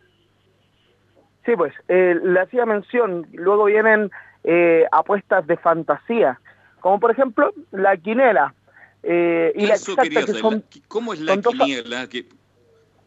Sí, 1.45 1.51
pues, 1.55 1.71
eh, 1.87 2.19
le 2.23 2.39
hacía 2.39 2.65
mención, 2.65 3.27
luego 3.33 3.65
vienen 3.65 4.09
eh, 4.43 4.85
apuestas 4.91 5.45
de 5.45 5.57
fantasía, 5.57 6.41
como 6.79 6.99
por 6.99 7.11
ejemplo 7.11 7.53
la 7.71 7.95
quinela. 7.97 8.55
eh, 9.03 9.53
y 9.55 9.65
Eso 9.69 9.95
quería 9.95 10.21
que 10.21 10.27
saber, 10.27 10.41
son, 10.41 10.53
la- 10.55 10.81
¿cómo 10.87 11.13
es 11.13 11.21
la 11.21 11.37
quiniela? 11.39 12.09
Que- 12.09 12.27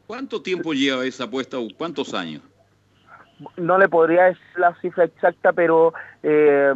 ¿Cuánto 0.06 0.40
tiempo 0.40 0.73
lleva 0.73 1.05
esa 1.05 1.24
apuesta 1.24 1.59
o 1.59 1.66
cuántos 1.77 2.15
años? 2.15 2.43
no 3.56 3.78
le 3.78 3.89
podría 3.89 4.24
decir 4.24 4.43
la 4.56 4.74
cifra 4.81 5.05
exacta, 5.05 5.52
pero 5.52 5.94
eh, 6.23 6.73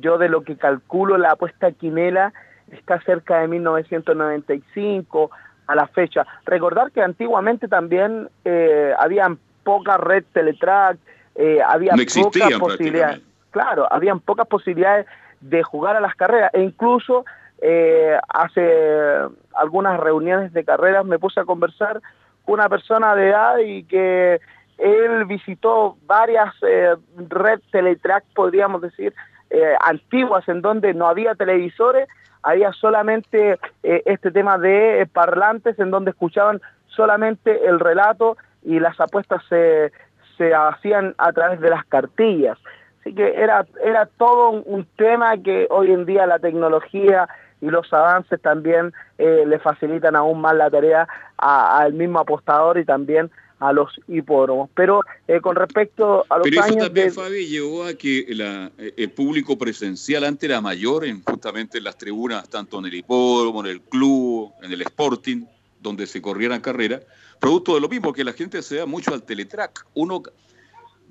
yo 0.00 0.18
de 0.18 0.28
lo 0.28 0.42
que 0.42 0.56
calculo 0.56 1.16
la 1.16 1.32
apuesta 1.32 1.72
quinela 1.72 2.32
está 2.74 3.00
cerca 3.02 3.40
de 3.40 3.48
1995 3.48 5.30
a 5.66 5.74
la 5.74 5.86
fecha. 5.88 6.26
Recordar 6.44 6.92
que 6.92 7.02
antiguamente 7.02 7.68
también 7.68 8.28
eh, 8.44 8.92
habían 8.98 9.38
poca 9.62 9.96
red 9.96 10.24
teletrack, 10.32 10.98
eh, 11.34 11.60
había 11.66 11.94
No 11.94 12.04
pocas 12.04 12.58
posibilidades. 12.58 13.20
Claro, 13.50 13.86
habían 13.90 14.20
pocas 14.20 14.46
posibilidades 14.46 15.06
de 15.40 15.62
jugar 15.62 15.96
a 15.96 16.00
las 16.00 16.14
carreras 16.14 16.50
e 16.54 16.62
incluso 16.62 17.24
eh, 17.60 18.18
hace 18.28 19.20
algunas 19.54 19.98
reuniones 20.00 20.52
de 20.52 20.64
carreras 20.64 21.04
me 21.04 21.18
puse 21.18 21.40
a 21.40 21.44
conversar 21.44 22.00
con 22.44 22.54
una 22.54 22.68
persona 22.68 23.14
de 23.14 23.28
edad 23.28 23.58
y 23.58 23.84
que 23.84 24.40
él 24.78 25.24
visitó 25.26 25.96
varias 26.06 26.52
eh, 26.66 26.94
red 27.28 27.60
teletrack, 27.70 28.24
podríamos 28.34 28.82
decir, 28.82 29.14
eh, 29.50 29.74
antiguas 29.80 30.48
en 30.48 30.62
donde 30.62 30.94
no 30.94 31.06
había 31.06 31.34
televisores, 31.34 32.08
había 32.44 32.72
solamente 32.72 33.58
eh, 33.82 34.02
este 34.04 34.30
tema 34.30 34.58
de 34.58 35.08
parlantes 35.12 35.78
en 35.78 35.90
donde 35.90 36.10
escuchaban 36.10 36.60
solamente 36.86 37.66
el 37.66 37.80
relato 37.80 38.36
y 38.62 38.78
las 38.78 39.00
apuestas 39.00 39.42
se, 39.48 39.92
se 40.36 40.54
hacían 40.54 41.14
a 41.18 41.32
través 41.32 41.60
de 41.60 41.70
las 41.70 41.84
cartillas. 41.86 42.58
Así 43.00 43.14
que 43.14 43.34
era, 43.34 43.66
era 43.82 44.06
todo 44.06 44.50
un, 44.50 44.86
tema 44.96 45.36
que 45.38 45.66
hoy 45.70 45.92
en 45.92 46.06
día 46.06 46.26
la 46.26 46.38
tecnología 46.38 47.28
y 47.60 47.66
los 47.66 47.92
avances 47.92 48.40
también 48.40 48.92
eh, 49.18 49.44
le 49.46 49.58
facilitan 49.58 50.16
aún 50.16 50.40
más 50.40 50.54
la 50.54 50.70
tarea 50.70 51.08
al 51.36 51.92
mismo 51.94 52.20
apostador 52.20 52.78
y 52.78 52.84
también 52.84 53.30
a 53.68 53.72
los 53.72 53.90
hipódromos. 54.08 54.70
Pero 54.74 55.00
eh, 55.26 55.40
con 55.40 55.56
respecto 55.56 56.24
a 56.28 56.38
los 56.38 56.44
Pero 56.44 56.60
eso 56.60 56.64
años 56.72 56.84
también, 56.86 57.06
de... 57.08 57.12
Fabi, 57.12 57.46
llevó 57.46 57.84
a 57.84 57.94
que 57.94 58.26
la- 58.30 58.70
eh, 58.78 58.94
el 58.96 59.10
público 59.10 59.56
presencial 59.56 60.24
antes 60.24 60.48
era 60.48 60.60
mayor 60.60 61.04
en 61.04 61.22
justamente 61.22 61.78
en 61.78 61.84
las 61.84 61.96
tribunas, 61.96 62.48
tanto 62.48 62.78
en 62.78 62.86
el 62.86 62.94
hipódromo, 62.94 63.60
en 63.64 63.70
el 63.70 63.80
club, 63.80 64.52
en 64.62 64.72
el 64.72 64.82
sporting, 64.82 65.44
donde 65.80 66.06
se 66.06 66.20
corrieran 66.20 66.60
carreras, 66.60 67.02
producto 67.40 67.74
de 67.74 67.80
lo 67.80 67.88
mismo, 67.88 68.12
que 68.12 68.24
la 68.24 68.32
gente 68.32 68.62
se 68.62 68.76
da 68.76 68.86
mucho 68.86 69.12
al 69.14 69.22
teletrack. 69.22 69.86
Uno 69.94 70.22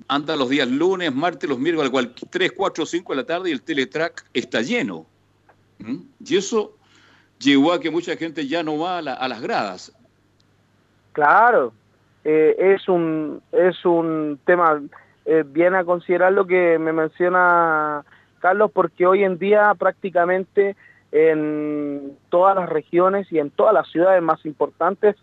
anda 0.08 0.36
los 0.36 0.48
días 0.48 0.68
lunes, 0.68 1.14
martes, 1.14 1.48
los 1.48 1.58
miércoles, 1.58 1.90
cual- 1.90 2.14
3, 2.30 2.52
4, 2.52 2.84
5 2.86 3.12
de 3.12 3.16
la 3.16 3.24
tarde 3.26 3.50
y 3.50 3.52
el 3.52 3.62
teletrack 3.62 4.24
está 4.34 4.60
lleno. 4.62 5.06
¿Mm? 5.78 5.96
Y 6.26 6.36
eso 6.36 6.76
llevó 7.38 7.72
a 7.72 7.80
que 7.80 7.90
mucha 7.90 8.16
gente 8.16 8.46
ya 8.46 8.62
no 8.62 8.78
va 8.78 8.98
a, 8.98 9.02
la- 9.02 9.14
a 9.14 9.28
las 9.28 9.40
gradas. 9.40 9.92
Claro, 11.12 11.72
eh, 12.24 12.56
es 12.58 12.88
un 12.88 13.42
es 13.52 13.84
un 13.84 14.38
tema 14.44 14.80
eh, 15.26 15.44
bien 15.46 15.74
a 15.74 15.84
considerar 15.84 16.32
lo 16.32 16.46
que 16.46 16.78
me 16.78 16.92
menciona 16.92 18.04
Carlos, 18.40 18.70
porque 18.72 19.06
hoy 19.06 19.24
en 19.24 19.38
día 19.38 19.72
prácticamente 19.78 20.76
en 21.12 22.16
todas 22.28 22.56
las 22.56 22.68
regiones 22.68 23.30
y 23.32 23.38
en 23.38 23.50
todas 23.50 23.72
las 23.72 23.88
ciudades 23.88 24.22
más 24.22 24.44
importantes 24.44 25.16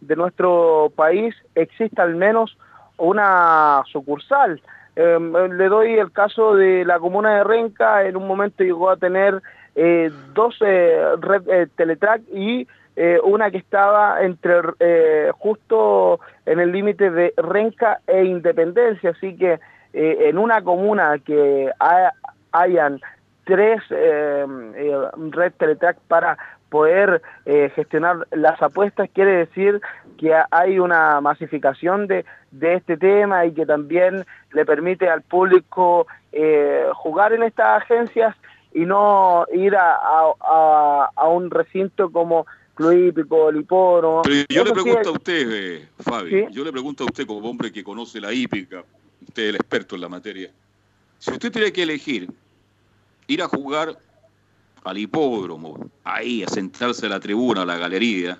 de 0.00 0.16
nuestro 0.16 0.92
país 0.96 1.34
existe 1.54 2.00
al 2.00 2.16
menos 2.16 2.56
una 2.96 3.82
sucursal. 3.92 4.60
Eh, 4.96 5.18
le 5.52 5.68
doy 5.68 5.94
el 5.94 6.12
caso 6.12 6.54
de 6.54 6.84
la 6.84 6.98
comuna 6.98 7.36
de 7.36 7.44
Renca, 7.44 8.04
en 8.04 8.16
un 8.16 8.26
momento 8.26 8.62
llegó 8.62 8.90
a 8.90 8.96
tener 8.96 9.42
eh, 9.74 10.10
12 10.34 11.16
red 11.20 11.48
eh, 11.48 11.66
Teletrack 11.76 12.22
y 12.32 12.66
eh, 12.96 13.18
una 13.24 13.50
que 13.50 13.58
estaba 13.58 14.22
entre 14.22 14.54
eh, 14.80 15.30
justo 15.38 16.20
en 16.46 16.60
el 16.60 16.70
límite 16.72 17.10
de 17.10 17.34
Renca 17.36 18.00
e 18.06 18.24
Independencia, 18.24 19.10
así 19.10 19.36
que 19.36 19.58
eh, 19.92 20.28
en 20.28 20.38
una 20.38 20.62
comuna 20.62 21.18
que 21.24 21.70
ha- 21.80 22.12
hayan 22.52 23.00
tres 23.44 23.82
red 23.90 25.52
Teletrack 25.58 25.98
para 26.08 26.38
poder 26.70 27.20
gestionar 27.74 28.26
las 28.32 28.60
apuestas 28.62 29.08
quiere 29.12 29.32
decir 29.36 29.80
que 30.18 30.34
ha- 30.34 30.46
hay 30.50 30.78
una 30.78 31.20
masificación 31.20 32.06
de, 32.06 32.24
de 32.52 32.74
este 32.74 32.96
tema 32.96 33.44
y 33.44 33.52
que 33.52 33.66
también 33.66 34.24
le 34.52 34.64
permite 34.64 35.08
al 35.10 35.22
público 35.22 36.06
jugar 36.94 37.32
en 37.32 37.42
estas 37.42 37.82
agencias 37.82 38.34
y 38.72 38.86
no 38.86 39.46
ir 39.52 39.76
a- 39.76 41.10
a 41.16 41.28
un 41.28 41.50
recinto 41.50 42.10
como 42.10 42.46
Club 42.74 42.92
Hípico, 42.92 43.48
el 43.50 43.58
hipódromo. 43.60 44.22
Pero 44.22 44.34
yo 44.48 44.62
Eso 44.62 44.64
le 44.64 44.68
sí 44.68 44.72
pregunto 44.74 45.00
es- 45.00 45.06
a 45.06 45.10
usted, 45.12 45.52
eh, 45.52 45.88
Fabi, 46.00 46.30
Sí. 46.30 46.44
yo 46.50 46.64
le 46.64 46.72
pregunto 46.72 47.04
a 47.04 47.06
usted 47.06 47.26
como 47.26 47.48
hombre 47.48 47.72
que 47.72 47.84
conoce 47.84 48.20
la 48.20 48.32
hípica, 48.32 48.84
usted 49.26 49.42
es 49.44 49.48
el 49.50 49.54
experto 49.56 49.94
en 49.94 50.00
la 50.00 50.08
materia. 50.08 50.50
Si 51.18 51.30
usted 51.30 51.52
tiene 51.52 51.72
que 51.72 51.82
elegir 51.82 52.28
ir 53.26 53.42
a 53.42 53.48
jugar 53.48 53.96
al 54.82 54.98
hipódromo, 54.98 55.78
ahí 56.02 56.42
a 56.42 56.48
sentarse 56.48 57.06
a 57.06 57.08
la 57.08 57.20
tribuna, 57.20 57.62
a 57.62 57.64
la 57.66 57.76
galería, 57.78 58.38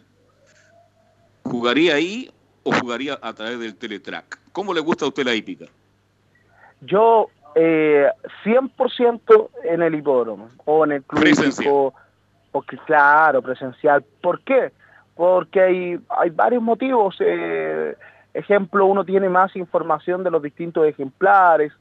¿jugaría 1.45 1.95
ahí 1.95 2.31
o 2.65 2.73
jugaría 2.73 3.19
a 3.23 3.33
través 3.33 3.59
del 3.59 3.77
teletrack? 3.77 4.39
¿Cómo 4.53 4.75
le 4.75 4.81
gusta 4.81 5.05
a 5.05 5.09
usted 5.09 5.25
la 5.25 5.35
hípica? 5.35 5.67
Yo 6.83 7.31
eh, 7.57 8.09
100% 8.43 9.51
en 9.65 9.81
el 9.83 9.95
hipódromo 9.95 10.51
o 10.65 10.85
en 10.85 10.93
el 10.93 11.03
club 11.05 11.25
hípico, 11.27 11.95
porque 12.55 12.79
claro, 12.87 13.43
presencial. 13.43 14.05
¿Por 14.23 14.39
qué? 14.43 14.71
Porque 15.17 15.61
hay, 15.61 15.99
hay 16.09 16.31
varios 16.31 16.63
motivos. 16.63 17.17
eh, 17.19 17.97
ejemplo, 18.33 18.87
uno 18.87 19.05
tiene 19.05 19.29
más 19.29 19.57
información 19.57 20.23
de 20.23 20.31
los 20.31 20.41
distintos 20.41 20.87
ejemplares, 20.87 21.73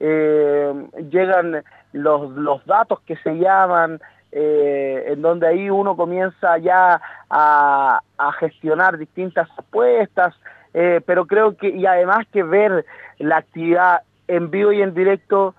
eh, 0.00 0.72
llegan 1.10 1.62
los, 1.92 2.30
los 2.30 2.64
datos 2.64 3.00
que 3.00 3.16
se 3.16 3.34
llaman, 3.34 4.00
eh, 4.32 5.04
en 5.08 5.20
donde 5.20 5.48
ahí 5.48 5.68
uno 5.68 5.96
comienza 5.96 6.56
ya 6.56 6.98
a, 7.28 8.00
a 8.16 8.32
gestionar 8.32 8.96
distintas 8.96 9.50
apuestas, 9.58 10.34
pero 10.72 11.26
creo 11.26 11.58
que, 11.58 11.68
y 11.68 11.84
además 11.84 12.26
que 12.32 12.42
ver 12.42 12.86
la 13.18 13.36
actividad 13.36 14.00
en 14.28 14.50
vivo 14.50 14.72
y 14.72 14.80
en 14.80 14.94
directo 14.94 15.54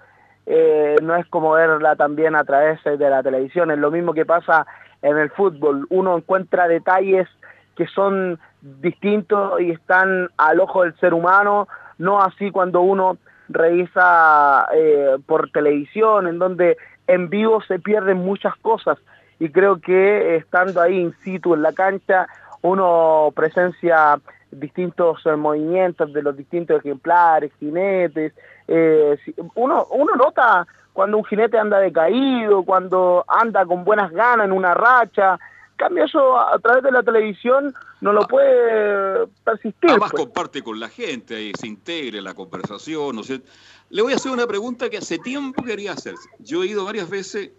eh, 0.46 0.96
no 1.02 1.16
es 1.16 1.26
como 1.28 1.52
verla 1.52 1.96
también 1.96 2.36
a 2.36 2.44
través 2.44 2.84
de 2.84 3.10
la 3.10 3.24
televisión, 3.24 3.72
es 3.72 3.78
lo 3.78 3.92
mismo 3.92 4.14
que 4.14 4.26
pasa 4.26 4.66
en 5.02 5.18
el 5.18 5.30
fútbol, 5.30 5.86
uno 5.90 6.18
encuentra 6.18 6.68
detalles 6.68 7.28
que 7.76 7.88
son 7.88 8.40
distintos 8.62 9.60
y 9.60 9.72
están 9.72 10.30
al 10.38 10.60
ojo 10.60 10.84
del 10.84 10.96
ser 11.00 11.14
humano, 11.14 11.68
no 11.98 12.22
así 12.22 12.52
cuando 12.52 12.82
uno 12.82 13.18
revisa 13.50 14.68
eh, 14.74 15.18
por 15.26 15.50
televisión, 15.52 16.28
en 16.28 16.40
donde 16.40 16.78
en 17.08 17.30
vivo 17.30 17.62
se 17.62 17.80
pierden 17.80 18.18
muchas 18.18 18.56
cosas. 18.58 18.98
Y 19.40 19.50
creo 19.50 19.82
que 19.82 20.38
estando 20.38 20.82
ahí 20.82 21.00
in 21.00 21.14
situ 21.24 21.54
en 21.54 21.64
la 21.64 21.74
cancha 21.74 22.28
uno 22.62 23.32
presencia 23.36 24.20
distintos 24.52 25.26
eh, 25.26 25.36
movimientos 25.36 26.14
de 26.14 26.22
los 26.22 26.38
distintos 26.38 26.80
ejemplares, 26.80 27.52
jinetes, 27.60 28.34
eh, 28.68 29.18
uno, 29.56 29.88
uno 29.92 30.16
nota 30.16 30.66
cuando 30.94 31.18
un 31.18 31.26
jinete 31.26 31.58
anda 31.58 31.80
decaído, 31.80 32.64
cuando 32.64 33.26
anda 33.28 33.66
con 33.66 33.84
buenas 33.84 34.12
ganas 34.12 34.46
en 34.46 34.52
una 34.52 34.74
racha, 34.74 35.34
en 35.72 35.78
cambio 35.78 36.06
eso 36.06 36.38
a, 36.38 36.56
a 36.56 36.60
través 36.60 36.84
de 36.84 36.92
la 36.92 37.04
televisión 37.04 37.74
no 38.02 38.14
lo 38.14 38.28
puede 38.28 39.28
persistir. 39.44 39.90
Además 39.90 40.12
pues. 40.12 40.24
comparte 40.24 40.62
con 40.62 40.80
la 40.80 40.90
gente, 40.90 41.36
ahí 41.36 41.52
se 41.58 41.68
integra 41.68 42.18
en 42.18 42.24
la 42.24 42.34
conversación, 42.34 43.16
no 43.16 43.24
sé. 43.24 43.42
Le 43.90 44.02
voy 44.02 44.14
a 44.14 44.18
hacer 44.18 44.32
una 44.32 44.46
pregunta 44.46 44.90
que 44.90 44.98
hace 44.98 45.18
tiempo 45.20 45.64
quería 45.64 45.94
hacer. 45.94 46.16
Yo 46.40 46.64
he 46.64 46.68
ido 46.68 46.86
varias 46.86 47.10
veces 47.10 47.52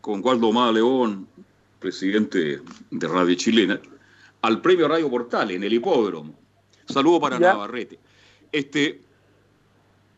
con 0.00 0.24
Waldo 0.24 0.52
Má 0.52 0.70
León, 0.72 1.26
presidente 1.80 2.60
de 2.90 3.08
Radio 3.08 3.34
Chilena, 3.34 3.80
al 4.42 4.60
premio 4.60 4.88
Radio 4.88 5.10
Portal 5.10 5.50
en 5.50 5.64
el 5.64 5.72
hipódromo. 5.72 6.34
Saludo 6.86 7.20
para 7.20 7.38
Ya. 7.38 7.52
Navarrete. 7.52 7.98
Este, 8.52 9.00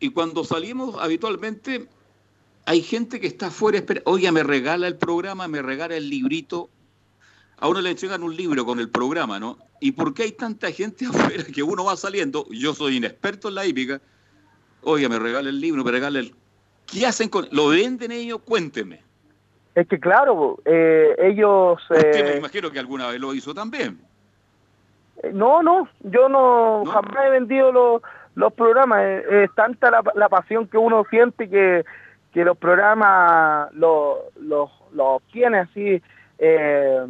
y 0.03 0.09
cuando 0.09 0.43
salimos 0.43 0.97
habitualmente, 0.99 1.87
hay 2.65 2.81
gente 2.81 3.21
que 3.21 3.27
está 3.27 3.47
afuera, 3.47 3.77
espera, 3.77 4.01
oiga, 4.03 4.33
me 4.33 4.43
regala 4.43 4.85
el 4.85 4.97
programa, 4.97 5.47
me 5.47 5.61
regala 5.61 5.95
el 5.95 6.09
librito. 6.09 6.69
A 7.57 7.69
uno 7.69 7.79
le 7.79 7.91
entregan 7.91 8.21
un 8.21 8.35
libro 8.35 8.65
con 8.65 8.81
el 8.81 8.89
programa, 8.89 9.39
¿no? 9.39 9.57
¿Y 9.79 9.93
por 9.93 10.13
qué 10.13 10.23
hay 10.23 10.33
tanta 10.33 10.69
gente 10.71 11.05
afuera 11.09 11.45
que 11.45 11.63
uno 11.63 11.85
va 11.85 11.95
saliendo? 11.95 12.45
Yo 12.49 12.73
soy 12.73 12.97
inexperto 12.97 13.47
en 13.47 13.55
la 13.55 13.65
hípica. 13.65 14.01
Oiga, 14.81 15.07
me 15.07 15.19
regala 15.19 15.47
el 15.47 15.61
libro, 15.61 15.85
me 15.85 15.91
regala 15.91 16.19
el... 16.19 16.35
¿Qué 16.85 17.05
hacen 17.05 17.29
con...? 17.29 17.47
¿Lo 17.51 17.69
venden 17.69 18.11
ellos? 18.11 18.41
Cuénteme. 18.43 19.01
Es 19.73 19.87
que 19.87 20.01
claro, 20.01 20.59
eh, 20.65 21.15
ellos... 21.17 21.79
Usted 21.89 22.25
me 22.25 22.31
eh, 22.33 22.37
imagino 22.39 22.69
que 22.71 22.79
alguna 22.79 23.07
vez 23.07 23.21
lo 23.21 23.33
hizo 23.33 23.53
también. 23.53 24.01
No, 25.31 25.63
no, 25.63 25.87
yo 26.01 26.27
no, 26.27 26.83
jamás 26.85 27.25
he 27.25 27.29
vendido 27.29 27.71
los, 27.71 28.01
los 28.35 28.53
programas. 28.53 28.99
Eh, 29.01 29.43
Es, 29.43 29.55
tanta 29.55 29.91
la, 29.91 30.01
la 30.15 30.29
pasión 30.29 30.67
que 30.67 30.77
uno 30.77 31.05
siente 31.09 31.49
que, 31.49 31.83
que 32.33 32.43
los 32.43 32.57
programas 32.57 33.71
los 33.73 34.17
los 34.39 34.69
los 34.93 35.07
obtiene 35.07 35.59
así 35.59 36.01
eh, 36.39 37.01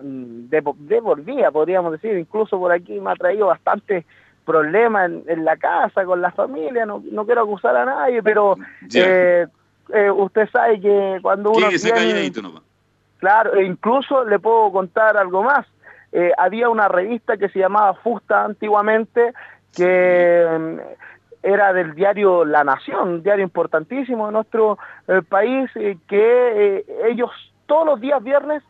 de, 0.00 0.62
de 0.76 1.02
por 1.02 1.22
vida, 1.22 1.50
podríamos 1.50 1.92
decir. 1.92 2.16
Incluso 2.16 2.58
por 2.58 2.72
aquí 2.72 2.98
me 3.00 3.10
ha 3.12 3.16
traído 3.16 3.46
bastantes 3.48 4.04
problemas 4.44 5.06
en, 5.10 5.24
en 5.26 5.44
la 5.44 5.56
casa, 5.56 6.04
con 6.04 6.20
la 6.22 6.30
familia. 6.32 6.86
No, 6.86 7.02
no 7.10 7.26
quiero 7.26 7.42
acusar 7.42 7.76
a 7.76 7.84
nadie, 7.84 8.22
pero 8.22 8.56
eh, 8.94 9.46
eh, 9.92 10.10
usted 10.10 10.48
sabe 10.50 10.80
que 10.80 11.18
cuando 11.22 11.50
uno 11.50 11.68
tiene- 11.68 11.90
calladito 11.98 12.42
nomás. 12.42 12.62
Claro, 13.18 13.54
e 13.54 13.64
incluso 13.64 14.24
le 14.24 14.38
puedo 14.38 14.70
contar 14.70 15.16
algo 15.16 15.42
más. 15.42 15.66
Eh, 16.12 16.30
había 16.38 16.68
una 16.70 16.88
revista 16.88 17.36
que 17.36 17.48
se 17.48 17.58
llamaba 17.58 17.92
Fusta 17.94 18.44
antiguamente, 18.44 19.32
que 19.76 20.46
mm, 20.58 20.78
era 21.42 21.72
del 21.72 21.94
diario 21.94 22.44
La 22.44 22.64
Nación, 22.64 23.08
un 23.08 23.22
diario 23.22 23.44
importantísimo 23.44 24.26
de 24.26 24.32
nuestro 24.32 24.78
eh, 25.06 25.22
país, 25.28 25.70
eh, 25.76 25.96
que 26.08 26.76
eh, 26.78 26.84
ellos 27.06 27.30
todos 27.66 27.86
los 27.86 28.00
días 28.00 28.22
viernes 28.22 28.62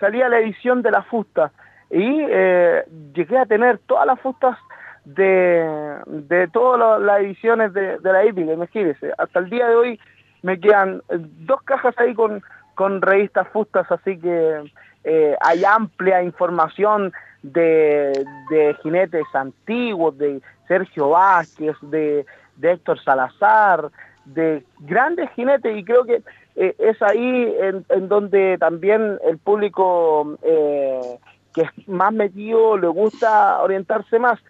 salía 0.00 0.28
la 0.28 0.38
edición 0.38 0.82
de 0.82 0.90
la 0.90 1.02
Fusta. 1.02 1.52
Y 1.90 2.24
eh, 2.28 2.82
llegué 3.14 3.38
a 3.38 3.46
tener 3.46 3.78
todas 3.86 4.06
las 4.06 4.18
fustas 4.20 4.56
de, 5.04 5.98
de 6.06 6.48
todas 6.48 6.80
la- 6.80 6.98
las 6.98 7.20
ediciones 7.20 7.72
de, 7.74 7.98
de 7.98 8.12
la 8.12 8.24
hípica, 8.24 8.52
imagínense. 8.52 9.12
Hasta 9.18 9.38
el 9.38 9.50
día 9.50 9.68
de 9.68 9.76
hoy 9.76 10.00
me 10.42 10.58
quedan 10.58 11.02
eh, 11.10 11.18
dos 11.20 11.62
cajas 11.62 11.94
ahí 11.98 12.14
con, 12.14 12.42
con 12.74 13.02
revistas 13.02 13.46
fustas, 13.48 13.90
así 13.92 14.18
que 14.18 14.72
eh, 15.04 15.36
hay 15.40 15.64
amplia 15.64 16.22
información 16.22 17.12
de, 17.44 18.24
de 18.48 18.76
jinetes 18.82 19.26
antiguos, 19.34 20.16
de 20.16 20.40
Sergio 20.66 21.10
Vázquez, 21.10 21.76
de, 21.82 22.24
de 22.56 22.72
Héctor 22.72 23.02
Salazar, 23.04 23.90
de 24.24 24.64
grandes 24.80 25.30
jinetes 25.36 25.76
y 25.76 25.84
creo 25.84 26.04
que 26.04 26.22
eh, 26.56 26.74
es 26.78 27.00
ahí 27.02 27.54
en, 27.60 27.84
en 27.90 28.08
donde 28.08 28.56
también 28.58 29.18
el 29.28 29.38
público 29.38 30.38
eh, 30.42 31.18
que 31.52 31.62
es 31.62 31.88
más 31.88 32.12
metido 32.12 32.78
le 32.78 32.88
gusta 32.88 33.60
orientarse 33.62 34.18
más 34.18 34.40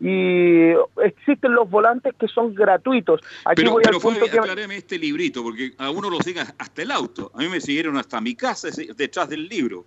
y 0.00 0.72
existen 1.02 1.54
los 1.54 1.68
volantes 1.70 2.14
que 2.18 2.28
son 2.28 2.54
gratuitos. 2.54 3.20
Aquí 3.44 3.62
Pero, 3.62 3.72
voy 3.72 3.82
pero 3.82 3.96
al 3.96 4.02
punto 4.02 4.26
que 4.26 4.38
acláreme 4.38 4.76
este 4.76 4.98
librito, 4.98 5.42
porque 5.42 5.72
a 5.78 5.90
uno 5.90 6.10
lo 6.10 6.20
siguen 6.20 6.46
hasta 6.58 6.82
el 6.82 6.90
auto. 6.90 7.30
A 7.34 7.38
mí 7.38 7.48
me 7.48 7.60
siguieron 7.60 7.96
hasta 7.96 8.20
mi 8.20 8.34
casa 8.34 8.68
detrás 8.96 9.28
del 9.28 9.48
libro. 9.48 9.86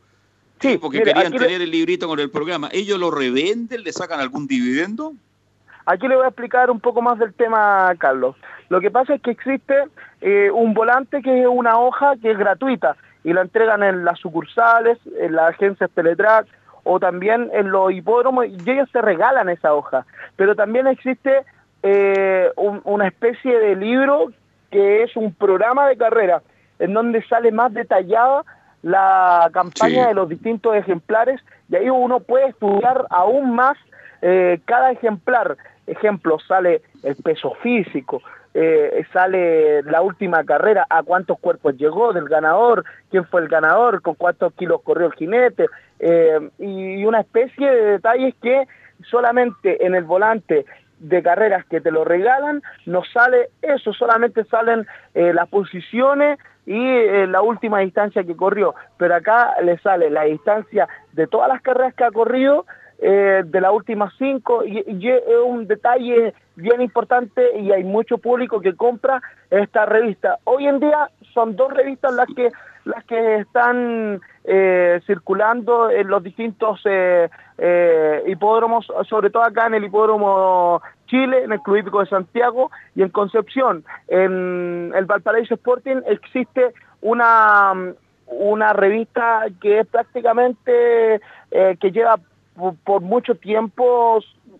Sí, 0.59 0.77
porque 0.77 0.99
mire, 0.99 1.13
querían 1.13 1.31
le- 1.33 1.39
tener 1.39 1.61
el 1.61 1.71
librito 1.71 2.07
con 2.07 2.19
el 2.19 2.29
programa. 2.31 2.69
¿Ellos 2.71 2.99
lo 2.99 3.11
revenden? 3.11 3.83
¿Le 3.83 3.91
sacan 3.93 4.19
algún 4.19 4.47
dividendo? 4.47 5.13
Aquí 5.85 6.07
le 6.07 6.15
voy 6.15 6.25
a 6.25 6.29
explicar 6.29 6.69
un 6.69 6.79
poco 6.79 7.01
más 7.01 7.17
del 7.19 7.33
tema, 7.33 7.93
Carlos. 7.97 8.35
Lo 8.69 8.81
que 8.81 8.91
pasa 8.91 9.13
es 9.15 9.21
que 9.21 9.31
existe 9.31 9.73
eh, 10.21 10.49
un 10.51 10.73
volante 10.73 11.21
que 11.21 11.41
es 11.41 11.47
una 11.47 11.79
hoja 11.79 12.15
que 12.21 12.31
es 12.31 12.37
gratuita 12.37 12.97
y 13.23 13.31
la 13.33 13.41
entregan 13.41 13.83
en 13.83 14.03
las 14.03 14.19
sucursales, 14.19 14.97
en 15.19 15.33
las 15.35 15.51
agencias 15.51 15.89
Teletrack 15.93 16.47
o 16.83 16.99
también 16.99 17.49
en 17.53 17.71
los 17.71 17.91
hipódromos 17.93 18.45
y 18.47 18.69
ellos 18.69 18.89
te 18.91 19.01
regalan 19.01 19.47
esa 19.49 19.73
hoja. 19.73 20.05
Pero 20.35 20.55
también 20.55 20.87
existe 20.87 21.43
eh, 21.83 22.49
un- 22.57 22.81
una 22.83 23.07
especie 23.07 23.57
de 23.59 23.75
libro 23.75 24.31
que 24.71 25.03
es 25.03 25.15
un 25.15 25.33
programa 25.33 25.87
de 25.87 25.95
carrera 25.95 26.41
en 26.79 26.93
donde 26.93 27.23
sale 27.27 27.51
más 27.51 27.73
detallada 27.73 28.43
la 28.87 29.49
campaña 29.51 30.03
Sí. 30.03 30.07
de 30.07 30.13
los 30.13 30.29
distintos 30.29 30.73
ejemplares 30.75 31.41
y 31.69 31.75
ahí 31.75 31.89
uno 31.89 32.21
puede 32.21 32.47
estudiar 32.47 33.05
aún 33.09 33.53
más 33.53 33.77
eh, 34.21 34.59
cada 34.65 34.91
ejemplar. 34.91 35.57
Ejemplo, 35.85 36.39
sale 36.39 36.81
el 37.03 37.15
peso 37.17 37.53
físico, 37.61 38.21
eh, 38.53 39.05
sale 39.13 39.83
la 39.83 40.01
última 40.01 40.43
carrera, 40.43 40.85
a 40.89 41.03
cuántos 41.03 41.37
cuerpos 41.39 41.75
llegó 41.77 42.13
del 42.13 42.27
ganador, 42.29 42.83
quién 43.11 43.25
fue 43.25 43.41
el 43.41 43.47
ganador, 43.47 44.01
con 44.01 44.15
cuántos 44.15 44.53
kilos 44.53 44.81
corrió 44.83 45.07
el 45.07 45.13
jinete, 45.13 45.65
eh, 45.99 46.49
y 46.57 47.05
una 47.05 47.19
especie 47.19 47.69
de 47.69 47.91
detalles 47.91 48.33
que 48.41 48.67
solamente 49.09 49.85
en 49.85 49.95
el 49.95 50.05
volante 50.05 50.65
de 50.99 51.21
carreras 51.21 51.65
que 51.65 51.81
te 51.81 51.91
lo 51.91 52.03
regalan, 52.03 52.63
no 52.85 53.03
sale 53.03 53.49
eso, 53.61 53.93
solamente 53.93 54.45
salen 54.45 54.87
las 55.13 55.47
posiciones 55.49 56.39
y 56.67 56.77
eh, 56.77 57.25
la 57.27 57.41
última 57.41 57.79
distancia 57.79 58.23
que 58.25 58.35
corrió. 58.35 58.75
Pero 58.97 59.15
acá 59.15 59.55
le 59.63 59.79
sale 59.79 60.09
la 60.09 60.23
distancia 60.23 60.87
de 61.13 61.25
todas 61.25 61.47
las 61.47 61.61
carreras 61.61 61.95
que 61.95 62.03
ha 62.03 62.11
corrido, 62.11 62.65
eh, 62.99 63.43
de 63.45 63.61
las 63.61 63.71
últimas 63.71 64.13
cinco, 64.17 64.65
y, 64.65 64.83
y 64.85 65.09
es 65.09 65.23
un 65.45 65.65
detalle 65.65 66.33
bien 66.55 66.81
importante 66.81 67.57
y 67.57 67.71
hay 67.71 67.83
mucho 67.83 68.17
público 68.17 68.59
que 68.59 68.75
compra 68.75 69.21
esta 69.49 69.85
revista. 69.85 70.39
Hoy 70.43 70.67
en 70.67 70.79
día 70.79 71.09
son 71.33 71.55
dos 71.55 71.71
revistas 71.73 72.13
las 72.13 72.27
que 72.35 72.51
las 72.83 73.03
que 73.05 73.37
están 73.37 74.21
eh, 74.49 75.01
circulando 75.05 75.89
en 75.89 76.07
los 76.07 76.23
distintos 76.23 76.79
eh, 76.85 77.29
eh, 77.57 78.23
hipódromos, 78.27 78.87
sobre 79.09 79.29
todo 79.29 79.43
acá 79.43 79.67
en 79.67 79.73
el 79.73 79.83
hipódromo 79.83 80.81
Chile, 81.07 81.43
en 81.43 81.51
el 81.51 81.59
Club 81.59 81.83
de 81.83 82.05
Santiago 82.05 82.71
y 82.95 83.01
en 83.01 83.09
Concepción. 83.09 83.83
En 84.07 84.93
el 84.95 85.05
Valparaíso 85.05 85.55
Sporting 85.55 85.97
existe 86.05 86.73
una, 87.01 87.73
una 88.27 88.71
revista 88.71 89.47
que 89.61 89.79
es 89.79 89.87
prácticamente, 89.87 91.19
eh, 91.51 91.77
que 91.81 91.91
lleva 91.91 92.17
por, 92.85 93.01
mucho 93.01 93.35
tiempo 93.35 94.19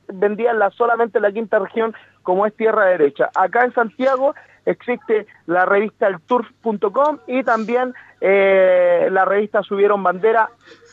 vendía 0.10 0.52
en 0.52 0.60
la, 0.60 0.70
solamente 0.72 1.18
en 1.18 1.22
la 1.24 1.32
quinta 1.32 1.60
región 1.60 1.96
como 2.24 2.46
es 2.46 2.54
Tierra 2.56 2.88
Derecha. 2.88 3.30
Acá 3.36 3.64
en 3.64 3.74
Santiago 3.74 4.36
existe 4.68 5.26
la 5.46 5.66
revista 5.66 6.08
elturf.com 6.08 7.20
y 7.26 7.44
también 7.44 7.94
eh, 8.22 9.08
la 9.12 9.26
revista 9.26 9.64
Subieron 9.64 10.04
Bandera, 10.04 10.50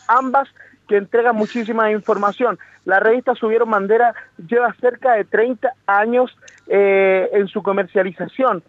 ambas 0.08 0.48
que 0.88 0.96
entregan 0.96 1.36
muchísima 1.36 1.90
información. 1.90 2.58
La 2.84 3.00
revista 3.00 3.34
Subieron 3.34 3.70
Bandera 3.70 4.14
lleva 4.48 4.72
cerca 4.74 5.14
de 5.14 5.24
30 5.24 5.72
años 5.86 6.36
eh, 6.68 7.28
en 7.32 7.48
su 7.48 7.62
comercialización. 7.62 8.62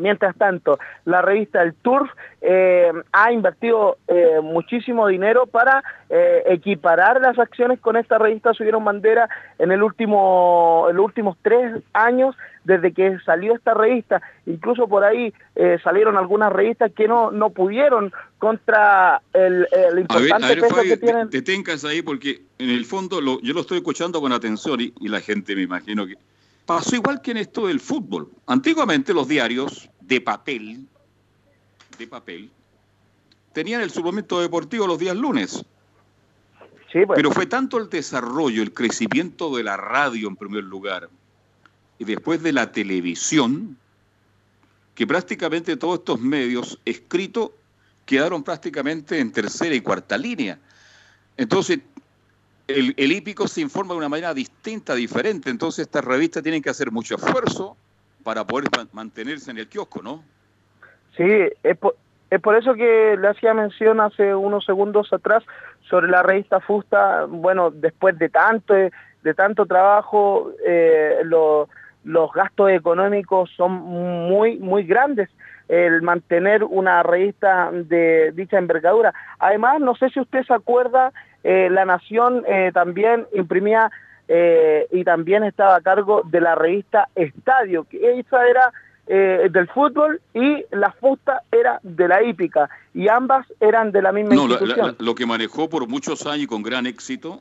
Mientras 0.00 0.34
tanto, 0.36 0.78
la 1.04 1.22
revista 1.22 1.62
El 1.62 1.74
Turf 1.74 2.10
eh, 2.40 2.90
ha 3.12 3.32
invertido 3.32 3.98
eh, 4.08 4.40
muchísimo 4.42 5.06
dinero 5.06 5.46
para 5.46 5.82
eh, 6.08 6.42
equiparar 6.46 7.20
las 7.20 7.38
acciones 7.38 7.78
con 7.80 7.96
esta 7.96 8.18
revista 8.18 8.54
Subieron 8.54 8.84
Bandera 8.84 9.28
en 9.58 9.70
el 9.72 9.82
último, 9.82 10.86
en 10.90 10.96
los 10.96 11.04
últimos 11.04 11.36
tres 11.42 11.82
años 11.92 12.34
desde 12.64 12.92
que 12.92 13.18
salió 13.24 13.54
esta 13.54 13.74
revista. 13.74 14.20
Incluso 14.46 14.88
por 14.88 15.04
ahí 15.04 15.32
eh, 15.56 15.78
salieron 15.84 16.16
algunas 16.16 16.52
revistas 16.52 16.90
que 16.92 17.06
no, 17.08 17.30
no 17.30 17.50
pudieron 17.50 18.12
contra 18.38 19.20
el, 19.34 19.66
el 19.72 19.84
A 19.84 19.90
ver, 19.90 19.98
importante 20.00 20.46
a 20.46 20.48
ver, 20.48 20.60
peso 20.60 20.74
Fabi, 20.76 20.88
que 20.88 20.96
tienen. 20.96 21.28
te, 21.30 21.40
te 21.42 21.52
tencas 21.52 21.84
ahí 21.84 22.00
porque 22.02 22.40
en 22.58 22.70
el 22.70 22.84
fondo 22.86 23.20
lo- 23.20 23.40
yo 23.42 23.52
lo 23.52 23.60
estoy 23.60 23.78
escuchando 23.78 24.20
con 24.20 24.32
atención 24.32 24.80
y, 24.80 24.92
y 25.00 25.08
la 25.08 25.20
gente 25.20 25.54
me 25.54 25.62
imagino 25.62 26.06
que 26.06 26.14
pasó 26.66 26.94
igual 26.96 27.20
que 27.20 27.32
en 27.32 27.38
esto 27.38 27.66
del 27.66 27.80
fútbol. 27.80 28.28
Antiguamente 28.46 29.12
los 29.12 29.26
diarios 29.28 29.89
de 30.10 30.20
papel, 30.20 30.86
de 31.96 32.06
papel, 32.08 32.50
tenían 33.52 33.80
el 33.80 33.90
suplemento 33.90 34.40
deportivo 34.40 34.88
los 34.88 34.98
días 34.98 35.16
lunes. 35.16 35.64
pues. 37.04 37.06
Pero 37.14 37.30
fue 37.30 37.46
tanto 37.46 37.78
el 37.78 37.88
desarrollo, 37.88 38.60
el 38.60 38.74
crecimiento 38.74 39.54
de 39.56 39.62
la 39.62 39.76
radio 39.76 40.26
en 40.26 40.34
primer 40.34 40.64
lugar, 40.64 41.08
y 42.00 42.04
después 42.04 42.42
de 42.42 42.52
la 42.52 42.72
televisión, 42.72 43.78
que 44.96 45.06
prácticamente 45.06 45.76
todos 45.76 46.00
estos 46.00 46.20
medios 46.20 46.80
escritos 46.84 47.52
quedaron 48.04 48.42
prácticamente 48.42 49.20
en 49.20 49.30
tercera 49.30 49.76
y 49.76 49.80
cuarta 49.80 50.18
línea. 50.18 50.58
Entonces, 51.36 51.78
el, 52.66 52.94
el 52.96 53.12
hípico 53.12 53.46
se 53.46 53.60
informa 53.60 53.94
de 53.94 53.98
una 53.98 54.08
manera 54.08 54.34
distinta, 54.34 54.96
diferente. 54.96 55.50
Entonces, 55.50 55.84
estas 55.86 56.04
revistas 56.04 56.42
tienen 56.42 56.62
que 56.62 56.70
hacer 56.70 56.90
mucho 56.90 57.14
esfuerzo 57.14 57.76
para 58.24 58.44
poder 58.44 58.68
ma- 58.76 58.86
mantenerse 58.92 59.50
en 59.50 59.58
el 59.58 59.68
kiosco, 59.68 60.02
¿no? 60.02 60.22
Sí, 61.16 61.24
es 61.62 61.76
por, 61.78 61.96
es 62.30 62.40
por 62.40 62.56
eso 62.56 62.74
que 62.74 63.16
le 63.20 63.28
hacía 63.28 63.54
mención 63.54 64.00
hace 64.00 64.34
unos 64.34 64.64
segundos 64.64 65.12
atrás 65.12 65.42
sobre 65.88 66.08
la 66.08 66.22
revista 66.22 66.60
Fusta. 66.60 67.24
Bueno, 67.26 67.70
después 67.70 68.18
de 68.18 68.28
tanto, 68.28 68.74
de 68.74 69.34
tanto 69.34 69.66
trabajo, 69.66 70.52
eh, 70.66 71.18
lo- 71.24 71.68
los 72.04 72.32
gastos 72.32 72.70
económicos 72.70 73.50
son 73.56 73.72
muy, 73.72 74.58
muy 74.58 74.84
grandes 74.84 75.28
el 75.68 76.02
mantener 76.02 76.64
una 76.64 77.02
revista 77.02 77.70
de 77.72 78.32
dicha 78.32 78.58
envergadura. 78.58 79.12
Además, 79.38 79.80
no 79.80 79.94
sé 79.94 80.08
si 80.10 80.18
usted 80.18 80.42
se 80.44 80.54
acuerda, 80.54 81.12
eh, 81.44 81.68
La 81.70 81.84
Nación 81.84 82.42
eh, 82.48 82.70
también 82.74 83.26
imprimía 83.34 83.90
eh, 84.32 84.86
y 84.92 85.02
también 85.02 85.42
estaba 85.42 85.74
a 85.74 85.80
cargo 85.80 86.22
de 86.24 86.40
la 86.40 86.54
revista 86.54 87.08
Estadio, 87.16 87.84
que 87.90 88.20
esa 88.20 88.46
era 88.48 88.72
eh, 89.08 89.48
del 89.50 89.66
fútbol 89.66 90.20
y 90.34 90.64
la 90.70 90.92
fusta 90.92 91.42
era 91.50 91.80
de 91.82 92.06
la 92.06 92.22
hípica 92.22 92.70
y 92.94 93.08
ambas 93.08 93.44
eran 93.58 93.90
de 93.90 94.02
la 94.02 94.12
misma 94.12 94.36
No, 94.36 94.42
la- 94.42 94.54
la- 94.54 94.60
institución. 94.60 94.96
la- 95.00 95.04
lo 95.04 95.14
que 95.16 95.26
manejó 95.26 95.68
por 95.68 95.88
muchos 95.88 96.26
años 96.26 96.44
y 96.44 96.46
con 96.46 96.62
gran 96.62 96.86
éxito 96.86 97.40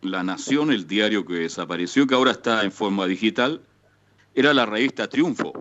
La 0.00 0.22
Nación, 0.22 0.72
el 0.72 0.86
diario 0.86 1.26
que 1.26 1.34
desapareció, 1.34 2.06
que 2.06 2.14
ahora 2.14 2.30
está 2.30 2.62
en 2.64 2.72
forma 2.72 3.04
digital, 3.06 3.60
era 4.34 4.54
la 4.54 4.64
revista 4.64 5.06
Triunfo, 5.08 5.52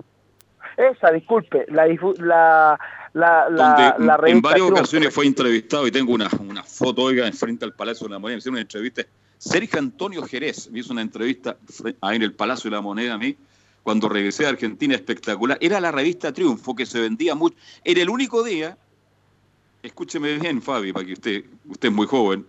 Esa, 0.78 1.12
disculpe, 1.12 1.66
la, 1.68 1.86
la, 1.88 2.80
la, 3.14 3.50
la, 3.50 3.50
donde 3.50 3.84
la 4.06 4.16
en 4.16 4.22
revista 4.22 4.40
varias 4.42 4.54
Triunfo. 4.54 4.74
ocasiones 4.76 5.14
fue 5.14 5.26
entrevistado 5.26 5.86
y 5.88 5.92
tengo 5.92 6.14
una, 6.14 6.30
una 6.40 6.64
foto, 6.64 7.02
oiga, 7.02 7.28
enfrente 7.28 7.66
al 7.66 7.74
Palacio 7.74 8.08
de 8.08 8.14
la 8.14 8.20
Moneda, 8.20 8.38
hicieron 8.38 8.54
una 8.56 8.62
entrevista. 8.62 9.02
Sergio 9.40 9.80
Antonio 9.80 10.22
Jerez 10.24 10.70
me 10.70 10.80
hizo 10.80 10.92
una 10.92 11.02
entrevista 11.02 11.58
ahí 12.02 12.18
en 12.18 12.24
el 12.24 12.34
Palacio 12.34 12.70
de 12.70 12.76
la 12.76 12.82
Moneda 12.82 13.14
a 13.14 13.18
mí, 13.18 13.36
cuando 13.84 14.10
regresé 14.10 14.46
a 14.46 14.50
Argentina, 14.50 14.94
espectacular. 14.94 15.58
Era 15.62 15.80
la 15.80 15.92
revista 15.92 16.34
Triunfo, 16.34 16.76
que 16.76 16.86
se 16.86 17.00
vendía 17.00 17.36
mucho. 17.36 17.56
Era 17.86 18.02
el 18.02 18.10
único 18.10 18.44
día, 18.44 18.78
escúcheme 19.82 20.38
bien, 20.38 20.62
Fabi, 20.62 20.92
para 20.92 21.06
que 21.06 21.14
usted, 21.14 21.46
usted 21.70 21.88
es 21.88 21.96
muy 21.96 22.06
joven, 22.06 22.46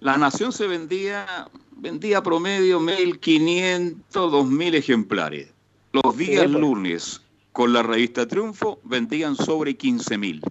la 0.00 0.18
Nación 0.18 0.52
se 0.52 0.66
vendía, 0.66 1.48
vendía 1.72 2.22
promedio 2.22 2.78
1.500, 2.78 3.96
2.000 4.12 4.74
ejemplares. 4.74 5.52
Los 5.92 6.14
días 6.18 6.44
Sí, 6.44 6.52
lunes, 6.52 7.22
con 7.52 7.72
la 7.72 7.82
revista 7.82 8.28
Triunfo, 8.28 8.78
vendían 8.84 9.34
sobre 9.34 9.78
15.000. 9.78 10.42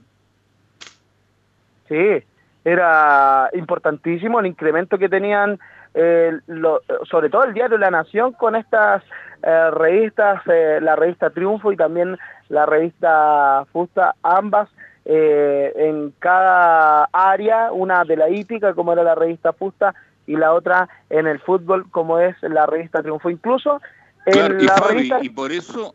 Sí, 1.87 2.25
era 2.65 3.49
importantísimo 3.53 4.39
el 4.41 4.47
incremento 4.47 4.97
que 4.97 5.07
tenían, 5.07 5.59
eh, 5.93 6.33
lo- 6.47 6.81
sobre 7.09 7.29
todo 7.29 7.43
el 7.45 7.53
diario 7.53 7.77
La 7.77 7.91
Nación, 7.91 8.33
con 8.33 8.55
estas 8.55 9.03
eh, 9.43 9.69
revistas, 9.71 10.41
eh, 10.47 10.79
la 10.81 10.95
revista 10.95 11.29
Triunfo 11.29 11.71
y 11.71 11.77
también 11.77 12.17
la 12.49 12.65
revista 12.65 13.63
Fusta, 13.71 14.15
ambas 14.23 14.67
eh, 15.05 15.71
en 15.75 16.11
cada 16.17 17.07
área, 17.13 17.71
una 17.71 18.03
de 18.05 18.17
la 18.17 18.27
hípica, 18.29 18.73
como 18.73 18.91
era 18.91 19.03
la 19.03 19.13
revista 19.13 19.53
Fusta, 19.53 19.93
y 20.25 20.35
la 20.35 20.51
otra 20.53 20.89
en 21.11 21.27
el 21.27 21.39
fútbol, 21.39 21.85
como 21.91 22.17
es 22.17 22.35
la 22.41 22.65
revista 22.65 23.03
Triunfo. 23.03 23.29
Incluso 23.29 23.79
en 24.25 24.33
Claro, 24.33 24.57
y 24.59 24.63
la 24.65 24.73
Fabi, 24.73 24.93
revista... 24.95 25.17
y 25.21 25.29
por 25.29 25.51
eso 25.51 25.93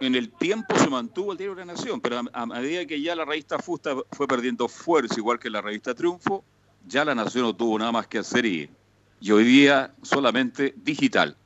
en 0.00 0.14
el 0.14 0.30
tiempo 0.32 0.74
se 0.76 0.88
mantuvo 0.90 1.32
el 1.32 1.38
diario 1.38 1.54
de 1.54 1.64
la 1.66 1.72
Nación, 1.72 2.00
pero 2.00 2.20
a, 2.32 2.46
medida 2.46 2.86
que 2.86 3.00
ya 3.00 3.14
la 3.14 3.24
revista 3.24 3.58
Fusta 3.58 3.90
fue 4.12 4.26
perdiendo 4.26 4.68
fuerza, 4.68 5.14
igual 5.18 5.38
que 5.38 5.50
la 5.50 5.60
revista 5.60 5.94
Triunfo, 5.94 6.42
ya 6.86 7.04
la 7.04 7.14
Nación 7.14 7.44
no 7.44 7.54
tuvo 7.54 7.78
nada 7.78 7.92
más 7.92 8.06
que 8.06 8.18
hacer 8.18 8.44
y, 8.46 8.70
y 9.20 9.32
hoy 9.32 9.44
día 9.44 9.90
solamente 10.02 10.72
digital. 10.76 11.36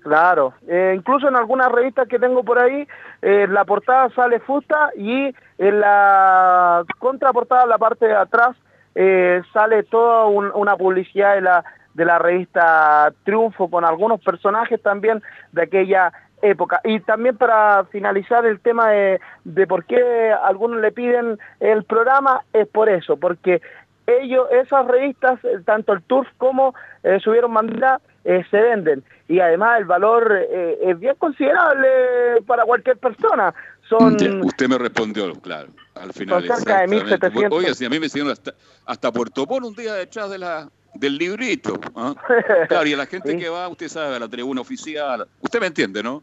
Claro, 0.00 0.52
eh, 0.68 0.92
incluso 0.94 1.28
en 1.28 1.36
algunas 1.36 1.72
revistas 1.72 2.06
que 2.06 2.18
tengo 2.18 2.44
por 2.44 2.58
ahí, 2.58 2.86
eh, 3.22 3.46
la 3.48 3.64
portada 3.64 4.10
sale 4.14 4.38
fusta 4.40 4.90
y 4.98 5.34
en 5.56 5.80
la 5.80 6.84
contraportada, 6.98 7.64
la 7.64 7.78
parte 7.78 8.06
de 8.06 8.14
atrás, 8.14 8.54
eh, 8.94 9.40
sale 9.54 9.82
toda 9.84 10.26
un- 10.26 10.52
una 10.54 10.76
publicidad 10.76 11.36
de 11.36 11.40
la, 11.40 11.64
de 11.94 12.04
la 12.04 12.18
revista 12.18 13.14
Triunfo 13.24 13.70
con 13.70 13.82
algunos 13.86 14.20
personajes 14.20 14.82
también 14.82 15.22
de 15.52 15.62
aquella 15.62 16.12
época. 16.44 16.80
Y 16.84 17.00
también 17.00 17.36
para 17.36 17.84
finalizar 17.84 18.46
el 18.46 18.60
tema 18.60 18.90
de, 18.90 19.20
de 19.44 19.66
por 19.66 19.84
qué 19.84 20.32
algunos 20.44 20.80
le 20.80 20.92
piden 20.92 21.38
el 21.60 21.84
programa, 21.84 22.42
es 22.52 22.68
por 22.68 22.88
eso, 22.88 23.16
porque 23.16 23.60
ellos, 24.06 24.48
esas 24.52 24.86
revistas, 24.86 25.42
eh, 25.44 25.60
tanto 25.64 25.92
el 25.92 26.02
Turf 26.02 26.28
como 26.36 26.74
eh, 27.02 27.18
Subieron 27.20 27.54
Bandera, 27.54 28.00
eh, 28.24 28.44
se 28.50 28.58
venden. 28.58 29.02
Y 29.28 29.40
además 29.40 29.78
el 29.78 29.86
valor 29.86 30.30
eh, 30.50 30.78
es 30.82 30.98
bien 30.98 31.14
considerable 31.16 32.42
para 32.46 32.64
cualquier 32.64 32.98
persona. 32.98 33.54
Son 33.88 34.14
usted 34.14 34.68
me 34.68 34.78
respondió, 34.78 35.32
claro, 35.40 35.68
al 35.94 36.12
final. 36.12 36.46
Son 36.46 36.56
cerca 36.56 36.78
de 36.78 36.96
exactamente. 36.96 37.28
1700. 37.28 37.58
Oye, 37.58 37.74
si 37.74 37.84
a 37.84 37.90
mí 37.90 38.00
me 38.00 38.06
hicieron 38.06 38.30
hasta, 38.30 38.52
hasta 38.86 39.12
Puerto 39.12 39.46
Polo 39.46 39.68
un 39.68 39.74
día 39.74 39.94
detrás 39.94 40.30
de 40.30 40.38
la, 40.38 40.68
del 40.94 41.18
librito. 41.18 41.78
¿ah? 41.94 42.14
Claro, 42.68 42.86
y 42.86 42.92
a 42.94 42.96
la 42.96 43.06
gente 43.06 43.36
que 43.36 43.48
va, 43.48 43.68
usted 43.68 43.88
sabe, 43.88 44.16
a 44.16 44.18
la 44.18 44.28
tribuna 44.28 44.60
oficial, 44.60 45.26
usted 45.40 45.60
me 45.60 45.66
entiende, 45.66 46.02
¿no? 46.02 46.22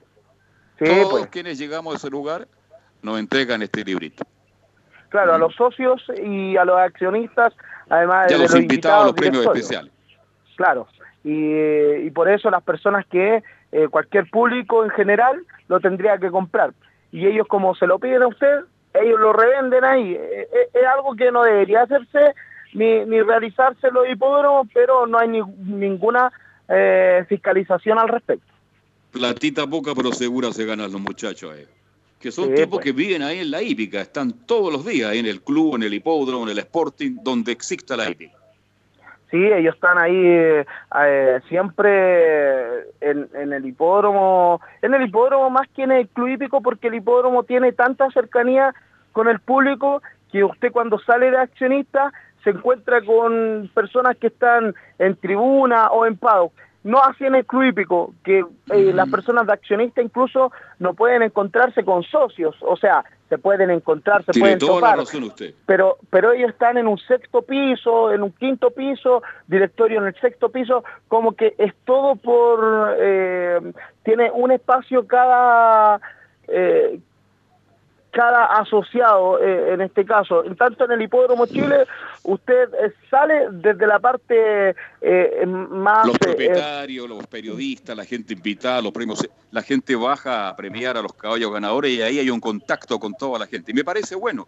Sí, 0.81 0.87
Todos 0.87 1.09
pues. 1.11 1.27
quienes 1.27 1.59
llegamos 1.59 1.93
a 1.93 1.97
ese 1.97 2.09
lugar 2.09 2.47
nos 3.03 3.19
entregan 3.19 3.61
este 3.61 3.83
librito. 3.83 4.23
Claro, 5.09 5.35
a 5.35 5.37
los 5.37 5.53
socios 5.55 6.01
y 6.23 6.57
a 6.57 6.65
los 6.65 6.77
accionistas, 6.79 7.53
además 7.89 8.27
Ya 8.29 8.37
de 8.37 8.43
los 8.43 8.55
invitados 8.55 9.03
a 9.03 9.05
los 9.07 9.13
premios 9.13 9.45
especiales. 9.45 9.91
Claro, 10.55 10.87
y, 11.23 11.53
y 12.05 12.09
por 12.11 12.29
eso 12.29 12.49
las 12.49 12.63
personas 12.63 13.05
que 13.07 13.43
eh, 13.71 13.87
cualquier 13.89 14.29
público 14.29 14.83
en 14.83 14.89
general 14.91 15.45
lo 15.67 15.79
tendría 15.79 16.17
que 16.17 16.31
comprar. 16.31 16.73
Y 17.11 17.27
ellos 17.27 17.45
como 17.47 17.75
se 17.75 17.85
lo 17.87 17.99
piden 17.99 18.23
a 18.23 18.27
usted, 18.27 18.61
ellos 18.93 19.19
lo 19.19 19.33
revenden 19.33 19.83
ahí. 19.83 20.13
Eh, 20.13 20.47
eh, 20.51 20.69
Es, 20.73 20.85
algo 20.95 21.15
que 21.15 21.31
no 21.31 21.43
debería 21.43 21.83
hacerse 21.83 22.33
ni, 22.73 23.05
ni 23.05 23.21
realizarse 23.21 23.91
los 23.91 24.09
hipódromos, 24.09 24.67
pero 24.73 25.05
no 25.05 25.17
hay 25.19 25.27
ni- 25.27 25.41
ninguna 25.57 26.31
eh, 26.69 27.25
fiscalización 27.27 27.99
al 27.99 28.07
respecto. 28.07 28.50
Platita 29.11 29.67
poca, 29.67 29.93
pero 29.95 30.11
segura 30.13 30.51
se 30.51 30.65
ganan 30.65 30.91
los 30.91 31.01
muchachos. 31.01 31.55
eh. 31.57 31.67
que 32.19 32.31
son 32.31 32.49
Sí, 32.49 32.55
tipos 32.55 32.69
pues. 32.79 32.85
que 32.85 32.91
viven 32.91 33.23
ahí 33.23 33.39
en 33.39 33.49
la 33.51 33.61
hípica, 33.61 33.99
están 34.01 34.31
todos 34.45 34.71
los 34.71 34.85
días 34.85 35.09
ahí 35.09 35.19
en 35.19 35.25
el 35.25 35.41
club, 35.41 35.75
en 35.75 35.83
el 35.83 35.93
hipódromo, 35.93 36.43
en 36.43 36.49
el 36.51 36.59
sporting, 36.59 37.17
donde 37.23 37.51
exista 37.51 37.97
la 37.97 38.09
hípica. 38.09 38.37
Sí, 39.31 39.37
ellos 39.43 39.75
están 39.75 39.97
ahí 39.97 40.13
eh, 40.15 40.65
eh, 41.03 41.39
siempre 41.47 42.81
en, 42.99 43.29
en 43.33 43.53
el 43.53 43.65
hipódromo, 43.65 44.59
en 44.81 44.93
el 44.93 45.03
hipódromo 45.07 45.49
más 45.49 45.67
que 45.69 45.83
en 45.83 45.91
el 45.91 46.07
club 46.09 46.27
hípico, 46.27 46.61
porque 46.61 46.89
el 46.89 46.95
hipódromo 46.95 47.43
tiene 47.43 47.71
tanta 47.71 48.09
cercanía 48.11 48.73
con 49.13 49.27
el 49.29 49.39
público 49.39 50.01
que 50.31 50.43
usted 50.43 50.71
cuando 50.71 50.99
sale 50.99 51.31
de 51.31 51.37
accionista 51.37 52.11
se 52.43 52.51
encuentra 52.51 53.01
con 53.03 53.69
personas 53.73 54.17
que 54.17 54.27
están 54.27 54.73
en 54.99 55.15
tribuna 55.15 55.87
o 55.91 56.05
en 56.05 56.17
paddock. 56.17 56.53
No 56.83 57.01
así 57.03 57.25
en 57.25 57.35
el 57.35 57.45
club 57.45 57.63
hípico, 57.63 58.13
que 58.23 58.43
eh, 58.71 58.91
las 58.93 59.07
personas 59.09 59.45
de 59.45 59.53
accionista 59.53 60.01
incluso 60.01 60.51
no 60.79 60.93
pueden 60.95 61.21
encontrarse 61.21 61.83
con 61.83 62.01
socios, 62.03 62.55
o 62.61 62.75
sea, 62.75 63.03
se 63.29 63.37
pueden 63.37 63.69
encontrar, 63.69 64.25
se 64.25 64.31
Tiene 64.31 64.57
pueden 64.57 64.59
toda 64.59 64.73
la 64.73 64.79
topar, 64.79 64.97
razón 64.97 65.23
usted. 65.23 65.53
pero 65.65 65.97
pero 66.09 66.31
ellos 66.33 66.49
están 66.49 66.77
en 66.77 66.87
un 66.87 66.97
sexto 66.97 67.43
piso, 67.43 68.11
en 68.11 68.23
un 68.23 68.31
quinto 68.31 68.71
piso, 68.71 69.21
directorio 69.47 70.01
en 70.01 70.07
el 70.07 70.15
sexto 70.19 70.49
piso, 70.49 70.83
como 71.07 71.33
que 71.33 71.53
es 71.57 71.73
todo 71.85 72.15
por 72.15 72.95
eh, 72.99 73.59
tiene 74.03 74.31
un 74.31 74.51
espacio 74.51 75.05
cada 75.07 76.01
eh, 76.47 76.99
cada 78.11 78.45
asociado 78.45 79.41
eh, 79.41 79.73
en 79.73 79.81
este 79.81 80.05
caso. 80.05 80.43
En 80.43 80.55
tanto 80.55 80.85
en 80.85 80.91
el 80.91 81.01
hipódromo 81.01 81.45
Chile 81.45 81.85
usted 82.23 82.69
eh, 82.73 82.93
sale 83.09 83.47
desde 83.51 83.87
la 83.87 83.99
parte 83.99 84.75
eh, 85.01 85.45
más 85.45 86.05
Los 86.05 86.15
eh, 86.17 86.19
propietarios, 86.19 87.09
los 87.09 87.25
periodistas, 87.27 87.95
la 87.95 88.05
gente 88.05 88.33
invitada, 88.33 88.81
los 88.81 88.91
premios, 88.91 89.27
la 89.49 89.61
gente 89.61 89.95
baja 89.95 90.49
a 90.49 90.55
premiar 90.55 90.97
a 90.97 91.01
los 91.01 91.13
caballos 91.13 91.51
ganadores 91.51 91.91
y 91.91 92.01
ahí 92.01 92.19
hay 92.19 92.29
un 92.29 92.41
contacto 92.41 92.99
con 92.99 93.13
toda 93.13 93.39
la 93.39 93.47
gente. 93.47 93.71
Y 93.71 93.73
me 93.73 93.83
parece 93.83 94.15
bueno. 94.15 94.47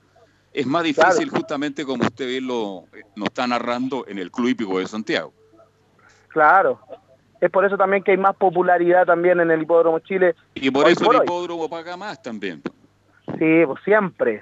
Es 0.51 0.67
más 0.67 0.83
difícil 0.83 1.29
justamente 1.29 1.83
como 1.83 2.03
usted 2.03 2.27
bien 2.27 2.45
lo 2.45 2.85
eh, 2.93 3.01
nos 3.15 3.29
está 3.29 3.47
narrando 3.47 4.05
en 4.07 4.19
el 4.19 4.29
Club 4.29 4.49
Hípico 4.49 4.77
de 4.77 4.87
Santiago. 4.87 5.33
claro. 6.27 6.79
Es 7.41 7.51
por 7.51 7.65
eso 7.65 7.75
también 7.75 8.01
que 8.01 8.11
hay 8.11 8.17
más 8.17 8.37
popularidad 8.37 9.05
también 9.05 9.37
en 9.41 9.51
el 9.51 9.63
hipódromo 9.63 9.99
Chile. 9.99 10.33
Y 10.53 10.71
por 10.71 10.87
eso 10.87 11.03
por 11.03 11.15
el 11.15 11.19
hoy. 11.19 11.25
hipódromo 11.25 11.69
paga 11.69 11.97
más 11.97 12.21
también. 12.21 12.61
Sí, 13.43 13.65
pues 13.65 13.83
siempre. 13.83 14.41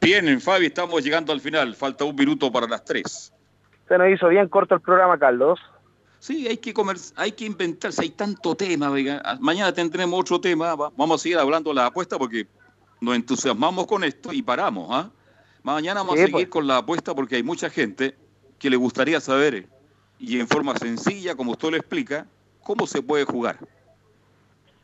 Bien, 0.00 0.40
Fabi, 0.40 0.66
estamos 0.66 1.04
llegando 1.04 1.32
al 1.32 1.40
final. 1.40 1.76
Falta 1.76 2.04
un 2.04 2.16
minuto 2.16 2.50
para 2.50 2.66
las 2.66 2.84
tres. 2.84 3.32
Se 3.86 3.96
nos 3.96 4.08
hizo 4.08 4.26
bien 4.28 4.48
corto 4.48 4.74
el 4.74 4.80
programa, 4.80 5.16
Carlos. 5.16 5.60
Sí, 6.18 6.48
hay 6.48 6.56
que 6.56 6.74
comer, 6.74 6.96
hay 7.14 7.30
que 7.32 7.44
inventarse, 7.44 8.02
hay 8.02 8.10
tanto 8.10 8.56
tema. 8.56 8.90
oiga. 8.90 9.22
Mañana 9.40 9.72
tendremos 9.72 10.18
otro 10.20 10.40
tema. 10.40 10.74
va- 10.74 10.90
Vamos 10.96 11.20
a 11.20 11.22
seguir 11.22 11.38
hablando 11.38 11.70
de 11.70 11.76
la 11.76 11.86
apuesta 11.86 12.18
porque 12.18 12.48
nos 13.00 13.14
entusiasmamos 13.14 13.86
con 13.86 14.02
esto 14.02 14.32
y 14.32 14.42
paramos. 14.42 14.88
¿ah? 14.90 15.08
Mañana 15.62 16.00
vamos 16.00 16.16
Sí, 16.16 16.22
a 16.22 16.26
seguir 16.26 16.32
pues. 16.32 16.48
con 16.48 16.66
la 16.66 16.78
apuesta 16.78 17.14
porque 17.14 17.36
hay 17.36 17.44
mucha 17.44 17.70
gente 17.70 18.16
que 18.58 18.68
le 18.70 18.76
gustaría 18.76 19.20
saber 19.20 19.68
y 20.18 20.40
en 20.40 20.48
forma 20.48 20.76
sencilla, 20.78 21.36
como 21.36 21.52
usted 21.52 21.70
lo 21.70 21.76
explica, 21.76 22.26
cómo 22.64 22.88
se 22.88 23.00
puede 23.02 23.24
jugar. 23.24 23.58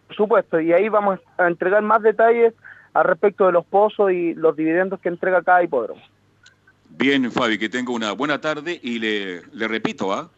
Por 0.07 0.17
supuesto, 0.17 0.61
y 0.61 0.73
ahí 0.73 0.89
vamos 0.89 1.21
a 1.39 1.49
entregar 1.49 1.83
más 1.83 2.03
detalles 2.03 2.55
al 2.95 3.05
respecto 3.05 3.47
de 3.47 3.53
los 3.53 3.65
pozos 3.67 4.13
y 4.13 4.35
los 4.35 4.57
dividendos 4.57 5.01
que 5.01 5.09
entrega 5.09 5.43
cada 5.43 5.63
hipódromo. 5.63 6.01
Bien, 6.91 7.31
Fabi, 7.31 7.59
que 7.59 7.69
tenga 7.69 7.93
una 7.93 8.13
buena 8.13 8.41
tarde 8.41 8.79
y 8.83 8.99
le, 8.99 9.43
le 9.53 9.69
repito, 9.69 10.13
¿ah? 10.13 10.31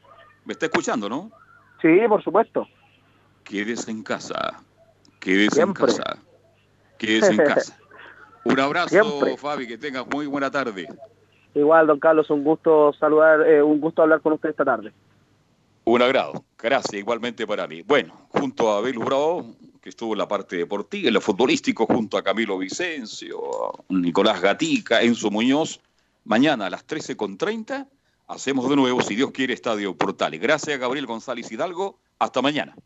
¿Me 0.44 0.52
está 0.52 0.66
escuchando, 0.66 1.08
no? 1.08 1.30
Sí, 1.80 2.00
por 2.08 2.22
supuesto. 2.22 2.66
Quédese 3.44 3.90
en 3.90 4.02
casa. 4.02 4.60
Quédese 5.20 5.56
Siempre. 5.56 5.84
en 5.84 5.88
casa. 5.88 6.18
Quédese 6.98 7.32
en 7.32 7.36
casa. 7.38 7.78
Un 8.44 8.58
abrazo, 8.58 8.88
Siempre. 8.88 9.36
Fabi, 9.36 9.68
que 9.68 9.78
tenga 9.78 10.04
muy 10.04 10.26
buena 10.26 10.50
tarde. 10.50 10.88
Igual, 11.54 11.86
don 11.86 12.00
Carlos, 12.00 12.30
un 12.30 12.44
gusto 12.44 12.92
saludar, 12.94 13.46
eh, 13.46 13.62
un 13.62 13.80
gusto 13.80 14.02
hablar 14.02 14.20
con 14.20 14.32
usted 14.32 14.50
esta 14.50 14.64
tarde. 14.64 14.92
Un 15.88 16.02
agrado. 16.02 16.44
Gracias, 16.58 17.00
igualmente 17.00 17.46
para 17.46 17.66
mí. 17.66 17.80
Bueno, 17.80 18.26
junto 18.28 18.70
a 18.70 18.76
Abel 18.76 18.98
Bravo, 18.98 19.54
que 19.80 19.88
estuvo 19.88 20.12
en 20.12 20.18
la 20.18 20.28
parte 20.28 20.56
deportiva, 20.56 21.08
en 21.08 21.14
lo 21.14 21.20
futbolístico, 21.22 21.86
junto 21.86 22.18
a 22.18 22.22
Camilo 22.22 22.58
Vicencio, 22.58 23.70
a 23.70 23.84
Nicolás 23.88 24.42
Gatica, 24.42 25.00
Enzo 25.00 25.30
Muñoz, 25.30 25.80
mañana 26.24 26.66
a 26.66 26.70
las 26.70 26.86
13.30 26.86 27.88
hacemos 28.26 28.68
de 28.68 28.76
nuevo, 28.76 29.00
si 29.00 29.14
Dios 29.14 29.30
quiere, 29.30 29.54
Estadio 29.54 29.96
Portales. 29.96 30.38
Gracias 30.42 30.76
a 30.76 30.78
Gabriel 30.78 31.06
González 31.06 31.50
Hidalgo. 31.50 31.98
Hasta 32.18 32.42
mañana. 32.42 32.76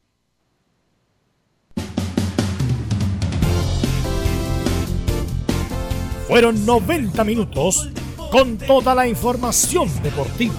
Fueron 6.28 6.64
90 6.64 7.24
minutos 7.24 7.90
con 8.30 8.58
toda 8.58 8.94
la 8.94 9.08
información 9.08 9.90
deportiva. 10.04 10.54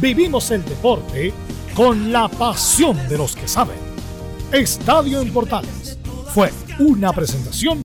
Vivimos 0.00 0.52
el 0.52 0.64
deporte 0.64 1.32
con 1.78 2.10
la 2.10 2.26
pasión 2.26 2.96
de 3.08 3.16
los 3.16 3.36
que 3.36 3.46
saben. 3.46 3.78
Estadio 4.50 5.20
en 5.20 5.32
Portales 5.32 5.96
fue 6.34 6.52
una 6.80 7.12
presentación 7.12 7.76